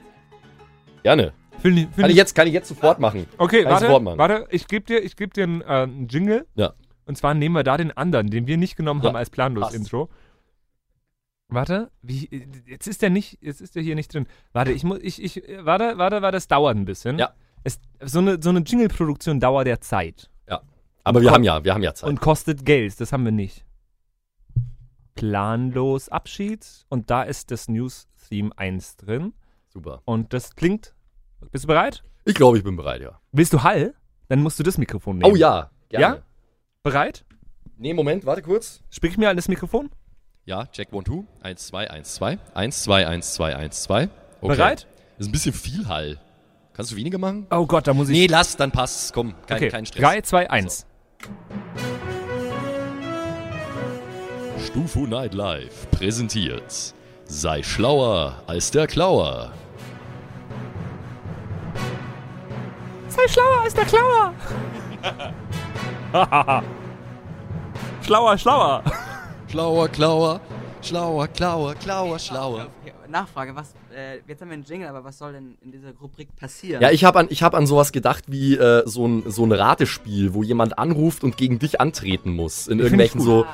Gerne. 1.02 1.32
Finde 1.60 1.82
ich, 1.82 1.86
find 1.86 1.96
Kann 1.98 2.10
ich 2.10 2.16
jetzt, 2.16 2.34
kann 2.34 2.46
ich 2.46 2.52
jetzt 2.52 2.68
sofort 2.68 3.00
machen. 3.00 3.26
Okay, 3.36 3.64
kann 3.64 3.76
ich 3.76 3.88
warte, 3.88 4.04
machen. 4.04 4.18
warte, 4.18 4.46
ich 4.50 4.68
gebe 4.68 4.84
dir, 4.84 5.02
ich 5.02 5.16
geb 5.16 5.34
dir 5.34 5.44
einen, 5.44 5.60
äh, 5.62 5.64
einen 5.64 6.08
Jingle. 6.08 6.46
Ja. 6.54 6.74
Und 7.06 7.16
zwar 7.16 7.34
nehmen 7.34 7.54
wir 7.54 7.64
da 7.64 7.76
den 7.76 7.96
anderen, 7.96 8.28
den 8.28 8.46
wir 8.46 8.56
nicht 8.56 8.76
genommen 8.76 9.00
Ja, 9.02 9.08
haben 9.08 9.16
als 9.16 9.30
planlos. 9.30 9.72
Intro. 9.72 10.08
Warte, 11.48 11.90
wie, 12.02 12.28
jetzt 12.66 12.86
ist 12.86 13.00
der 13.00 13.08
nicht, 13.08 13.38
jetzt 13.40 13.62
ist 13.62 13.74
der 13.74 13.82
hier 13.82 13.94
nicht 13.94 14.12
drin. 14.12 14.26
Warte, 14.52 14.72
ich 14.72 14.84
muss, 14.84 14.98
ich, 15.00 15.22
ich, 15.22 15.42
warte, 15.62 15.96
warte, 15.96 16.20
warte, 16.20 16.36
das 16.36 16.46
dauert 16.46 16.76
ein 16.76 16.84
bisschen. 16.84 17.18
Ja. 17.18 17.32
Es, 17.64 17.80
so 18.04 18.18
eine, 18.18 18.40
so 18.42 18.50
eine 18.50 18.60
Jingle-Produktion 18.60 19.40
dauert 19.40 19.66
ja 19.66 19.80
Zeit. 19.80 20.28
Ja. 20.46 20.60
Aber 21.04 21.22
wir 21.22 21.30
haben 21.30 21.44
ja, 21.44 21.64
wir 21.64 21.72
haben 21.72 21.82
ja 21.82 21.94
Zeit. 21.94 22.10
Und 22.10 22.20
kostet 22.20 22.66
Geld, 22.66 23.00
das 23.00 23.12
haben 23.12 23.24
wir 23.24 23.32
nicht. 23.32 23.64
Planlos 25.14 26.10
Abschied 26.10 26.66
und 26.90 27.10
da 27.10 27.22
ist 27.22 27.50
das 27.50 27.68
News-Theme 27.68 28.50
1 28.56 28.98
drin. 28.98 29.32
Super. 29.68 30.02
Und 30.04 30.34
das 30.34 30.54
klingt, 30.54 30.94
bist 31.50 31.64
du 31.64 31.68
bereit? 31.68 32.02
Ich 32.24 32.34
glaube, 32.34 32.58
ich 32.58 32.64
bin 32.64 32.76
bereit, 32.76 33.00
ja. 33.00 33.20
Willst 33.32 33.52
du 33.52 33.62
Hall? 33.62 33.94
Dann 34.28 34.42
musst 34.42 34.58
du 34.58 34.62
das 34.62 34.78
Mikrofon 34.78 35.18
nehmen. 35.18 35.32
Oh 35.32 35.36
ja, 35.36 35.70
gerne. 35.88 36.16
Ja? 36.16 36.22
Bereit? 36.82 37.24
Nee, 37.76 37.94
Moment, 37.94 38.26
warte 38.26 38.42
kurz. 38.42 38.82
Sprich 38.90 39.16
mir 39.16 39.30
an 39.30 39.36
das 39.36 39.48
Mikrofon. 39.48 39.90
Ja, 40.44 40.66
check 40.66 40.92
one, 40.92 41.04
two. 41.04 41.24
1, 41.42 41.66
2, 41.66 41.90
1, 41.90 42.14
2. 42.14 42.38
1, 42.54 42.82
2, 42.82 43.06
1, 43.06 43.34
2, 43.34 43.56
1, 43.56 43.82
2. 43.82 44.08
Bereit? 44.40 44.86
Das 45.16 45.26
ist 45.26 45.28
ein 45.28 45.32
bisschen 45.32 45.52
viel 45.52 45.88
Hall. 45.88 46.18
Kannst 46.72 46.92
du 46.92 46.96
weniger 46.96 47.18
machen? 47.18 47.46
Oh 47.50 47.66
Gott, 47.66 47.86
da 47.86 47.94
muss 47.94 48.08
ich. 48.08 48.16
Nee, 48.16 48.26
lass, 48.26 48.56
dann 48.56 48.70
passt. 48.70 49.12
Komm, 49.12 49.34
kein, 49.46 49.56
okay. 49.56 49.68
kein 49.68 49.86
Stress. 49.86 50.02
3, 50.02 50.20
2, 50.22 50.50
1. 50.50 50.86
Stufu 54.64 55.06
Night 55.06 55.34
Live 55.34 55.90
präsentiert. 55.90 56.94
Sei 57.24 57.62
schlauer 57.62 58.42
als 58.46 58.70
der 58.70 58.86
Klauer. 58.86 59.52
Sei 63.18 63.28
schlauer 63.28 63.60
als 63.64 63.74
der 63.74 63.84
Klauer. 63.84 64.32
schlauer, 68.02 68.38
schlauer. 68.38 68.82
Schlauer 69.48 69.88
Klauer, 69.88 70.40
schlauer 70.82 71.26
Klauer, 71.26 71.74
Klauer, 71.74 72.18
schlauer. 72.20 72.68
Okay, 72.82 72.92
Nachfrage, 73.08 73.56
was, 73.56 73.74
äh, 73.92 74.18
jetzt 74.28 74.40
haben 74.40 74.50
wir 74.50 74.54
einen 74.54 74.62
Jingle, 74.62 74.88
aber 74.88 75.02
was 75.02 75.18
soll 75.18 75.32
denn 75.32 75.58
in 75.62 75.72
dieser 75.72 75.94
Rubrik 76.00 76.36
passieren? 76.36 76.80
Ja, 76.80 76.92
ich 76.92 77.04
habe 77.04 77.18
an, 77.18 77.26
ich 77.30 77.42
hab 77.42 77.54
an 77.54 77.66
sowas 77.66 77.90
gedacht 77.90 78.24
wie 78.28 78.54
äh, 78.56 78.84
so, 78.86 79.08
ein, 79.08 79.24
so 79.26 79.44
ein 79.44 79.50
Ratespiel, 79.50 80.32
wo 80.32 80.44
jemand 80.44 80.78
anruft 80.78 81.24
und 81.24 81.36
gegen 81.36 81.58
dich 81.58 81.80
antreten 81.80 82.36
muss. 82.36 82.68
In 82.68 82.78
irgendwelchen 82.78 83.20
so. 83.20 83.46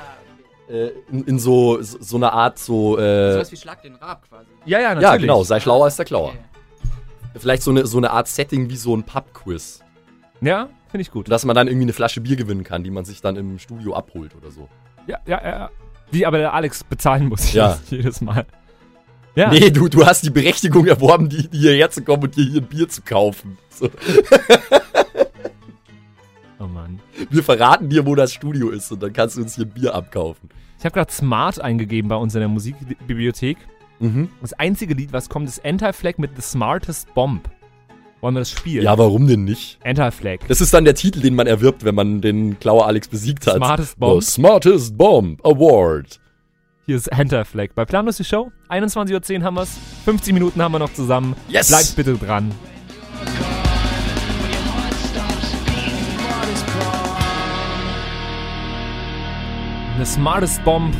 Äh, 0.69 0.89
in, 1.11 1.23
in 1.23 1.39
so, 1.39 1.81
so 1.81 1.97
so 2.01 2.17
einer 2.17 2.33
Art 2.33 2.59
so. 2.59 2.99
Äh, 2.99 3.33
Sowas 3.33 3.51
wie 3.51 3.57
Schlag 3.57 3.81
den 3.81 3.95
Rab 3.95 4.27
quasi. 4.29 4.47
Ja, 4.65 4.79
ja, 4.79 4.89
natürlich. 4.89 5.03
ja, 5.03 5.17
genau, 5.17 5.43
sei 5.43 5.59
schlauer 5.59 5.85
als 5.85 5.95
der 5.95 6.05
Klauer. 6.05 6.33
Vielleicht 7.37 7.63
so 7.63 7.71
eine, 7.71 7.85
so 7.85 7.97
eine 7.97 8.11
Art 8.11 8.27
Setting 8.27 8.69
wie 8.69 8.77
so 8.77 8.95
ein 8.95 9.03
Pub-Quiz. 9.03 9.79
Ja, 10.41 10.69
finde 10.89 11.01
ich 11.01 11.11
gut. 11.11 11.29
Dass 11.29 11.45
man 11.45 11.55
dann 11.55 11.67
irgendwie 11.67 11.85
eine 11.85 11.93
Flasche 11.93 12.21
Bier 12.21 12.35
gewinnen 12.35 12.63
kann, 12.63 12.83
die 12.83 12.91
man 12.91 13.05
sich 13.05 13.21
dann 13.21 13.35
im 13.35 13.59
Studio 13.59 13.93
abholt 13.95 14.35
oder 14.35 14.51
so. 14.51 14.69
Ja, 15.07 15.19
ja, 15.27 15.41
ja. 15.43 15.69
Die 16.13 16.25
aber 16.25 16.37
der 16.37 16.53
Alex 16.53 16.83
bezahlen 16.83 17.27
muss 17.27 17.51
Ja. 17.53 17.77
jedes 17.89 18.21
Mal. 18.21 18.45
Ja. 19.35 19.49
Nee, 19.49 19.69
du, 19.69 19.89
du 19.89 20.05
hast 20.05 20.23
die 20.23 20.29
Berechtigung 20.29 20.85
erworben, 20.87 21.27
die, 21.27 21.49
die 21.49 21.57
hierher 21.59 21.89
zu 21.91 22.01
kommen 22.03 22.23
und 22.23 22.37
dir 22.37 22.45
hier 22.45 22.61
ein 22.61 22.67
Bier 22.67 22.87
zu 22.87 23.01
kaufen. 23.01 23.57
So. 23.69 23.89
Oh 26.59 26.67
Mann. 26.67 26.99
Wir 27.29 27.43
verraten 27.43 27.89
dir, 27.89 28.05
wo 28.05 28.15
das 28.15 28.33
Studio 28.33 28.69
ist 28.69 28.91
und 28.91 29.03
dann 29.03 29.11
kannst 29.13 29.37
du 29.37 29.41
uns 29.41 29.55
hier 29.55 29.65
ein 29.65 29.71
Bier 29.71 29.93
abkaufen. 29.93 30.49
Ich 30.79 30.85
habe 30.85 30.93
gerade 30.93 31.11
Smart 31.11 31.59
eingegeben 31.59 32.07
bei 32.09 32.15
uns 32.15 32.33
in 32.33 32.39
der 32.39 32.47
Musikbibliothek. 32.49 33.57
Mhm. 33.99 34.29
Das 34.41 34.53
einzige 34.53 34.93
Lied, 34.93 35.13
was 35.13 35.29
kommt, 35.29 35.47
ist 35.47 35.63
Anti-Flag 35.65 36.17
mit 36.17 36.31
The 36.35 36.41
Smartest 36.41 37.13
Bomb. 37.13 37.49
Wollen 38.21 38.35
wir 38.35 38.39
das 38.39 38.49
spielen? 38.49 38.83
Ja, 38.83 38.97
warum 38.97 39.27
denn 39.27 39.43
nicht? 39.43 39.79
Anti-Flag. 39.83 40.39
Das 40.47 40.61
ist 40.61 40.73
dann 40.73 40.85
der 40.85 40.95
Titel, 40.95 41.21
den 41.21 41.35
man 41.35 41.47
erwirbt, 41.47 41.83
wenn 41.83 41.95
man 41.95 42.21
den 42.21 42.59
Klauer 42.59 42.87
Alex 42.87 43.07
besiegt 43.07 43.45
hat. 43.47 43.57
Smartest 43.57 43.99
Bomb. 43.99 44.23
The 44.23 44.31
Smartest 44.31 44.97
Bomb 44.97 45.45
Award. 45.45 46.19
Hier 46.85 46.97
ist 46.97 47.11
Anti-Flag. 47.11 47.69
Bei 47.75 47.85
Planlos 47.85 48.17
die 48.17 48.23
Show. 48.23 48.51
21.10 48.69 49.39
Uhr 49.39 49.43
haben 49.43 49.55
wir's. 49.55 49.77
50 50.05 50.33
Minuten 50.33 50.61
haben 50.61 50.71
wir 50.71 50.79
noch 50.79 50.93
zusammen. 50.93 51.35
Yes! 51.49 51.67
Bleibt 51.69 51.95
bitte 51.95 52.15
dran. 52.15 52.51
The 59.97 60.05
Smartest 60.05 60.63
Bomb. 60.63 60.93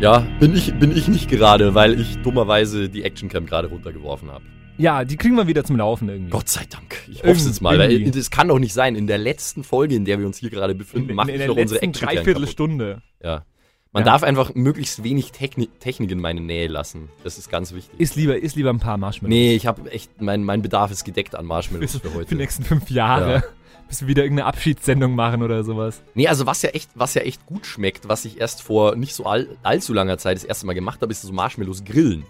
Ja, 0.00 0.20
bin 0.38 0.54
ich, 0.54 0.72
bin 0.78 0.96
ich 0.96 1.08
nicht 1.08 1.28
gerade, 1.28 1.74
weil 1.74 2.00
ich 2.00 2.18
dummerweise 2.22 2.88
die 2.88 3.02
Actioncam 3.02 3.46
gerade 3.46 3.68
runtergeworfen 3.68 4.30
habe. 4.30 4.44
Ja, 4.76 5.04
die 5.04 5.16
kriegen 5.16 5.34
wir 5.34 5.48
wieder 5.48 5.64
zum 5.64 5.76
Laufen 5.76 6.08
irgendwie. 6.08 6.30
Gott 6.30 6.48
sei 6.48 6.64
Dank. 6.70 7.02
Ich 7.10 7.18
hoffe 7.22 7.32
es 7.32 7.46
jetzt 7.46 7.60
mal. 7.60 7.76
Weil 7.76 7.90
Irgendwie. 7.90 8.12
das 8.12 8.30
kann 8.30 8.46
doch 8.46 8.60
nicht 8.60 8.72
sein. 8.72 8.94
In 8.94 9.08
der 9.08 9.18
letzten 9.18 9.64
Folge, 9.64 9.96
in 9.96 10.04
der 10.04 10.20
wir 10.20 10.26
uns 10.26 10.38
hier 10.38 10.50
gerade 10.50 10.76
befinden, 10.76 11.14
machen 11.14 11.30
in 11.30 11.32
wir 11.34 11.38
der 11.38 11.48
noch 11.48 11.56
unsere 11.56 11.82
Action. 11.82 12.06
Dreiviertelstunde. 12.08 13.02
Ja. 13.20 13.44
Man 13.92 14.02
Ja. 14.04 14.12
darf 14.12 14.22
einfach 14.22 14.54
möglichst 14.54 15.02
wenig 15.02 15.32
Techni 15.32 15.66
Technik 15.80 16.12
in 16.12 16.20
meine 16.20 16.42
Nähe 16.42 16.68
lassen. 16.68 17.08
Das 17.24 17.36
ist 17.38 17.50
ganz 17.50 17.74
wichtig. 17.74 17.98
Ist 17.98 18.14
lieber, 18.14 18.36
ist 18.38 18.54
lieber 18.54 18.70
ein 18.70 18.78
paar 18.78 18.98
Marshmallows. 18.98 19.30
Nee, 19.34 19.56
ich 19.56 19.66
habe 19.66 19.90
echt, 19.90 20.20
mein, 20.20 20.44
mein 20.44 20.62
Bedarf 20.62 20.92
ist 20.92 21.02
gedeckt 21.04 21.34
an 21.34 21.44
Marshmallows 21.44 21.96
für 21.96 22.14
heute. 22.14 22.28
Für 22.28 22.34
die 22.36 22.40
nächsten 22.42 22.62
fünf 22.62 22.88
Jahre. 22.88 23.32
Ja. 23.32 23.42
Bis 23.88 24.02
wir 24.02 24.08
wieder 24.08 24.22
irgendeine 24.22 24.46
Abschiedssendung 24.46 25.14
machen 25.14 25.42
oder 25.42 25.64
sowas. 25.64 26.02
Nee, 26.14 26.28
also 26.28 26.46
was 26.46 26.60
ja 26.62 26.70
echt, 26.70 26.90
was 26.94 27.14
ja 27.14 27.22
echt 27.22 27.46
gut 27.46 27.64
schmeckt, 27.64 28.08
was 28.08 28.24
ich 28.24 28.40
erst 28.40 28.62
vor 28.62 28.96
nicht 28.96 29.14
so 29.14 29.24
all, 29.24 29.48
allzu 29.62 29.94
langer 29.94 30.18
Zeit 30.18 30.36
das 30.36 30.44
erste 30.44 30.66
Mal 30.66 30.74
gemacht 30.74 31.00
habe, 31.00 31.10
ist 31.10 31.22
so 31.22 31.32
Marshmallows 31.32 31.84
grillen. 31.84 32.24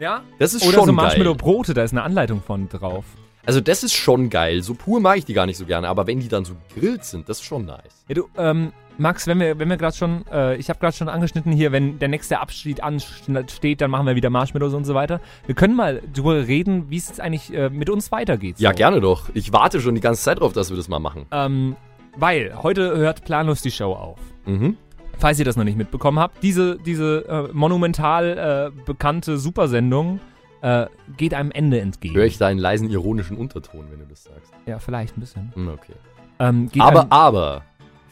Ja? 0.00 0.22
Das 0.38 0.54
ist 0.54 0.64
Oder 0.64 0.72
schon 0.72 0.86
so. 0.86 0.92
Marshmallow-Brote, 0.92 1.74
da 1.74 1.82
ist 1.82 1.92
eine 1.92 2.02
Anleitung 2.02 2.42
von 2.42 2.68
drauf. 2.68 3.04
Also 3.46 3.60
das 3.60 3.82
ist 3.84 3.92
schon 3.92 4.30
geil. 4.30 4.62
So 4.62 4.74
pur 4.74 5.00
mag 5.00 5.18
ich 5.18 5.24
die 5.26 5.34
gar 5.34 5.46
nicht 5.46 5.58
so 5.58 5.66
gerne, 5.66 5.88
aber 5.88 6.06
wenn 6.06 6.20
die 6.20 6.28
dann 6.28 6.44
so 6.44 6.54
gegrillt 6.68 7.04
sind, 7.04 7.28
das 7.28 7.38
ist 7.38 7.44
schon 7.44 7.66
nice. 7.66 8.04
Ja, 8.08 8.14
du, 8.14 8.28
ähm, 8.38 8.72
Max, 8.96 9.26
wenn 9.26 9.40
wir, 9.40 9.58
wenn 9.58 9.68
wir 9.68 9.76
gerade 9.76 9.96
schon, 9.96 10.24
äh, 10.32 10.56
ich 10.56 10.68
habe 10.68 10.78
gerade 10.78 10.96
schon 10.96 11.08
angeschnitten 11.08 11.50
hier, 11.50 11.72
wenn 11.72 11.98
der 11.98 12.08
nächste 12.08 12.38
Abschied 12.38 12.82
ansteht, 12.82 13.80
dann 13.80 13.90
machen 13.90 14.06
wir 14.06 14.14
wieder 14.14 14.30
Marshmallows 14.30 14.72
und 14.72 14.84
so 14.84 14.94
weiter. 14.94 15.20
Wir 15.46 15.54
können 15.56 15.74
mal 15.74 16.00
drüber 16.12 16.46
reden, 16.46 16.90
wie 16.90 16.96
es 16.96 17.08
jetzt 17.08 17.20
eigentlich 17.20 17.52
äh, 17.52 17.70
mit 17.70 17.90
uns 17.90 18.12
weitergeht. 18.12 18.60
Ja, 18.60 18.70
so. 18.70 18.76
gerne 18.76 19.00
doch. 19.00 19.30
Ich 19.34 19.52
warte 19.52 19.80
schon 19.80 19.96
die 19.96 20.00
ganze 20.00 20.22
Zeit 20.22 20.40
drauf, 20.40 20.52
dass 20.52 20.70
wir 20.70 20.76
das 20.76 20.88
mal 20.88 21.00
machen. 21.00 21.26
Ähm, 21.32 21.76
weil 22.16 22.54
heute 22.62 22.96
hört 22.96 23.24
planlos 23.24 23.62
die 23.62 23.72
Show 23.72 23.92
auf. 23.92 24.18
Mhm. 24.46 24.76
Falls 25.18 25.38
ihr 25.38 25.44
das 25.44 25.56
noch 25.56 25.64
nicht 25.64 25.78
mitbekommen 25.78 26.18
habt, 26.20 26.42
diese, 26.42 26.78
diese 26.78 27.28
äh, 27.28 27.52
monumental 27.52 28.72
äh, 28.76 28.84
bekannte 28.84 29.38
Supersendung 29.38 30.20
äh, 30.60 30.86
geht 31.16 31.34
einem 31.34 31.50
Ende 31.50 31.80
entgegen. 31.80 32.14
Höre 32.14 32.26
ich 32.26 32.38
da 32.38 32.46
einen 32.46 32.60
leisen 32.60 32.88
ironischen 32.90 33.36
Unterton, 33.36 33.86
wenn 33.90 33.98
du 33.98 34.06
das 34.06 34.24
sagst. 34.24 34.52
Ja, 34.66 34.78
vielleicht 34.78 35.16
ein 35.16 35.20
bisschen. 35.20 35.52
Hm, 35.54 35.68
okay. 35.68 35.94
Ähm, 36.38 36.68
geht 36.70 36.82
Aber, 36.82 37.06
aber, 37.10 37.62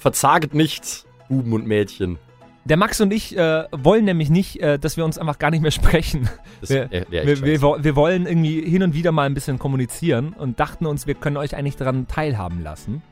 verzaget 0.02 0.54
nicht, 0.54 1.06
Buben 1.28 1.52
und 1.54 1.66
Mädchen. 1.66 2.18
Der 2.64 2.76
Max 2.76 3.00
und 3.00 3.12
ich 3.12 3.36
äh, 3.36 3.64
wollen 3.72 4.04
nämlich 4.04 4.30
nicht, 4.30 4.60
äh, 4.60 4.78
dass 4.78 4.96
wir 4.96 5.04
uns 5.04 5.18
einfach 5.18 5.38
gar 5.38 5.50
nicht 5.50 5.62
mehr 5.62 5.70
sprechen. 5.72 6.28
Das 6.60 6.70
wir, 6.70 6.88
wär- 6.90 7.10
wär 7.10 7.26
wir, 7.26 7.42
wir, 7.42 7.60
wir 7.84 7.96
wollen 7.96 8.26
irgendwie 8.26 8.60
hin 8.60 8.82
und 8.84 8.94
wieder 8.94 9.10
mal 9.10 9.24
ein 9.26 9.34
bisschen 9.34 9.58
kommunizieren 9.58 10.32
und 10.34 10.60
dachten 10.60 10.86
uns, 10.86 11.06
wir 11.08 11.14
können 11.14 11.36
euch 11.38 11.56
eigentlich 11.56 11.76
daran 11.76 12.06
teilhaben 12.06 12.62
lassen. 12.62 13.02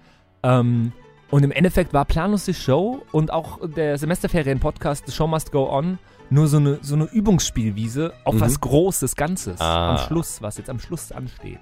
Ähm, 0.44 0.92
und 1.30 1.42
im 1.44 1.50
Endeffekt 1.52 1.92
war 1.92 2.04
planlos 2.04 2.44
die 2.44 2.54
Show 2.54 3.02
und 3.12 3.32
auch 3.32 3.58
der 3.68 3.98
Semesterferien-Podcast 3.98 5.06
The 5.06 5.12
Show 5.12 5.26
Must 5.26 5.50
Go 5.52 5.68
On 5.68 5.98
nur 6.32 6.46
so 6.46 6.58
eine, 6.58 6.78
so 6.82 6.94
eine 6.94 7.04
Übungsspielwiese 7.06 8.12
auf 8.24 8.34
Mhm. 8.36 8.40
was 8.40 8.60
Großes 8.60 9.16
Ganzes 9.16 9.60
Ah. 9.60 9.90
am 9.92 9.98
Schluss, 9.98 10.40
was 10.42 10.58
jetzt 10.58 10.70
am 10.70 10.78
Schluss 10.78 11.10
ansteht. 11.10 11.58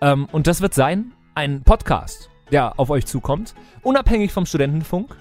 Ähm, 0.00 0.26
und 0.32 0.46
das 0.46 0.62
wird 0.62 0.72
sein 0.72 1.12
ein 1.34 1.62
Podcast, 1.64 2.30
der 2.52 2.78
auf 2.78 2.90
euch 2.90 3.06
zukommt, 3.06 3.54
unabhängig 3.82 4.32
vom 4.32 4.46
Studentenfunk, 4.46 5.16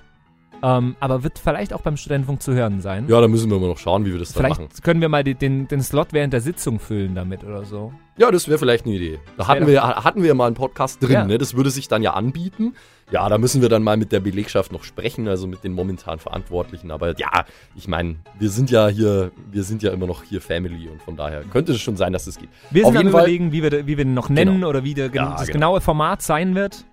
ähm, 0.62 0.96
aber 1.02 1.24
wird 1.24 1.40
vielleicht 1.40 1.74
auch 1.74 1.82
beim 1.82 1.98
Studentenfunk 1.98 2.42
zu 2.42 2.54
hören 2.54 2.80
sein. 2.80 3.06
Ja, 3.10 3.20
da 3.20 3.28
müssen 3.28 3.52
wir 3.52 3.60
mal 3.60 3.68
noch 3.68 3.78
schauen, 3.80 4.06
wie 4.06 4.14
wir 4.14 4.20
das 4.20 4.32
dann 4.32 4.44
Vielleicht 4.46 4.62
machen. 4.62 4.70
können 4.84 5.02
wir 5.02 5.10
mal 5.10 5.24
die, 5.24 5.36
den, 5.36 5.68
den 5.68 5.82
Slot 5.82 6.14
während 6.14 6.32
der 6.32 6.40
Sitzung 6.42 6.80
füllen 6.80 7.16
damit 7.16 7.44
oder 7.44 7.66
so. 7.66 7.92
Ja, 8.18 8.32
das 8.32 8.48
wäre 8.48 8.60
vielleicht 8.60 8.86
eine 8.86 8.96
Idee. 8.96 9.20
Da 9.26 9.32
Das 9.40 9.48
hatten 9.50 9.68
wir, 9.68 9.84
hatten 9.84 10.22
wir 10.22 10.30
ja 10.30 10.34
mal 10.36 10.46
einen 10.46 10.56
Podcast 10.56 11.02
drin, 11.04 11.12
Ja. 11.12 11.26
ne? 11.26 11.38
Das 11.38 11.56
würde 11.56 11.70
sich 11.70 11.88
dann 11.90 12.02
ja 12.02 12.14
anbieten. 12.14 12.76
Ja, 13.12 13.28
da 13.28 13.38
müssen 13.38 13.62
wir 13.62 13.68
dann 13.68 13.84
mal 13.84 13.98
mit 13.98 14.12
der 14.14 14.22
Belegschaft 14.22 14.72
noch 14.72 14.84
sprechen, 14.86 15.28
also 15.28 15.48
mit 15.48 15.64
den 15.66 15.74
momentan 15.74 16.20
Verantwortlichen. 16.20 16.92
Aber 16.92 17.18
ja, 17.20 17.44
ich 17.76 17.88
meine, 17.90 18.16
wir 18.40 18.50
sind 18.50 18.72
ja 18.72 18.88
hier, 18.88 19.32
wir 19.52 19.64
sind 19.64 19.84
ja 19.84 19.92
immer 19.92 20.08
noch 20.08 20.24
hier 20.24 20.40
Family 20.40 20.88
und 20.88 21.02
von 21.02 21.18
daher 21.18 21.42
könnte 21.44 21.74
es 21.74 21.82
schon 21.82 21.98
sein, 21.98 22.14
dass 22.14 22.26
es 22.28 22.38
geht. 22.38 22.50
Wir 22.72 22.86
Auf 22.86 22.94
sind 22.94 23.02
am 23.02 23.08
überlegen, 23.10 23.52
wie 23.52 23.62
wir, 23.64 23.72
wie 23.86 23.98
wir 23.98 24.06
den 24.06 24.14
noch 24.14 24.30
nennen 24.30 24.56
Genau. 24.56 24.70
oder 24.70 24.84
wie 24.86 24.94
der, 24.94 25.12
Ja, 25.14 25.32
das 25.32 25.42
genau. 25.48 25.54
genaue 25.54 25.82
Format 25.82 26.22
sein 26.22 26.56
wird. 26.56 26.86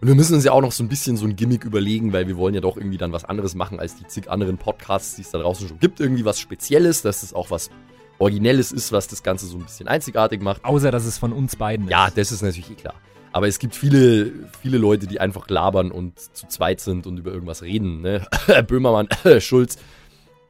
Und 0.00 0.08
wir 0.08 0.14
müssen 0.14 0.34
uns 0.34 0.44
ja 0.44 0.52
auch 0.52 0.62
noch 0.62 0.72
so 0.72 0.82
ein 0.82 0.88
bisschen 0.88 1.18
so 1.18 1.26
ein 1.26 1.36
Gimmick 1.36 1.64
überlegen, 1.64 2.14
weil 2.14 2.26
wir 2.26 2.38
wollen 2.38 2.54
ja 2.54 2.62
doch 2.62 2.78
irgendwie 2.78 2.96
dann 2.96 3.12
was 3.12 3.26
anderes 3.26 3.54
machen 3.54 3.78
als 3.78 3.96
die 3.96 4.06
zig 4.06 4.30
anderen 4.30 4.56
Podcasts, 4.56 5.16
die 5.16 5.22
es 5.22 5.30
da 5.30 5.38
draußen 5.38 5.68
schon 5.68 5.78
gibt. 5.78 6.00
Irgendwie 6.00 6.24
was 6.24 6.40
Spezielles, 6.40 7.02
dass 7.02 7.22
es 7.22 7.34
auch 7.34 7.50
was 7.50 7.70
Originelles 8.18 8.72
ist, 8.72 8.92
was 8.92 9.08
das 9.08 9.22
Ganze 9.22 9.46
so 9.46 9.58
ein 9.58 9.64
bisschen 9.64 9.88
einzigartig 9.88 10.40
macht. 10.40 10.64
Außer, 10.64 10.90
dass 10.90 11.04
es 11.04 11.18
von 11.18 11.32
uns 11.34 11.56
beiden 11.56 11.86
ist. 11.86 11.90
Ja, 11.90 12.08
das 12.10 12.32
ist 12.32 12.40
natürlich 12.40 12.70
eh 12.70 12.74
klar. 12.74 12.94
Aber 13.32 13.46
es 13.46 13.58
gibt 13.58 13.76
viele, 13.76 14.32
viele 14.60 14.78
Leute, 14.78 15.06
die 15.06 15.20
einfach 15.20 15.48
labern 15.48 15.92
und 15.92 16.18
zu 16.18 16.48
zweit 16.48 16.80
sind 16.80 17.06
und 17.06 17.18
über 17.18 17.30
irgendwas 17.30 17.62
reden. 17.62 18.00
Ne? 18.00 18.26
Böhmermann, 18.66 19.08
Schulz, 19.40 19.76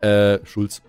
äh, 0.00 0.38
Schulz. 0.44 0.80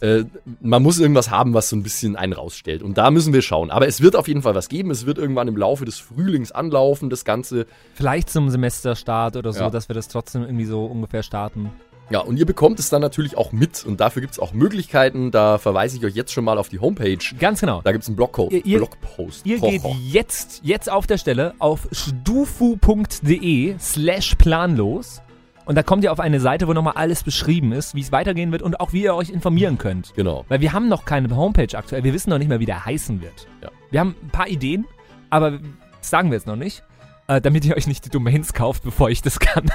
Äh, 0.00 0.24
man 0.60 0.82
muss 0.82 0.98
irgendwas 0.98 1.30
haben, 1.30 1.54
was 1.54 1.68
so 1.68 1.76
ein 1.76 1.82
bisschen 1.82 2.16
einen 2.16 2.32
rausstellt. 2.32 2.82
Und 2.82 2.98
da 2.98 3.10
müssen 3.10 3.32
wir 3.32 3.42
schauen. 3.42 3.70
Aber 3.70 3.86
es 3.86 4.00
wird 4.00 4.16
auf 4.16 4.28
jeden 4.28 4.42
Fall 4.42 4.54
was 4.54 4.68
geben. 4.68 4.90
Es 4.90 5.06
wird 5.06 5.18
irgendwann 5.18 5.48
im 5.48 5.56
Laufe 5.56 5.84
des 5.84 5.98
Frühlings 5.98 6.52
anlaufen, 6.52 7.10
das 7.10 7.24
Ganze. 7.24 7.66
Vielleicht 7.94 8.30
zum 8.30 8.50
Semesterstart 8.50 9.36
oder 9.36 9.52
so, 9.52 9.60
Ja. 9.60 9.70
dass 9.70 9.88
wir 9.88 9.94
das 9.94 10.08
trotzdem 10.08 10.42
irgendwie 10.42 10.64
so 10.66 10.84
ungefähr 10.86 11.22
starten. 11.22 11.70
Ja, 12.08 12.20
und 12.20 12.36
ihr 12.38 12.46
bekommt 12.46 12.78
es 12.78 12.88
dann 12.88 13.00
natürlich 13.02 13.36
auch 13.36 13.50
mit. 13.50 13.84
Und 13.84 13.98
dafür 14.00 14.20
gibt 14.22 14.32
es 14.34 14.38
auch 14.38 14.52
Möglichkeiten. 14.52 15.32
Da 15.32 15.58
verweise 15.58 15.96
ich 15.96 16.04
euch 16.04 16.14
jetzt 16.14 16.32
schon 16.32 16.44
mal 16.44 16.56
auf 16.56 16.68
die 16.68 16.78
Homepage. 16.78 17.18
Ganz 17.40 17.58
genau. 17.60 17.80
Da 17.82 17.90
gibt 17.90 18.02
es 18.04 18.08
einen 18.08 18.14
Blogco 18.14 18.48
Ihr- 18.52 18.64
ihr- 18.64 18.78
Blogpost. 18.78 19.44
Ihr 19.44 19.60
Ho, 19.60 19.68
geht 19.68 19.82
jetzt, 20.08 20.60
jetzt 20.62 20.88
auf 20.88 21.08
der 21.08 21.18
Stelle 21.18 21.54
auf 21.58 21.88
stufu.de 21.90 23.74
slash 23.80 24.34
planlos 24.36 25.20
und 25.66 25.74
da 25.74 25.82
kommt 25.82 26.04
ihr 26.04 26.12
auf 26.12 26.20
eine 26.20 26.40
Seite, 26.40 26.68
wo 26.68 26.72
nochmal 26.72 26.94
alles 26.96 27.24
beschrieben 27.24 27.72
ist, 27.72 27.94
wie 27.94 28.00
es 28.00 28.12
weitergehen 28.12 28.52
wird 28.52 28.62
und 28.62 28.80
auch 28.80 28.92
wie 28.92 29.02
ihr 29.02 29.14
euch 29.14 29.30
informieren 29.30 29.78
könnt. 29.78 30.14
Genau. 30.14 30.44
Weil 30.48 30.60
wir 30.60 30.72
haben 30.72 30.88
noch 30.88 31.04
keine 31.04 31.34
Homepage 31.36 31.76
aktuell, 31.76 32.04
wir 32.04 32.14
wissen 32.14 32.30
noch 32.30 32.38
nicht 32.38 32.48
mehr, 32.48 32.60
wie 32.60 32.66
der 32.66 32.84
heißen 32.84 33.20
wird. 33.20 33.48
Ja. 33.62 33.70
Wir 33.90 34.00
haben 34.00 34.14
ein 34.22 34.30
paar 34.30 34.48
Ideen, 34.48 34.86
aber 35.28 35.50
das 35.50 36.10
sagen 36.10 36.30
wir 36.30 36.36
jetzt 36.36 36.46
noch 36.46 36.56
nicht, 36.56 36.84
äh, 37.26 37.40
damit 37.40 37.64
ihr 37.64 37.76
euch 37.76 37.88
nicht 37.88 38.04
die 38.04 38.10
Domains 38.10 38.52
kauft, 38.52 38.84
bevor 38.84 39.10
ich 39.10 39.22
das 39.22 39.40
kann. 39.40 39.66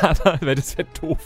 aber 0.00 0.54
das 0.56 0.76
wäre 0.76 0.88
doof. 1.00 1.20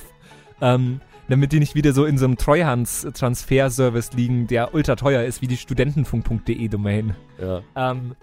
Ähm, 0.61 1.01
damit 1.29 1.53
die 1.53 1.61
nicht 1.61 1.75
wieder 1.75 1.93
so 1.93 2.05
in 2.05 2.19
so 2.19 2.27
einem 2.27 2.37
Treuhands-Transfer-Service 2.37 4.12
liegen, 4.12 4.47
der 4.47 4.75
ultra 4.75 4.97
teuer 4.97 5.25
ist, 5.25 5.41
wie 5.43 5.47
die 5.47 5.57
studentenfunk.de 5.57 6.69
Domain. 6.69 7.14
Ja. 7.41 7.62
Ähm, 7.77 8.14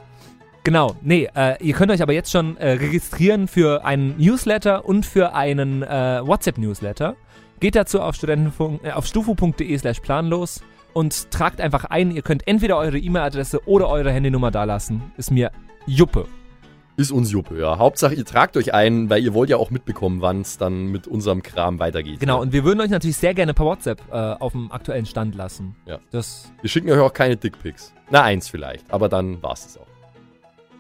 genau, 0.66 0.96
nee, 1.02 1.30
äh, 1.34 1.56
ihr 1.64 1.74
könnt 1.74 1.92
euch 1.92 2.02
aber 2.02 2.12
jetzt 2.12 2.30
schon 2.32 2.58
äh, 2.58 2.72
registrieren 2.72 3.48
für 3.48 3.86
einen 3.86 4.18
Newsletter 4.18 4.84
und 4.84 5.06
für 5.06 5.34
einen 5.34 5.82
äh, 5.84 6.20
WhatsApp-Newsletter. 6.26 7.16
Geht 7.62 7.76
dazu 7.76 8.02
auf, 8.02 8.16
Studentenfunk, 8.16 8.84
äh, 8.84 8.92
auf 8.92 9.06
stufu.de 9.06 9.78
slash 9.78 10.02
planlos 10.02 10.62
und 10.94 11.32
tragt 11.32 11.62
einfach 11.62 11.86
ein, 11.86 12.12
ihr 12.12 12.22
könnt 12.22 12.46
entweder 12.48 12.78
eure 12.78 12.98
E-Mail-Adresse 12.98 13.66
oder 13.68 13.88
eure 13.90 14.12
Handynummer 14.12 14.52
dalassen. 14.52 15.02
Ist 15.16 15.32
mir 15.32 15.52
Juppe. 15.88 16.26
Ist 16.98 17.12
uns 17.12 17.30
Juppe, 17.32 17.60
ja. 17.60 17.78
Hauptsache, 17.78 18.14
ihr 18.16 18.24
tragt 18.24 18.56
euch 18.56 18.74
ein, 18.74 19.10
weil 19.10 19.22
ihr 19.22 19.34
wollt 19.34 19.50
ja 19.50 19.58
auch 19.58 19.70
mitbekommen, 19.70 20.22
wann 20.22 20.40
es 20.42 20.58
dann 20.58 20.86
mit 20.88 21.08
unserem 21.08 21.44
Kram 21.44 21.78
weitergeht. 21.80 22.22
Genau, 22.22 22.36
Ja. 22.38 22.42
und 22.42 22.54
wir 22.54 22.64
würden 22.64 22.80
euch 22.80 22.90
natürlich 22.90 23.18
sehr 23.18 23.34
gerne 23.34 23.54
per 23.54 23.66
WhatsApp 23.66 24.02
äh, 24.12 24.16
auf 24.16 24.54
dem 24.54 24.72
aktuellen 24.72 25.06
Stand 25.06 25.36
lassen. 25.36 25.76
Ja. 25.86 26.00
Das 26.12 26.50
Wir 26.62 26.70
schicken 26.70 26.90
euch 26.90 27.00
auch 27.00 27.12
keine 27.12 27.36
Dickpics. 27.36 27.94
Na, 28.10 28.22
eins 28.24 28.48
vielleicht, 28.48 28.90
aber 28.94 29.10
dann 29.10 29.44
war's 29.44 29.66
es 29.66 29.78
auch. 29.78 29.85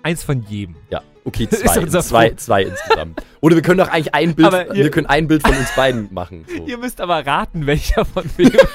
Eins 0.06 0.24
von 0.24 0.42
jedem. 0.44 0.76
Ja, 0.90 1.02
okay, 1.26 1.44
Ist 1.52 1.60
zwei, 1.68 1.82
unser 1.82 2.02
zwei, 2.02 2.30
zwei 2.36 2.64
insgesamt. 2.64 3.22
Oder 3.42 3.56
wir 3.56 3.62
können 3.64 3.80
doch 3.80 3.90
eigentlich 3.90 4.16
ein 4.16 4.36
Bild, 4.36 4.54
ihr- 4.54 4.74
wir 4.86 4.92
können 4.92 5.08
ein 5.08 5.28
Bild 5.28 5.42
von 5.42 5.56
uns 5.58 5.70
beiden 5.76 6.14
machen. 6.14 6.46
So. 6.48 6.66
Ihr 6.66 6.78
müsst 6.78 7.02
aber 7.02 7.26
raten, 7.26 7.66
welcher 7.68 8.06
von 8.06 8.24
wem 8.38 8.48
ist. 8.48 8.58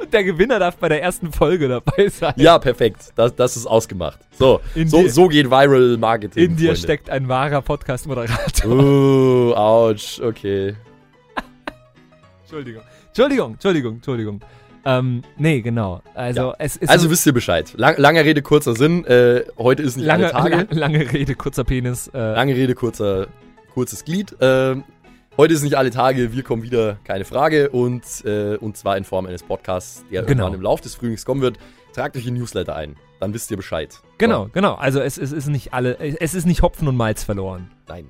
Und 0.00 0.12
der 0.12 0.24
Gewinner 0.24 0.58
darf 0.58 0.76
bei 0.76 0.88
der 0.88 1.02
ersten 1.02 1.32
Folge 1.32 1.68
dabei 1.68 2.08
sein. 2.08 2.34
Ja, 2.36 2.58
perfekt. 2.58 3.12
Das, 3.16 3.34
das 3.34 3.56
ist 3.56 3.66
ausgemacht. 3.66 4.18
So, 4.38 4.60
In 4.74 4.88
so, 4.88 5.02
dir- 5.02 5.10
so 5.10 5.28
geht 5.28 5.50
Viral 5.50 5.96
Marketing. 5.98 6.44
In 6.44 6.56
dir 6.56 6.66
Freunde. 6.68 6.80
steckt 6.80 7.10
ein 7.10 7.28
wahrer 7.28 7.62
Podcast-Moderator. 7.62 8.70
Uh, 8.70 9.54
ouch, 9.54 10.20
okay. 10.22 10.74
Entschuldigung. 12.42 12.82
Entschuldigung, 13.08 13.52
Entschuldigung, 13.54 13.94
Entschuldigung. 13.96 14.40
Ähm, 14.84 15.22
nee, 15.36 15.60
genau. 15.60 16.00
Also, 16.14 16.40
Ja. 16.50 16.54
es 16.58 16.76
ist. 16.76 16.88
Also 16.88 17.10
wisst 17.10 17.26
ihr 17.26 17.32
Bescheid. 17.32 17.72
Lang, 17.76 17.96
lange 17.98 18.24
Rede, 18.24 18.42
kurzer 18.42 18.74
Sinn. 18.74 19.04
Äh, 19.04 19.44
heute 19.58 19.82
ist 19.82 19.96
nicht 19.96 20.06
lange, 20.06 20.34
alle 20.34 20.50
Tage. 20.50 20.56
lang- 20.56 20.68
lange 20.94 21.12
Rede, 21.12 21.34
kurzer 21.34 21.64
Penis. 21.64 22.08
Äh, 22.14 22.18
Lange 22.34 22.54
Rede, 22.54 22.74
kurzer, 22.74 23.26
kurzes 23.74 24.04
Glied. 24.04 24.34
Ähm, 24.40 24.84
heute 25.36 25.52
ist 25.54 25.62
nicht 25.62 25.76
alle 25.76 25.90
Tage, 25.90 26.32
wir 26.32 26.42
kommen 26.42 26.62
wieder, 26.62 26.96
keine 27.04 27.24
Frage. 27.24 27.70
Und, 27.70 28.02
äh, 28.24 28.56
und 28.56 28.76
zwar 28.76 28.96
in 28.96 29.04
Form 29.04 29.26
eines 29.26 29.42
Podcasts, 29.42 30.04
der 30.10 30.22
Genau. 30.22 30.44
irgendwann 30.44 30.54
im 30.54 30.62
Laufe 30.62 30.82
des 30.82 30.94
Frühlings 30.94 31.24
kommen 31.24 31.42
wird. 31.42 31.58
Tragt 31.94 32.16
euch 32.16 32.26
in 32.26 32.34
Newsletter 32.34 32.74
ein, 32.76 32.96
dann 33.18 33.34
wisst 33.34 33.50
ihr 33.50 33.56
Bescheid. 33.56 33.98
Genau, 34.18 34.44
So, 34.44 34.50
genau. 34.52 34.74
Also 34.74 35.00
es, 35.00 35.18
es 35.18 35.32
ist 35.32 35.48
nicht 35.48 35.74
alle, 35.74 35.98
es 35.98 36.34
ist 36.34 36.46
nicht 36.46 36.62
Hopfen 36.62 36.86
und 36.88 36.96
Malz 36.96 37.24
verloren. 37.24 37.70
nein. 37.88 38.06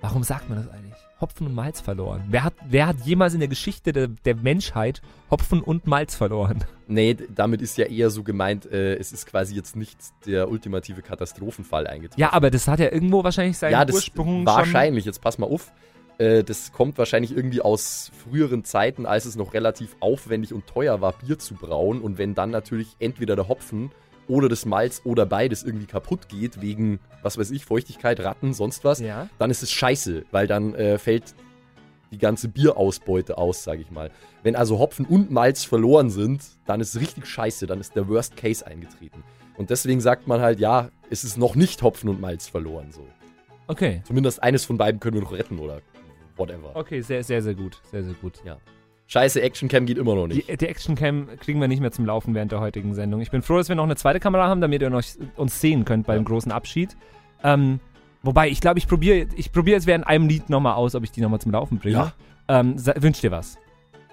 Warum 0.00 0.22
sagt 0.22 0.48
man 0.50 0.58
das 0.58 0.68
eigentlich? 0.70 0.93
Hopfen 1.24 1.46
und 1.46 1.54
Malz 1.54 1.80
verloren. 1.80 2.22
Wer 2.28 2.44
hat, 2.44 2.52
wer 2.68 2.86
hat 2.86 3.00
jemals 3.06 3.32
in 3.32 3.40
der 3.40 3.48
Geschichte 3.48 3.94
der, 3.94 4.08
der 4.08 4.36
Menschheit 4.36 5.00
Hopfen 5.30 5.62
und 5.62 5.86
Malz 5.86 6.14
verloren? 6.14 6.62
Nee, 6.86 7.16
damit 7.34 7.62
ist 7.62 7.78
ja 7.78 7.86
eher 7.86 8.10
so 8.10 8.22
gemeint, 8.22 8.70
äh, 8.70 8.96
es 8.96 9.10
ist 9.10 9.24
quasi 9.24 9.54
jetzt 9.54 9.74
nicht 9.74 9.96
der 10.26 10.50
ultimative 10.50 11.00
Katastrophenfall 11.00 11.86
eingetreten. 11.86 12.20
Ja, 12.20 12.34
aber 12.34 12.50
das 12.50 12.68
hat 12.68 12.78
ja 12.78 12.92
irgendwo 12.92 13.24
wahrscheinlich 13.24 13.56
seinen 13.56 13.72
ja, 13.72 13.86
das 13.86 13.96
Ursprung 13.96 14.40
schon. 14.40 14.46
wahrscheinlich. 14.46 15.06
Jetzt 15.06 15.22
pass 15.22 15.38
mal 15.38 15.46
auf. 15.46 15.72
Äh, 16.18 16.44
das 16.44 16.72
kommt 16.72 16.98
wahrscheinlich 16.98 17.34
irgendwie 17.34 17.62
aus 17.62 18.10
früheren 18.22 18.64
Zeiten, 18.64 19.06
als 19.06 19.24
es 19.24 19.34
noch 19.34 19.54
relativ 19.54 19.96
aufwendig 20.00 20.52
und 20.52 20.66
teuer 20.66 21.00
war, 21.00 21.12
Bier 21.12 21.38
zu 21.38 21.54
brauen. 21.54 22.02
Und 22.02 22.18
wenn 22.18 22.34
dann 22.34 22.50
natürlich 22.50 22.96
entweder 22.98 23.34
der 23.34 23.48
Hopfen 23.48 23.90
oder 24.28 24.48
das 24.48 24.64
Malz 24.66 25.02
oder 25.04 25.26
beides 25.26 25.62
irgendwie 25.62 25.86
kaputt 25.86 26.28
geht, 26.28 26.60
wegen, 26.60 26.98
was 27.22 27.38
weiß 27.38 27.50
ich, 27.50 27.64
Feuchtigkeit, 27.64 28.20
Ratten, 28.20 28.54
sonst 28.54 28.84
was, 28.84 29.00
Ja. 29.00 29.28
dann 29.38 29.50
ist 29.50 29.62
es 29.62 29.70
scheiße, 29.70 30.24
weil 30.30 30.46
dann 30.46 30.74
äh, 30.74 30.98
fällt 30.98 31.34
die 32.10 32.18
ganze 32.18 32.48
Bierausbeute 32.48 33.38
aus, 33.38 33.64
sage 33.64 33.82
ich 33.82 33.90
mal. 33.90 34.10
Wenn 34.42 34.56
also 34.56 34.78
Hopfen 34.78 35.04
und 35.04 35.30
Malz 35.30 35.64
verloren 35.64 36.10
sind, 36.10 36.42
dann 36.66 36.80
ist 36.80 36.94
es 36.94 37.00
richtig 37.00 37.26
scheiße, 37.26 37.66
dann 37.66 37.80
ist 37.80 37.96
der 37.96 38.08
Worst 38.08 38.36
Case 38.36 38.64
eingetreten. 38.66 39.22
Und 39.56 39.70
deswegen 39.70 40.00
sagt 40.00 40.26
man 40.26 40.40
halt, 40.40 40.60
ja, 40.60 40.90
es 41.10 41.24
ist 41.24 41.38
noch 41.38 41.54
nicht 41.54 41.82
Hopfen 41.82 42.08
und 42.08 42.20
Malz 42.20 42.48
verloren, 42.48 42.92
so. 42.92 43.06
Okay. 43.66 44.02
Zumindest 44.06 44.42
eines 44.42 44.64
von 44.64 44.76
beiden 44.76 45.00
können 45.00 45.14
wir 45.14 45.22
noch 45.22 45.32
retten 45.32 45.58
oder 45.58 45.80
whatever. 46.36 46.74
Okay, 46.74 47.00
sehr, 47.00 47.24
sehr, 47.24 47.42
sehr 47.42 47.54
gut. 47.54 47.80
Sehr, 47.90 48.04
sehr 48.04 48.14
gut. 48.14 48.42
Ja. 48.44 48.58
Scheiße, 49.06 49.42
Actioncam 49.42 49.86
geht 49.86 49.98
immer 49.98 50.14
noch 50.14 50.26
nicht. 50.26 50.48
Die, 50.48 50.56
die 50.56 50.66
Actioncam 50.66 51.28
kriegen 51.38 51.60
wir 51.60 51.68
nicht 51.68 51.80
mehr 51.80 51.92
zum 51.92 52.06
Laufen 52.06 52.34
während 52.34 52.52
der 52.52 52.60
heutigen 52.60 52.94
Sendung. 52.94 53.20
Ich 53.20 53.30
bin 53.30 53.42
froh, 53.42 53.58
dass 53.58 53.68
wir 53.68 53.76
noch 53.76 53.84
eine 53.84 53.96
zweite 53.96 54.18
Kamera 54.18 54.48
haben, 54.48 54.60
damit 54.60 54.80
ihr 54.80 54.90
noch, 54.90 55.02
uns 55.36 55.60
sehen 55.60 55.84
könnt 55.84 56.06
beim 56.06 56.24
großen 56.24 56.50
Abschied. 56.50 56.96
Ähm, 57.42 57.80
wobei, 58.22 58.48
ich 58.48 58.60
glaube, 58.60 58.78
ich 58.78 58.88
probiere 58.88 59.26
ich 59.36 59.52
probier 59.52 59.74
jetzt 59.74 59.86
während 59.86 60.06
einem 60.06 60.28
Lied 60.28 60.48
nochmal 60.48 60.74
aus, 60.74 60.94
ob 60.94 61.04
ich 61.04 61.12
die 61.12 61.20
nochmal 61.20 61.40
zum 61.40 61.52
Laufen 61.52 61.78
bringe. 61.78 61.96
Ja. 61.96 62.12
Ähm, 62.48 62.76
wünsch 62.78 63.20
dir 63.20 63.30
was, 63.30 63.58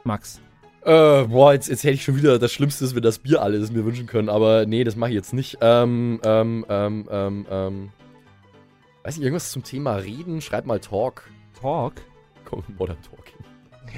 Max. 0.04 0.42
Äh, 0.84 1.24
boah, 1.26 1.54
jetzt, 1.54 1.70
jetzt 1.70 1.84
hätte 1.84 1.94
ich 1.94 2.04
schon 2.04 2.18
wieder 2.18 2.40
das 2.40 2.52
Schlimmste, 2.52 2.84
dass 2.84 2.96
wir 2.96 3.02
das 3.02 3.20
Bier 3.20 3.42
alles 3.42 3.72
mir 3.72 3.86
wünschen 3.86 4.08
können, 4.08 4.30
aber 4.30 4.66
nee, 4.66 4.84
das 4.84 4.96
mache 4.96 5.12
ich 5.12 5.16
jetzt 5.16 5.34
nicht. 5.34 5.60
Ähm, 5.62 6.20
ähm, 6.24 6.66
ähm, 6.70 7.08
ähm, 7.10 7.46
ähm. 7.50 7.90
Weiß 9.04 9.18
nicht, 9.18 9.24
irgendwas 9.24 9.52
zum 9.52 9.64
Thema 9.64 9.96
Reden? 9.96 10.42
Schreib 10.42 10.66
mal 10.66 10.80
Talk. 10.80 11.30
Talk? 11.60 11.94
Komm, 12.46 12.64
Modern 12.78 12.98
Talking. 13.02 13.46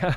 Ja. 0.02 0.16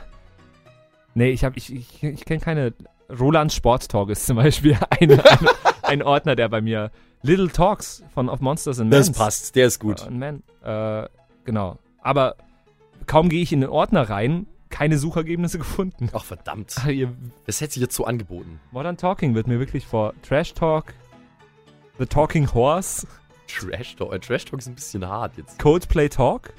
Nee, 1.17 1.31
ich, 1.31 1.45
hab- 1.45 1.57
ich, 1.57 1.73
ich, 1.73 2.03
ich 2.03 2.25
kenne 2.25 2.41
keine. 2.41 2.75
Roland 3.09 3.53
Sport 3.53 3.89
Talk 3.89 4.11
ist 4.11 4.27
zum 4.27 4.37
Beispiel 4.37 4.77
eine, 4.91 5.25
eine, 5.25 5.49
ein 5.83 6.03
Ordner, 6.03 6.37
der 6.37 6.49
bei 6.49 6.61
mir. 6.61 6.91
Little 7.23 7.49
Talks 7.49 8.05
von 8.13 8.29
Of 8.29 8.41
Monsters 8.41 8.79
and 8.81 8.91
Men. 8.91 8.99
Das 8.99 9.11
passt, 9.13 9.57
der 9.57 9.67
ist 9.69 9.81
gut. 9.81 10.07
Äh, 10.07 10.11
Man. 10.11 10.43
Äh, 10.63 11.09
genau. 11.45 11.79
Aber 12.03 12.37
kaum 13.07 13.29
gehe 13.31 13.43
ich 13.43 13.53
in 13.53 13.63
den 13.63 13.71
Ordner 13.71 14.11
rein, 14.11 14.47
keine 14.69 14.99
Suchergebnisse 14.99 15.57
gefunden. 15.67 16.11
Ach, 16.13 16.25
verdammt. 16.25 16.75
Ach, 16.79 16.89
Das 17.47 17.61
hätte 17.61 17.73
sich 17.75 17.81
jetzt 17.83 17.95
so 17.97 18.05
angeboten. 18.05 18.61
Modern 18.71 18.97
Talking 18.97 19.35
wird 19.35 19.47
mir 19.47 19.59
wirklich 19.59 19.87
vor 19.87 20.13
Trash 20.23 20.53
Talk, 20.55 20.93
The 21.99 22.07
Talking 22.07 22.53
Horse, 22.53 23.07
Trash 23.49 23.97
Talk. 23.97 24.13
Äh, 24.13 24.19
Trash 24.19 24.45
Talk 24.45 24.59
ist 24.59 24.67
ein 24.69 24.75
bisschen 24.75 25.07
hart 25.09 25.37
jetzt. 25.39 25.59
Coldplay 25.59 26.09
Talk. 26.11 26.53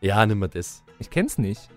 Ja, 0.00 0.24
nimm 0.26 0.40
mal 0.40 0.48
das. 0.48 0.82
Ich 0.98 1.10
kenn's 1.10 1.38
nicht. 1.38 1.68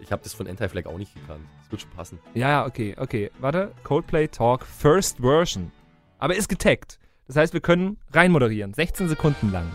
Ich 0.00 0.12
habe 0.12 0.22
das 0.22 0.34
von 0.34 0.46
Anti-Flag 0.46 0.86
auch 0.86 0.98
nicht 0.98 1.14
gekannt. 1.14 1.44
Das 1.62 1.70
wird 1.70 1.80
schon 1.82 1.90
passen. 1.90 2.18
Ja, 2.34 2.48
ja, 2.48 2.66
okay, 2.66 2.94
okay. 2.98 3.30
Warte. 3.38 3.72
Coldplay 3.84 4.28
Talk 4.28 4.66
First 4.66 5.18
Version. 5.18 5.72
Aber 6.18 6.34
ist 6.36 6.48
getaggt. 6.48 6.98
Das 7.26 7.36
heißt, 7.36 7.54
wir 7.54 7.60
können 7.60 7.96
rein 8.12 8.30
moderieren. 8.32 8.74
16 8.74 9.08
Sekunden 9.08 9.50
lang. 9.50 9.70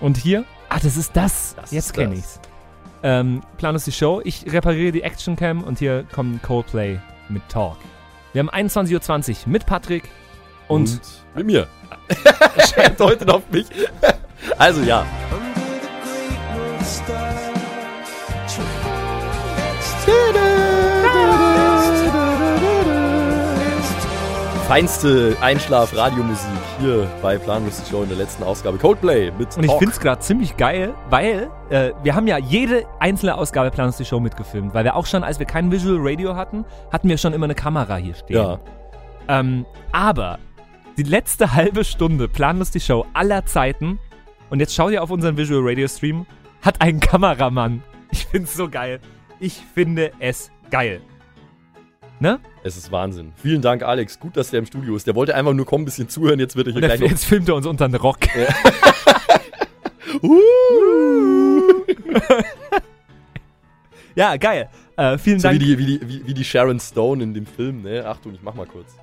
Und 0.00 0.16
hier. 0.16 0.44
Ah, 0.68 0.78
das 0.80 0.96
ist 0.96 1.16
das. 1.16 1.56
Das 1.56 1.72
Jetzt 1.72 1.94
kenne 1.94 2.14
ich's. 2.14 2.40
Ähm, 3.02 3.42
Plan 3.56 3.74
ist 3.74 3.86
die 3.86 3.92
Show. 3.92 4.20
Ich 4.24 4.50
repariere 4.52 4.92
die 4.92 5.02
Action 5.02 5.36
Cam 5.36 5.62
und 5.62 5.78
hier 5.78 6.04
kommt 6.12 6.42
Coldplay 6.42 7.00
mit 7.28 7.42
Talk. 7.48 7.76
Wir 8.32 8.40
haben 8.40 8.50
21.20 8.50 9.30
Uhr 9.30 9.36
mit 9.46 9.66
Patrick 9.66 10.04
und, 10.68 11.00
mit 11.34 11.46
mir. 11.46 11.66
Schreibt 12.72 13.00
heute 13.00 13.24
noch 13.24 13.36
auf 13.36 13.50
mich. 13.50 13.66
Also 14.56 14.82
ja. 14.82 15.04
Feinste 24.68 25.34
Einschlaf-Radiomusik 25.40 26.50
hier 26.78 27.10
bei 27.22 27.38
Planlos 27.38 27.82
die 27.82 27.90
Show 27.90 28.02
in 28.02 28.10
der 28.10 28.18
letzten 28.18 28.42
Ausgabe. 28.42 28.76
Coldplay 28.76 29.30
mit 29.30 29.56
Und 29.56 29.64
ich 29.64 29.72
finde 29.72 29.88
es 29.94 29.98
gerade 29.98 30.20
ziemlich 30.20 30.58
geil, 30.58 30.92
weil 31.08 31.48
äh, 31.70 31.92
wir 32.02 32.14
haben 32.14 32.26
ja 32.26 32.36
jede 32.36 32.84
einzelne 33.00 33.34
Ausgabe 33.34 33.70
Planus 33.70 33.96
die 33.96 34.04
Show 34.04 34.20
mitgefilmt, 34.20 34.74
weil 34.74 34.84
wir 34.84 34.94
auch 34.94 35.06
schon, 35.06 35.24
als 35.24 35.38
wir 35.38 35.46
kein 35.46 35.72
Visual 35.72 35.96
Radio 35.98 36.36
hatten, 36.36 36.66
hatten 36.92 37.08
wir 37.08 37.16
schon 37.16 37.32
immer 37.32 37.46
eine 37.46 37.54
Kamera 37.54 37.96
hier 37.96 38.12
stehen. 38.12 38.36
Ja. 38.36 38.58
Ähm, 39.28 39.64
aber 39.90 40.38
die 40.98 41.02
letzte 41.02 41.50
halbe 41.54 41.82
Stunde 41.82 42.28
Planlos 42.28 42.70
die 42.70 42.80
Show 42.80 43.06
aller 43.14 43.46
Zeiten 43.46 43.98
und 44.50 44.60
jetzt 44.60 44.74
schau 44.74 44.90
dir 44.90 45.02
auf 45.02 45.10
unseren 45.10 45.38
Visual 45.38 45.62
Radio 45.66 45.88
Stream, 45.88 46.26
hat 46.60 46.82
einen 46.82 47.00
Kameramann. 47.00 47.82
Ich 48.10 48.26
find's 48.26 48.54
so 48.54 48.68
geil. 48.68 49.00
Ich 49.40 49.62
finde 49.74 50.12
es 50.18 50.50
geil. 50.70 51.00
Ne? 52.20 52.40
Es 52.64 52.76
ist 52.76 52.90
Wahnsinn. 52.90 53.32
Vielen 53.36 53.62
Dank, 53.62 53.82
Alex. 53.82 54.18
Gut, 54.18 54.36
dass 54.36 54.50
der 54.50 54.58
im 54.58 54.66
Studio 54.66 54.96
ist. 54.96 55.06
Der 55.06 55.14
wollte 55.14 55.34
einfach 55.36 55.52
nur 55.54 55.64
kommen, 55.66 55.82
ein 55.82 55.84
bisschen 55.84 56.08
zuhören. 56.08 56.40
Jetzt 56.40 56.56
wird 56.56 56.66
er 56.66 56.72
hier 56.72 56.82
gleich 56.82 57.00
noch 57.00 57.08
jetzt 57.08 57.24
filmt 57.24 57.48
er 57.48 57.54
uns 57.54 57.64
unter 57.66 57.88
den 57.88 57.94
Rock. 57.94 58.18
ja, 64.14 64.36
geil. 64.38 64.68
Äh, 64.96 65.18
vielen 65.18 65.38
So 65.38 65.48
Dank. 65.48 65.60
wie 65.60 65.64
die, 65.64 65.78
wie, 65.78 65.86
die, 65.98 66.26
wie, 66.26 66.34
die 66.34 66.44
Sharon 66.44 66.80
Stone 66.80 67.22
in 67.22 67.34
dem 67.34 67.46
Film, 67.46 67.82
ne? 67.82 68.04
Achtung, 68.06 68.34
ich 68.34 68.42
mach 68.42 68.54
mal 68.54 68.66
kurz. 68.66 68.96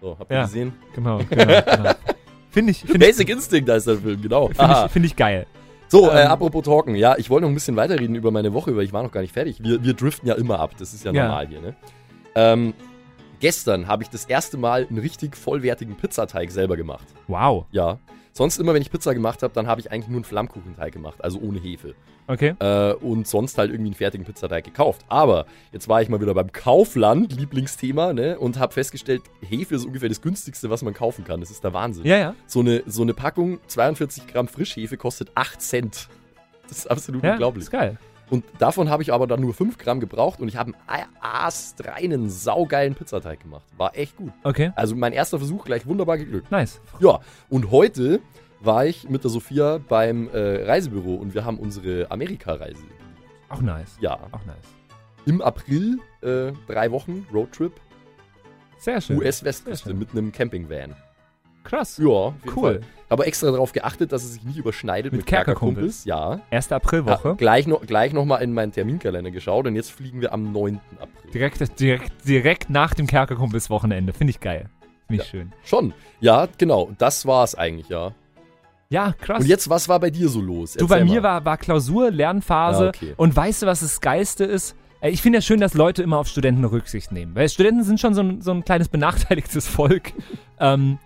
So, 0.00 0.16
habt 0.18 0.30
ihr 0.30 0.36
Ja, 0.36 0.42
gesehen? 0.44 0.72
genau, 0.94 1.18
genau, 1.28 1.44
genau. 1.46 1.90
Finde 2.50 2.70
ich, 2.72 2.80
find 2.80 2.98
Basic 2.98 3.28
Instinct 3.28 3.68
heißt 3.70 3.86
der 3.86 3.98
Film, 3.98 4.22
genau. 4.22 4.48
Finde 4.48 4.82
ich, 4.86 4.92
find 4.92 5.06
ich 5.06 5.14
geil. 5.16 5.46
So, 5.90 6.08
äh, 6.10 6.22
Ähm, 6.22 6.28
apropos 6.30 6.64
Talken. 6.64 6.94
Ja, 6.94 7.16
ich 7.18 7.30
wollte 7.30 7.42
noch 7.42 7.50
ein 7.50 7.54
bisschen 7.54 7.74
weiterreden 7.76 8.14
über 8.14 8.30
meine 8.30 8.52
Woche, 8.54 8.76
weil 8.76 8.84
ich 8.84 8.92
war 8.92 9.02
noch 9.02 9.10
gar 9.12 9.22
nicht 9.22 9.32
fertig. 9.32 9.62
Wir, 9.62 9.82
wir 9.82 9.94
driften 9.94 10.28
ja 10.28 10.34
immer 10.34 10.60
ab, 10.60 10.70
das 10.78 10.94
ist 10.94 11.04
ja 11.04 11.12
Ja. 11.12 11.24
normal 11.24 11.48
hier, 11.48 11.60
ne? 11.60 11.74
Ähm, 12.36 12.74
gestern 13.40 13.88
habe 13.88 14.04
ich 14.04 14.08
das 14.08 14.24
erste 14.26 14.56
Mal 14.56 14.86
einen 14.88 14.98
richtig 14.98 15.36
vollwertigen 15.36 15.96
Pizzateig 15.96 16.52
selber 16.52 16.76
gemacht. 16.76 17.06
Wow. 17.26 17.64
Ja. 17.72 17.98
Sonst 18.40 18.58
immer, 18.58 18.72
wenn 18.72 18.80
ich 18.80 18.90
Pizza 18.90 19.12
gemacht 19.12 19.42
habe, 19.42 19.52
dann 19.52 19.66
habe 19.66 19.82
ich 19.82 19.92
eigentlich 19.92 20.08
nur 20.08 20.16
einen 20.16 20.24
Flammkuchenteig 20.24 20.94
gemacht, 20.94 21.22
also 21.22 21.38
ohne 21.40 21.58
Hefe. 21.58 21.94
Okay. 22.26 22.54
Äh, 22.58 22.94
und 22.94 23.28
sonst 23.28 23.58
halt 23.58 23.70
irgendwie 23.70 23.88
einen 23.88 23.94
fertigen 23.96 24.24
Pizzateig 24.24 24.64
gekauft. 24.64 25.04
Aber 25.10 25.44
jetzt 25.72 25.88
war 25.88 26.00
ich 26.00 26.08
mal 26.08 26.22
wieder 26.22 26.32
beim 26.32 26.50
Kaufland, 26.50 27.38
Lieblingsthema, 27.38 28.14
ne? 28.14 28.38
Und 28.38 28.58
habe 28.58 28.72
festgestellt, 28.72 29.20
Hefe 29.46 29.74
ist 29.74 29.84
ungefähr 29.84 30.08
das 30.08 30.22
günstigste, 30.22 30.70
was 30.70 30.80
man 30.80 30.94
kaufen 30.94 31.22
kann. 31.26 31.40
Das 31.40 31.50
ist 31.50 31.62
der 31.62 31.74
Wahnsinn. 31.74 32.06
Ja, 32.06 32.16
ja. 32.16 32.34
So 32.46 32.60
eine, 32.60 32.82
so 32.86 33.02
eine 33.02 33.12
Packung 33.12 33.60
42 33.66 34.26
Gramm 34.28 34.48
Frischhefe 34.48 34.96
kostet 34.96 35.30
8 35.34 35.60
Cent. 35.60 36.08
Das 36.66 36.78
ist 36.78 36.90
absolut 36.90 37.22
Ja, 37.22 37.32
unglaublich. 37.32 37.64
ist 37.64 37.70
geil. 37.70 37.98
Und 38.30 38.44
davon 38.58 38.88
habe 38.88 39.02
ich 39.02 39.12
aber 39.12 39.26
dann 39.26 39.40
nur 39.40 39.52
5 39.52 39.76
Gramm 39.76 39.98
gebraucht 40.00 40.40
und 40.40 40.48
ich 40.48 40.56
habe 40.56 40.72
einen 40.86 41.06
astreinen, 41.20 42.30
saugeilen 42.30 42.94
Pizzateig 42.94 43.40
gemacht. 43.40 43.64
War 43.76 43.96
echt 43.96 44.16
gut. 44.16 44.32
Okay. 44.44 44.72
Also 44.76 44.94
mein 44.94 45.12
erster 45.12 45.38
Versuch 45.38 45.64
gleich 45.64 45.84
wunderbar 45.86 46.16
geglückt. 46.16 46.50
Nice. 46.50 46.80
Ja, 47.00 47.20
und 47.48 47.70
heute 47.72 48.20
war 48.60 48.86
ich 48.86 49.08
mit 49.08 49.24
der 49.24 49.30
Sophia 49.30 49.78
beim 49.78 50.28
äh, 50.28 50.64
Reisebüro 50.64 51.14
und 51.14 51.34
wir 51.34 51.44
haben 51.44 51.58
unsere 51.58 52.10
Amerika-Reise. 52.10 52.82
Auch 53.48 53.62
nice. 53.62 53.96
Ja. 54.00 54.14
Auch 54.30 54.44
nice. 54.44 54.56
Im 55.26 55.42
April, 55.42 55.98
äh, 56.22 56.52
drei 56.66 56.90
Wochen, 56.92 57.26
Roadtrip, 57.32 57.72
Sehr 58.78 59.00
schön. 59.00 59.18
US-Westküste 59.18 59.92
mit 59.92 60.12
einem 60.12 60.30
Campingvan. 60.30 60.94
Krass. 61.70 61.98
Ja, 61.98 62.34
Cool. 62.54 62.80
Aber 63.08 63.26
extra 63.26 63.50
darauf 63.50 63.72
geachtet, 63.72 64.12
dass 64.12 64.22
es 64.22 64.34
sich 64.34 64.44
nicht 64.44 64.56
überschneidet 64.58 65.10
mit, 65.12 65.22
Mit 65.22 65.26
Kerkerkumpels. 65.26 66.04
Ja. 66.04 66.40
Erste 66.50 66.76
Aprilwoche. 66.76 67.28
Ja, 67.30 67.34
gleich 67.34 67.66
noch, 67.66 67.80
gleich 67.84 68.12
noch 68.12 68.24
mal 68.24 68.36
in 68.36 68.52
meinen 68.52 68.70
Terminkalender 68.70 69.32
geschaut 69.32 69.66
und 69.66 69.74
jetzt 69.74 69.90
fliegen 69.90 70.20
wir 70.20 70.32
am 70.32 70.52
9. 70.52 70.78
April. 71.00 71.30
Direkt, 71.32 71.80
direkt, 71.80 72.12
direkt 72.28 72.70
nach 72.70 72.94
dem 72.94 73.08
Kerkerkumpels-Wochenende. 73.08 74.12
Finde 74.12 74.30
ich 74.30 74.38
geil. 74.38 74.66
Finde 75.08 75.22
ich 75.24 75.28
schön. 75.28 75.52
Schon. 75.64 75.92
Ja, 76.20 76.46
genau. 76.56 76.90
Das 76.98 77.26
war's 77.26 77.56
eigentlich, 77.56 77.88
ja. 77.88 78.12
Ja, 78.90 79.12
krass. 79.12 79.40
Und 79.42 79.46
jetzt, 79.48 79.68
was 79.68 79.88
war 79.88 79.98
bei 79.98 80.10
dir 80.10 80.28
so 80.28 80.40
los? 80.40 80.74
Du, 80.74 80.86
bei 80.86 80.98
Erzähl 80.98 81.12
mir 81.14 81.20
mal. 81.20 81.28
war, 81.28 81.44
war 81.44 81.56
Klausur, 81.58 82.10
Lernphase. 82.12 82.86
Ah, 82.86 82.88
okay. 82.88 83.14
Und 83.16 83.34
weißt 83.34 83.62
du, 83.62 83.66
was 83.66 83.80
das 83.80 84.00
Geilste 84.00 84.44
ist? 84.44 84.76
Äh, 85.00 85.10
Ich 85.10 85.20
finde 85.22 85.38
ja 85.38 85.42
schön, 85.42 85.60
dass 85.60 85.74
Leute 85.74 86.02
immer 86.04 86.18
auf 86.18 86.28
Studenten 86.28 86.64
Rücksicht 86.64 87.10
nehmen. 87.10 87.34
Weil 87.34 87.48
Studenten 87.48 87.82
sind 87.82 87.98
schon 88.00 88.14
so 88.14 88.20
ein, 88.22 88.40
so 88.40 88.52
ein 88.52 88.64
kleines 88.64 88.88
benachteiligtes 88.88 89.66
Volk. 89.68 90.12
ähm, 90.60 90.98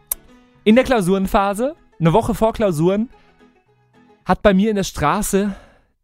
in 0.65 0.75
der 0.75 0.85
Klausurenphase, 0.85 1.75
eine 2.01 2.13
Woche 2.13 2.35
vor 2.35 2.53
Klausuren, 2.53 3.09
hat 4.25 4.43
bei 4.43 4.55
mir 4.55 4.71
in 4.71 4.77
der 4.77 4.85
Straße 4.85 5.55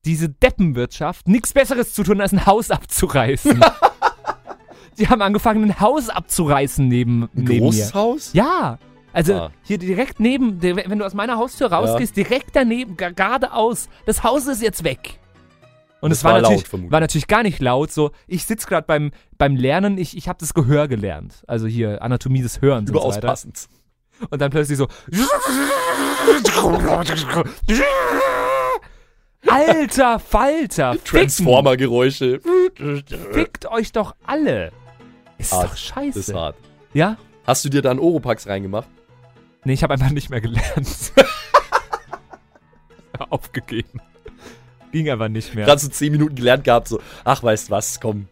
diese 0.05 0.28
Deppenwirtschaft 0.28 1.28
nichts 1.28 1.53
Besseres 1.53 1.93
zu 1.95 2.03
tun, 2.03 2.20
als 2.20 2.32
ein 2.32 2.47
Haus 2.47 2.70
abzureißen. 2.70 3.61
Die 4.99 5.09
haben 5.09 5.23
angefangen, 5.23 5.65
ein 5.65 5.81
Haus 5.81 6.09
abzureißen 6.11 6.87
neben, 6.87 7.23
Ein 7.24 7.31
neben 7.35 7.65
großes 7.65 7.95
mir. 7.95 8.01
Haus? 8.01 8.31
Ja. 8.35 8.78
Also 9.12 9.35
Ah. 9.35 9.51
hier 9.62 9.78
direkt 9.78 10.20
neben, 10.20 10.62
wenn 10.62 10.99
du 10.99 11.05
aus 11.05 11.15
meiner 11.15 11.37
Haustür 11.37 11.73
rausgehst, 11.73 12.16
direkt 12.16 12.55
daneben, 12.55 12.97
geradeaus, 12.97 13.89
das 14.07 14.23
Haus 14.23 14.47
ist 14.47 14.62
jetzt 14.62 14.85
weg. 14.85 15.19
Und 16.01 16.12
es 16.12 16.23
war, 16.24 16.35
war 16.35 16.41
natürlich, 16.43 16.91
war 16.91 17.01
natürlich 17.01 17.27
gar 17.27 17.43
nicht 17.43 17.61
laut. 17.61 17.91
So, 17.93 18.11
ich 18.27 18.45
sitze 18.47 18.66
gerade 18.66 18.87
beim, 18.87 19.11
beim 19.37 19.57
Lernen, 19.57 19.99
ich, 19.99 20.16
ich 20.16 20.28
habe 20.28 20.39
das 20.39 20.55
Gehör 20.55 20.87
gelernt. 20.89 21.43
Also 21.47 21.66
hier 21.66 22.03
Anatomie 22.03 22.41
des 22.43 22.61
Hörens 22.62 22.89
Überaus 22.89 23.05
und 23.07 23.11
so 23.12 23.16
weiter. 23.19 23.28
passend. 23.28 23.69
Und 24.29 24.41
dann 24.41 24.51
plötzlich 24.51 24.79
so. 24.79 24.89
Alter 29.47 30.19
Falter! 30.19 30.97
Transformer-Geräusche. 31.05 32.41
Fickt 33.33 33.67
euch 33.67 33.93
doch 33.93 34.15
alle! 34.27 34.71
Ist 35.39 35.53
Hart. 35.53 35.71
doch 35.71 35.77
scheiße. 35.77 36.19
Ist 36.19 36.35
hart. 36.35 36.57
Ja? 36.93 37.17
Hast 37.47 37.65
du 37.65 37.71
dir 37.71 37.81
dann 37.81 37.99
Oropax 37.99 38.47
reingemacht? 38.47 38.89
Nee, 39.65 39.73
ich 39.73 39.83
habe 39.83 39.95
einfach 39.95 40.11
nicht 40.11 40.29
mehr 40.29 40.41
gelernt. 40.41 41.13
Aufgegeben. 43.31 44.01
Ging 44.93 45.09
aber 45.09 45.29
nicht 45.29 45.55
mehr. 45.55 45.67
Gerade 45.67 45.81
so 45.81 45.89
10 45.89 46.13
Minuten 46.13 46.35
gelernt 46.35 46.65
gehabt, 46.65 46.89
so, 46.89 47.01
ach, 47.25 47.43
weißt 47.43 47.71
was, 47.71 48.01
komm. 48.01 48.29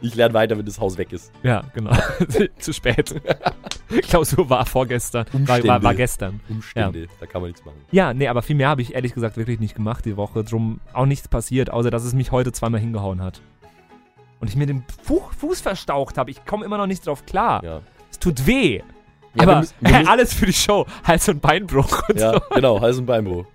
Ich 0.00 0.14
lerne 0.14 0.32
weiter, 0.34 0.56
wenn 0.56 0.64
das 0.64 0.78
Haus 0.78 0.96
weg 0.96 1.12
ist. 1.12 1.32
Ja, 1.42 1.64
genau. 1.74 1.90
Zu 2.58 2.72
spät. 2.72 3.20
Klausur 4.02 4.48
war 4.48 4.64
vorgestern. 4.64 5.26
War, 5.32 5.64
war, 5.64 5.82
war 5.82 5.94
gestern. 5.94 6.40
Umstände, 6.48 7.00
Ja. 7.02 7.06
da 7.18 7.26
kann 7.26 7.40
man 7.40 7.50
nichts 7.50 7.64
machen. 7.64 7.78
ja, 7.90 8.14
nee, 8.14 8.28
aber 8.28 8.42
viel 8.42 8.54
mehr 8.56 8.68
habe 8.68 8.82
ich 8.82 8.94
ehrlich 8.94 9.12
gesagt 9.14 9.36
wirklich 9.36 9.58
nicht 9.58 9.74
gemacht 9.74 10.04
die 10.04 10.16
Woche. 10.16 10.44
Drum 10.44 10.80
auch 10.92 11.06
nichts 11.06 11.26
passiert, 11.26 11.70
außer 11.70 11.90
dass 11.90 12.04
es 12.04 12.14
mich 12.14 12.30
heute 12.30 12.52
zweimal 12.52 12.80
hingehauen 12.80 13.20
hat. 13.22 13.40
Und 14.40 14.48
ich 14.48 14.54
mir 14.56 14.66
den 14.66 14.84
Fu 15.02 15.20
Fuß 15.38 15.60
verstaucht 15.62 16.16
habe. 16.16 16.30
Ich 16.30 16.44
komme 16.44 16.64
immer 16.64 16.78
noch 16.78 16.86
nicht 16.86 17.04
drauf 17.06 17.26
klar. 17.26 17.64
Ja. 17.64 17.80
Es 18.10 18.20
tut 18.20 18.46
weh. 18.46 18.76
Ja, 18.76 18.82
wir 19.34 19.42
aber 19.42 19.58
müssen- 19.60 19.74
wir 19.80 19.90
müssen- 19.98 20.08
alles 20.08 20.32
für 20.34 20.46
die 20.46 20.52
Show. 20.52 20.86
Hals- 21.02 21.28
und 21.28 21.40
Beinbruch 21.42 22.08
und 22.08 22.20
Ja, 22.20 22.34
so. 22.34 22.40
genau, 22.54 22.80
Hals- 22.80 22.98
und 22.98 23.06
Beinbruch. 23.06 23.46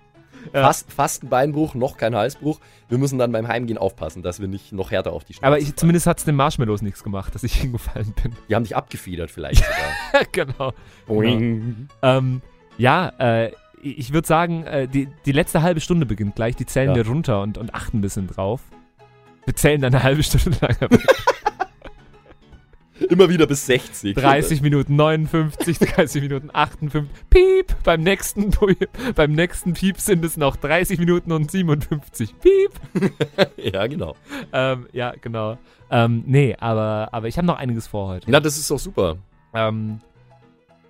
Ja. 0.54 0.62
Fast, 0.62 0.92
fast 0.92 1.24
ein 1.24 1.28
Beinbruch, 1.28 1.74
noch 1.74 1.96
kein 1.96 2.14
Halsbruch. 2.14 2.60
Wir 2.88 2.96
müssen 2.98 3.18
dann 3.18 3.32
beim 3.32 3.48
Heimgehen 3.48 3.76
aufpassen, 3.76 4.22
dass 4.22 4.40
wir 4.40 4.46
nicht 4.46 4.72
noch 4.72 4.92
härter 4.92 5.12
auf 5.12 5.24
die 5.24 5.34
Schnauze 5.34 5.46
Aber 5.46 5.58
ich, 5.58 5.74
zumindest 5.74 6.06
hat 6.06 6.18
es 6.18 6.24
den 6.24 6.36
Marshmallows 6.36 6.80
nichts 6.80 7.02
gemacht, 7.02 7.34
dass 7.34 7.42
ich 7.42 7.54
hingefallen 7.60 8.14
bin. 8.22 8.32
Die 8.48 8.54
haben 8.54 8.62
dich 8.62 8.76
abgefedert 8.76 9.30
vielleicht 9.32 9.64
sogar. 9.64 10.24
genau. 10.32 10.72
Boing. 11.06 11.88
genau. 12.00 12.18
Ähm, 12.18 12.42
ja, 12.78 13.08
äh, 13.18 13.52
ich 13.82 14.12
würde 14.12 14.26
sagen, 14.26 14.64
äh, 14.64 14.88
die, 14.88 15.08
die 15.26 15.32
letzte 15.32 15.62
halbe 15.62 15.80
Stunde 15.80 16.06
beginnt 16.06 16.36
gleich. 16.36 16.56
Die 16.56 16.66
zählen 16.66 16.90
Ja. 16.90 16.96
wir 16.96 17.06
runter 17.06 17.42
und, 17.42 17.58
und 17.58 17.74
achten 17.74 17.98
ein 17.98 18.00
bisschen 18.00 18.28
drauf. 18.28 18.60
Wir 19.44 19.54
zählen 19.56 19.80
dann 19.80 19.94
eine 19.94 20.02
halbe 20.04 20.22
Stunde 20.22 20.56
lang. 20.60 20.76
Immer 23.00 23.28
wieder 23.28 23.46
bis 23.46 23.66
60. 23.66 24.14
30 24.14 24.62
Minuten 24.62 24.96
59, 24.96 25.78
30 25.78 26.22
Minuten 26.22 26.50
58. 26.52 27.10
Piep! 27.28 27.74
Beim 27.82 28.02
nächsten, 28.02 28.50
beim 29.14 29.32
nächsten 29.32 29.72
Piep 29.72 29.98
sind 29.98 30.24
es 30.24 30.36
noch 30.36 30.56
30 30.56 30.98
Minuten 30.98 31.32
und 31.32 31.50
57. 31.50 32.34
Piep! 32.38 32.72
ja, 33.56 33.86
genau. 33.86 34.14
Ähm, 34.52 34.86
ja, 34.92 35.12
genau. 35.20 35.58
Ähm, 35.90 36.22
nee, 36.26 36.56
aber, 36.58 37.08
aber 37.12 37.26
ich 37.26 37.36
habe 37.36 37.46
noch 37.46 37.58
einiges 37.58 37.86
vor 37.88 38.08
heute. 38.08 38.30
Na, 38.30 38.40
das 38.40 38.56
ist 38.58 38.70
doch 38.70 38.78
super. 38.78 39.16
Ähm, 39.52 40.00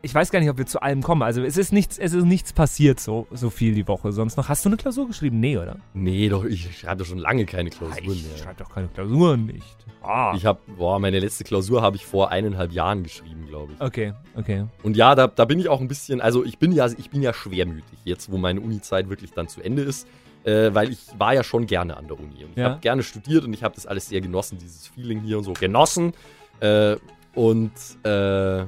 ich 0.04 0.14
weiß 0.14 0.30
gar 0.30 0.38
nicht, 0.40 0.50
ob 0.50 0.58
wir 0.58 0.66
zu 0.66 0.80
allem 0.82 1.02
kommen. 1.02 1.22
Also 1.22 1.42
es 1.42 1.56
ist 1.56 1.72
nichts, 1.72 1.98
es 1.98 2.12
ist 2.12 2.24
nichts 2.24 2.52
passiert 2.52 3.00
so, 3.00 3.26
so 3.32 3.50
viel 3.50 3.74
die 3.74 3.88
Woche. 3.88 4.12
Sonst 4.12 4.36
noch. 4.36 4.48
Hast 4.48 4.64
du 4.64 4.68
eine 4.68 4.76
Klausur 4.76 5.06
geschrieben? 5.08 5.40
Nee, 5.40 5.56
oder? 5.58 5.76
Nee, 5.94 6.28
doch, 6.28 6.44
ich 6.44 6.78
schreibe 6.78 6.98
doch 6.98 7.06
schon 7.06 7.18
lange 7.18 7.46
keine 7.46 7.70
Klausuren 7.70 7.98
Ich 8.12 8.28
mehr. 8.28 8.36
schreibe 8.36 8.62
doch 8.62 8.70
keine 8.70 8.88
Klausuren 8.88 9.46
nicht. 9.46 9.76
Ah. 10.02 10.34
Ich 10.36 10.44
habe, 10.44 10.60
boah, 10.76 10.98
meine 11.00 11.18
letzte 11.18 11.44
Klausur 11.44 11.80
habe 11.82 11.96
ich 11.96 12.04
vor 12.04 12.30
eineinhalb 12.30 12.72
Jahren 12.72 13.02
geschrieben, 13.02 13.46
glaube 13.48 13.72
ich. 13.72 13.80
Okay, 13.80 14.12
okay. 14.36 14.66
Und 14.82 14.96
ja, 14.96 15.14
da, 15.14 15.26
da 15.28 15.44
bin 15.46 15.58
ich 15.58 15.68
auch 15.68 15.80
ein 15.80 15.88
bisschen, 15.88 16.20
also 16.20 16.44
ich 16.44 16.58
bin 16.58 16.72
ja, 16.72 16.86
ich 16.86 17.08
bin 17.10 17.22
ja 17.22 17.32
schwermütig, 17.32 17.98
jetzt 18.04 18.30
wo 18.30 18.36
meine 18.36 18.60
Uni-Zeit 18.60 19.08
wirklich 19.08 19.32
dann 19.32 19.48
zu 19.48 19.62
Ende 19.62 19.82
ist, 19.82 20.06
äh, 20.44 20.74
weil 20.74 20.90
ich 20.92 20.98
war 21.16 21.32
ja 21.32 21.42
schon 21.42 21.66
gerne 21.66 21.96
an 21.96 22.06
der 22.06 22.18
Uni. 22.20 22.44
Und 22.44 22.50
ich 22.50 22.56
Ja. 22.58 22.70
habe 22.72 22.80
gerne 22.80 23.02
studiert 23.02 23.44
und 23.44 23.54
ich 23.54 23.62
habe 23.64 23.74
das 23.74 23.86
alles 23.86 24.08
sehr 24.10 24.20
genossen, 24.20 24.58
dieses 24.58 24.86
Feeling 24.88 25.20
hier 25.22 25.38
und 25.38 25.44
so. 25.44 25.54
Genossen. 25.54 26.12
Äh, 26.60 26.96
und 27.34 27.72
äh, 28.04 28.64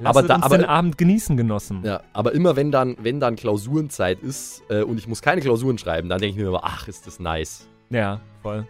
Lass 0.00 0.16
aber 0.16 0.26
da, 0.26 0.36
uns 0.36 0.44
aber, 0.44 0.58
den 0.58 0.66
Abend 0.66 0.96
genießen, 0.98 1.36
Genossen. 1.36 1.82
ja, 1.84 2.00
aber 2.12 2.32
immer 2.32 2.54
wenn 2.56 2.70
dann, 2.70 2.96
wenn 3.02 3.18
dann 3.20 3.34
Klausurenzeit 3.36 4.20
ist 4.20 4.62
äh, 4.70 4.82
und 4.82 4.98
ich 4.98 5.08
muss 5.08 5.22
keine 5.22 5.40
Klausuren 5.40 5.76
schreiben, 5.78 6.08
dann 6.08 6.20
denke 6.20 6.36
ich 6.36 6.40
mir 6.42 6.48
immer, 6.48 6.60
ach, 6.62 6.86
ist 6.88 7.06
das 7.06 7.18
nice. 7.18 7.66
Ja, 7.90 8.20
voll. 8.42 8.66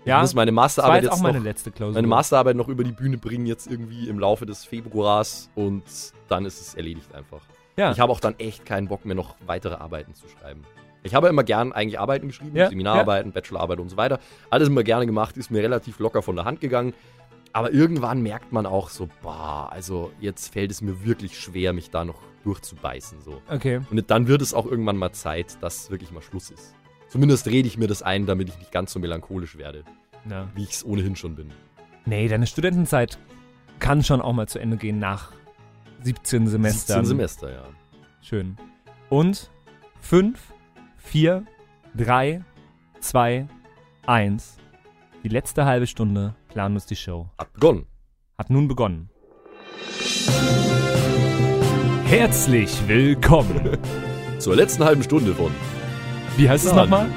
Ich 0.00 0.06
Ja, 0.06 0.20
muss 0.20 0.34
meine 0.34 0.52
Masterarbeit 0.52 1.02
jetzt 1.04 1.12
jetzt 1.14 1.22
meine 1.22 1.38
noch, 1.38 1.44
letzte 1.44 1.70
Klausur. 1.70 1.94
meine 1.94 2.06
Masterarbeit 2.06 2.56
noch 2.56 2.68
über 2.68 2.84
die 2.84 2.92
Bühne 2.92 3.16
bringen, 3.18 3.46
jetzt 3.46 3.70
irgendwie 3.70 4.08
im 4.08 4.18
Laufe 4.18 4.44
des 4.46 4.64
Februars 4.64 5.50
und 5.54 5.82
dann 6.28 6.44
ist 6.46 6.60
es 6.60 6.74
erledigt 6.74 7.14
einfach. 7.14 7.40
Ja. 7.76 7.92
Ich 7.92 8.00
habe 8.00 8.12
auch 8.12 8.20
dann 8.20 8.34
echt 8.38 8.66
keinen 8.66 8.88
Bock 8.88 9.04
mehr, 9.04 9.14
noch 9.14 9.36
weitere 9.46 9.74
Arbeiten 9.74 10.14
zu 10.14 10.26
schreiben. 10.28 10.62
Ich 11.02 11.14
habe 11.14 11.28
immer 11.28 11.44
gern 11.44 11.72
eigentlich 11.72 11.98
Arbeiten 11.98 12.28
geschrieben, 12.28 12.54
Ja, 12.56 12.68
Seminararbeiten, 12.68 13.32
Bachelorarbeit 13.32 13.78
und 13.78 13.88
so 13.88 13.96
weiter. 13.96 14.18
Alles 14.50 14.68
immer 14.68 14.82
gerne 14.82 15.06
gemacht, 15.06 15.38
ist 15.38 15.50
mir 15.50 15.62
relativ 15.62 15.98
locker 15.98 16.20
von 16.20 16.36
der 16.36 16.44
Hand 16.44 16.60
gegangen. 16.60 16.92
Aber 17.52 17.72
irgendwann 17.72 18.22
merkt 18.22 18.52
man 18.52 18.64
auch 18.66 18.88
so, 18.90 19.08
boah, 19.22 19.68
also 19.72 20.12
jetzt 20.20 20.52
fällt 20.52 20.70
es 20.70 20.82
mir 20.82 21.04
wirklich 21.04 21.38
schwer, 21.38 21.72
mich 21.72 21.90
da 21.90 22.04
noch 22.04 22.20
durchzubeißen. 22.44 23.20
So. 23.22 23.42
Okay. 23.48 23.80
Und 23.90 24.10
dann 24.10 24.28
wird 24.28 24.40
es 24.40 24.54
auch 24.54 24.66
irgendwann 24.66 24.96
mal 24.96 25.12
Zeit, 25.12 25.58
dass 25.60 25.90
wirklich 25.90 26.12
mal 26.12 26.22
Schluss 26.22 26.50
ist. 26.50 26.74
Zumindest 27.08 27.48
rede 27.48 27.66
ich 27.66 27.76
mir 27.76 27.88
das 27.88 28.02
ein, 28.02 28.26
damit 28.26 28.48
ich 28.48 28.58
nicht 28.58 28.70
ganz 28.70 28.92
so 28.92 29.00
melancholisch 29.00 29.58
werde, 29.58 29.84
Ja. 30.28 30.48
wie 30.54 30.62
ich 30.62 30.70
es 30.70 30.84
ohnehin 30.84 31.16
schon 31.16 31.34
bin. 31.34 31.50
Nee, 32.06 32.28
deine 32.28 32.46
Studentenzeit 32.46 33.18
kann 33.80 34.04
schon 34.04 34.20
auch 34.20 34.32
mal 34.32 34.46
zu 34.46 34.58
Ende 34.60 34.76
gehen 34.76 34.98
nach 35.00 35.32
17 36.02 36.46
Semestern. 36.46 37.04
17 37.04 37.04
Semester, 37.04 37.52
ja. 37.52 37.64
Schön. 38.22 38.56
Und 39.08 39.50
5, 40.00 40.40
4, 40.98 41.44
3, 41.96 42.44
2, 43.00 43.48
1. 44.06 44.56
Die 45.24 45.28
letzte 45.28 45.64
halbe 45.64 45.86
Stunde 45.88 46.34
planlos 46.50 46.86
die 46.86 46.96
Show. 46.96 47.28
Hat 47.38 47.52
begonnen. 47.52 47.86
Hat 48.36 48.50
nun 48.50 48.68
begonnen. 48.68 49.08
Herzlich 52.04 52.88
willkommen. 52.88 53.78
Zur 54.38 54.56
letzten 54.56 54.84
halben 54.84 55.02
Stunde 55.02 55.34
von. 55.34 55.52
Wie 56.36 56.48
heißt 56.48 56.66
es 56.66 56.72
nochmal? 56.72 57.08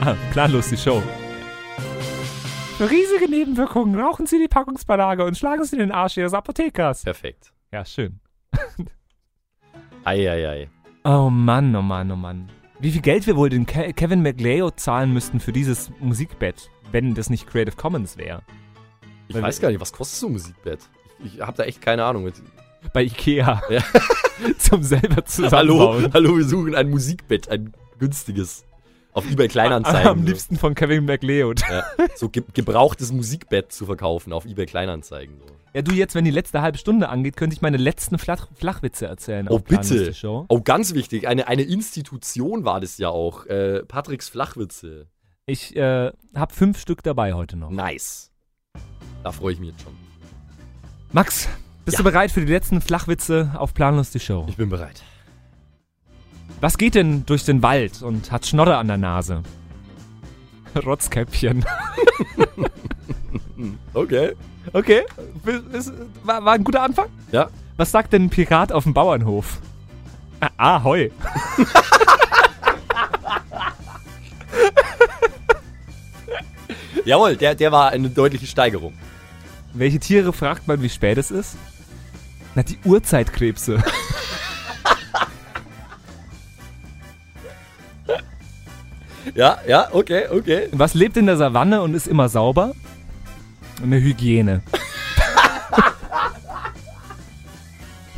Ah, 0.00 0.14
planlos 0.32 0.68
die 0.68 0.76
Show. 0.76 1.02
Für 2.76 2.90
riesige 2.90 3.28
Nebenwirkungen 3.28 3.98
rauchen 3.98 4.26
Sie 4.26 4.38
die 4.38 4.48
Packungsbeilage 4.48 5.24
und 5.24 5.36
schlagen 5.36 5.64
Sie 5.64 5.76
den 5.76 5.92
Arsch 5.92 6.16
Ihres 6.16 6.34
Apothekers. 6.34 7.02
Perfekt. 7.02 7.52
Ja, 7.72 7.84
schön. 7.84 8.20
Eieiei. 10.04 10.68
Oh 11.04 11.30
Mann, 11.30 11.74
oh 11.74 11.82
Mann, 11.82 12.10
oh 12.10 12.16
Mann. 12.16 12.50
Wie 12.82 12.90
viel 12.90 13.00
Geld 13.00 13.28
wir 13.28 13.36
wohl 13.36 13.48
den 13.48 13.64
Ke 13.64 13.92
Kevin 13.92 14.22
McLeod 14.22 14.80
zahlen 14.80 15.12
müssten 15.12 15.38
für 15.38 15.52
dieses 15.52 15.92
Musikbett, 16.00 16.68
wenn 16.90 17.14
das 17.14 17.30
nicht 17.30 17.46
Creative 17.46 17.76
Commons 17.76 18.16
wäre. 18.16 18.42
Ich 19.28 19.40
weiß 19.40 19.60
gar 19.60 19.68
nicht, 19.70 19.80
was 19.80 19.92
kostet 19.92 20.18
so 20.18 20.26
ein 20.26 20.32
Musikbett? 20.32 20.80
Ich, 21.24 21.36
ich 21.36 21.40
habe 21.40 21.56
da 21.56 21.62
echt 21.62 21.80
keine 21.80 22.04
Ahnung. 22.04 22.24
Mit. 22.24 22.34
Bei 22.92 23.04
Ikea. 23.04 23.62
Ja. 23.70 23.84
Zum 24.58 24.82
selber 24.82 25.08
Hallo, 25.14 25.22
zusammenbauen. 25.26 26.12
hallo, 26.12 26.36
wir 26.36 26.44
suchen 26.44 26.74
ein 26.74 26.90
Musikbett, 26.90 27.48
ein 27.48 27.72
günstiges. 28.00 28.64
Auf 29.12 29.30
eBay 29.30 29.46
Kleinanzeigen. 29.46 30.08
Am 30.08 30.22
so. 30.22 30.26
liebsten 30.26 30.56
von 30.56 30.74
Kevin 30.74 31.04
McLeod. 31.04 31.60
Ja, 31.60 31.84
so 32.16 32.30
ge 32.30 32.42
gebrauchtes 32.52 33.12
Musikbett 33.12 33.70
zu 33.70 33.86
verkaufen 33.86 34.32
auf 34.32 34.44
eBay 34.44 34.66
Kleinanzeigen. 34.66 35.36
So. 35.38 35.54
Ja, 35.74 35.80
du 35.82 35.92
jetzt, 35.92 36.14
wenn 36.14 36.24
die 36.24 36.30
letzte 36.30 36.60
halbe 36.60 36.76
Stunde 36.76 37.08
angeht, 37.08 37.36
könnte 37.36 37.54
ich 37.54 37.62
meine 37.62 37.78
letzten 37.78 38.18
Flach 38.18 38.48
Flachwitze 38.54 39.06
erzählen. 39.06 39.48
Oh, 39.48 39.58
bitte. 39.58 40.12
Oh, 40.48 40.60
ganz 40.60 40.92
wichtig. 40.92 41.26
Eine, 41.26 41.48
eine 41.48 41.62
Institution 41.62 42.64
war 42.64 42.80
das 42.80 42.98
ja 42.98 43.08
auch. 43.08 43.46
Äh, 43.46 43.82
Patricks 43.86 44.28
Flachwitze. 44.28 45.06
Ich 45.46 45.74
äh, 45.74 46.12
habe 46.34 46.52
fünf 46.54 46.78
Stück 46.78 47.02
dabei 47.02 47.32
heute 47.32 47.56
noch. 47.56 47.70
Nice. 47.70 48.30
Da 49.24 49.32
freue 49.32 49.54
ich 49.54 49.60
mich 49.60 49.70
jetzt 49.70 49.82
schon. 49.82 49.94
Max, 51.12 51.48
bist 51.84 51.96
Ja. 51.98 52.04
du 52.04 52.10
bereit 52.10 52.30
für 52.30 52.44
die 52.44 52.52
letzten 52.52 52.80
Flachwitze 52.82 53.52
auf 53.56 53.72
Planlos 53.72 54.10
die 54.10 54.20
Show? 54.20 54.44
Ich 54.48 54.56
bin 54.56 54.68
bereit. 54.68 55.02
Was 56.60 56.76
geht 56.76 56.94
denn 56.94 57.24
durch 57.26 57.44
den 57.44 57.62
Wald 57.62 58.02
und 58.02 58.30
hat 58.30 58.46
Schnodder 58.46 58.78
an 58.78 58.88
der 58.88 58.98
Nase? 58.98 59.42
Rotzkäppchen. 60.84 61.64
Okay. 63.94 64.32
Okay, 64.72 65.02
war, 66.24 66.44
war 66.44 66.52
ein 66.54 66.64
guter 66.64 66.82
Anfang? 66.82 67.06
Ja. 67.30 67.48
Was 67.76 67.90
sagt 67.90 68.12
denn 68.12 68.24
ein 68.24 68.30
Pirat 68.30 68.72
auf 68.72 68.84
dem 68.84 68.94
Bauernhof? 68.94 69.58
Ah, 70.40 70.76
Ahoi. 70.76 71.10
Jawohl, 77.04 77.36
der, 77.36 77.54
der 77.54 77.72
war 77.72 77.90
eine 77.90 78.10
deutliche 78.10 78.46
Steigerung. 78.46 78.94
Welche 79.72 79.98
Tiere 79.98 80.32
fragt 80.32 80.68
man, 80.68 80.82
wie 80.82 80.88
spät 80.88 81.18
es 81.18 81.30
ist? 81.30 81.56
Na, 82.54 82.62
die 82.62 82.78
Urzeitkrebse. 82.84 83.82
Ja, 89.34 89.58
ja, 89.66 89.88
okay, 89.92 90.24
okay. 90.30 90.68
Was 90.72 90.94
lebt 90.94 91.16
in 91.16 91.26
der 91.26 91.36
Savanne 91.36 91.80
und 91.82 91.94
ist 91.94 92.06
immer 92.06 92.28
sauber? 92.28 92.74
Eine 93.82 94.00
Hygiene. 94.00 94.62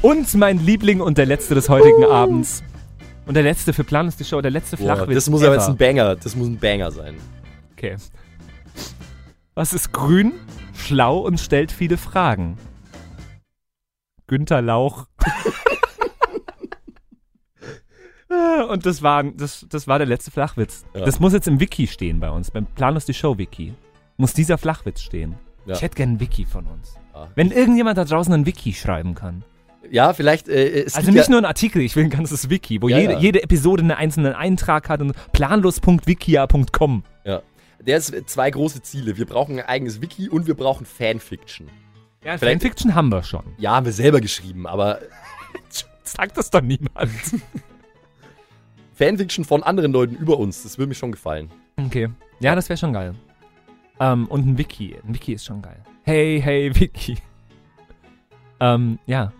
Und 0.04 0.34
mein 0.34 0.58
Liebling 0.58 1.00
und 1.00 1.16
der 1.16 1.24
letzte 1.24 1.54
des 1.54 1.70
heutigen 1.70 2.04
Abends. 2.04 2.62
Und 3.24 3.32
der 3.34 3.42
letzte 3.42 3.72
für 3.72 3.84
Plan 3.84 4.06
ist 4.06 4.20
die 4.20 4.24
Show, 4.24 4.42
der 4.42 4.50
letzte 4.50 4.76
Boah, 4.76 4.96
Flachwitz. 4.96 5.14
das 5.14 5.30
muss 5.30 5.42
aber 5.42 5.54
jetzt 5.54 5.62
ever. 5.64 5.72
ein 5.72 5.78
Banger, 5.78 6.14
das 6.14 6.36
muss 6.36 6.46
ein 6.46 6.58
Banger 6.58 6.90
sein. 6.90 7.14
Okay. 7.72 7.96
Was 9.54 9.72
ist 9.72 9.92
grün, 9.92 10.32
schlau 10.74 11.20
und 11.20 11.40
stellt 11.40 11.72
viele 11.72 11.96
Fragen? 11.96 12.58
Günther 14.26 14.60
Lauch. 14.60 15.06
Und 18.68 18.84
das 18.84 19.02
war, 19.02 19.22
das, 19.22 19.64
das 19.68 19.86
war 19.86 19.98
der 19.98 20.08
letzte 20.08 20.30
Flachwitz. 20.32 20.84
Ja. 20.92 21.04
Das 21.04 21.20
muss 21.20 21.32
jetzt 21.32 21.46
im 21.46 21.60
Wiki 21.60 21.86
stehen 21.86 22.18
bei 22.18 22.30
uns, 22.30 22.50
beim 22.50 22.66
Planlos 22.66 23.04
die 23.04 23.14
Show 23.14 23.38
Wiki. 23.38 23.74
Muss 24.16 24.32
dieser 24.32 24.58
Flachwitz 24.58 25.02
stehen. 25.02 25.36
Ja. 25.66 25.74
Ich 25.74 25.82
hätte 25.82 25.94
gern 25.96 26.14
ein 26.14 26.20
Wiki 26.20 26.44
von 26.44 26.66
uns. 26.66 26.96
Ah. 27.12 27.28
Wenn 27.36 27.52
irgendjemand 27.52 27.96
da 27.96 28.04
draußen 28.04 28.34
ein 28.34 28.44
Wiki 28.44 28.72
schreiben 28.72 29.14
kann. 29.14 29.44
Ja, 29.90 30.12
vielleicht. 30.12 30.48
Äh, 30.48 30.84
es 30.84 30.94
Also 30.94 31.10
nicht 31.10 31.24
ja, 31.24 31.30
nur 31.30 31.38
ein 31.40 31.44
Artikel, 31.44 31.82
ich 31.82 31.94
will 31.96 32.04
ein 32.04 32.10
ganzes 32.10 32.50
Wiki, 32.50 32.80
wo 32.82 32.88
Ja, 32.88 32.98
jede, 32.98 33.12
ja. 33.14 33.18
jede 33.18 33.42
Episode 33.42 33.82
einen 33.82 33.90
einzelnen 33.92 34.34
Eintrag 34.34 34.88
hat 34.88 35.00
und 35.00 35.14
planlos.wikia.com. 35.32 37.04
Ja. 37.24 37.42
Der 37.80 37.98
ist 37.98 38.14
zwei 38.26 38.50
große 38.50 38.82
Ziele. 38.82 39.16
Wir 39.18 39.26
brauchen 39.26 39.58
ein 39.58 39.66
eigenes 39.66 40.00
Wiki 40.00 40.28
und 40.28 40.46
wir 40.46 40.54
brauchen 40.54 40.86
Fanfiction. 40.86 41.68
Ja, 42.24 42.38
Vielleicht- 42.38 42.62
Fanfiction 42.62 42.94
haben 42.94 43.10
wir 43.10 43.22
schon. 43.22 43.42
Ja, 43.58 43.72
haben 43.76 43.84
wir 43.86 43.92
selber 43.92 44.20
geschrieben, 44.20 44.66
aber 44.66 45.00
Sagt 46.04 46.36
das 46.36 46.50
doch 46.50 46.60
niemand. 46.62 46.92
Fanfiction 48.94 49.44
von 49.44 49.62
anderen 49.62 49.92
Leuten 49.92 50.14
über 50.16 50.38
uns, 50.38 50.62
das 50.62 50.78
würde 50.78 50.88
mir 50.90 50.94
schon 50.94 51.12
gefallen. 51.12 51.50
Okay. 51.76 52.08
Ja, 52.40 52.54
das 52.54 52.68
wäre 52.68 52.76
schon 52.76 52.92
geil. 52.92 53.14
Ähm, 54.00 54.26
und 54.28 54.46
ein 54.46 54.58
Wiki. 54.58 54.94
Ein 55.06 55.14
Wiki 55.14 55.32
ist 55.34 55.44
schon 55.44 55.62
geil. 55.62 55.82
Hey, 56.04 56.40
hey, 56.42 56.74
Wiki. 56.74 57.18
Ähm, 58.60 59.00
ja. 59.06 59.32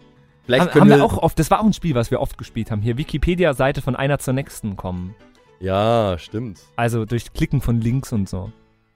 Vielleicht 0.47 0.71
haben, 0.75 0.81
haben 0.83 0.89
wir 0.91 1.05
auch 1.05 1.19
oft, 1.19 1.39
das 1.39 1.51
war 1.51 1.61
auch 1.61 1.65
ein 1.65 1.73
Spiel, 1.73 1.95
was 1.95 2.11
wir 2.11 2.21
oft 2.21 2.37
gespielt 2.39 2.71
haben. 2.71 2.83
Hier, 2.83 2.99
Wikipedia-Seite 2.99 3.81
von 3.83 3.97
einer 3.97 4.19
zur 4.19 4.35
nächsten 4.35 4.77
kommen. 4.77 5.15
Ja, 5.61 6.17
stimmt. 6.19 6.61
Also 6.77 7.05
durch 7.07 7.33
Klicken 7.33 7.61
von 7.61 7.81
Links 7.81 8.13
und 8.13 8.29
so. 8.29 8.53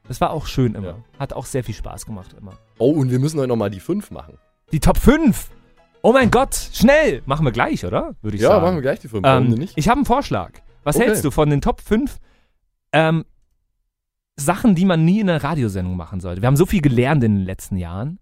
Das 0.06 0.20
war 0.20 0.30
auch 0.30 0.46
schön 0.46 0.74
immer. 0.74 0.96
Hat 1.18 1.32
auch 1.32 1.46
sehr 1.46 1.64
viel 1.64 1.74
Spaß 1.74 2.06
gemacht 2.06 2.34
immer. 2.38 2.52
Oh, 2.78 2.90
und 2.92 3.10
wir 3.10 3.18
müssen 3.18 3.38
heute 3.38 3.48
nochmal 3.48 3.70
die 3.70 3.80
5 3.80 4.10
machen. 4.10 4.34
Die 4.72 4.80
Top 4.80 4.98
5! 4.98 5.50
Oh 6.02 6.12
mein 6.12 6.30
Gott, 6.30 6.54
schnell! 6.72 7.22
Machen 7.26 7.44
wir 7.44 7.52
gleich, 7.52 7.84
oder? 7.84 8.14
Würde 8.22 8.36
ich 8.36 8.42
Ja, 8.42 8.50
sagen. 8.50 8.62
machen 8.64 8.74
wir 8.76 8.82
gleich 8.82 9.00
die 9.00 9.08
fünf. 9.08 9.24
Warum 9.24 9.44
Ähm, 9.46 9.50
denn 9.50 9.58
nicht? 9.60 9.72
Ich 9.76 9.88
habe 9.88 9.98
einen 9.98 10.04
Vorschlag. 10.06 10.52
Was 10.84 10.96
Okay. 10.96 11.06
hältst 11.06 11.24
du 11.24 11.30
von 11.30 11.50
den 11.50 11.60
Top 11.60 11.80
5 11.80 12.18
ähm, 12.92 13.24
Sachen, 14.36 14.74
die 14.74 14.84
man 14.84 15.04
nie 15.04 15.20
in 15.20 15.28
einer 15.28 15.42
Radiosendung 15.42 15.96
machen 15.96 16.20
sollte? 16.20 16.40
Wir 16.42 16.46
haben 16.46 16.56
so 16.56 16.66
viel 16.66 16.80
gelernt 16.82 17.24
in 17.24 17.34
den 17.36 17.44
letzten 17.44 17.76
Jahren. 17.76 18.18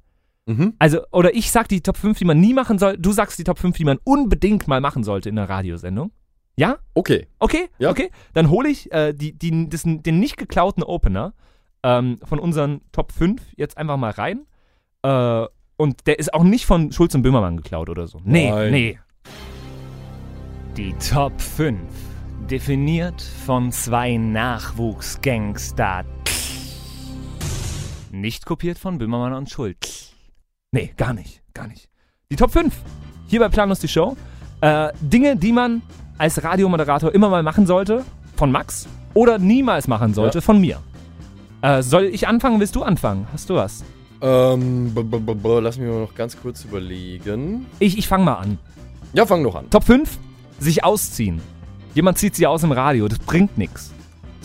Mhm. 0.47 0.75
Also, 0.79 1.01
oder 1.11 1.35
ich 1.35 1.51
sag 1.51 1.69
die 1.69 1.81
Top 1.83 1.97
5, 1.97 2.19
die 2.19 2.25
man 2.25 2.41
nie 2.41 2.55
machen 2.55 2.79
soll. 2.79 2.97
Du 2.97 3.13
sagst 3.13 3.39
die 3.39 3.45
Top 3.45 3.59
5, 3.59 3.77
die 3.77 3.85
man 3.85 3.99
unbedingt 4.05 4.69
mal 4.69 4.81
machen 4.81 5.05
sollte 5.05 5.29
in 5.29 5.39
einer 5.39 5.49
Radiosendung. 5.49 6.13
Ja? 6.57 6.79
Okay. 6.95 7.27
Okay? 7.39 7.69
Ja. 7.79 7.91
Okay. 7.91 8.11
Dann 8.33 8.49
hole 8.49 8.69
ich 8.69 8.91
äh, 8.93 9.13
die, 9.13 9.33
die, 9.33 9.69
das, 9.69 9.83
den 9.85 10.21
nicht 10.21 10.37
geklauten 10.37 10.83
Opener 10.83 11.35
ähm, 11.83 12.19
von 12.25 12.39
unseren 12.39 12.81
Top 12.93 13.13
5 13.13 13.43
jetzt 13.57 13.77
einfach 13.77 13.97
mal 13.97 14.13
rein. 14.13 14.47
Äh, 15.03 15.47
und 15.77 16.07
der 16.07 16.19
ist 16.19 16.33
auch 16.33 16.45
nicht 16.45 16.65
von 16.65 16.93
Schulz 16.93 17.15
und 17.15 17.23
Böhmermann 17.23 17.59
geklaut 17.59 17.91
oder 17.91 18.07
so. 18.07 18.21
Nee, 18.25 18.51
Nein. 18.51 18.71
nee. 18.71 18.99
Die 20.77 20.95
Top 20.95 21.39
5. 21.41 21.79
Definiert 22.49 23.21
von 23.21 23.73
zwei 23.73 24.17
Nachwuchsgangster. 24.17 26.05
Nicht 28.13 28.47
kopiert 28.47 28.79
von 28.79 28.99
Böhmermann 28.99 29.35
und 29.35 29.51
Schulz. 29.51 30.16
Nee, 30.77 30.93
gar 30.99 31.15
nicht. 31.15 31.41
Gar 31.55 31.69
nicht. 31.69 31.89
Die 32.31 32.37
Top 32.37 32.51
5. 32.51 32.75
Hier 33.29 33.41
bei 33.41 33.49
Planlos 33.49 33.79
die 33.79 33.89
Show. 33.89 34.15
Äh, 34.61 34.91
Dinge, 35.01 35.35
die 35.35 35.51
man 35.51 35.81
als 36.19 36.45
Radiomoderator 36.45 37.15
immer 37.15 37.31
mal 37.31 37.43
machen 37.43 37.67
sollte. 37.67 38.05
Von 38.37 38.53
Max. 38.53 38.87
Oder 39.15 39.39
niemals 39.39 39.89
machen 39.89 40.13
sollte. 40.13 40.37
Ja. 40.39 40.43
Von 40.43 40.61
mir. 40.61 40.83
Äh, 41.63 41.83
soll 41.83 42.05
ich 42.05 42.29
anfangen? 42.29 42.61
Willst 42.61 42.77
du 42.77 42.83
anfangen? 42.83 43.27
Hast 43.33 43.49
du 43.49 43.55
was? 43.55 43.85
Ähm, 44.21 44.93
lass 44.95 45.79
mich 45.79 45.89
mal 45.89 46.01
noch 46.01 46.15
ganz 46.15 46.37
kurz 46.39 46.65
überlegen. 46.65 47.65
Ich, 47.79 47.97
ich 47.97 48.07
fange 48.07 48.27
mal 48.27 48.35
an. 48.35 48.59
Ja, 49.15 49.25
fang 49.25 49.43
doch 49.45 49.55
an. 49.55 49.71
Top 49.71 49.85
5. 49.85 50.19
Sich 50.59 50.85
ausziehen. 50.85 51.41
Jemand 51.95 52.19
zieht 52.19 52.35
sich 52.37 52.47
aus 52.47 52.63
im 52.65 52.73
Radio. 52.73 53.09
Das 53.09 53.19
bringt 53.21 53.57
nichts. 53.57 53.95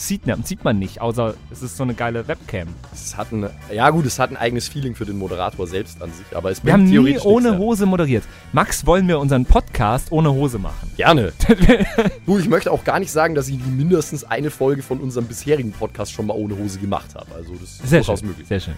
Sieht, 0.01 0.25
ne- 0.25 0.35
sieht 0.43 0.63
man 0.63 0.79
nicht, 0.79 0.99
außer 0.99 1.35
es 1.51 1.61
ist 1.61 1.77
so 1.77 1.83
eine 1.83 1.93
geile 1.93 2.27
Webcam. 2.27 2.69
Es 2.91 3.15
hat 3.17 3.31
ein, 3.31 3.47
ja 3.71 3.87
gut, 3.91 4.07
es 4.07 4.17
hat 4.17 4.31
ein 4.31 4.37
eigenes 4.37 4.67
Feeling 4.67 4.95
für 4.95 5.05
den 5.05 5.15
Moderator 5.19 5.67
selbst 5.67 6.01
an 6.01 6.11
sich, 6.11 6.35
aber 6.35 6.49
es 6.49 6.65
Wir 6.65 6.73
haben 6.73 6.85
nie 6.85 7.19
ohne. 7.19 7.57
Hose 7.59 7.85
moderiert. 7.85 8.23
Max, 8.51 8.87
wollen 8.87 9.07
wir 9.07 9.19
unseren 9.19 9.45
Podcast 9.45 10.11
ohne 10.11 10.31
Hose 10.33 10.57
machen? 10.57 10.91
Gerne. 10.97 11.33
du, 12.25 12.39
ich 12.39 12.49
möchte 12.49 12.71
auch 12.71 12.83
gar 12.83 12.99
nicht 12.99 13.11
sagen, 13.11 13.35
dass 13.35 13.47
ich 13.47 13.59
mindestens 13.63 14.23
eine 14.23 14.49
Folge 14.49 14.81
von 14.81 14.99
unserem 14.99 15.27
bisherigen 15.27 15.71
Podcast 15.71 16.11
schon 16.11 16.25
mal 16.25 16.33
ohne 16.33 16.57
Hose 16.57 16.79
gemacht 16.79 17.13
habe. 17.13 17.27
Also 17.35 17.53
das 17.53 17.63
ist 17.69 17.87
Sehr 17.87 17.99
durchaus 17.99 18.19
schön, 18.21 18.29
möglich. 18.29 18.47
sehr 18.47 18.59
schön. 18.59 18.73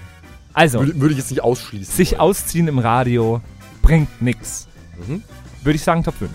Also, 0.53 0.79
Würde, 0.81 0.99
würde 0.99 1.13
ich 1.13 1.19
jetzt 1.19 1.31
nicht 1.31 1.41
ausschließen. 1.41 1.95
sich 1.95 2.19
ausziehen 2.19 2.67
im 2.67 2.79
Radio 2.79 3.39
bringt 3.81 4.21
nichts. 4.21 4.67
Mhm. 5.07 5.23
Würde 5.63 5.75
ich 5.77 5.83
sagen 5.83 6.03
Top 6.03 6.15
5. 6.15 6.29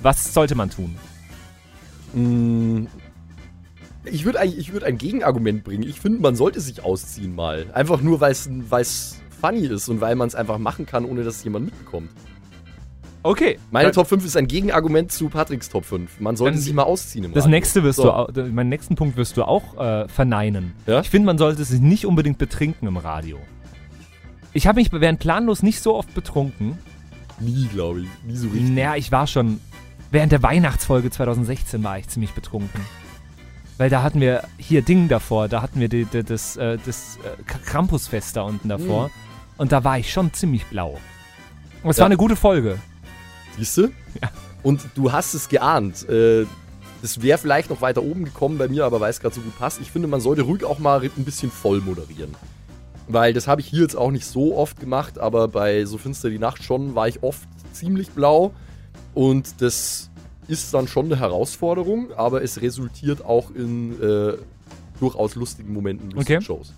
Was 0.00 0.32
sollte 0.32 0.54
man 0.54 0.70
tun? 0.70 0.94
Mm, 2.14 2.86
Ich 4.12 4.24
würde 4.24 4.40
eigentlich- 4.40 4.58
ich 4.58 4.72
würde 4.72 4.86
ein 4.86 4.98
Gegenargument 4.98 5.64
bringen. 5.64 5.82
Ich 5.84 6.00
finde, 6.00 6.20
man 6.20 6.36
sollte 6.36 6.60
sich 6.60 6.82
ausziehen 6.84 7.34
mal. 7.34 7.66
Einfach 7.74 8.00
nur, 8.00 8.20
weil 8.20 8.32
es 8.32 9.20
funny 9.40 9.66
ist 9.66 9.88
und 9.88 10.00
weil 10.00 10.14
man 10.16 10.28
es 10.28 10.34
einfach 10.34 10.58
machen 10.58 10.86
kann, 10.86 11.04
ohne 11.04 11.22
dass 11.24 11.36
es 11.36 11.44
jemand 11.44 11.66
mitbekommt. 11.66 12.10
Okay. 13.22 13.58
Meine 13.70 13.90
Top 13.90 14.06
5 14.06 14.24
ist 14.24 14.36
ein 14.36 14.46
Gegenargument 14.46 15.10
zu 15.12 15.28
Patricks 15.28 15.68
Top 15.68 15.84
5. 15.84 16.20
Man 16.20 16.36
sollte 16.36 16.58
sich 16.58 16.72
mal 16.72 16.84
ausziehen 16.84 17.24
im 17.24 17.32
Das 17.34 17.44
Radio. 17.44 17.56
nächste 17.56 17.82
wirst 17.82 17.96
So. 17.96 18.26
du, 18.32 18.44
meinen 18.44 18.68
nächsten 18.68 18.94
Punkt 18.94 19.16
wirst 19.16 19.36
du 19.36 19.42
auch 19.44 19.76
äh, 19.76 20.08
verneinen. 20.08 20.72
Ja? 20.86 21.00
Ich 21.00 21.10
finde, 21.10 21.26
man 21.26 21.36
sollte 21.36 21.64
sich 21.64 21.80
nicht 21.80 22.06
unbedingt 22.06 22.38
betrinken 22.38 22.86
im 22.86 22.96
Radio. 22.96 23.38
Ich 24.52 24.66
habe 24.66 24.76
mich 24.80 24.90
während 24.92 25.18
planlos 25.18 25.62
nicht 25.62 25.82
so 25.82 25.94
oft 25.96 26.14
betrunken. 26.14 26.78
Nie, 27.40 27.66
glaube 27.66 28.00
ich. 28.02 28.08
Nie 28.26 28.36
so 28.36 28.48
richtig. 28.48 28.70
Naja, 28.70 28.96
ich 28.96 29.12
war 29.12 29.26
schon. 29.26 29.60
Während 30.10 30.32
der 30.32 30.42
Weihnachtsfolge 30.42 31.10
2016 31.10 31.84
war 31.84 31.98
ich 31.98 32.08
ziemlich 32.08 32.32
betrunken. 32.32 32.80
Weil 33.78 33.90
da 33.90 34.02
hatten 34.02 34.20
wir 34.20 34.42
hier 34.58 34.82
Ding 34.82 35.08
davor, 35.08 35.48
da 35.48 35.62
hatten 35.62 35.80
wir 35.80 35.88
die, 35.88 36.04
die, 36.04 36.24
das, 36.24 36.56
äh, 36.56 36.78
das 36.84 37.18
äh, 37.24 37.42
Krampusfest 37.44 38.36
da 38.36 38.42
unten 38.42 38.68
davor. 38.68 39.06
Mhm. 39.08 39.12
Und 39.58 39.72
da 39.72 39.84
war 39.84 39.98
ich 39.98 40.12
schon 40.12 40.32
ziemlich 40.32 40.66
blau. 40.66 40.98
Und 41.82 41.90
es 41.90 41.96
Ja. 41.96 42.02
war 42.02 42.06
eine 42.06 42.16
gute 42.16 42.36
Folge. 42.36 42.78
Siehst 43.56 43.76
du? 43.76 43.82
Ja. 44.20 44.30
Und 44.62 44.84
du 44.96 45.12
hast 45.12 45.34
es 45.34 45.48
geahnt. 45.48 46.08
Äh, 46.08 46.44
das 47.02 47.22
wäre 47.22 47.38
vielleicht 47.38 47.70
noch 47.70 47.80
weiter 47.80 48.02
oben 48.02 48.24
gekommen 48.24 48.58
bei 48.58 48.66
mir, 48.66 48.84
aber 48.84 49.00
weil 49.00 49.10
es 49.10 49.20
gerade 49.20 49.34
so 49.34 49.40
gut 49.40 49.56
passt. 49.56 49.80
Ich 49.80 49.92
finde, 49.92 50.08
man 50.08 50.20
sollte 50.20 50.42
ruhig 50.42 50.64
auch 50.64 50.80
mal 50.80 51.00
ein 51.00 51.24
bisschen 51.24 51.50
voll 51.50 51.80
moderieren. 51.80 52.34
Weil 53.06 53.32
das 53.32 53.46
habe 53.46 53.60
ich 53.60 53.68
hier 53.68 53.82
jetzt 53.82 53.96
auch 53.96 54.10
nicht 54.10 54.26
so 54.26 54.56
oft 54.56 54.80
gemacht, 54.80 55.18
aber 55.18 55.46
bei 55.48 55.84
So 55.84 55.96
finster 55.96 56.28
die 56.28 56.40
Nacht 56.40 56.62
schon 56.64 56.94
war 56.96 57.06
ich 57.08 57.22
oft 57.22 57.48
ziemlich 57.72 58.10
blau. 58.10 58.52
Und 59.14 59.62
das 59.62 60.07
ist 60.48 60.72
dann 60.74 60.88
schon 60.88 61.06
eine 61.06 61.18
Herausforderung, 61.18 62.12
aber 62.16 62.42
es 62.42 62.60
resultiert 62.60 63.24
auch 63.24 63.50
in 63.50 63.92
äh, 64.02 64.34
durchaus 64.98 65.34
lustigen 65.34 65.72
Momenten, 65.72 66.10
lustigen 66.10 66.38
Okay. 66.38 66.44
Shows. 66.44 66.72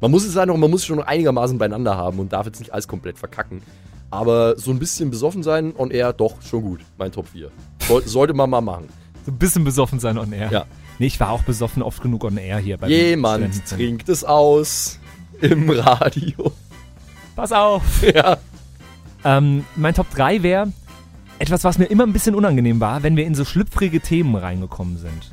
Man 0.00 0.10
muss 0.10 0.24
es 0.24 0.34
halt 0.34 0.48
noch, 0.48 0.56
man 0.56 0.70
muss 0.70 0.80
es 0.80 0.86
schon 0.86 0.96
noch 0.96 1.06
einigermaßen 1.06 1.58
beieinander 1.58 1.96
haben 1.96 2.18
und 2.18 2.32
darf 2.32 2.46
jetzt 2.46 2.58
nicht 2.58 2.72
alles 2.72 2.88
komplett 2.88 3.18
verkacken. 3.18 3.62
Aber 4.10 4.58
so 4.58 4.70
ein 4.70 4.78
bisschen 4.78 5.10
besoffen 5.10 5.42
sein 5.42 5.74
on 5.76 5.90
air, 5.90 6.12
doch, 6.12 6.42
schon 6.42 6.62
gut. 6.62 6.80
Mein 6.98 7.12
Top 7.12 7.28
4. 7.28 7.50
Soll, 7.86 8.02
sollte 8.06 8.34
man 8.34 8.50
mal 8.50 8.60
machen. 8.60 8.88
So 9.26 9.30
ein 9.30 9.38
bisschen 9.38 9.62
besoffen 9.62 10.00
sein 10.00 10.18
on 10.18 10.32
air. 10.32 10.50
Ja. 10.50 10.64
Nee, 10.98 11.06
ich 11.06 11.20
war 11.20 11.30
auch 11.30 11.42
besoffen 11.42 11.82
oft 11.82 12.02
genug 12.02 12.24
on 12.24 12.36
air 12.38 12.58
hier. 12.58 12.78
Bei 12.78 12.88
Jemand 12.88 13.66
trinkt 13.66 14.08
es 14.08 14.24
aus 14.24 14.98
im 15.40 15.70
Radio. 15.70 16.52
Pass 17.36 17.52
auf! 17.52 18.02
Ja. 18.02 18.38
Ähm, 19.24 19.64
mein 19.76 19.94
Top 19.94 20.10
3 20.10 20.42
wäre 20.42 20.72
etwas, 21.40 21.64
was 21.64 21.78
mir 21.78 21.86
immer 21.86 22.04
ein 22.04 22.12
bisschen 22.12 22.34
unangenehm 22.34 22.80
war, 22.80 23.02
wenn 23.02 23.16
wir 23.16 23.26
in 23.26 23.34
so 23.34 23.44
schlüpfrige 23.44 24.00
Themen 24.00 24.36
reingekommen 24.36 24.98
sind. 24.98 25.32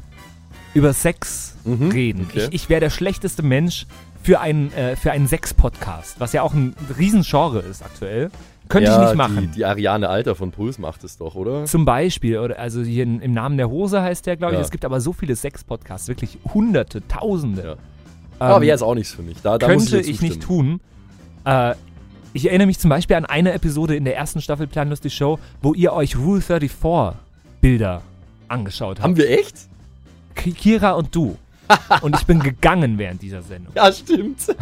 Über 0.74 0.94
Sex 0.94 1.56
reden. 1.66 2.22
Mhm, 2.22 2.28
okay. 2.30 2.48
Ich, 2.50 2.64
ich 2.64 2.70
wäre 2.70 2.80
der 2.80 2.90
schlechteste 2.90 3.44
Mensch 3.44 3.88
für 4.24 4.40
einen, 4.40 4.72
äh, 4.74 4.96
für 4.96 5.12
einen 5.12 5.28
Sex-Podcast, 5.28 6.20
was 6.20 6.34
ja 6.34 6.44
auch 6.44 6.54
ein 6.54 6.76
Riesengenre 6.98 7.60
ist 7.60 7.84
aktuell. 7.84 8.32
Könnte 8.70 8.90
ja, 8.90 9.02
ich 9.02 9.08
nicht 9.08 9.18
machen. 9.18 9.50
Die, 9.52 9.58
die 9.58 9.66
Ariane 9.66 10.10
Alter 10.10 10.36
von 10.36 10.52
Puls 10.52 10.78
macht 10.78 11.04
es 11.04 11.18
doch, 11.18 11.36
oder? 11.36 11.66
Zum 11.66 11.86
Beispiel, 11.86 12.38
oder 12.38 12.60
also 12.60 12.82
hier 12.84 13.04
in, 13.04 13.22
im 13.22 13.34
Namen 13.34 13.58
der 13.58 13.70
Hose 13.70 14.02
heißt 14.02 14.26
der, 14.26 14.38
glaube 14.38 14.54
ich. 14.54 14.60
Ja. 14.60 14.66
Es 14.66 14.72
gibt 14.72 14.86
aber 14.86 15.00
so 15.02 15.14
viele 15.14 15.36
Sex-Podcasts, 15.36 16.08
wirklich 16.08 16.38
hunderte, 16.54 17.06
tausende. 17.08 17.72
Ähm, 17.72 17.78
Aber 18.40 18.62
wäre 18.62 18.72
jetzt 18.72 18.84
auch 18.84 18.96
nichts 18.96 19.14
für 19.14 19.24
mich. 19.24 19.42
Da, 19.42 19.58
da 19.58 19.68
könnte 19.68 20.02
dir 20.02 20.10
ich 20.10 20.22
nicht 20.22 20.42
tun. 20.42 20.80
Äh, 21.46 21.76
ich 22.34 22.46
erinnere 22.48 22.68
mich 22.68 22.80
zum 22.80 22.90
Beispiel 22.90 23.16
an 23.16 23.26
eine 23.26 23.54
Episode 23.54 23.96
in 23.96 24.06
der 24.06 24.16
ersten 24.16 24.42
Staffel 24.42 24.68
Planlos 24.68 25.00
die 25.02 25.10
Show, 25.10 25.40
wo 25.62 25.74
ihr 25.74 25.94
euch 25.94 26.16
Rule 26.18 26.42
34 26.42 27.18
Bilder 27.62 28.02
angeschaut 28.48 28.98
habt. 28.98 29.04
Haben 29.04 29.18
wir 29.18 29.30
echt? 29.30 29.56
Ki- 30.36 30.52
Kira 30.54 30.92
und 30.92 31.14
du. 31.16 31.38
und 32.02 32.16
ich 32.16 32.26
bin 32.26 32.40
gegangen 32.40 32.98
während 32.98 33.22
dieser 33.22 33.42
Sendung. 33.42 33.74
Ja, 33.76 33.92
stimmt. 33.92 34.40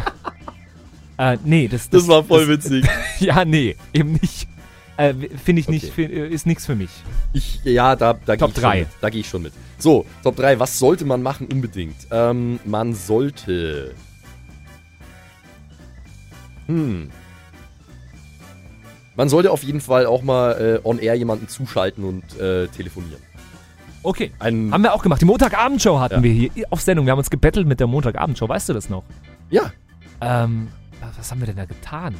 Äh, 1.18 1.38
nee, 1.46 1.66
das, 1.66 1.88
Das 1.88 2.06
war 2.08 2.22
voll 2.22 2.46
witzig. 2.46 2.84
ja, 3.20 3.42
nee, 3.46 3.74
eben 3.94 4.12
nicht. 4.20 4.46
Äh, 4.98 5.14
Finde 5.42 5.60
ich 5.60 5.66
nicht, 5.68 5.84
Okay. 5.86 6.08
fi- 6.08 6.12
äh, 6.12 6.28
ist 6.28 6.44
nichts 6.44 6.66
für 6.66 6.74
mich. 6.74 6.90
Ich, 7.32 7.58
ja, 7.64 7.96
da, 7.96 8.12
da 8.26 8.36
gehe 8.36 8.46
ich 8.48 8.54
schon 8.60 8.70
mit. 8.80 8.88
Da 9.00 9.08
gehe 9.08 9.20
ich 9.22 9.28
schon 9.30 9.42
mit. 9.44 9.54
So, 9.78 10.04
Top 10.22 10.36
3. 10.36 10.60
Was 10.60 10.78
sollte 10.78 11.06
man 11.06 11.22
machen 11.22 11.46
unbedingt? 11.50 11.96
Ähm, 12.10 12.60
man 12.66 12.92
sollte. 12.94 13.94
Hm. 16.66 17.08
Man 19.16 19.28
sollte 19.28 19.50
auf 19.50 19.62
jeden 19.62 19.80
Fall 19.80 20.06
auch 20.06 20.22
mal 20.22 20.80
äh, 20.84 20.86
on 20.86 20.98
air 20.98 21.14
jemanden 21.14 21.48
zuschalten 21.48 22.04
und 22.04 22.38
äh, 22.38 22.66
telefonieren. 22.68 23.20
Okay. 24.02 24.30
Ein, 24.38 24.70
Haben 24.72 24.82
wir 24.82 24.94
auch 24.94 25.02
gemacht. 25.02 25.20
Die 25.20 25.24
Montagabendshow 25.24 25.98
hatten 25.98 26.16
Ja. 26.16 26.22
wir 26.22 26.32
hier 26.32 26.50
auf 26.70 26.80
Sendung. 26.80 27.06
Wir 27.06 27.12
haben 27.12 27.18
uns 27.18 27.30
gebettelt 27.30 27.66
mit 27.66 27.80
der 27.80 27.86
Montagabendshow. 27.86 28.48
Weißt 28.48 28.68
du 28.68 28.72
das 28.74 28.88
noch? 28.88 29.02
Ja. 29.50 29.72
Ähm, 30.20 30.68
was 31.16 31.30
haben 31.30 31.40
wir 31.40 31.46
denn 31.46 31.56
da 31.56 31.64
getan? 31.64 32.14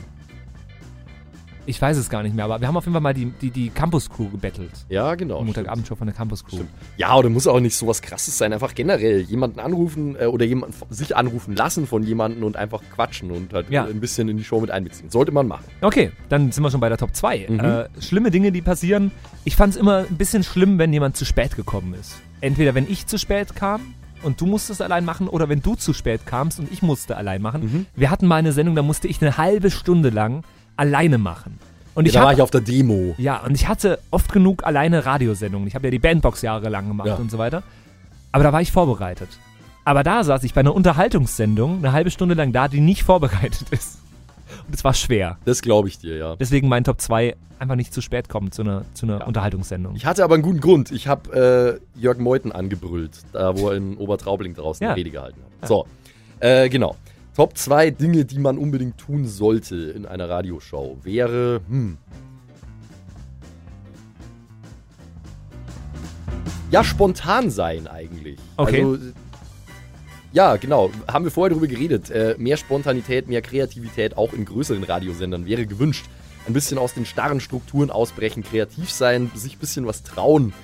Ich 1.68 1.82
weiß 1.82 1.96
es 1.96 2.08
gar 2.08 2.22
nicht 2.22 2.34
mehr, 2.36 2.44
aber 2.44 2.60
wir 2.60 2.68
haben 2.68 2.76
auf 2.76 2.84
jeden 2.84 2.92
Fall 2.94 3.00
mal 3.02 3.12
die, 3.12 3.26
die, 3.26 3.50
die 3.50 3.70
Campus 3.70 4.08
Crew 4.08 4.28
gebettelt. 4.28 4.70
Ja, 4.88 5.16
genau. 5.16 5.42
Montagabendshow 5.42 5.96
von 5.96 6.06
der 6.06 6.14
Campus 6.14 6.44
Crew. 6.44 6.60
Ja, 6.96 7.14
oder 7.16 7.28
muss 7.28 7.46
auch 7.48 7.58
nicht 7.58 7.74
so 7.74 7.86
was 7.88 8.00
krasses 8.02 8.38
sein. 8.38 8.52
Einfach 8.52 8.74
generell 8.74 9.20
jemanden 9.22 9.58
anrufen 9.58 10.16
äh, 10.18 10.26
oder 10.26 10.44
jemanden 10.44 10.76
f- 10.80 10.86
sich 10.96 11.16
anrufen 11.16 11.56
lassen 11.56 11.86
von 11.88 12.04
jemandem 12.04 12.44
und 12.44 12.56
einfach 12.56 12.82
quatschen 12.94 13.32
und 13.32 13.52
halt 13.52 13.68
Ja. 13.68 13.84
äh, 13.86 13.90
ein 13.90 13.98
bisschen 14.00 14.28
in 14.28 14.36
die 14.36 14.44
Show 14.44 14.60
mit 14.60 14.70
einbeziehen. 14.70 15.10
Sollte 15.10 15.32
man 15.32 15.48
machen. 15.48 15.64
Okay, 15.80 16.12
dann 16.28 16.52
sind 16.52 16.62
wir 16.62 16.70
schon 16.70 16.80
bei 16.80 16.88
der 16.88 16.98
Top 16.98 17.14
2. 17.16 17.46
Mhm. 17.48 17.58
Äh, 17.60 17.84
schlimme 18.00 18.30
Dinge, 18.30 18.52
die 18.52 18.62
passieren. 18.62 19.10
Ich 19.44 19.56
fand 19.56 19.74
es 19.74 19.80
immer 19.80 20.06
ein 20.08 20.16
bisschen 20.16 20.44
schlimm, 20.44 20.78
wenn 20.78 20.92
jemand 20.92 21.16
zu 21.16 21.24
spät 21.24 21.56
gekommen 21.56 21.94
ist. 21.94 22.14
Entweder 22.40 22.74
wenn 22.76 22.88
ich 22.88 23.06
zu 23.08 23.18
spät 23.18 23.56
kam 23.56 23.80
und 24.22 24.40
du 24.40 24.46
musstest 24.46 24.82
allein 24.82 25.04
machen 25.04 25.26
oder 25.26 25.48
wenn 25.48 25.62
du 25.62 25.74
zu 25.74 25.92
spät 25.92 26.26
kamst 26.26 26.60
und 26.60 26.70
ich 26.72 26.82
musste 26.82 27.16
allein 27.16 27.42
machen. 27.42 27.62
Mhm. 27.64 27.86
Wir 27.96 28.10
hatten 28.10 28.26
mal 28.28 28.36
eine 28.36 28.52
Sendung, 28.52 28.76
da 28.76 28.82
musste 28.82 29.08
ich 29.08 29.20
eine 29.20 29.36
halbe 29.36 29.70
Stunde 29.72 30.10
lang 30.10 30.44
alleine 30.76 31.18
machen. 31.18 31.58
Und 31.94 32.04
Ja, 32.04 32.08
ich 32.08 32.12
da 32.14 32.20
hab- 32.20 32.26
war 32.26 32.32
ich 32.34 32.42
auf 32.42 32.50
der 32.50 32.60
Demo. 32.60 33.14
Ja, 33.18 33.38
und 33.44 33.54
ich 33.54 33.68
hatte 33.68 33.98
oft 34.10 34.30
genug 34.32 34.64
alleine 34.66 35.06
Radiosendungen. 35.06 35.66
Ich 35.66 35.74
habe 35.74 35.86
ja 35.86 35.90
die 35.90 35.98
Bandbox 35.98 36.42
jahrelang 36.42 36.88
gemacht 36.88 37.08
Ja. 37.08 37.14
und 37.16 37.30
so 37.30 37.38
weiter. 37.38 37.62
Aber 38.32 38.44
da 38.44 38.52
war 38.52 38.60
ich 38.60 38.70
vorbereitet. 38.72 39.28
Aber 39.84 40.02
da 40.02 40.22
saß 40.24 40.42
ich 40.44 40.52
bei 40.52 40.60
einer 40.60 40.74
Unterhaltungssendung 40.74 41.78
eine 41.78 41.92
halbe 41.92 42.10
Stunde 42.10 42.34
lang 42.34 42.52
da, 42.52 42.68
die 42.68 42.80
nicht 42.80 43.02
vorbereitet 43.04 43.70
ist. 43.70 43.98
Und 44.66 44.74
es 44.74 44.84
war 44.84 44.94
schwer. 44.94 45.38
Das 45.44 45.62
glaube 45.62 45.88
ich 45.88 45.98
dir, 45.98 46.16
ja. 46.16 46.36
Deswegen 46.36 46.68
mein 46.68 46.84
Top 46.84 47.00
2 47.00 47.34
einfach 47.58 47.74
nicht 47.76 47.94
zu 47.94 48.00
spät 48.02 48.28
kommen 48.28 48.52
zu 48.52 48.62
einer, 48.62 48.82
zu 48.92 49.06
einer 49.06 49.26
Unterhaltungssendung. 49.26 49.96
Ich 49.96 50.04
hatte 50.04 50.22
aber 50.22 50.34
einen 50.34 50.42
guten 50.42 50.60
Grund. 50.60 50.90
Ich 50.92 51.08
habe 51.08 51.80
äh, 51.96 51.98
Jörg 52.00 52.18
Meuthen 52.18 52.52
angebrüllt, 52.52 53.12
da 53.32 53.56
wo 53.58 53.70
er 53.70 53.76
in 53.76 53.96
Obertraubling 53.96 54.54
draußen 54.54 54.84
Ja. 54.84 54.90
eine 54.90 54.98
Rede 54.98 55.10
gehalten 55.10 55.40
hat. 55.42 55.62
Ja. 55.62 55.66
So, 55.68 55.86
äh, 56.40 56.68
genau. 56.68 56.96
Top 57.36 57.58
2 57.58 57.90
Dinge, 57.90 58.24
die 58.24 58.38
man 58.38 58.56
unbedingt 58.56 58.96
tun 58.96 59.26
sollte 59.26 59.76
in 59.76 60.06
einer 60.06 60.26
Radioshow, 60.26 60.96
wäre, 61.02 61.60
hm. 61.68 61.98
Ja, 66.70 66.82
spontan 66.82 67.50
sein 67.50 67.88
eigentlich. 67.88 68.38
Okay. 68.56 68.82
Also, 68.82 68.98
ja, 70.32 70.56
genau. 70.56 70.90
Haben 71.06 71.24
wir 71.24 71.30
vorher 71.30 71.50
darüber 71.50 71.66
geredet. 71.66 72.10
Äh, 72.10 72.36
mehr 72.38 72.56
Spontanität, 72.56 73.28
mehr 73.28 73.42
Kreativität 73.42 74.16
auch 74.16 74.32
in 74.32 74.46
größeren 74.46 74.82
Radiosendern 74.82 75.44
wäre 75.44 75.66
gewünscht. 75.66 76.06
Ein 76.46 76.54
bisschen 76.54 76.78
aus 76.78 76.94
den 76.94 77.04
starren 77.04 77.40
Strukturen 77.40 77.90
ausbrechen, 77.90 78.44
kreativ 78.44 78.90
sein, 78.90 79.30
sich 79.34 79.56
ein 79.56 79.58
bisschen 79.58 79.86
was 79.86 80.02
trauen 80.02 80.54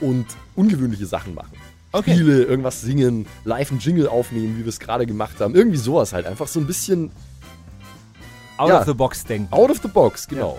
und 0.00 0.26
ungewöhnliche 0.56 1.06
Sachen 1.06 1.34
machen. 1.34 1.61
Okay. 1.92 2.14
Spiele, 2.14 2.44
irgendwas 2.44 2.80
singen, 2.80 3.26
live 3.44 3.70
einen 3.70 3.80
Jingle 3.80 4.08
aufnehmen, 4.08 4.56
wie 4.58 4.60
wir 4.64 4.68
es 4.68 4.80
gerade 4.80 5.06
gemacht 5.06 5.40
haben. 5.40 5.54
Irgendwie 5.54 5.76
sowas 5.76 6.12
halt. 6.12 6.26
Einfach 6.26 6.48
so 6.48 6.58
ein 6.58 6.66
bisschen 6.66 7.10
Out 8.56 8.68
ja. 8.68 8.80
of 8.80 8.86
the 8.86 8.94
box 8.94 9.24
denken. 9.24 9.52
out 9.52 9.70
of 9.70 9.78
the 9.82 9.88
box, 9.88 10.28
genau. 10.28 10.58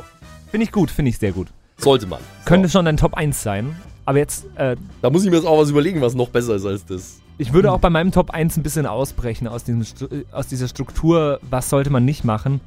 Finde 0.51 0.65
ich 0.65 0.71
gut, 0.71 0.91
finde 0.91 1.09
ich 1.09 1.17
sehr 1.17 1.31
gut. 1.31 1.47
Sollte 1.77 2.05
man. 2.05 2.19
Könnte 2.45 2.69
schon 2.69 2.85
dein 2.85 2.97
Top 2.97 3.13
1 3.15 3.41
sein. 3.41 3.75
Aber 4.05 4.17
jetzt, 4.17 4.45
äh, 4.55 4.75
Da 5.01 5.09
muss 5.09 5.23
ich 5.23 5.29
mir 5.29 5.37
jetzt 5.37 5.45
auch 5.45 5.59
was 5.59 5.69
überlegen, 5.69 6.01
was 6.01 6.13
noch 6.13 6.29
besser 6.29 6.55
ist 6.55 6.65
als 6.65 6.85
das. 6.85 7.19
ich 7.37 7.53
würde 7.53 7.71
auch 7.71 7.79
bei 7.79 7.89
meinem 7.89 8.11
Top 8.11 8.31
1 8.31 8.57
ein 8.57 8.63
bisschen 8.63 8.85
ausbrechen 8.85 9.47
aus, 9.47 9.63
diesem, 9.63 9.81
äh, 9.81 10.25
aus 10.31 10.47
dieser 10.47 10.67
Struktur, 10.67 11.39
was 11.49 11.69
sollte 11.69 11.89
man 11.89 12.03
nicht 12.03 12.23
machen. 12.23 12.59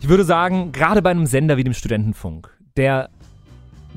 Ich 0.00 0.08
würde 0.08 0.24
sagen, 0.24 0.72
gerade 0.72 1.02
bei 1.02 1.10
einem 1.10 1.26
Sender 1.26 1.56
wie 1.56 1.64
dem 1.64 1.74
Studentenfunk, 1.74 2.48
der 2.76 3.10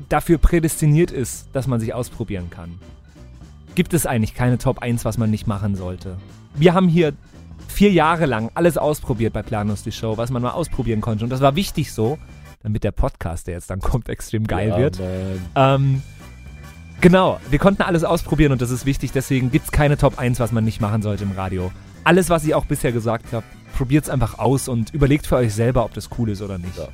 dafür 0.08 0.38
prädestiniert 0.38 1.10
ist, 1.12 1.48
dass 1.52 1.66
man 1.66 1.78
sich 1.78 1.94
ausprobieren 1.94 2.50
kann, 2.50 2.78
gibt 3.74 3.94
es 3.94 4.06
eigentlich 4.06 4.34
keine 4.34 4.58
Top 4.58 4.80
1, 4.80 5.04
was 5.04 5.18
man 5.18 5.30
nicht 5.30 5.46
machen 5.46 5.74
sollte. 5.74 6.16
Wir 6.54 6.74
haben 6.74 6.88
hier 6.88 7.12
vier 7.68 7.92
Jahre 7.92 8.26
lang 8.26 8.50
alles 8.54 8.76
ausprobiert 8.76 9.32
bei 9.32 9.42
Planus 9.42 9.82
die 9.82 9.92
Show, 9.92 10.16
was 10.16 10.30
man 10.30 10.42
mal 10.42 10.50
ausprobieren 10.50 11.00
konnte. 11.00 11.24
Und 11.24 11.30
das 11.30 11.40
war 11.40 11.56
wichtig 11.56 11.92
so, 11.92 12.18
damit 12.62 12.84
der 12.84 12.92
Podcast, 12.92 13.46
der 13.46 13.54
jetzt 13.54 13.70
dann 13.70 13.80
kommt, 13.80 14.08
extrem 14.08 14.46
geil 14.46 14.70
Ja, 14.70 14.78
wird. 14.78 15.00
Ähm, 15.54 16.02
genau, 17.00 17.40
wir 17.48 17.58
konnten 17.58 17.82
alles 17.82 18.04
ausprobieren 18.04 18.52
und 18.52 18.60
das 18.60 18.70
ist 18.70 18.86
wichtig, 18.86 19.12
deswegen 19.12 19.50
gibt 19.50 19.66
es 19.66 19.70
keine 19.70 19.96
Top 19.96 20.18
1, 20.18 20.40
was 20.40 20.52
man 20.52 20.64
nicht 20.64 20.80
machen 20.80 21.02
sollte 21.02 21.24
im 21.24 21.32
Radio. 21.32 21.70
Alles, 22.04 22.28
was 22.28 22.44
ich 22.44 22.54
auch 22.54 22.64
bisher 22.64 22.92
gesagt 22.92 23.32
habe, 23.32 23.44
probiert 23.76 24.04
es 24.04 24.10
einfach 24.10 24.38
aus 24.38 24.68
und 24.68 24.92
überlegt 24.92 25.26
für 25.26 25.36
euch 25.36 25.54
selber, 25.54 25.84
ob 25.84 25.94
das 25.94 26.10
cool 26.18 26.30
ist 26.30 26.42
oder 26.42 26.58
nicht. 26.58 26.76
Ja. 26.76 26.88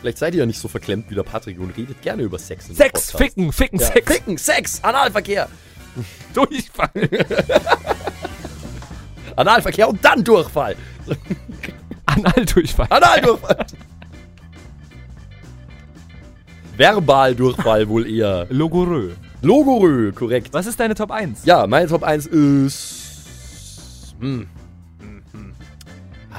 Vielleicht 0.00 0.18
seid 0.18 0.34
ihr 0.34 0.40
ja 0.40 0.46
nicht 0.46 0.58
so 0.58 0.68
verklemmt 0.68 1.10
wie 1.10 1.14
der 1.14 1.24
Patrick 1.24 1.60
und 1.60 1.76
redet 1.76 2.00
gerne 2.00 2.22
über 2.22 2.38
Sex. 2.38 2.68
Sex, 2.68 3.10
ficken, 3.12 3.52
ficken, 3.52 3.78
Ja, 3.78 3.86
Sex. 3.86 4.12
Ficken, 4.12 4.38
Sex, 4.38 4.82
Analverkehr. 4.82 5.48
Durchfall. 6.34 6.90
Analverkehr 9.36 9.88
und 9.88 10.02
dann 10.02 10.24
Durchfall. 10.24 10.76
Analdurchfall. 12.06 12.86
Analdurchfall. 12.88 13.66
Verbaldurchfall 16.76 17.88
wohl 17.88 18.10
eher. 18.10 18.46
Logorö. 18.48 19.10
Logorö, 19.42 20.12
korrekt. 20.12 20.48
Was 20.52 20.66
ist 20.66 20.80
deine 20.80 20.94
Top 20.94 21.10
1? 21.10 21.44
Ja, 21.44 21.66
meine 21.66 21.88
Top 21.88 22.02
1 22.02 22.26
ist. 22.26 24.14
Hm. 24.18 24.48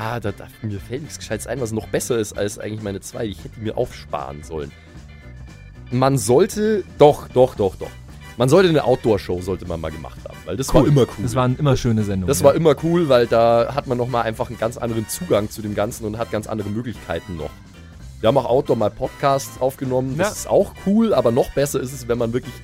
Ah, 0.04 0.20
da, 0.20 0.32
da, 0.32 0.48
mir 0.64 0.80
fällt 0.80 1.04
nichts 1.04 1.20
Gescheites 1.20 1.46
ein, 1.46 1.62
was 1.62 1.72
noch 1.72 1.88
besser 1.88 2.18
ist 2.18 2.34
als 2.34 2.58
eigentlich 2.58 2.82
meine 2.82 3.02
zwei. 3.02 3.26
Ich 3.26 3.38
hätte 3.38 3.52
die 3.58 3.62
mir 3.62 3.78
aufsparen 3.78 4.42
sollen. 4.42 4.72
Man 5.92 6.18
sollte. 6.18 6.84
Doch, 6.98 7.28
doch, 7.28 7.54
doch, 7.54 7.76
doch. 7.76 7.92
Man 8.36 8.50
sollte 8.50 8.70
eine 8.70 8.84
Outdoor-Show 8.84 9.42
sollte 9.42 9.68
man 9.68 9.80
mal 9.80 9.92
gemacht 9.92 10.18
haben, 10.28 10.38
weil 10.46 10.58
das 10.58 10.74
war 10.74 10.88
immer 10.88 11.02
cool. 11.02 11.22
Das 11.22 11.36
waren 11.36 11.56
immer 11.56 11.78
schöne 11.78 12.04
Sendungen. 12.04 12.28
Das 12.28 12.40
ja. 12.40 12.46
war 12.46 12.56
immer 12.56 12.76
cool, 12.82 13.10
weil 13.10 13.28
da 13.28 13.76
hat 13.76 13.86
man 13.86 14.00
nochmal 14.00 14.24
einfach 14.24 14.50
einen 14.50 14.58
ganz 14.58 14.78
anderen 14.78 15.08
Zugang 15.08 15.52
zu 15.52 15.62
dem 15.62 15.76
Ganzen 15.76 16.06
und 16.06 16.18
hat 16.18 16.32
ganz 16.32 16.48
andere 16.48 16.70
Möglichkeiten 16.70 17.38
noch. 17.38 17.52
Wir 18.22 18.28
haben 18.28 18.38
auch 18.40 18.46
Outdoor 18.46 18.78
mal 18.78 18.90
Podcasts 18.90 19.62
aufgenommen. 19.62 20.18
Das 20.18 20.28
Ja. 20.30 20.34
ist 20.34 20.48
auch 20.50 20.74
cool, 20.88 21.14
aber 21.14 21.32
noch 21.32 21.52
besser 21.52 21.80
ist 21.80 21.94
es, 21.94 22.08
wenn 22.08 22.18
man 22.18 22.34
wirklich 22.34 22.56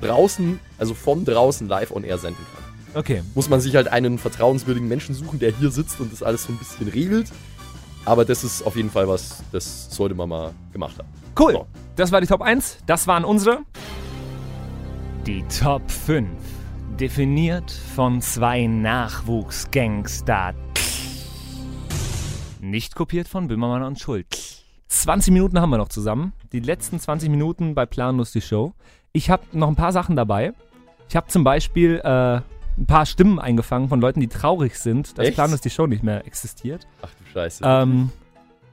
draußen, 0.00 0.58
also 0.78 0.94
von 0.94 1.26
draußen 1.26 1.68
live 1.68 1.90
on 1.90 2.04
air 2.04 2.16
senden 2.16 2.46
kann. 2.54 2.59
Okay. 2.94 3.22
Muss 3.34 3.48
man 3.48 3.60
sich 3.60 3.76
halt 3.76 3.88
einen 3.88 4.18
vertrauenswürdigen 4.18 4.88
Menschen 4.88 5.14
suchen, 5.14 5.38
der 5.38 5.52
hier 5.52 5.70
sitzt 5.70 6.00
und 6.00 6.12
das 6.12 6.22
alles 6.22 6.44
so 6.44 6.52
ein 6.52 6.58
bisschen 6.58 6.88
regelt. 6.88 7.30
Aber 8.04 8.24
das 8.24 8.44
ist 8.44 8.62
auf 8.62 8.76
jeden 8.76 8.90
Fall 8.90 9.06
was, 9.06 9.42
das 9.52 9.94
sollte 9.94 10.14
man 10.14 10.28
mal 10.28 10.52
gemacht 10.72 10.98
haben. 10.98 11.08
Cool. 11.38 11.52
So. 11.52 11.66
Das 11.96 12.12
war 12.12 12.20
die 12.20 12.26
Top 12.26 12.42
1. 12.42 12.78
Das 12.86 13.06
waren 13.06 13.24
unsere. 13.24 13.60
Die 15.26 15.44
Top 15.60 15.88
5. 15.90 16.28
Definiert 16.98 17.70
von 17.70 18.20
zwei 18.20 18.66
Nachwuchsgangster. 18.66 20.54
Nicht 22.60 22.94
kopiert 22.94 23.28
von 23.28 23.48
Böhmermann 23.48 23.82
und 23.82 24.00
Schulz. 24.00 24.64
20 24.88 25.32
Minuten 25.32 25.60
haben 25.60 25.70
wir 25.70 25.78
noch 25.78 25.88
zusammen. 25.88 26.32
Die 26.52 26.60
letzten 26.60 26.98
20 26.98 27.30
Minuten 27.30 27.74
bei 27.74 27.86
Planlos 27.86 28.32
die 28.32 28.40
Show. 28.40 28.74
Ich 29.12 29.30
habe 29.30 29.44
noch 29.52 29.68
ein 29.68 29.76
paar 29.76 29.92
Sachen 29.92 30.16
dabei. 30.16 30.52
Ich 31.08 31.16
habe 31.16 31.28
zum 31.28 31.44
Beispiel 31.44 32.00
äh, 32.04 32.40
ein 32.80 32.86
paar 32.86 33.04
Stimmen 33.06 33.38
eingefangen 33.38 33.88
von 33.88 34.00
Leuten, 34.00 34.20
die 34.20 34.28
traurig 34.28 34.76
sind, 34.78 35.18
dass 35.18 35.26
Echt? 35.26 35.36
Planlos 35.36 35.60
die 35.60 35.70
Show 35.70 35.86
nicht 35.86 36.02
mehr 36.02 36.26
existiert. 36.26 36.86
Ach 37.02 37.10
du 37.18 37.30
Scheiße. 37.32 37.62
Ähm, 37.66 38.10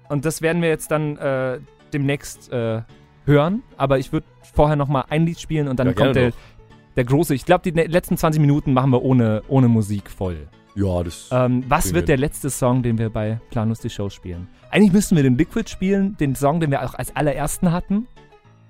und 0.09 0.23
das 0.25 0.41
werden 0.41 0.61
wir 0.61 0.69
jetzt 0.69 0.89
dann 0.91 1.17
äh, 1.17 1.59
demnächst 1.93 2.51
äh, 2.51 2.81
hören. 3.25 3.63
Aber 3.75 3.99
ich 3.99 4.11
würde 4.13 4.25
vorher 4.53 4.75
noch 4.77 4.87
mal 4.87 5.03
ein 5.09 5.25
Lied 5.25 5.39
spielen 5.39 5.67
und 5.67 5.77
dann 5.79 5.87
Ja, 5.87 5.93
kommt 5.93 6.15
der, 6.15 6.29
doch. 6.31 6.37
der 6.95 7.03
große. 7.03 7.35
Ich 7.35 7.43
glaube, 7.45 7.63
die 7.63 7.73
ne- 7.73 7.85
letzten 7.87 8.15
20 8.17 8.39
Minuten 8.39 8.71
machen 8.73 8.91
wir 8.91 9.03
ohne, 9.03 9.43
ohne 9.49 9.67
Musik 9.67 10.09
voll. 10.09 10.47
ja, 10.75 11.03
das. 11.03 11.27
Ähm, 11.31 11.65
was 11.67 11.87
wird 11.93 11.95
wir 12.07 12.15
der 12.15 12.17
letzte 12.17 12.49
Song, 12.49 12.83
den 12.83 12.97
wir 12.97 13.09
bei 13.09 13.41
Planus 13.51 13.79
die 13.81 13.89
Show 13.89 14.09
spielen? 14.09 14.47
Eigentlich 14.71 14.93
müssten 14.93 15.15
wir 15.17 15.23
den 15.23 15.37
Liquid 15.37 15.69
spielen, 15.69 16.15
den 16.17 16.33
Song, 16.35 16.61
den 16.61 16.71
wir 16.71 16.85
auch 16.85 16.93
als 16.93 17.13
allerersten 17.15 17.71
hatten. 17.73 18.07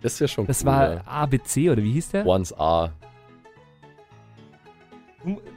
Das 0.01 0.19
wäre 0.19 0.27
schon 0.27 0.47
Das 0.47 0.61
cool. 0.61 0.65
war 0.67 0.93
ja. 0.95 1.01
ABC 1.05 1.69
oder 1.69 1.83
wie 1.83 1.91
hieß 1.93 2.09
der? 2.09 2.25
Once 2.25 2.53
A. 2.57 2.89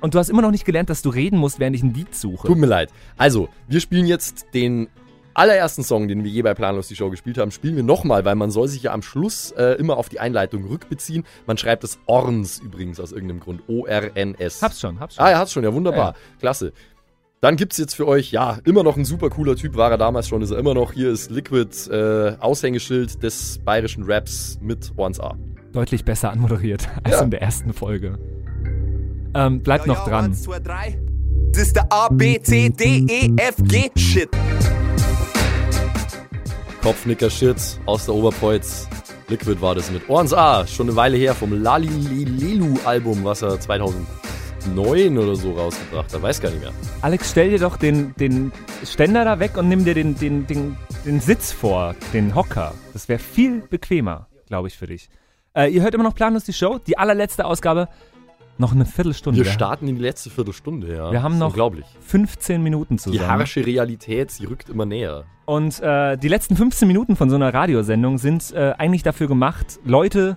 Und 0.00 0.14
du 0.14 0.18
hast 0.18 0.28
immer 0.30 0.42
noch 0.42 0.50
nicht 0.50 0.64
gelernt, 0.64 0.90
dass 0.90 1.02
du 1.02 1.10
reden 1.10 1.38
musst, 1.38 1.60
während 1.60 1.76
ich 1.76 1.82
ein 1.82 1.94
Lied 1.94 2.14
suche. 2.14 2.46
Tut 2.46 2.58
mir 2.58 2.66
leid. 2.66 2.90
Also, 3.16 3.48
wir 3.68 3.80
spielen 3.80 4.06
jetzt 4.06 4.46
den 4.54 4.88
allerersten 5.34 5.84
Song, 5.84 6.08
den 6.08 6.24
wir 6.24 6.30
je 6.30 6.42
bei 6.42 6.54
Planlos 6.54 6.88
die 6.88 6.96
Show 6.96 7.08
gespielt 7.10 7.38
haben, 7.38 7.50
spielen 7.52 7.76
wir 7.76 7.82
nochmal, 7.84 8.24
weil 8.24 8.34
man 8.34 8.50
soll 8.50 8.66
sich 8.68 8.82
ja 8.82 8.92
am 8.92 9.00
Schluss 9.02 9.52
äh, 9.52 9.74
immer 9.78 9.96
auf 9.96 10.08
die 10.08 10.18
Einleitung 10.20 10.66
rückbeziehen. 10.66 11.24
Man 11.46 11.56
schreibt 11.56 11.84
es 11.84 11.98
Orns 12.06 12.58
übrigens 12.58 12.98
aus 12.98 13.12
irgendeinem 13.12 13.40
Grund. 13.40 13.62
O-R-N-S. 13.68 14.60
Hab's 14.62 14.80
schon, 14.80 14.98
hab's 15.00 15.14
schon. 15.14 15.24
Ah, 15.24 15.30
er 15.30 15.38
hat's 15.38 15.52
schon, 15.52 15.62
ja, 15.62 15.72
wunderbar. 15.72 16.14
Ja, 16.14 16.38
Klasse. 16.40 16.72
Dann 17.40 17.56
gibt's 17.56 17.78
jetzt 17.78 17.94
für 17.94 18.06
euch, 18.06 18.32
ja, 18.32 18.58
immer 18.64 18.82
noch 18.82 18.98
ein 18.98 19.06
super 19.06 19.30
cooler 19.30 19.56
Typ, 19.56 19.74
war 19.76 19.90
er 19.90 19.96
damals 19.96 20.28
schon, 20.28 20.42
ist 20.42 20.50
er 20.50 20.58
immer 20.58 20.74
noch. 20.74 20.92
Hier 20.92 21.10
ist 21.10 21.30
Liquid, 21.30 21.70
äh, 21.90 22.36
Aushängeschild 22.38 23.22
des 23.22 23.60
bayerischen 23.64 24.02
Raps 24.04 24.58
mit 24.60 24.92
Once 24.98 25.20
A. 25.20 25.38
Deutlich 25.72 26.04
besser 26.04 26.32
anmoderiert 26.32 26.86
als 27.04 27.14
Ja. 27.16 27.22
in 27.22 27.30
der 27.30 27.40
ersten 27.40 27.72
Folge. 27.72 28.18
Ähm, 29.34 29.62
bleibt 29.62 29.86
noch 29.86 30.04
dran. 30.04 30.26
Eins, 30.26 30.42
zwei, 30.42 30.58
drei. 30.58 30.98
Das 31.52 31.62
ist 31.62 31.76
der 31.76 31.92
A, 31.92 32.08
B, 32.08 32.40
C, 32.40 32.70
D, 32.70 33.06
E, 33.08 33.30
F, 33.36 33.56
G 33.62 33.90
Shit. 33.96 34.28
Kopfnicker-Shit 36.82 37.80
aus 37.86 38.06
der 38.06 38.14
Oberpolz. 38.14 38.88
Liquid 39.28 39.60
war 39.60 39.74
das 39.74 39.90
mit 39.90 40.08
Ohrens 40.08 40.32
A. 40.32 40.66
Schon 40.66 40.88
eine 40.88 40.96
Weile 40.96 41.16
her 41.16 41.34
vom 41.34 41.52
Lalilelu-Album, 41.52 43.22
was 43.22 43.42
er 43.42 43.60
2009 43.60 45.18
oder 45.18 45.36
so 45.36 45.52
rausgebracht 45.52 46.12
hat. 46.12 46.22
Weiß 46.22 46.40
gar 46.40 46.50
nicht 46.50 46.62
mehr. 46.62 46.72
Alex, 47.02 47.30
stell 47.30 47.50
dir 47.50 47.58
doch 47.58 47.76
den, 47.76 48.14
den 48.16 48.50
Ständer 48.84 49.24
da 49.24 49.38
weg 49.38 49.56
und 49.56 49.68
nimm 49.68 49.84
dir 49.84 49.94
den, 49.94 50.16
den, 50.16 50.46
den, 50.46 50.76
den 51.04 51.20
Sitz 51.20 51.52
vor, 51.52 51.94
den 52.12 52.34
Hocker. 52.34 52.74
Das 52.92 53.08
wäre 53.08 53.20
viel 53.20 53.60
bequemer, 53.60 54.26
glaube 54.48 54.68
ich, 54.68 54.76
für 54.76 54.86
dich. 54.86 55.08
Äh, 55.54 55.68
ihr 55.70 55.82
hört 55.82 55.94
immer 55.94 56.04
noch 56.04 56.14
planlos 56.14 56.44
die 56.44 56.52
Show, 56.52 56.78
die 56.78 56.96
allerletzte 56.96 57.44
Ausgabe. 57.44 57.88
Noch 58.60 58.72
eine 58.72 58.84
Viertelstunde. 58.84 59.42
Wir 59.42 59.50
starten 59.50 59.88
in 59.88 59.96
die 59.96 60.02
letzte 60.02 60.28
Viertelstunde, 60.28 60.94
ja. 60.94 61.10
Wir 61.10 61.22
haben 61.22 61.38
noch 61.38 61.48
Unglaublich. 61.48 61.86
15 62.02 62.62
Minuten 62.62 62.98
zusammen. 62.98 63.18
Die 63.18 63.26
harsche 63.26 63.64
Realität, 63.64 64.30
sie 64.30 64.44
rückt 64.44 64.68
immer 64.68 64.84
näher. 64.84 65.24
Und 65.46 65.80
äh, 65.80 66.18
die 66.18 66.28
letzten 66.28 66.56
15 66.56 66.86
Minuten 66.86 67.16
von 67.16 67.30
so 67.30 67.36
einer 67.36 67.54
Radiosendung 67.54 68.18
sind 68.18 68.52
äh, 68.52 68.74
eigentlich 68.76 69.02
dafür 69.02 69.28
gemacht, 69.28 69.80
Leute 69.86 70.36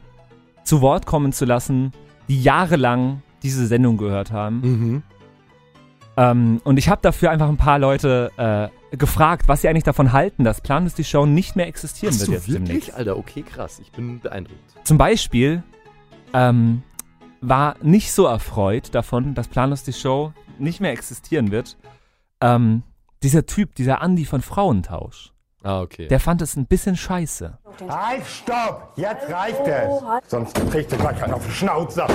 zu 0.64 0.80
Wort 0.80 1.06
kommen 1.06 1.34
zu 1.34 1.44
lassen, 1.44 1.92
die 2.30 2.42
jahrelang 2.42 3.22
diese 3.44 3.68
Sendung 3.68 3.98
gehört 3.98 4.32
haben. 4.32 4.62
Mhm. 4.62 5.04
Ähm, 6.16 6.62
und 6.64 6.78
ich 6.78 6.88
habe 6.88 7.02
dafür 7.02 7.30
einfach 7.30 7.50
ein 7.50 7.58
paar 7.58 7.78
Leute 7.78 8.32
äh, 8.38 8.96
gefragt, 8.96 9.50
was 9.50 9.64
sie 9.64 9.68
eigentlich 9.68 9.84
davon 9.84 10.14
halten, 10.14 10.46
dass 10.46 10.62
Plan 10.62 10.86
ist 10.86 10.98
die 10.98 11.04
Show 11.04 11.26
nicht 11.26 11.58
mehr 11.58 11.68
existieren 11.68 12.14
Hast 12.14 12.22
wird 12.22 12.30
du 12.30 12.34
jetzt 12.36 12.48
wirklich? 12.48 12.68
demnächst. 12.68 12.94
Alter, 12.94 13.18
okay, 13.18 13.42
krass. 13.42 13.80
Ich 13.82 13.92
bin 13.92 14.22
beeindruckt. 14.22 14.62
Zum 14.86 14.98
Beispiel 14.98 15.62
ähm, 16.34 16.84
war 17.44 17.76
nicht 17.82 18.14
so 18.14 18.26
erfreut 18.26 18.96
davon, 18.96 19.36
dass 19.36 19.48
Planlos 19.48 19.84
die 19.84 19.94
Show 19.94 20.34
nicht 20.60 20.80
mehr 20.80 20.92
existieren 20.92 21.52
wird. 21.52 21.78
Ähm, 22.42 22.84
dieser 23.22 23.46
Typ, 23.46 23.76
dieser 23.76 24.02
Andi 24.02 24.26
von 24.26 24.42
Frauentausch. 24.42 25.32
Ah, 25.64 25.82
okay. 25.82 26.08
Der 26.08 26.20
fand 26.20 26.42
es 26.42 26.56
ein 26.58 26.66
bisschen 26.66 26.98
scheiße. 26.98 27.58
Halt, 27.88 28.26
stopp! 28.26 28.94
Jetzt 28.96 29.32
reicht 29.32 29.66
es! 29.66 30.04
Sonst 30.28 30.54
kriegst 30.72 30.92
du 30.92 30.98
gleich 30.98 31.22
einen 31.24 31.34
auf 31.34 31.46
die 31.46 31.52
Schnauze. 31.52 32.06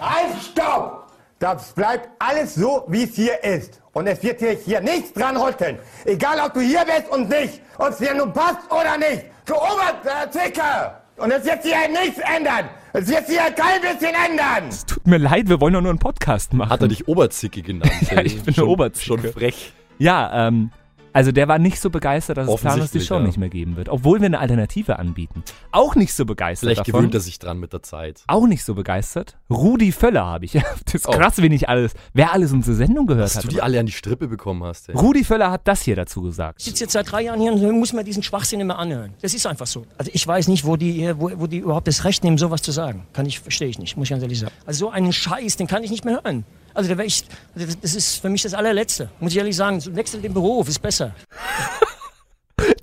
Halt, 0.00 0.42
stopp! 0.42 1.06
Das 1.38 1.72
bleibt 1.72 2.08
alles 2.18 2.54
so, 2.54 2.84
wie 2.88 3.02
es 3.02 3.14
hier 3.14 3.42
ist. 3.44 3.82
Und 3.92 4.06
es 4.06 4.22
wird 4.22 4.38
hier, 4.38 4.52
hier 4.52 4.80
nichts 4.80 5.12
dran 5.12 5.36
rütteln. 5.36 5.78
Egal, 6.04 6.38
ob 6.40 6.54
du 6.54 6.60
hier 6.60 6.84
bist 6.84 7.10
und 7.10 7.28
nicht. 7.28 7.60
Ob 7.78 7.88
es 7.88 7.98
dir 7.98 8.14
nun 8.14 8.32
passt 8.32 8.60
oder 8.70 8.96
nicht. 8.96 9.24
Du 9.44 9.54
Oberzicke! 9.54 11.02
Und 11.16 11.30
es 11.30 11.44
wird 11.44 11.62
sich 11.62 11.76
halt 11.76 11.92
nichts 11.92 12.18
ändern. 12.18 12.68
Es 12.94 13.08
wird 13.08 13.26
sich 13.26 13.40
halt 13.40 13.56
kein 13.56 13.80
bisschen 13.80 14.14
ändern. 14.14 14.68
Tut 14.86 15.06
mir 15.06 15.16
leid, 15.16 15.48
wir 15.48 15.62
wollen 15.62 15.72
doch 15.72 15.80
nur 15.80 15.90
einen 15.90 15.98
Podcast 15.98 16.52
machen. 16.52 16.68
Hat 16.68 16.82
er 16.82 16.88
dich 16.88 17.08
Oberzicke 17.08 17.62
genannt? 17.62 17.90
ja, 18.10 18.20
ich 18.20 18.42
bin 18.42 18.52
schon, 18.52 18.64
eine 18.64 18.72
Oberzicke. 18.72 19.06
Schon 19.06 19.32
frech. 19.32 19.72
Ja, 19.98 20.48
ähm, 20.48 20.70
also 21.12 21.32
der 21.32 21.48
war 21.48 21.58
nicht 21.58 21.80
so 21.80 21.90
begeistert, 21.90 22.36
dass 22.38 22.48
es 22.48 22.60
Planlos 22.60 22.90
die 22.90 23.00
Show 23.00 23.14
ja. 23.16 23.20
nicht 23.20 23.38
mehr 23.38 23.48
geben 23.48 23.76
wird. 23.76 23.88
Obwohl 23.88 24.20
wir 24.20 24.26
eine 24.26 24.38
Alternative 24.38 24.98
anbieten. 24.98 25.42
Auch 25.70 25.94
nicht 25.94 26.14
so 26.14 26.24
begeistert 26.24 26.68
Vielleicht 26.68 26.80
davon. 26.80 26.92
gewöhnt 27.00 27.14
er 27.14 27.20
sich 27.20 27.38
dran 27.38 27.58
mit 27.58 27.72
der 27.72 27.82
Zeit. 27.82 28.22
Auch 28.26 28.46
nicht 28.46 28.64
so 28.64 28.74
begeistert. 28.74 29.36
Rudi 29.50 29.92
Völler 29.92 30.26
habe 30.26 30.44
ich. 30.44 30.52
Das 30.84 30.94
ist 30.94 31.06
krass, 31.08 31.38
wen 31.38 31.52
ich 31.52 31.68
alles, 31.68 31.92
wer 32.12 32.32
alles 32.32 32.52
unsere 32.52 32.76
Sendung 32.76 33.06
gehört 33.06 33.24
Dass 33.24 33.36
hat. 33.36 33.44
du 33.44 33.48
die 33.48 33.62
alle 33.62 33.78
an 33.80 33.86
die 33.86 33.92
Strippe 33.92 34.28
bekommen 34.28 34.62
hast, 34.64 34.88
ey. 34.88 34.96
Rudi 34.96 35.24
Völler 35.24 35.50
hat 35.50 35.66
das 35.68 35.82
hier 35.82 35.96
dazu 35.96 36.22
gesagt. 36.22 36.60
Ich 36.60 36.66
sitze 36.66 36.84
jetzt 36.84 36.92
seit 36.92 37.10
drei 37.10 37.22
Jahren 37.22 37.40
hier 37.40 37.52
und 37.52 37.78
muss 37.78 37.92
mir 37.92 38.04
diesen 38.04 38.22
Schwachsinn 38.22 38.60
immer 38.60 38.78
anhören. 38.78 39.14
Das 39.22 39.32
ist 39.34 39.46
einfach 39.46 39.66
so. 39.66 39.86
Also 39.98 40.10
ich 40.14 40.26
weiß 40.26 40.48
nicht, 40.48 40.64
wo 40.66 40.76
die, 40.76 40.92
hier- 40.92 41.18
wo, 41.20 41.30
wo 41.36 41.46
die 41.46 41.58
überhaupt 41.58 41.88
das 41.88 42.04
Recht 42.04 42.24
nehmen, 42.24 42.38
sowas 42.38 42.62
zu 42.62 42.72
sagen. 42.72 43.06
Kann 43.12 43.26
ich, 43.26 43.40
verstehe 43.40 43.68
ich 43.68 43.78
nicht, 43.78 43.96
muss 43.96 44.06
ich 44.06 44.10
ganz 44.10 44.22
ehrlich 44.22 44.40
sagen. 44.40 44.52
Also 44.66 44.86
so 44.86 44.90
einen 44.90 45.12
Scheiß, 45.12 45.56
den 45.56 45.66
kann 45.66 45.82
ich 45.84 45.90
nicht 45.90 46.04
mehr 46.04 46.20
hören. 46.22 46.44
Also 46.74 46.88
da 46.90 46.98
wär 46.98 47.04
ich, 47.04 47.24
das- 47.54 47.94
ist 47.94 48.16
für 48.16 48.28
mich 48.28 48.42
das 48.42 48.54
allerletzte. 48.54 49.10
Muss 49.20 49.32
ich 49.32 49.38
ehrlich 49.38 49.56
sagen, 49.56 49.80
so 49.80 49.94
wechsel 49.94 50.20
den 50.20 50.34
Beruf, 50.34 50.68
ist 50.68 50.80
besser. 50.80 51.14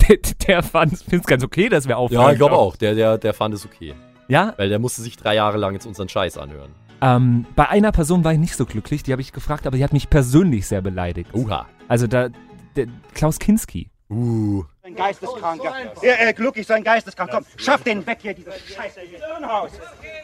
Der, 0.09 0.17
der 0.47 0.63
fand 0.63 0.93
es 0.93 1.23
ganz 1.23 1.43
okay, 1.43 1.69
dass 1.69 1.87
wir 1.87 1.97
aufhören. 1.97 2.23
Ja, 2.23 2.31
ich 2.31 2.37
glaube 2.37 2.55
auch. 2.57 2.75
Der, 2.75 2.95
der, 2.95 3.17
der 3.17 3.33
fand 3.33 3.53
es 3.53 3.65
okay. 3.65 3.93
Ja? 4.27 4.53
Weil 4.57 4.67
der 4.67 4.79
musste 4.79 5.01
sich 5.01 5.15
drei 5.15 5.35
Jahre 5.35 5.57
lang 5.57 5.73
jetzt 5.73 5.85
unseren 5.85 6.09
Scheiß 6.09 6.37
anhören. 6.37 6.73
Ähm, 7.01 7.45
bei 7.55 7.69
einer 7.69 7.91
Person 7.91 8.23
war 8.23 8.33
ich 8.33 8.39
nicht 8.39 8.55
so 8.55 8.65
glücklich, 8.65 9.03
die 9.03 9.11
habe 9.11 9.21
ich 9.21 9.31
gefragt, 9.31 9.65
aber 9.67 9.77
die 9.77 9.83
hat 9.83 9.93
mich 9.93 10.09
persönlich 10.09 10.67
sehr 10.67 10.81
beleidigt. 10.81 11.29
Uha. 11.33 11.67
Also 11.87 12.07
da, 12.07 12.29
der, 12.75 12.87
Klaus 13.13 13.39
Kinski. 13.39 13.89
Uh. 14.09 14.63
Ein 14.83 14.95
Geisteskranker. 14.95 15.71
Er, 16.01 16.19
er 16.19 16.33
glücklich 16.33 16.65
sein 16.65 16.83
Geisteskrank. 16.83 17.29
Komm, 17.31 17.45
schaff 17.57 17.83
den 17.83 18.05
weg 18.07 18.17
hier, 18.21 18.33
diese 18.33 18.51
Scheiße 18.51 19.01
hier. 19.07 19.19
Irrenhaus. 19.19 19.71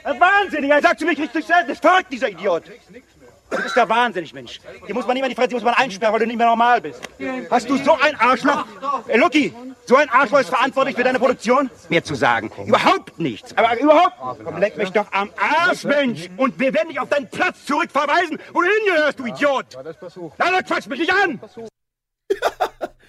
Ein 0.04 0.20
Wahnsinniger. 0.20 0.76
Er 0.76 0.82
sagt 0.82 1.00
zu 1.00 1.06
mich 1.06 1.20
richtig 1.20 1.46
selbst. 1.46 1.70
Das 1.70 1.78
ist 1.78 1.82
verrückt, 1.82 2.12
dieser 2.12 2.30
Idiot. 2.30 2.64
Du 3.50 3.62
bist 3.62 3.76
ja 3.76 3.88
wahnsinnig, 3.88 4.34
Mensch. 4.34 4.60
Die 4.88 4.94
muss 4.94 5.06
man 5.06 5.14
nicht 5.14 5.22
mehr 5.22 5.30
in 5.30 5.30
die 5.30 5.36
Fresse, 5.36 5.50
die 5.50 5.56
muss 5.56 5.64
man 5.64 5.76
einsperren, 5.76 6.12
weil 6.14 6.20
du 6.20 6.28
nicht 6.28 6.38
mehr 6.38 6.48
normal 6.48 6.82
bist. 6.82 7.00
Hast 7.50 7.70
du 7.70 7.78
so 7.78 7.94
ein 8.02 8.16
Arschloch? 8.20 8.66
Ey, 9.08 9.20
Lucky, 9.20 9.54
so 9.86 9.96
ein 9.96 10.10
Arschloch 10.10 10.40
ist 10.40 10.50
verantwortlich 10.50 10.96
für 10.96 11.04
deine 11.04 11.20
Produktion? 11.20 11.70
Mehr 11.90 12.04
zu 12.04 12.16
sagen. 12.16 12.52
Überhaupt 12.66 13.20
nichts. 13.20 13.56
Aber 13.56 13.80
überhaupt. 13.80 14.14
Komm, 14.44 14.58
leck 14.58 14.78
mich 14.78 14.90
doch 14.92 15.06
am 15.14 15.30
Arsch, 15.38 15.84
Mensch. 15.84 16.28
Und 16.38 16.60
wir 16.60 16.74
werden 16.74 16.90
dich 16.90 17.00
auf 17.00 17.10
deinen 17.10 17.30
Platz 17.30 17.64
zurückverweisen, 17.66 18.40
wo 18.52 18.62
du 18.62 18.68
hingehörst, 18.84 19.20
du 19.20 19.26
Idiot. 19.26 19.66
Nein, 20.38 20.52
nein, 20.52 20.66
quatsch 20.66 20.88
mich 20.88 21.00
nicht 21.00 21.14
an. 21.14 21.40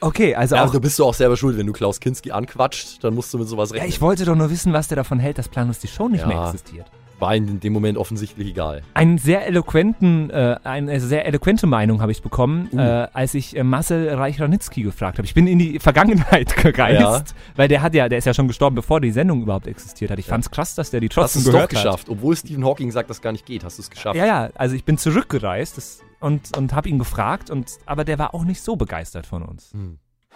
Okay, 0.00 0.34
also 0.34 0.56
ja, 0.56 0.64
auch. 0.64 0.70
du 0.70 0.78
bist 0.80 0.98
du 0.98 1.04
auch 1.06 1.14
selber 1.14 1.36
schuld, 1.38 1.56
wenn 1.56 1.66
du 1.66 1.72
Klaus 1.72 1.98
Kinski 2.00 2.30
anquatscht, 2.30 3.02
dann 3.02 3.14
musst 3.14 3.32
du 3.32 3.38
mit 3.38 3.48
sowas 3.48 3.70
Ja, 3.70 3.76
rechnen. 3.76 3.88
ich 3.88 4.00
wollte 4.02 4.26
doch 4.26 4.34
nur 4.36 4.50
wissen, 4.50 4.72
was 4.74 4.88
der 4.88 4.96
davon 4.96 5.18
hält, 5.18 5.38
dass 5.38 5.48
Planlos 5.48 5.78
die 5.78 5.88
Show 5.88 6.08
nicht 6.08 6.20
Ja. 6.20 6.26
mehr 6.26 6.44
existiert. 6.44 6.86
War 7.18 7.34
ihm 7.34 7.48
in 7.48 7.60
dem 7.60 7.72
Moment 7.72 7.96
offensichtlich 7.96 8.48
egal. 8.48 8.82
Einen 8.92 9.16
sehr 9.16 9.46
eloquenten, 9.46 10.28
äh, 10.28 10.56
eine 10.64 11.00
sehr 11.00 11.24
eloquente 11.24 11.66
Meinung 11.66 12.02
habe 12.02 12.12
ich 12.12 12.20
bekommen, 12.22 12.68
Uh. 12.72 12.78
äh, 12.78 13.08
als 13.12 13.32
ich 13.34 13.56
äh, 13.56 13.62
Marcel 13.64 14.10
Reich-Ranitzky 14.10 14.82
gefragt 14.82 15.16
habe. 15.16 15.26
Ich 15.26 15.32
bin 15.32 15.46
in 15.46 15.58
die 15.58 15.78
Vergangenheit 15.78 16.54
gereist, 16.62 17.00
Ja. 17.00 17.24
weil 17.56 17.68
der 17.68 17.80
hat 17.80 17.94
ja, 17.94 18.08
der 18.10 18.18
ist 18.18 18.26
ja 18.26 18.34
schon 18.34 18.48
gestorben, 18.48 18.76
bevor 18.76 19.00
die 19.00 19.12
Sendung 19.12 19.40
überhaupt 19.42 19.66
existiert 19.66 20.10
hat. 20.10 20.18
Ich 20.18 20.26
fand's 20.26 20.50
krass, 20.50 20.74
dass 20.74 20.90
der 20.90 21.00
die 21.00 21.06
Hast 21.08 21.14
trotzdem 21.14 21.42
du 21.44 21.48
es 21.48 21.52
doch 21.52 21.52
gehört 21.60 21.70
geschafft. 21.70 22.08
Obwohl 22.10 22.36
Stephen 22.36 22.64
Hawking 22.64 22.90
sagt, 22.90 23.08
das 23.08 23.22
gar 23.22 23.32
nicht 23.32 23.46
geht, 23.46 23.64
hast 23.64 23.78
du 23.78 23.82
es 23.82 23.88
geschafft. 23.90 24.16
Ja, 24.16 24.26
ja, 24.26 24.50
also 24.54 24.74
ich 24.76 24.84
bin 24.84 24.98
zurückgereist 24.98 25.78
das, 25.78 26.00
und, 26.20 26.54
und 26.56 26.74
habe 26.74 26.88
ihn 26.90 26.98
gefragt, 26.98 27.48
und, 27.50 27.70
aber 27.86 28.04
der 28.04 28.18
war 28.18 28.34
auch 28.34 28.44
nicht 28.44 28.60
so 28.60 28.76
begeistert 28.76 29.24
von 29.26 29.42
uns. 29.42 29.72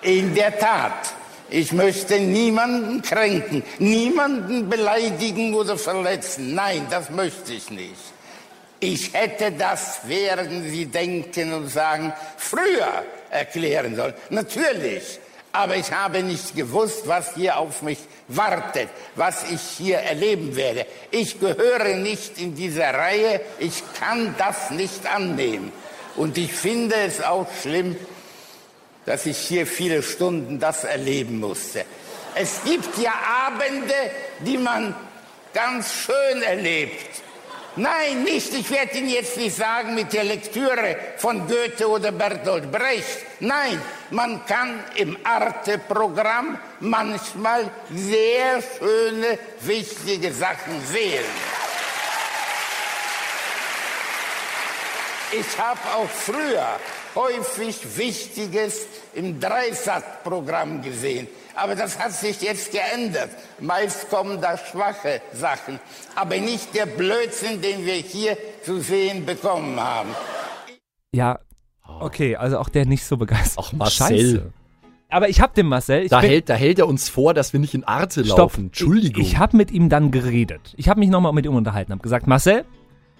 In 0.03 0.35
der 0.35 0.59
Tat, 0.59 1.15
ich 1.51 1.73
möchte 1.73 2.19
niemanden 2.21 3.03
kränken, 3.03 3.63
niemanden 3.79 4.69
beleidigen 4.69 5.55
oder 5.55 5.77
verletzen. 5.77 6.55
Nein, 6.55 6.87
das 6.91 7.11
möchte 7.11 7.53
ich 7.53 7.71
nicht. 7.71 7.97
Ich 8.79 9.13
hätte 9.13 9.53
das, 9.53 10.01
während 10.05 10.71
Sie 10.71 10.87
denken 10.87 11.53
und 11.53 11.69
sagen, 11.69 12.13
früher 12.39 13.05
erklären 13.31 13.95
sollen. 13.95 14.15
Natürlich. 14.31 15.21
Aber 15.53 15.77
ich 15.77 15.91
habe 15.91 16.23
nicht 16.23 16.55
gewusst, 16.55 17.09
was 17.09 17.35
hier 17.35 17.59
auf 17.59 17.83
mich 17.83 17.99
wartet, 18.29 18.89
was 19.17 19.45
ich 19.51 19.61
hier 19.61 19.99
erleben 19.99 20.55
werde. 20.55 20.87
Ich 21.11 21.41
gehöre 21.41 21.97
nicht 21.97 22.39
in 22.39 22.55
diese 22.55 22.83
Reihe. 22.83 23.41
Ich 23.59 23.83
kann 23.99 24.35
das 24.39 24.71
nicht 24.71 25.07
annehmen. 25.13 25.73
Und 26.17 26.39
ich 26.39 26.53
finde 26.53 26.95
es 26.95 27.21
auch 27.21 27.49
schlimm, 27.61 27.97
dass 29.07 29.27
ich 29.27 29.39
hier 29.39 29.67
viele 29.67 30.03
Stunden 30.03 30.59
das 30.59 30.85
erleben 30.85 31.41
musste. 31.41 31.85
Es 32.35 32.61
gibt 32.65 32.99
ja 32.99 33.13
Abende, 33.47 33.95
die 34.41 34.59
man 34.59 34.95
ganz 35.53 35.93
schön 35.93 36.43
erlebt. 36.43 37.23
Nein, 37.77 38.25
nicht, 38.25 38.53
ich 38.53 38.69
werde 38.71 38.99
Ihnen 38.99 39.09
jetzt 39.09 39.37
nicht 39.37 39.57
sagen 39.57 39.95
mit 39.95 40.13
der 40.13 40.25
Lektüre 40.25 40.97
von 41.17 41.47
Goethe 41.47 41.89
oder 41.89 42.11
Bertolt 42.11 42.71
Brecht. 42.71 43.19
Nein, 43.39 43.81
man 44.11 44.45
kann 44.47 44.83
im 44.97 45.17
Arte-Programm 45.23 46.59
manchmal 46.81 47.71
sehr 47.95 48.61
schöne, 48.61 49.39
wichtige 49.61 50.33
Sachen 50.33 50.85
sehen. 50.93 51.25
Ich 55.33 55.59
habe 55.59 55.79
auch 55.95 56.11
früher 56.11 56.81
häufig 57.15 57.97
Wichtiges 57.97 58.87
im 59.15 59.41
Dreisat-Programm 59.41 60.83
gesehen. 60.83 61.27
Aber 61.57 61.75
das 61.75 61.99
hat 61.99 62.13
sich 62.13 62.41
jetzt 62.41 62.71
geändert. 62.73 63.31
Meist 63.59 64.09
kommen 64.09 64.41
da 64.41 64.57
schwache 64.57 65.21
Sachen, 65.33 65.81
aber 66.15 66.37
nicht 66.39 66.75
der 66.75 66.87
Blödsinn, 66.87 67.61
den 67.61 67.85
wir 67.85 67.95
hier 67.95 68.37
zu 68.65 68.81
sehen 68.81 69.27
bekommen 69.27 69.79
haben. 69.79 70.11
Ja, 71.13 71.41
okay, 72.01 72.37
also 72.37 72.59
auch 72.59 72.69
der 72.69 72.87
nicht 72.87 73.05
so 73.05 73.17
begeistert. 73.17 73.59
Auch 73.59 73.73
Marcel. 73.73 74.17
Scheiße. 74.19 74.53
Aber 75.13 75.29
ich 75.29 75.41
hab 75.41 75.55
den 75.55 75.67
Marcel. 75.67 76.05
Ich 76.05 76.11
Da 76.11 76.21
bin- 76.21 76.31
hält, 76.31 76.49
da 76.49 76.55
hält 76.55 76.79
er 76.79 76.87
uns 76.87 77.09
vor, 77.09 77.35
dass 77.35 77.53
wir 77.53 77.59
nicht 77.59 77.75
in 77.75 77.83
Arte 77.83 78.25
Stopp. 78.25 78.39
laufen. 78.39 78.67
Entschuldigung. 78.67 79.21
Ich, 79.23 79.33
ich 79.33 79.39
habe 79.39 79.57
mit 79.57 79.73
ihm 79.73 79.89
dann 79.89 80.13
geredet. 80.13 80.73
Ich 80.77 80.89
habe 80.89 81.01
mich 81.01 81.09
nochmal 81.11 81.33
mit 81.33 81.45
ihm 81.47 81.57
unterhalten, 81.57 81.91
habe 81.93 82.01
gesagt, 82.03 82.29
Marcel, 82.29 82.65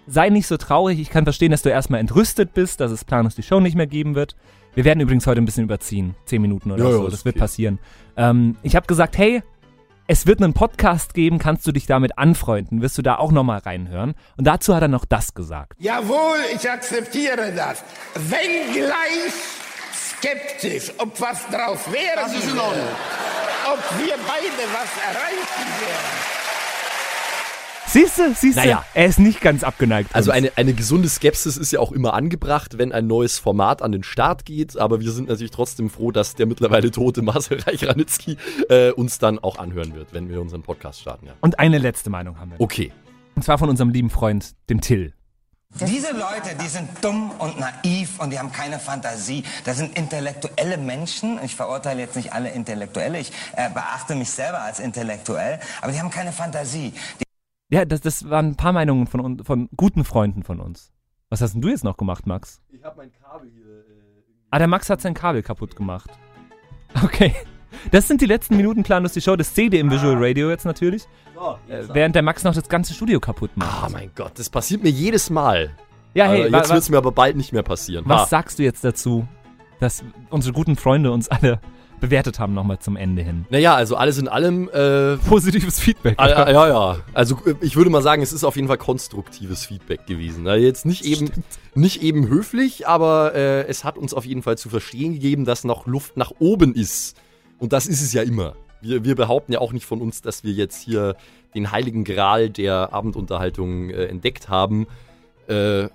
sei 0.07 0.29
nicht 0.29 0.47
so 0.47 0.57
traurig. 0.57 1.01
Ich 1.01 1.11
kann 1.11 1.25
verstehen, 1.25 1.51
dass 1.51 1.63
du 1.63 1.69
erstmal 1.69 2.01
entrüstet 2.01 2.55
bist, 2.55 2.81
dass 2.81 2.91
es 2.91 3.05
Planus 3.05 3.35
die 3.35 3.43
Show 3.43 3.61
nicht 3.61 3.77
mehr 3.77 3.87
geben 3.87 4.15
wird. 4.15 4.37
Wir 4.75 4.85
werden 4.85 5.01
übrigens 5.01 5.27
heute 5.27 5.41
ein 5.41 5.45
bisschen 5.45 5.65
überziehen. 5.65 6.15
Zehn 6.27 6.43
Minuten 6.43 6.71
oder 6.71 6.85
ja, 6.85 6.93
so. 6.93 7.09
Das 7.09 7.25
wird 7.25 7.37
okay. 7.37 7.41
passieren. 7.41 7.79
Ähm, 8.17 8.57
ich 8.63 8.77
habe 8.77 8.87
gesagt, 8.87 9.19
hey, 9.19 9.43
es 10.07 10.27
wird 10.27 10.43
einen 10.43 10.55
Podcast 10.55 11.15
geben, 11.15 11.39
kannst 11.39 11.67
du 11.67 11.73
dich 11.73 11.87
damit 11.87 12.19
anfreunden? 12.19 12.83
Wirst 12.83 12.99
du 12.99 13.03
da 13.03 13.17
auch 13.17 13.31
nochmal 13.31 13.61
reinhören? 13.61 14.15
Und 14.37 14.47
dazu 14.47 14.75
hat 14.75 14.83
er 14.83 14.89
noch 14.89 15.05
das 15.05 15.35
gesagt. 15.35 15.75
Jawohl, 15.79 16.39
ich 16.55 16.69
akzeptiere 16.69 17.53
das. 17.55 17.85
Wenngleich 18.15 19.33
skeptisch, 20.21 20.93
ob 20.99 21.21
was 21.21 21.47
draus 21.49 21.81
wäre. 21.93 22.17
Das 22.17 22.35
ist 22.35 22.51
in 22.51 22.59
Ordnung. 22.59 22.89
Ob 23.73 23.99
wir 23.99 24.15
beide 24.27 24.63
was 24.73 24.91
erreichen 25.15 25.71
werden. 25.81 26.30
Siehst 27.93 28.19
du, 28.19 28.33
siehst 28.35 28.57
du, 28.57 28.61
Naja. 28.61 28.85
er 28.95 29.07
ist 29.07 29.19
nicht 29.19 29.41
ganz 29.41 29.65
abgeneigt. 29.65 30.15
Also 30.15 30.31
uns. 30.31 30.37
eine, 30.37 30.53
eine 30.57 30.75
gesunde 30.75 31.09
Skepsis 31.09 31.57
ist 31.57 31.73
ja 31.73 31.81
auch 31.81 31.91
immer 31.91 32.15
angebracht, 32.15 32.79
wenn 32.79 32.93
ein 32.93 33.09
neues 33.09 33.41
Format 33.41 33.83
an 33.83 33.91
den 33.91 34.05
Start 34.05 34.45
geht, 34.45 34.79
aber 34.79 35.01
wir 35.01 35.11
sind 35.11 35.29
natürlich 35.29 35.51
trotzdem 35.51 35.91
froh, 35.91 36.13
dass 36.13 36.37
der 36.37 36.47
mittlerweile 36.47 36.93
tote 36.93 37.23
Marcel 37.23 37.61
Reich-Ranitzky 37.61 38.37
äh, 38.69 38.91
uns 38.93 39.19
dann 39.19 39.41
auch 39.41 39.59
anhören 39.59 39.95
wird, 39.97 40.13
wenn 40.13 40.29
wir 40.29 40.41
unseren 40.41 40.63
Podcast 40.63 41.01
starten. 41.01 41.27
Ja. 41.27 41.33
Und 41.41 41.59
eine 41.59 41.79
letzte 41.79 42.11
Meinung 42.11 42.39
haben 42.39 42.53
wir. 42.53 42.61
Okay. 42.61 42.93
Und 43.35 43.43
zwar 43.43 43.59
von 43.59 43.69
unserem 43.69 43.91
lieben 43.91 44.11
Freund, 44.11 44.55
dem 44.69 44.81
Till. 44.81 45.13
Diese 45.81 46.13
Leute, 46.13 46.57
die 46.63 46.67
sind 46.67 46.89
dumm 47.01 47.31
und 47.39 47.59
naiv 47.61 48.19
und 48.19 48.31
die 48.31 48.39
haben 48.39 48.51
keine 48.53 48.79
Fantasie. 48.81 49.45
Das 49.65 49.79
sind 49.79 49.97
intellektuelle 49.97 50.77
Menschen. 50.79 51.39
Ich 51.45 51.55
verurteile 51.55 52.01
jetzt 52.01 52.17
nicht 52.17 52.33
alle 52.33 52.51
Intellektuelle. 52.51 53.19
Ich 53.21 53.31
äh, 53.57 53.71
beachte 53.71 54.17
mich 54.17 54.31
selber 54.31 54.61
als 54.63 54.81
intellektuell. 54.81 55.61
Aber 55.81 55.93
die 55.93 56.01
haben 56.01 56.11
keine 56.11 56.33
Fantasie. 56.33 56.93
Die 57.21 57.25
Ja, 57.71 57.85
das, 57.85 58.01
das 58.01 58.29
waren 58.29 58.49
ein 58.49 58.57
paar 58.57 58.73
Meinungen 58.73 59.07
von, 59.07 59.43
von 59.45 59.69
guten 59.77 60.05
Freunden 60.05 60.43
von 60.43 60.61
uns. 60.61 60.93
Was 61.29 61.41
hast 61.41 61.55
denn 61.55 61.61
du 61.63 61.69
jetzt 61.69 61.85
noch 61.85 61.97
gemacht, 61.97 62.27
Max? 62.27 62.61
Ich 62.71 62.83
habe 62.83 62.97
mein 62.97 63.13
Kabel 63.13 63.49
hier. 63.55 63.85
Ah, 64.51 64.59
der 64.59 64.67
Max 64.67 64.91
hat 64.91 65.01
sein 65.01 65.15
Kabel 65.15 65.43
kaputt 65.43 65.77
gemacht. 65.77 66.11
Okay. 67.05 67.33
Das 67.93 68.09
sind 68.09 68.21
die 68.21 68.27
letzten 68.27 68.57
Minuten 68.57 68.83
planlos 68.83 69.13
die 69.13 69.21
Show. 69.21 69.37
Das 69.37 69.55
seht 69.55 69.73
ihr 69.73 69.81
im 69.81 69.91
Visual 69.93 70.17
Radio 70.19 70.51
jetzt 70.51 70.65
natürlich. 70.65 71.05
Äh, 71.69 71.85
während 71.93 72.17
der 72.17 72.23
Max 72.23 72.43
noch 72.43 72.53
das 72.53 72.69
ganze 72.69 72.93
Studio 72.93 73.21
kaputt 73.21 73.53
macht. 73.57 73.85
Ah, 73.85 73.89
mein 73.91 74.11
Gott, 74.17 74.33
das 74.39 74.51
passiert 74.51 74.83
mir 74.83 74.91
jedes 74.91 75.31
Mal. 75.31 75.71
Ja, 76.13 76.27
hey, 76.27 76.51
wa- 76.53 76.59
jetzt 76.59 76.71
wird 76.71 76.81
es 76.83 76.91
mir 76.91 76.99
aber 76.99 77.13
bald 77.13 77.37
nicht 77.37 77.53
mehr 77.53 77.63
passieren. 77.63 78.05
Was 78.09 78.23
Ah. 78.23 78.27
sagst 78.27 78.59
du 78.59 78.65
jetzt 78.65 78.83
dazu, 78.85 79.27
dass 79.79 80.03
unsere 80.31 80.53
guten 80.53 80.75
Freunde 80.77 81.13
uns 81.13 81.29
alle 81.29 81.61
bewertet 82.01 82.39
haben 82.39 82.55
nochmal 82.55 82.79
zum 82.79 82.97
Ende 82.97 83.23
hin? 83.23 83.47
Naja, 83.51 83.75
also 83.75 83.97
alles 83.97 84.19
in 84.19 84.29
allem. 84.29 84.69
Äh, 84.71 85.17
Positives 85.19 85.79
Feedback. 85.79 86.19
Ja, 86.19 86.51
ja, 86.51 86.69
ja. 86.69 86.97
Also 87.13 87.37
äh, 87.47 87.55
ich 87.61 87.77
würde 87.77 87.91
mal 87.91 88.03
sagen, 88.03 88.23
es 88.23 88.33
ist 88.33 88.45
auf 88.45 88.57
jeden 88.57 88.69
Fall 88.69 88.79
konstruktives 88.79 89.67
Feedback 89.67 90.07
gewesen. 90.07 90.47
Also 90.49 90.65
jetzt 90.65 90.87
nicht 90.87 91.05
eben, 91.05 91.31
nicht 91.75 92.03
eben 92.03 92.29
höflich, 92.29 92.89
aber 92.89 93.35
äh, 93.35 93.67
es 93.67 93.85
hat 93.85 93.99
uns 93.99 94.15
auf 94.15 94.25
jeden 94.25 94.43
Fall 94.43 94.59
zu 94.59 94.69
verstehen 94.69 95.15
gegeben, 95.15 95.45
dass 95.45 95.65
noch 95.65 95.87
Luft 95.87 96.17
nach 96.17 96.33
oben 96.39 96.75
ist. 96.75 97.17
Und 97.59 97.73
das 97.73 97.87
ist 97.87 98.03
es 98.03 98.13
ja 98.13 98.23
immer. 98.23 98.55
Wir, 98.81 99.05
wir 99.05 99.15
behaupten 99.15 99.53
ja 99.53 99.61
auch 99.61 99.73
nicht 99.73 99.85
von 99.85 100.01
uns, 100.01 100.23
dass 100.23 100.43
wir 100.43 100.53
jetzt 100.53 100.83
hier 100.83 101.17
den 101.55 101.71
heiligen 101.71 102.05
Gral 102.05 102.49
der 102.51 102.93
Abendunterhaltung 102.93 103.91
äh, 103.91 104.07
entdeckt 104.07 104.49
haben. 104.49 104.87
Äh, 105.47 105.89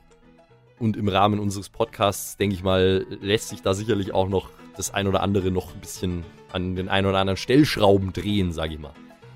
und 0.77 0.97
im 0.97 1.07
Rahmen 1.07 1.39
unseres 1.39 1.69
Podcasts, 1.69 2.37
denke 2.37 2.55
ich 2.55 2.63
mal, 2.63 3.05
lässt 3.21 3.49
sich 3.49 3.61
da 3.61 3.73
sicherlich 3.73 4.13
auch 4.13 4.27
noch 4.27 4.49
das 4.77 4.93
ein 4.93 5.07
oder 5.07 5.21
andere 5.21 5.51
noch 5.51 5.73
ein 5.73 5.79
bisschen 5.79 6.23
an 6.51 6.75
den 6.75 6.89
ein 6.89 7.05
oder 7.05 7.17
anderen 7.19 7.37
Stellschrauben 7.37 8.13
drehen, 8.13 8.51
sage 8.51 8.73
ich 8.75 8.79
mal. 8.79 8.91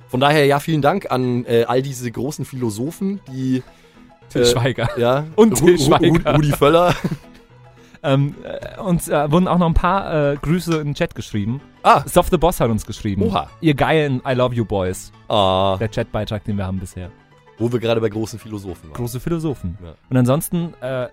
Von 0.07 0.19
daher, 0.19 0.45
ja, 0.45 0.59
vielen 0.59 0.81
Dank 0.81 1.11
an 1.11 1.45
äh, 1.45 1.65
all 1.67 1.81
diese 1.81 2.09
großen 2.11 2.45
Philosophen, 2.45 3.19
die. 3.31 3.63
Till 4.29 4.45
Schweiger. 4.45 4.89
Ja. 4.97 5.25
Und 5.35 5.55
Till 5.55 5.75
Ru- 5.75 5.77
Ru- 5.77 5.85
Schweiger. 5.85 6.35
Rudi 6.35 6.51
Völler. 6.51 6.93
Ähm, 8.01 8.33
äh, 8.43 8.79
uns 8.79 9.09
äh, 9.09 9.29
wurden 9.29 9.49
auch 9.49 9.57
noch 9.57 9.67
ein 9.67 9.73
paar 9.73 10.31
äh, 10.31 10.37
Grüße 10.37 10.77
in 10.79 10.85
den 10.87 10.95
Chat 10.95 11.15
geschrieben. 11.15 11.59
Ah. 11.83 12.01
Soft 12.07 12.31
the 12.31 12.37
Boss 12.37 12.61
hat 12.61 12.69
uns 12.69 12.85
geschrieben. 12.85 13.23
Oha. 13.23 13.49
Ihr 13.59 13.73
geilen 13.73 14.21
I 14.25 14.33
Love 14.35 14.55
You 14.55 14.63
Boys. 14.63 15.11
Ah. 15.27 15.75
Der 15.81 15.89
Chatbeitrag, 15.89 16.45
den 16.45 16.55
wir 16.57 16.65
haben 16.65 16.79
bisher. 16.79 17.11
Wo 17.57 17.69
wir 17.69 17.79
gerade 17.79 17.99
bei 17.99 18.07
großen 18.07 18.39
Philosophen 18.39 18.89
waren. 18.89 18.93
Große 18.95 19.19
Philosophen. 19.19 19.77
Ja. 19.83 19.95
Und 20.09 20.15
ansonsten, 20.15 20.73
äh, 20.79 21.09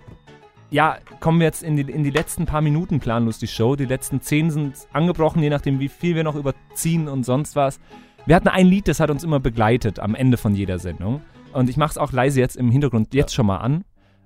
ja, 0.70 0.98
kommen 1.20 1.38
wir 1.38 1.47
jetzt 1.47 1.62
in 1.62 1.76
die, 1.76 1.82
in 1.82 2.02
die 2.02 2.10
letzten 2.10 2.47
paar 2.47 2.60
Minuten 2.60 3.01
planlos 3.01 3.38
die 3.38 3.47
Show. 3.47 3.76
Die 3.76 3.84
letzten 3.84 4.20
zehn 4.20 4.51
sind 4.51 4.74
angebrochen, 4.93 5.43
je 5.43 5.51
nachdem, 5.51 5.78
wie 5.80 5.88
viel 5.88 6.14
wir 6.14 6.24
noch 6.24 6.34
überziehen 6.34 7.09
und 7.09 7.24
sonst 7.24 7.56
was. 7.56 7.78
Wir 8.26 8.34
hatten 8.34 8.48
ein 8.48 8.66
Lied, 8.66 8.88
das 8.88 8.98
hat 8.98 9.10
uns 9.10 9.22
immer 9.22 9.38
begleitet 9.38 10.01
am 10.01 10.14
Ende 10.14 10.36
von 10.36 10.55
jeder 10.55 10.78
Sendung. 10.78 11.20
Und 11.52 11.70
ich 11.70 11.76
mache 11.76 11.93
es 11.93 11.98
auch 11.98 12.12
leise 12.12 12.40
jetzt 12.40 12.56
im 12.56 12.70
Hintergrund 12.70 13.14
jetzt 13.14 13.34
schon 13.34 13.47
mal 13.47 13.59
an. 13.59 13.84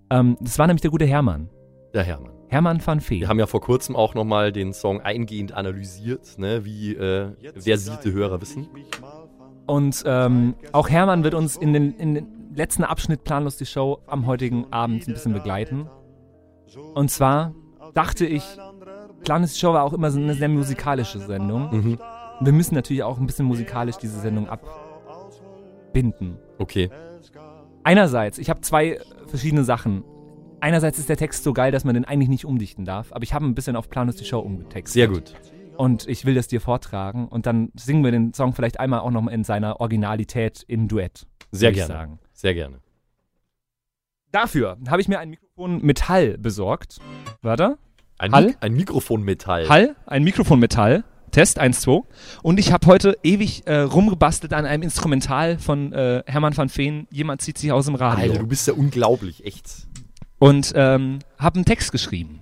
Ähm, 0.09 0.37
das 0.41 0.59
war 0.59 0.67
nämlich 0.67 0.81
der 0.81 0.91
gute 0.91 1.05
Hermann. 1.05 1.51
Der 1.93 2.03
Hermann. 2.03 2.33
Hermann 2.49 2.85
van 2.85 3.01
Fee. 3.01 3.21
Wir 3.21 3.29
haben 3.29 3.39
ja 3.39 3.47
vor 3.47 3.61
kurzem 3.61 3.95
auch 3.95 4.15
nochmal 4.15 4.51
den 4.53 4.73
Song 4.73 5.01
eingehend 5.03 5.53
analysiert, 5.53 6.39
ne, 6.39 6.65
wie 6.65 6.95
äh, 6.95 7.33
versierte 7.61 8.13
Hörer 8.13 8.41
wissen. 8.41 8.69
Und 9.67 10.03
ähm, 10.07 10.55
auch 10.73 10.89
Hermann 10.89 11.23
wird 11.23 11.35
uns 11.35 11.57
in 11.57 11.73
den, 11.73 11.93
in 11.93 12.15
den 12.15 12.27
letzten 12.55 12.83
Abschnitt 12.83 13.23
planlos 13.23 13.57
die 13.57 13.67
Show 13.67 14.01
am 14.07 14.27
heutigen 14.27 14.73
Abend 14.73 15.07
ein 15.07 15.15
bisschen 15.15 15.33
begleiten. 15.33 15.89
Und 16.95 17.11
zwar 17.11 17.55
dachte 17.95 18.27
ich, 18.27 18.45
die 19.27 19.49
Show 19.49 19.73
war 19.73 19.85
auch 19.85 19.93
immer 19.93 20.11
so 20.11 20.19
eine 20.19 20.35
sehr 20.35 20.49
musikalische 20.49 21.19
Sendung. 21.19 21.71
Mhm. 21.71 21.99
Wir 22.41 22.53
müssen 22.53 22.75
natürlich 22.75 23.03
auch 23.03 23.19
ein 23.19 23.27
bisschen 23.27 23.47
musikalisch 23.47 23.97
diese 23.97 24.19
Sendung 24.21 24.49
abbinden. 24.49 26.39
Okay. 26.59 26.91
Einerseits, 27.83 28.39
ich 28.39 28.51
habe 28.51 28.61
zwei 28.61 29.01
verschiedene 29.27 29.65
Sachen. 29.65 30.05
Einerseits 30.61 30.99
ist 30.99 31.09
der 31.09 31.17
Text 31.17 31.45
so 31.45 31.53
geil, 31.53 31.73
dass 31.73 31.85
man 31.85 31.95
den 31.95 32.05
eigentlich 32.05 32.29
nicht 32.29 32.45
umdichten 32.45 32.85
darf, 32.85 33.13
aber 33.13 33.23
ich 33.23 33.33
habe 33.33 33.47
ein 33.47 33.55
bisschen 33.55 33.77
auf 33.77 33.89
Planlos 33.89 34.17
die 34.17 34.25
Show 34.25 34.41
umgetextet. 34.41 34.93
Sehr 34.93 35.09
gut. 35.09 35.35
Und 35.77 36.07
ich 36.07 36.27
will 36.27 36.35
das 36.35 36.49
dir 36.49 36.61
vortragen 36.61 37.29
und 37.29 37.47
dann 37.47 37.73
singen 37.75 38.05
wir 38.05 38.11
den 38.11 38.35
Song 38.35 38.53
vielleicht 38.53 38.79
einmal 38.79 39.01
auch 39.01 39.11
noch 39.11 39.23
mal 39.23 39.33
in 39.33 39.45
seiner 39.45 39.81
Originalität 39.81 40.63
im 40.69 40.89
Duett. 40.89 41.27
Sehr 41.53 41.73
gerne. 41.73 41.89
Sagen. 41.89 42.19
Sehr 42.35 42.53
gerne. 42.53 42.81
Dafür 44.31 44.77
habe 44.89 45.01
ich 45.01 45.09
mir 45.09 45.19
ein 45.19 45.31
Mikrofon 45.31 45.50
Metall 45.67 46.39
besorgt. 46.39 46.99
Warte. 47.43 47.79
Ein, 48.19 48.33
Hall? 48.33 48.47
Mik 48.47 48.57
ein 48.61 48.75
Mikrofon 48.75 49.23
Metall. 49.23 49.69
Hall, 49.69 49.97
ein 50.07 50.25
Mikrofon 50.25 50.61
Metall. 50.61 51.05
Test 51.31 51.59
1, 51.59 51.81
2. 51.83 52.03
Und 52.43 52.59
ich 52.59 52.73
habe 52.73 52.87
heute 52.87 53.17
ewig 53.23 53.67
äh, 53.67 53.81
rumgebastelt 53.81 54.53
an 54.53 54.67
einem 54.67 54.83
Instrumental 54.83 55.59
von 55.59 55.93
äh, 55.93 56.23
Hermann 56.27 56.57
van 56.57 56.69
Veen. 56.75 57.07
Jemand 57.11 57.41
zieht 57.41 57.57
sich 57.57 57.71
aus 57.71 57.87
dem 57.87 57.95
Radio. 57.95 58.25
Alter, 58.25 58.41
du 58.41 58.47
bist 58.47 58.67
ja 58.67 58.75
unglaublich, 58.75 59.45
echt. 59.45 59.87
Und 60.39 60.73
ähm, 60.75 61.21
habe 61.39 61.57
einen 61.57 61.65
Text 61.65 61.93
geschrieben. 61.93 62.41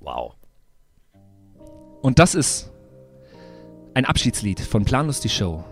Wow. 0.00 0.34
Und 2.00 2.18
das 2.18 2.34
ist 2.34 2.72
ein 3.94 4.04
Abschiedslied 4.04 4.60
von 4.60 4.84
Planlos 4.84 5.20
die 5.20 5.28
Show. 5.28 5.64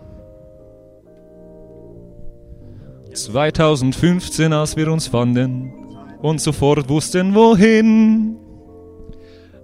2015, 3.13 4.53
als 4.53 4.75
wir 4.75 4.91
uns 4.91 5.07
fanden 5.07 5.78
und 6.21 6.41
sofort 6.41 6.89
wussten, 6.89 7.33
wohin, 7.33 8.37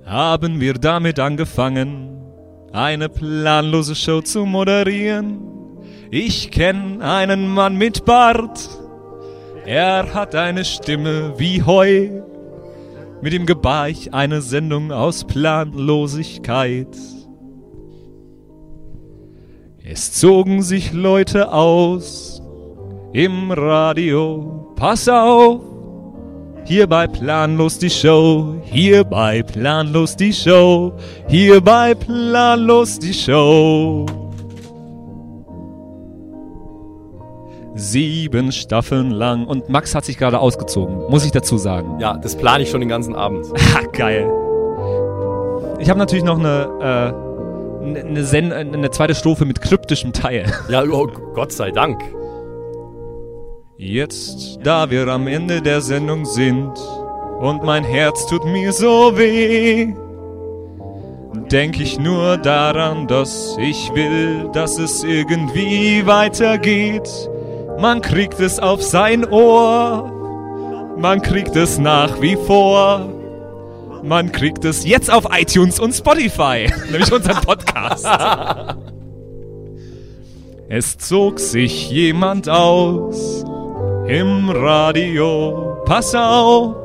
haben 0.05 0.59
wir 0.59 0.73
damit 0.75 1.19
angefangen, 1.19 2.21
eine 2.71 3.09
planlose 3.09 3.95
Show 3.95 4.21
zu 4.21 4.45
moderieren. 4.45 5.39
Ich 6.11 6.51
kenn 6.51 7.01
einen 7.01 7.47
Mann 7.47 7.77
mit 7.77 8.05
Bart, 8.05 8.69
er 9.65 10.13
hat 10.13 10.35
eine 10.35 10.63
Stimme 10.63 11.33
wie 11.37 11.63
Heu. 11.63 12.21
Mit 13.21 13.33
ihm 13.33 13.47
gebar 13.47 13.89
ich 13.89 14.13
eine 14.13 14.41
Sendung 14.41 14.91
aus 14.91 15.23
Planlosigkeit. 15.23 16.95
Es 19.83 20.13
zogen 20.13 20.61
sich 20.61 20.93
Leute 20.93 21.51
aus 21.51 22.43
im 23.13 23.51
Radio. 23.51 24.73
Pass 24.75 25.09
auf! 25.09 25.74
Hierbei 26.67 27.05
planlos 27.05 27.77
die 27.77 27.91
Show, 27.91 28.55
hierbei 28.63 29.43
planlos 29.43 30.15
die 30.15 30.33
Show, 30.33 30.93
hierbei 31.27 31.93
planlos 31.93 32.97
die 32.97 33.13
Show. 33.13 34.07
Sieben 37.75 38.51
Staffeln 38.51 39.11
lang 39.11 39.45
und 39.45 39.69
Max 39.69 39.93
hat 39.93 40.05
sich 40.05 40.17
gerade 40.17 40.39
ausgezogen, 40.39 41.03
muss 41.07 41.23
ich 41.23 41.31
dazu 41.31 41.59
sagen. 41.59 41.99
Ja, 41.99 42.17
das 42.17 42.35
plane 42.35 42.63
ich 42.63 42.71
schon 42.71 42.79
den 42.79 42.89
ganzen 42.89 43.13
Abend. 43.13 43.45
Ha, 43.75 43.81
geil. 43.93 44.27
Ich 45.77 45.87
habe 45.87 45.99
natürlich 45.99 46.25
noch 46.25 46.39
eine, 46.39 46.67
äh, 46.81 47.99
eine, 47.99 48.27
eine, 48.31 48.73
eine 48.73 48.89
zweite 48.89 49.13
Strophe 49.13 49.45
mit 49.45 49.61
kryptischem 49.61 50.13
Teil. 50.13 50.51
Ja, 50.69 50.83
oh, 50.83 51.05
Gott 51.35 51.51
sei 51.51 51.69
Dank. 51.69 52.01
Jetzt, 53.77 54.59
da 54.63 54.89
wir 54.89 55.05
am 55.09 55.27
Ende 55.27 55.61
der 55.61 55.81
Sendung 55.81 56.23
sind 56.23 56.71
und 57.41 57.63
mein 57.63 57.83
Herz 57.83 58.25
tut 58.25 58.45
mir 58.45 58.71
so 58.71 59.17
weh, 59.17 59.93
denk 61.51 61.81
ich 61.81 61.99
nur 61.99 62.37
daran, 62.37 63.05
dass 63.07 63.57
ich 63.59 63.93
will, 63.93 64.49
dass 64.53 64.79
es 64.79 65.03
irgendwie 65.03 66.05
weitergeht. 66.05 67.09
Man 67.77 68.01
kriegt 68.01 68.39
es 68.39 68.59
auf 68.59 68.81
sein 68.81 69.25
Ohr, 69.25 70.95
man 70.97 71.21
kriegt 71.21 71.57
es 71.57 71.77
nach 71.77 72.21
wie 72.21 72.37
vor. 72.37 73.09
Man 74.03 74.31
kriegt 74.31 74.63
es 74.63 74.85
jetzt 74.85 75.11
auf 75.11 75.25
iTunes 75.37 75.81
und 75.81 75.91
Spotify, 75.91 76.71
nämlich 76.91 77.11
unseren 77.11 77.41
Podcast. 77.41 78.07
Es 80.67 80.97
zog 80.97 81.39
sich 81.39 81.91
jemand 81.91 82.49
aus 82.49 83.45
im 84.07 84.49
Radio. 84.49 85.77
Pass 85.85 86.13
auf, 86.15 86.75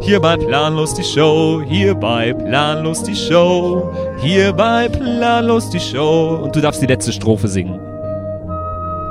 Hier 0.00 0.20
bei 0.20 0.36
Planlos 0.36 0.94
die 0.94 1.02
Show, 1.02 1.60
hier 1.66 1.94
bei 1.94 2.32
Planlos 2.32 3.02
die 3.02 3.16
Show, 3.16 3.90
hier 4.18 4.52
bei 4.52 4.88
Planlos 4.88 5.70
die 5.70 5.80
Show. 5.80 6.38
Und 6.42 6.54
du 6.54 6.60
darfst 6.60 6.80
die 6.80 6.86
letzte 6.86 7.12
Strophe 7.12 7.48
singen. 7.48 7.80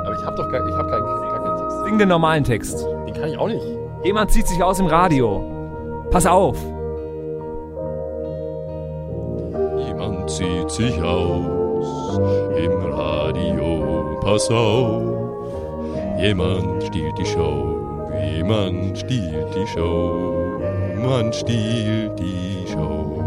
Aber 0.06 0.16
ich 0.18 0.24
hab 0.24 0.34
doch 0.34 0.50
gar, 0.50 0.66
ich 0.66 0.74
hab 0.74 0.88
keinen, 0.88 1.04
gar 1.04 1.42
keinen 1.44 1.58
Text. 1.58 1.84
Sing 1.84 1.98
den 1.98 2.08
normalen 2.08 2.42
Text. 2.44 2.86
Den 3.06 3.14
kann 3.14 3.28
ich 3.28 3.38
auch 3.38 3.48
nicht. 3.48 3.62
Jemand 4.02 4.30
zieht 4.30 4.48
sich 4.48 4.62
aus 4.62 4.80
im 4.80 4.86
Radio. 4.86 5.44
Pass 6.10 6.24
auf. 6.26 6.56
Jemand 9.86 10.30
zieht 10.30 10.70
sich 10.70 11.02
aus 11.02 12.18
im 12.56 12.72
Radio. 12.92 14.18
Pass 14.22 14.50
auf. 14.50 15.17
Jemand 16.18 16.82
stiehlt 16.84 17.18
die 17.18 17.26
Show. 17.26 18.10
Jemand 18.34 18.98
stiehlt 18.98 19.54
die 19.54 19.66
Show. 19.66 20.60
Man 20.96 21.32
stiehlt 21.32 22.18
die 22.18 22.66
Show. 22.66 23.22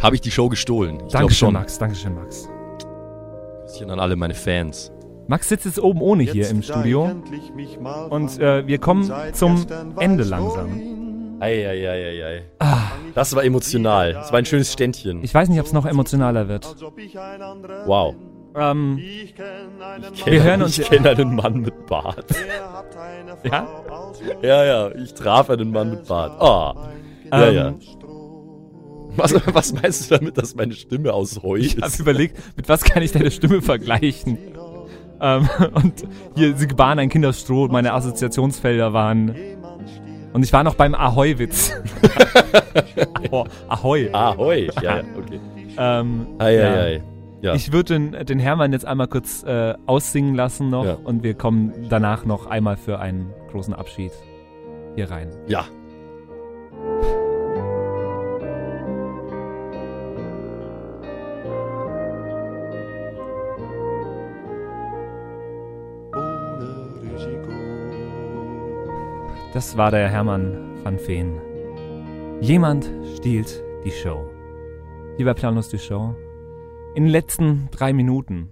Habe 0.02 0.14
ich 0.14 0.20
die 0.20 0.30
Show 0.30 0.48
gestohlen? 0.48 1.02
Ich 1.06 1.12
Dankeschön. 1.12 1.52
Max. 1.52 1.78
Dankeschön, 1.78 2.14
Max. 2.14 2.48
Küsschen 3.86 3.90
an 3.90 4.00
alle 4.00 4.16
meine 4.16 4.34
Fans. 4.34 4.90
Max 5.28 5.48
sitzt 5.48 5.66
jetzt 5.66 5.78
oben 5.80 6.00
ohne 6.00 6.22
hier 6.22 6.48
im 6.48 6.62
Studio. 6.62 7.10
Und 8.10 8.38
äh, 8.38 8.66
wir 8.66 8.78
kommen 8.78 9.10
zum 9.32 9.66
Ende 9.98 10.24
langsam. 10.24 11.38
Eieieiei. 11.40 12.44
Das 13.14 13.34
war 13.34 13.44
emotional. 13.44 14.14
Das 14.14 14.32
war 14.32 14.38
ein 14.38 14.46
schönes 14.46 14.72
Ständchen. 14.72 15.22
Ich 15.22 15.34
weiß 15.34 15.48
nicht, 15.48 15.60
ob 15.60 15.66
es 15.66 15.72
noch 15.72 15.84
emotionaler 15.86 16.48
wird. 16.48 16.74
Wow. 17.86 18.14
Ähm, 18.58 18.98
Ich 18.98 19.34
wir 20.24 20.42
hören 20.42 20.62
uns. 20.62 20.78
Ich 20.78 20.88
kenne 20.88 21.10
einen 21.10 21.34
Mann 21.34 21.60
mit 21.60 21.86
Bart. 21.86 22.24
ja? 23.44 23.66
Ja, 24.42 24.64
ja. 24.64 24.94
Ich 24.94 25.12
traf 25.12 25.50
einen 25.50 25.72
Mann 25.72 25.90
mit 25.90 26.06
Bart. 26.06 26.40
Ah. 26.40 26.88
Ja, 27.30 27.48
Ähm, 27.48 27.54
ja. 27.54 27.74
Was, 29.18 29.32
was 29.54 29.72
meinst 29.72 30.10
du 30.10 30.18
damit, 30.18 30.36
dass 30.36 30.54
meine 30.54 30.74
Stimme 30.74 31.14
aus 31.14 31.42
Heu 31.42 31.56
Ich 31.56 31.78
habe 31.80 31.90
überlegt, 31.98 32.36
mit 32.54 32.68
was 32.68 32.84
kann 32.84 33.02
ich 33.02 33.12
deine 33.12 33.30
Stimme 33.30 33.62
vergleichen? 33.62 34.36
Ähm, 35.20 35.48
und 35.74 36.04
hier, 36.36 36.54
sie 36.56 36.66
gebahren 36.66 36.98
ein 36.98 37.08
Kinderstroh 37.08 37.68
meine 37.68 37.92
Assoziationsfelder 37.92 38.92
waren. 38.92 39.34
Und 40.32 40.42
ich 40.42 40.52
war 40.52 40.64
noch 40.64 40.74
beim 40.74 40.94
Ahoi-Witz. 40.94 41.72
Ahoi. 43.68 44.10
Ahoi, 44.12 44.68
ja, 44.82 44.82
ja, 44.98 45.02
okay. 45.16 45.40
Ähm, 45.78 46.26
Ei, 46.38 46.54
ja. 46.56 46.64
ei, 46.64 46.80
ei. 46.80 47.02
Ja. 47.42 47.54
Ich 47.54 47.72
würde 47.72 47.94
den, 47.94 48.26
den 48.26 48.38
Hermann 48.38 48.72
jetzt 48.72 48.86
einmal 48.86 49.08
kurz 49.08 49.42
äh, 49.44 49.74
aussingen 49.86 50.34
lassen 50.34 50.70
noch 50.70 50.84
Ja. 50.84 50.98
und 51.04 51.22
wir 51.22 51.34
kommen 51.34 51.72
danach 51.88 52.24
noch 52.24 52.46
einmal 52.46 52.76
für 52.76 52.98
einen 52.98 53.32
großen 53.50 53.74
Abschied 53.74 54.12
hier 54.94 55.10
rein. 55.10 55.28
Ja. 55.46 55.64
Das 69.56 69.78
war 69.78 69.90
der 69.90 70.10
Hermann 70.10 70.84
van 70.84 70.98
Veen. 70.98 71.40
Jemand 72.42 72.90
stiehlt 73.14 73.64
die 73.86 73.90
Show. 73.90 74.28
Hier 75.16 75.24
bei 75.24 75.32
Planlos 75.32 75.70
die 75.70 75.78
Show. 75.78 76.14
In 76.94 77.04
den 77.04 77.10
letzten 77.10 77.70
drei 77.70 77.94
Minuten. 77.94 78.50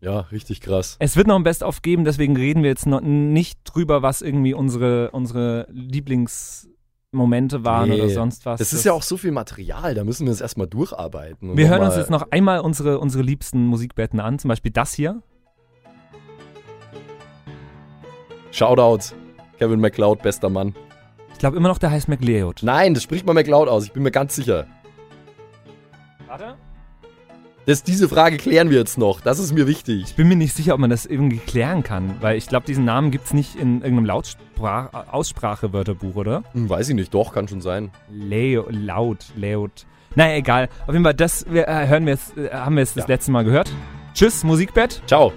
Ja, 0.00 0.20
richtig 0.20 0.60
krass. 0.60 0.94
Es 1.00 1.16
wird 1.16 1.26
noch 1.26 1.34
ein 1.34 1.42
Best-of 1.42 1.82
geben, 1.82 2.04
deswegen 2.04 2.36
reden 2.36 2.62
wir 2.62 2.70
jetzt 2.70 2.86
noch 2.86 3.00
nicht 3.00 3.58
drüber, 3.64 4.00
was 4.00 4.22
irgendwie 4.22 4.54
unsere, 4.54 5.10
unsere 5.10 5.66
Lieblingsmomente 5.72 7.64
waren 7.64 7.88
Nee. 7.88 8.00
oder 8.00 8.08
sonst 8.08 8.46
was. 8.46 8.60
Das 8.60 8.72
ist 8.72 8.84
ja 8.84 8.92
auch 8.92 9.02
so 9.02 9.16
viel 9.16 9.32
Material, 9.32 9.96
da 9.96 10.04
müssen 10.04 10.26
wir 10.26 10.32
es 10.32 10.40
erstmal 10.40 10.68
durcharbeiten. 10.68 11.56
Wir 11.56 11.68
hören 11.68 11.82
uns 11.82 11.96
jetzt 11.96 12.10
noch 12.10 12.30
einmal 12.30 12.60
unsere, 12.60 13.00
unsere 13.00 13.24
liebsten 13.24 13.66
Musikbetten 13.66 14.20
an, 14.20 14.38
zum 14.38 14.48
Beispiel 14.48 14.70
das 14.70 14.92
hier. 14.92 15.24
Shoutout. 18.52 19.12
Kevin 19.58 19.80
McLeod, 19.80 20.22
bester 20.22 20.48
Mann. 20.48 20.74
Ich 21.32 21.38
glaube 21.38 21.56
immer 21.56 21.68
noch, 21.68 21.78
der 21.78 21.90
heißt 21.90 22.08
McLeod. 22.08 22.62
Nein, 22.62 22.94
das 22.94 23.02
spricht 23.02 23.26
man 23.26 23.34
McLeod 23.34 23.68
aus, 23.68 23.84
ich 23.84 23.92
bin 23.92 24.02
mir 24.02 24.10
ganz 24.10 24.34
sicher. 24.34 24.66
Warte. 26.26 26.56
Das, 27.66 27.82
diese 27.82 28.08
Frage 28.08 28.38
klären 28.38 28.70
wir 28.70 28.78
jetzt 28.78 28.96
noch, 28.96 29.20
das 29.20 29.38
ist 29.38 29.52
mir 29.52 29.66
wichtig. 29.66 30.02
Ich 30.08 30.14
bin 30.16 30.26
mir 30.26 30.36
nicht 30.36 30.54
sicher, 30.54 30.72
ob 30.72 30.80
man 30.80 30.88
das 30.88 31.04
irgendwie 31.04 31.36
klären 31.36 31.82
kann, 31.82 32.16
weil 32.20 32.38
ich 32.38 32.46
glaube, 32.48 32.64
diesen 32.64 32.84
Namen 32.86 33.10
gibt 33.10 33.26
es 33.26 33.34
nicht 33.34 33.56
in 33.56 33.82
irgendeinem 33.82 34.06
Lautsprach 34.06 35.12
Aussprachewörterbuch, 35.12 36.16
oder? 36.16 36.44
Hm, 36.52 36.68
weiß 36.70 36.88
ich 36.88 36.94
nicht, 36.94 37.12
doch, 37.12 37.32
kann 37.34 37.46
schon 37.46 37.60
sein. 37.60 37.90
Leo, 38.10 38.66
laut, 38.70 39.26
laut. 39.36 39.86
Naja, 40.14 40.36
egal. 40.36 40.68
Auf 40.86 40.94
jeden 40.94 41.04
Fall, 41.04 41.14
das 41.14 41.44
wir, 41.50 41.68
äh, 41.68 41.86
hören 41.86 42.06
wir 42.06 42.14
jetzt, 42.14 42.36
äh, 42.38 42.50
haben 42.50 42.74
wir 42.76 42.80
jetzt 42.80 42.96
das 42.96 43.04
Ja. 43.04 43.08
letzte 43.14 43.30
Mal 43.32 43.44
gehört. 43.44 43.70
Tschüss, 44.14 44.42
Musikbett. 44.44 45.02
Ciao. 45.06 45.32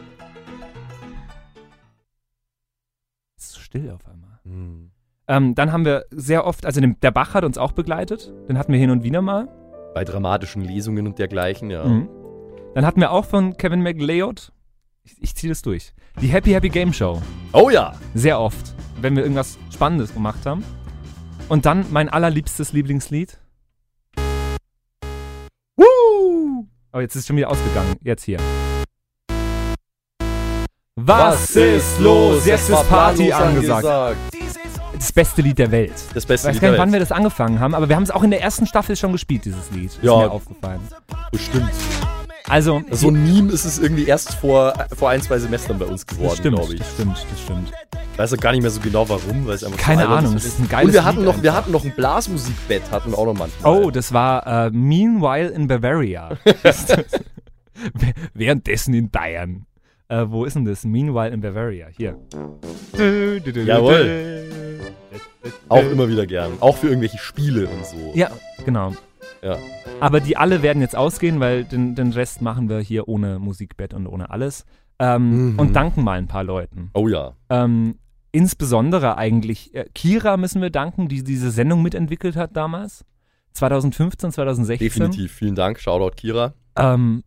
ist 3.38 3.52
so 3.52 3.60
still 3.60 3.92
auf 3.92 4.06
einmal. 4.52 4.66
Hm. 4.68 4.92
Ähm, 5.28 5.56
dann 5.56 5.72
haben 5.72 5.86
wir 5.86 6.06
sehr 6.12 6.46
oft, 6.46 6.66
also 6.66 6.82
den, 6.82 7.00
der 7.02 7.12
Bach 7.12 7.34
hat 7.34 7.44
uns 7.44 7.58
auch 7.58 7.72
begleitet. 7.72 8.34
Den 8.50 8.58
hatten 8.58 8.74
wir 8.74 8.80
hin 8.80 8.90
und 8.90 9.04
wieder 9.04 9.22
mal. 9.22 9.48
Bei 9.94 10.04
dramatischen 10.04 10.62
Lesungen 10.62 11.08
und 11.08 11.20
dergleichen, 11.20 11.70
ja. 11.70 11.86
Mhm. 11.86 12.10
Dann 12.74 12.86
hatten 12.86 13.02
wir 13.02 13.12
auch 13.12 13.26
von 13.26 13.58
Kevin 13.58 13.82
McLeod, 13.82 14.52
ich, 15.04 15.22
ich 15.22 15.36
ziehe 15.36 15.52
das 15.52 15.62
durch, 15.62 15.94
die 16.22 16.28
Happy 16.28 16.52
Happy 16.52 16.70
Game 16.70 16.94
Show. 16.94 17.22
Oh 17.54 17.70
ja. 17.70 17.94
Sehr 18.14 18.40
oft, 18.40 18.74
wenn 19.02 19.16
wir 19.16 19.24
irgendwas 19.24 19.58
Spannendes 19.74 20.14
gemacht 20.14 20.46
haben. 20.46 20.64
Und 21.50 21.66
dann 21.66 21.86
mein 21.92 22.08
allerliebstes 22.08 22.72
Lieblingslied. 22.72 23.38
Woo! 25.76 26.68
Oh, 26.94 27.00
jetzt 27.00 27.16
ist 27.16 27.22
es 27.22 27.28
schon 27.28 27.36
wieder 27.38 27.50
ausgegangen. 27.50 27.96
Jetzt 28.04 28.24
hier. 28.24 28.40
Was 31.04 31.56
ist 31.56 32.00
los? 32.00 32.46
Jetzt 32.46 32.70
ist 32.70 32.90
Party 32.90 33.32
angesagt. 33.32 34.18
Das 34.94 35.12
beste 35.12 35.42
Lied 35.42 35.58
der 35.58 35.72
Welt. 35.72 35.94
Das 36.14 36.26
beste 36.26 36.48
ich 36.50 36.50
weiß 36.50 36.54
Lied 36.56 36.62
gar 36.62 36.70
nicht, 36.72 36.80
wann 36.80 36.92
Welt. 36.92 36.94
wir 36.94 37.00
das 37.00 37.12
angefangen 37.12 37.60
haben, 37.60 37.74
aber 37.74 37.90
wir 37.90 37.96
haben 37.96 38.04
es 38.04 38.12
auch 38.12 38.24
in 38.24 38.30
der 38.32 38.42
ersten 38.42 38.68
Staffel 38.68 38.96
schon 38.96 39.12
gespielt, 39.12 39.46
dieses 39.46 39.72
Lied. 39.72 39.86
Ist 39.88 40.04
Ja. 40.04 40.16
mir 40.18 40.32
aufgefallen. 40.32 40.82
Bestimmt. 41.32 41.72
Also, 42.48 42.82
So 42.92 43.08
ein 43.10 43.24
Meme 43.24 43.52
ist 43.52 43.66
es 43.66 43.80
irgendwie 43.80 44.06
erst 44.06 44.34
vor, 44.36 44.74
vor 44.98 45.10
ein, 45.10 45.22
zwei 45.22 45.40
Semestern 45.40 45.80
bei 45.80 45.86
uns 45.86 46.06
geworden, 46.06 46.36
stimmt, 46.38 46.58
glaube 46.58 46.74
ich. 46.74 46.80
das 46.80 46.92
stimmt, 46.94 47.26
das 47.32 47.42
stimmt. 47.42 47.72
Ich 48.14 48.20
weiß 48.20 48.34
auch 48.34 48.38
gar 48.38 48.52
nicht 48.52 48.62
mehr 48.62 48.70
so 48.72 48.82
genau 48.82 49.08
warum, 49.08 49.48
weil 49.48 49.56
es 49.56 49.64
einfach 49.64 49.80
Keine 49.80 50.02
so 50.04 50.08
albern 50.10 50.26
Ahnung, 50.26 50.36
es 50.38 50.46
ist 50.46 50.60
ein 50.60 50.68
geiles 50.68 50.88
Und 50.88 50.94
wir 50.94 51.04
hatten 51.06 51.18
Lied 51.20 51.26
noch, 51.28 51.42
wir 51.42 51.50
einfach. 51.52 51.62
hatten 51.64 51.72
noch 51.72 51.86
ein 51.86 51.94
Blasmusikbett, 51.96 52.84
hatten 52.92 53.12
wir 53.12 53.18
auch 53.18 53.26
noch 53.26 53.34
manchmal. 53.38 53.82
Oh, 53.84 53.90
das 53.90 54.12
war 54.12 54.46
äh, 54.66 54.70
Meanwhile 54.72 55.48
in 55.50 55.68
Bavaria. 55.68 56.32
Währenddessen 58.34 58.94
in 58.94 59.10
Bayern. 59.10 59.66
Äh, 60.12 60.30
wo 60.30 60.44
ist 60.44 60.56
denn 60.56 60.66
das? 60.66 60.84
Meanwhile 60.84 61.30
in 61.30 61.40
Bavaria. 61.40 61.88
Hier. 61.88 62.18
Jawohl. 63.66 64.50
Auch 65.70 65.90
immer 65.90 66.10
wieder 66.10 66.28
gern. 66.28 66.52
Auch 66.60 66.76
für 66.78 66.88
irgendwelche 66.88 67.18
Spiele 67.18 67.68
und 67.68 67.86
so. 67.86 68.12
Ja, 68.14 68.30
genau. 68.66 68.94
Ja. 69.42 69.58
Aber 70.02 70.20
die 70.20 70.36
alle 70.36 70.62
werden 70.62 70.82
jetzt 70.82 70.96
ausgehen, 70.98 71.40
weil 71.40 71.64
den, 71.64 71.96
den 71.96 72.12
Rest 72.12 72.42
machen 72.42 72.68
wir 72.68 72.80
hier 72.80 73.08
ohne 73.08 73.40
Musikbett 73.40 73.94
und 73.94 74.06
ohne 74.06 74.30
alles. 74.30 74.66
Ähm, 75.00 75.54
Mhm. 75.54 75.60
Und 75.60 75.76
danken 75.76 76.04
mal 76.04 76.18
ein 76.18 76.28
paar 76.28 76.44
Leuten. 76.44 76.92
Oh 76.94 77.08
ja. 77.08 77.34
Ähm, 77.50 77.96
insbesondere 78.34 79.18
eigentlich 79.18 79.74
äh, 79.74 79.86
Kira 79.96 80.36
müssen 80.38 80.62
wir 80.62 80.70
danken, 80.72 81.08
die 81.08 81.24
diese 81.24 81.52
Sendung 81.52 81.82
mitentwickelt 81.82 82.36
hat 82.36 82.56
damals. 82.56 83.06
2015, 83.54 84.32
2016. 84.34 84.86
Definitiv. 84.86 85.32
Vielen 85.32 85.56
Dank. 85.56 85.80
Shoutout 85.80 86.16
Kira. 86.18 86.54
Ähm, 86.76 87.24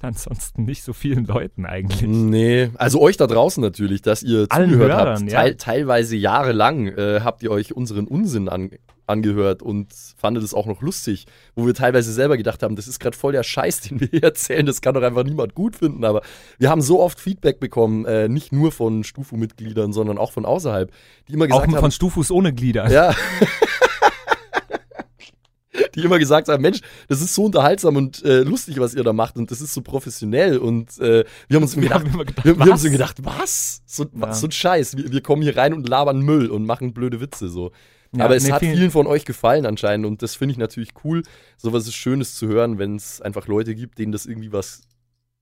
ansonsten 0.06 0.64
nicht 0.64 0.82
so 0.82 0.92
vielen 0.92 1.24
Leuten 1.24 1.66
eigentlich. 1.66 2.02
Nee, 2.02 2.70
also 2.74 3.00
euch 3.00 3.16
da 3.16 3.26
draußen 3.26 3.62
natürlich, 3.62 4.02
dass 4.02 4.22
ihr 4.22 4.46
Allen 4.48 4.70
zugehört 4.70 4.92
Hörern, 4.92 5.22
habt. 5.22 5.32
ja. 5.32 5.40
Teil, 5.40 5.54
teilweise 5.56 6.16
jahrelang 6.16 6.88
äh, 6.88 7.20
habt 7.22 7.42
ihr 7.42 7.50
euch 7.50 7.74
unseren 7.74 8.06
Unsinn 8.06 8.48
an, 8.48 8.70
angehört 9.10 9.62
und 9.62 9.92
fandet 10.16 10.42
es 10.42 10.54
auch 10.54 10.66
noch 10.66 10.80
lustig, 10.80 11.26
wo 11.54 11.66
wir 11.66 11.74
teilweise 11.74 12.12
selber 12.12 12.36
gedacht 12.36 12.62
haben, 12.62 12.76
das 12.76 12.88
ist 12.88 13.00
gerade 13.00 13.16
voll 13.16 13.32
der 13.32 13.42
Scheiß, 13.42 13.80
den 13.82 14.00
wir 14.00 14.08
hier 14.08 14.22
erzählen, 14.22 14.64
das 14.64 14.80
kann 14.80 14.94
doch 14.94 15.02
einfach 15.02 15.24
niemand 15.24 15.54
gut 15.54 15.76
finden. 15.76 16.04
Aber 16.04 16.22
wir 16.58 16.70
haben 16.70 16.80
so 16.80 17.00
oft 17.00 17.20
Feedback 17.20 17.60
bekommen, 17.60 18.06
äh, 18.06 18.28
nicht 18.28 18.52
nur 18.52 18.72
von 18.72 19.04
Stufu-Mitgliedern, 19.04 19.92
sondern 19.92 20.16
auch 20.16 20.32
von 20.32 20.46
außerhalb, 20.46 20.90
die 21.28 21.34
immer 21.34 21.44
Auch 21.46 21.48
gesagt 21.48 21.72
haben, 21.72 21.80
von 21.80 21.90
Stufus 21.90 22.30
ohne 22.30 22.54
Glieder. 22.54 22.90
ja. 22.90 23.14
Die 25.94 26.00
immer 26.00 26.18
gesagt 26.18 26.48
haben, 26.48 26.60
Mensch, 26.62 26.80
das 27.08 27.20
ist 27.20 27.34
so 27.34 27.44
unterhaltsam 27.44 27.96
und 27.96 28.24
äh, 28.24 28.40
lustig, 28.40 28.80
was 28.80 28.94
ihr 28.94 29.04
da 29.04 29.12
macht 29.12 29.36
und 29.36 29.50
das 29.50 29.60
ist 29.60 29.72
so 29.72 29.82
professionell 29.82 30.58
und 30.58 30.98
äh, 30.98 31.24
wir 31.48 31.56
haben 31.56 31.62
uns 31.62 31.76
Wir 31.76 31.82
gedacht, 31.84 32.04
haben 32.06 32.18
gedacht, 32.18 32.44
wir, 32.44 32.56
wir 32.56 32.60
haben 32.64 32.70
was? 32.72 32.82
so 32.82 32.90
gedacht, 32.90 33.16
was? 33.24 33.82
So, 33.86 34.06
Ja. 34.20 34.32
so 34.34 34.46
ein 34.48 34.50
Scheiß. 34.52 34.96
Wir, 34.96 35.12
wir 35.12 35.20
kommen 35.22 35.42
hier 35.42 35.56
rein 35.56 35.72
und 35.72 35.88
labern 35.88 36.20
Müll 36.20 36.48
und 36.50 36.66
machen 36.66 36.92
blöde 36.92 37.20
Witze 37.20 37.48
so. 37.48 37.70
Ja, 38.12 38.24
Aber 38.24 38.34
es 38.34 38.42
nee, 38.44 38.50
hat 38.52 38.60
vielen- 38.60 38.76
vielen 38.76 38.90
von 38.90 39.06
euch 39.06 39.24
gefallen 39.24 39.64
anscheinend 39.66 40.06
und 40.06 40.22
das 40.22 40.34
finde 40.34 40.52
ich 40.52 40.58
natürlich 40.58 40.90
cool. 41.04 41.22
Sowas 41.56 41.86
ist 41.86 41.94
Schönes 41.94 42.34
zu 42.34 42.48
hören, 42.48 42.78
wenn 42.78 42.96
es 42.96 43.20
einfach 43.20 43.46
Leute 43.46 43.76
gibt, 43.76 43.98
denen 43.98 44.10
das 44.10 44.26
irgendwie 44.26 44.52
was 44.52 44.82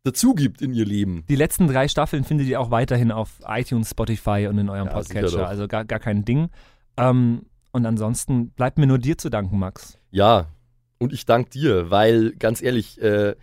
dazu 0.05 0.35
gibt 0.35 0.61
in 0.61 0.75
ihr 0.75 0.85
Leben. 0.85 1.25
Die 1.31 1.37
letzten 1.37 1.67
drei 1.69 1.89
Staffeln 1.89 2.25
findet 2.25 2.47
ihr 2.49 2.61
auch 2.61 2.71
weiterhin 2.71 3.11
auf 3.11 3.31
iTunes, 3.47 3.91
Spotify 3.91 4.47
und 4.51 4.59
in 4.59 4.69
eurem 4.69 4.87
Ja, 4.89 4.93
Podcatcher. 4.93 5.49
Also 5.49 5.67
gar, 5.69 5.87
gar 5.87 5.99
kein 5.99 6.27
Ding. 6.27 6.51
Ähm, 6.99 7.47
und 7.73 7.87
ansonsten 7.87 8.51
bleibt 8.51 8.79
mir 8.79 8.87
nur 8.87 8.99
dir 8.99 9.17
zu 9.19 9.31
danken, 9.31 9.59
Max. 9.59 9.98
Ja, 10.11 10.49
und 10.99 11.13
ich 11.13 11.27
danke 11.27 11.51
dir, 11.51 11.91
weil 11.91 12.33
ganz 12.33 12.63
ehrlich, 12.63 13.01
äh, 13.01 13.35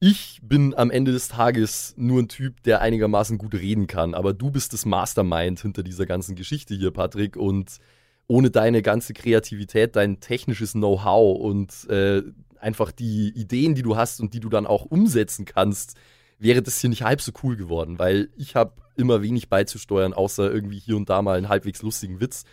ich 0.00 0.40
bin 0.42 0.74
am 0.74 0.90
Ende 0.90 1.12
des 1.12 1.28
Tages 1.28 1.94
nur 1.96 2.20
ein 2.20 2.28
Typ, 2.28 2.62
der 2.64 2.80
einigermaßen 2.80 3.38
gut 3.38 3.54
reden 3.54 3.86
kann, 3.86 4.14
aber 4.14 4.34
du 4.34 4.50
bist 4.50 4.72
das 4.72 4.84
Mastermind 4.84 5.60
hinter 5.60 5.82
dieser 5.82 6.06
ganzen 6.06 6.34
Geschichte 6.34 6.74
hier, 6.74 6.90
Patrick, 6.90 7.36
und 7.36 7.78
ohne 8.26 8.50
deine 8.50 8.82
ganze 8.82 9.12
Kreativität, 9.12 9.96
dein 9.96 10.20
technisches 10.20 10.72
Know-how 10.72 11.38
und 11.38 11.88
äh, 11.90 12.22
einfach 12.58 12.90
die 12.90 13.28
Ideen, 13.34 13.74
die 13.74 13.82
du 13.82 13.96
hast 13.96 14.20
und 14.20 14.34
die 14.34 14.40
du 14.40 14.48
dann 14.48 14.66
auch 14.66 14.86
umsetzen 14.86 15.44
kannst, 15.44 15.94
wäre 16.38 16.62
das 16.62 16.80
hier 16.80 16.90
nicht 16.90 17.02
halb 17.02 17.20
so 17.20 17.32
cool 17.42 17.56
geworden, 17.56 17.98
weil 17.98 18.30
ich 18.36 18.56
habe 18.56 18.72
immer 18.96 19.22
wenig 19.22 19.48
beizusteuern, 19.48 20.12
außer 20.12 20.50
irgendwie 20.50 20.78
hier 20.78 20.96
und 20.96 21.08
da 21.10 21.22
mal 21.22 21.36
einen 21.36 21.48
halbwegs 21.48 21.82
lustigen 21.82 22.20
Witz. 22.20 22.44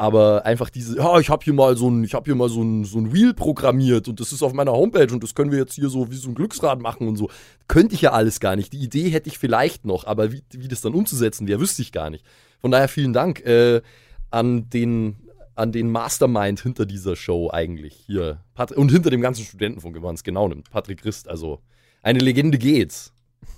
Aber 0.00 0.46
einfach 0.46 0.70
diese, 0.70 0.96
ja, 0.96 1.18
ich 1.18 1.28
habe 1.28 1.44
hier 1.44 1.52
mal 1.52 1.76
so 1.76 1.90
ein, 1.90 2.04
ich 2.04 2.14
habe 2.14 2.24
hier 2.24 2.34
mal 2.34 2.48
so 2.48 2.62
ein, 2.62 2.86
so 2.86 2.96
ein 2.96 3.12
Wheel 3.12 3.34
programmiert 3.34 4.08
und 4.08 4.18
das 4.18 4.32
ist 4.32 4.42
auf 4.42 4.54
meiner 4.54 4.72
Homepage 4.72 5.12
und 5.12 5.22
das 5.22 5.34
können 5.34 5.52
wir 5.52 5.58
jetzt 5.58 5.74
hier 5.74 5.90
so 5.90 6.10
wie 6.10 6.16
so 6.16 6.30
ein 6.30 6.34
Glücksrad 6.34 6.80
machen 6.80 7.06
und 7.06 7.16
so. 7.16 7.28
Könnte 7.68 7.94
ich 7.94 8.00
ja 8.00 8.12
alles 8.12 8.40
gar 8.40 8.56
nicht. 8.56 8.72
Die 8.72 8.78
Idee 8.78 9.10
hätte 9.10 9.28
ich 9.28 9.36
vielleicht 9.36 9.84
noch, 9.84 10.06
aber 10.06 10.32
wie, 10.32 10.42
wie 10.52 10.68
das 10.68 10.80
dann 10.80 10.94
umzusetzen 10.94 11.46
wäre, 11.48 11.60
wüsste 11.60 11.82
ich 11.82 11.92
gar 11.92 12.08
nicht. 12.08 12.24
Von 12.62 12.70
daher 12.70 12.88
vielen 12.88 13.12
Dank 13.12 13.44
äh, 13.44 13.82
an 14.30 14.70
den 14.70 15.16
an 15.54 15.70
den 15.70 15.90
Mastermind 15.90 16.62
hinter 16.62 16.86
dieser 16.86 17.14
Show 17.14 17.50
eigentlich 17.52 17.94
hier. 18.06 18.40
Pat 18.54 18.72
und 18.72 18.90
hinter 18.90 19.10
dem 19.10 19.20
ganzen 19.20 19.44
Studentenfunk, 19.44 19.96
wenn 19.96 20.02
man 20.02 20.14
es 20.14 20.24
genau 20.24 20.48
nimmt. 20.48 20.70
Patrick 20.70 21.02
Christ, 21.02 21.28
also 21.28 21.60
eine 22.02 22.20
Legende 22.20 22.56
geht's. 22.56 23.12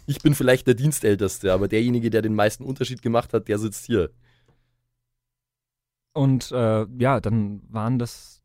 Ich 0.07 0.19
bin 0.21 0.35
vielleicht 0.35 0.67
der 0.67 0.75
Dienstälteste, 0.75 1.53
aber 1.53 1.69
derjenige, 1.69 2.11
der 2.11 2.23
den 2.23 2.35
meisten 2.35 2.65
Unterschied 2.65 3.01
gemacht 3.01 3.33
hat, 3.33 3.47
der 3.47 3.61
sitzt 3.61 3.87
hier. 3.87 4.11
Und 6.15 6.53
äh, 6.53 6.87
ja, 6.99 7.21
dann 7.21 7.63
waren 7.71 7.99
das, 7.99 8.43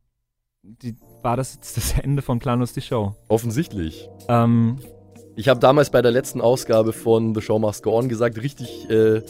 die, 0.63 0.95
war 1.21 1.35
das 1.37 1.55
jetzt 1.55 1.77
das 1.77 1.93
Ende 2.03 2.21
von 2.21 2.39
Planlos 2.39 2.73
die 2.73 2.81
Show. 2.81 3.15
Offensichtlich. 3.27 4.09
Ähm, 4.29 4.77
ich 5.35 5.49
habe 5.49 5.59
damals 5.59 5.89
bei 5.89 6.01
der 6.01 6.11
letzten 6.11 6.41
Ausgabe 6.41 6.93
von 6.93 7.35
The 7.35 7.41
Show 7.41 7.59
Must 7.59 7.83
Go 7.83 7.97
On 7.97 8.09
gesagt, 8.09 8.37
richtig 8.41 8.89
äh, 8.89 9.21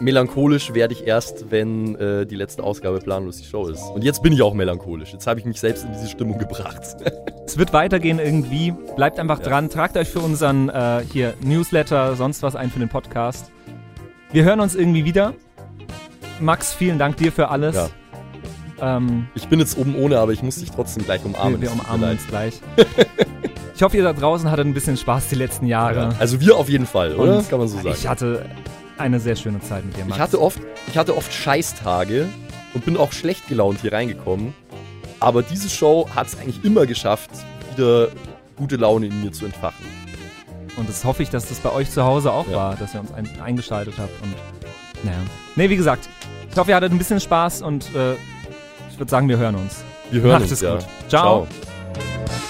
melancholisch 0.00 0.74
werde 0.74 0.94
ich 0.94 1.06
erst, 1.06 1.50
wenn 1.50 1.94
äh, 1.96 2.26
die 2.26 2.36
letzte 2.36 2.62
Ausgabe 2.62 2.98
planlos 2.98 3.38
die 3.38 3.44
Show 3.44 3.66
ist. 3.68 3.82
Und 3.82 4.02
jetzt 4.02 4.22
bin 4.22 4.32
ich 4.32 4.42
auch 4.42 4.54
melancholisch. 4.54 5.12
Jetzt 5.12 5.26
habe 5.26 5.40
ich 5.40 5.46
mich 5.46 5.60
selbst 5.60 5.84
in 5.84 5.92
diese 5.92 6.08
Stimmung 6.08 6.38
gebracht. 6.38 6.82
Es 7.46 7.58
wird 7.58 7.72
weitergehen 7.72 8.20
irgendwie. 8.20 8.72
Bleibt 8.94 9.18
einfach 9.18 9.40
Ja. 9.40 9.46
dran. 9.46 9.68
Tragt 9.70 9.96
euch 9.96 10.08
für 10.08 10.20
unseren 10.20 10.68
äh, 10.68 11.02
hier 11.12 11.34
Newsletter, 11.40 12.14
sonst 12.14 12.44
was 12.44 12.54
ein 12.54 12.70
für 12.70 12.78
den 12.78 12.88
Podcast. 12.88 13.50
Wir 14.30 14.44
hören 14.44 14.60
uns 14.60 14.76
irgendwie 14.76 15.04
wieder. 15.04 15.34
Max, 16.40 16.72
vielen 16.72 16.98
Dank 16.98 17.16
dir 17.16 17.32
für 17.32 17.48
alles. 17.48 17.76
Ja. 17.76 17.88
Ähm, 18.96 19.26
ich 19.34 19.48
bin 19.48 19.60
jetzt 19.60 19.76
oben 19.76 19.94
ohne, 19.96 20.18
aber 20.18 20.32
ich 20.32 20.42
muss 20.42 20.56
dich 20.56 20.70
trotzdem 20.70 21.04
gleich 21.04 21.24
umarmen. 21.24 21.60
wir, 21.60 21.68
wir 21.68 21.72
umarmen 21.72 22.10
uns 22.10 22.26
gleich. 22.26 22.60
ich 23.74 23.82
hoffe, 23.82 23.96
ihr 23.96 24.02
da 24.04 24.12
draußen 24.12 24.50
hattet 24.50 24.66
ein 24.66 24.74
bisschen 24.74 24.96
Spaß 24.96 25.28
die 25.28 25.34
letzten 25.34 25.66
Jahre. 25.66 26.00
Ja, 26.00 26.14
also 26.18 26.40
wir 26.40 26.56
auf 26.56 26.68
jeden 26.68 26.86
Fall, 26.86 27.14
oder? 27.14 27.38
Und 27.38 27.50
Kann 27.50 27.58
man 27.58 27.68
so 27.68 27.76
sagen. 27.76 27.94
Ich 27.96 28.06
hatte 28.06 28.46
eine 28.98 29.20
sehr 29.20 29.36
schöne 29.36 29.60
Zeit 29.60 29.84
mit 29.84 29.96
dir, 29.96 30.04
Max. 30.04 30.16
Ich 30.16 30.20
hatte 30.20 30.40
oft, 30.40 30.60
ich 30.88 30.96
hatte 30.96 31.16
oft 31.16 31.32
Scheißtage 31.32 32.26
und 32.74 32.84
bin 32.84 32.96
auch 32.96 33.12
schlecht 33.12 33.48
gelaunt 33.48 33.80
hier 33.82 33.92
reingekommen. 33.92 34.54
Aber 35.20 35.42
diese 35.42 35.68
Show 35.68 36.08
hat 36.14 36.28
es 36.28 36.38
eigentlich 36.38 36.64
immer 36.64 36.86
geschafft, 36.86 37.30
wieder 37.76 38.08
gute 38.56 38.76
Laune 38.76 39.06
in 39.06 39.20
mir 39.22 39.32
zu 39.32 39.44
entfachen. 39.44 39.84
Und 40.76 40.88
das 40.88 41.04
hoffe 41.04 41.22
ich, 41.22 41.28
dass 41.30 41.48
das 41.48 41.58
bei 41.58 41.72
euch 41.72 41.90
zu 41.90 42.04
Hause 42.04 42.32
auch 42.32 42.46
Ja. 42.48 42.56
war, 42.56 42.76
dass 42.76 42.94
ihr 42.94 43.00
uns 43.00 43.12
ein, 43.12 43.28
eingeschaltet 43.42 43.94
habt. 43.98 44.10
Und 44.22 44.34
naja. 45.02 45.18
Nee, 45.56 45.68
wie 45.68 45.76
gesagt, 45.76 46.08
ich 46.50 46.58
hoffe, 46.58 46.70
ihr 46.70 46.76
hattet 46.76 46.92
ein 46.92 46.98
bisschen 46.98 47.20
Spaß 47.20 47.62
und 47.62 47.84
äh, 47.94 48.14
ich 48.90 48.98
würde 48.98 49.10
sagen, 49.10 49.28
wir 49.28 49.38
hören 49.38 49.54
uns. 49.54 49.84
Wir 50.10 50.20
hören 50.22 50.32
Macht 50.32 50.42
uns, 50.42 50.52
es 50.52 50.60
ja. 50.60 50.74
gut. 50.74 50.86
Ciao. 51.08 51.46
Ciao. 51.46 51.48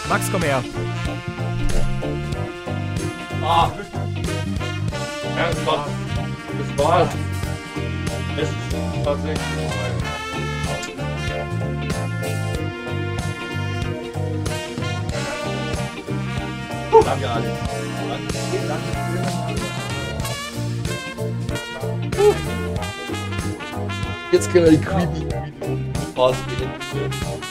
Max, 0.09 0.27
komm 0.33 0.43
her. 0.43 0.63
Ah, 3.43 3.71
ernsthaft. 5.37 5.91
Das 6.77 6.85
war's. 6.85 7.09
Es 8.37 8.49
ist 8.49 9.05
tatsächlich 9.05 9.41
Danke, 17.05 17.31
Alex. 17.31 19.10
Jetzt 24.33 24.53
können 24.53 24.65
wir 24.67 24.73
die 24.73 24.85
creepy 24.85 25.27
Phase 26.15 26.37
beenden. 26.49 27.51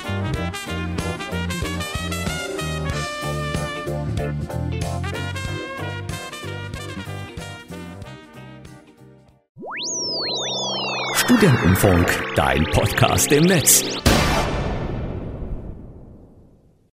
Studentenfunk, 11.15 12.23
dein 12.35 12.63
Podcast 12.71 13.31
im 13.31 13.43
Netz. 13.43 14.08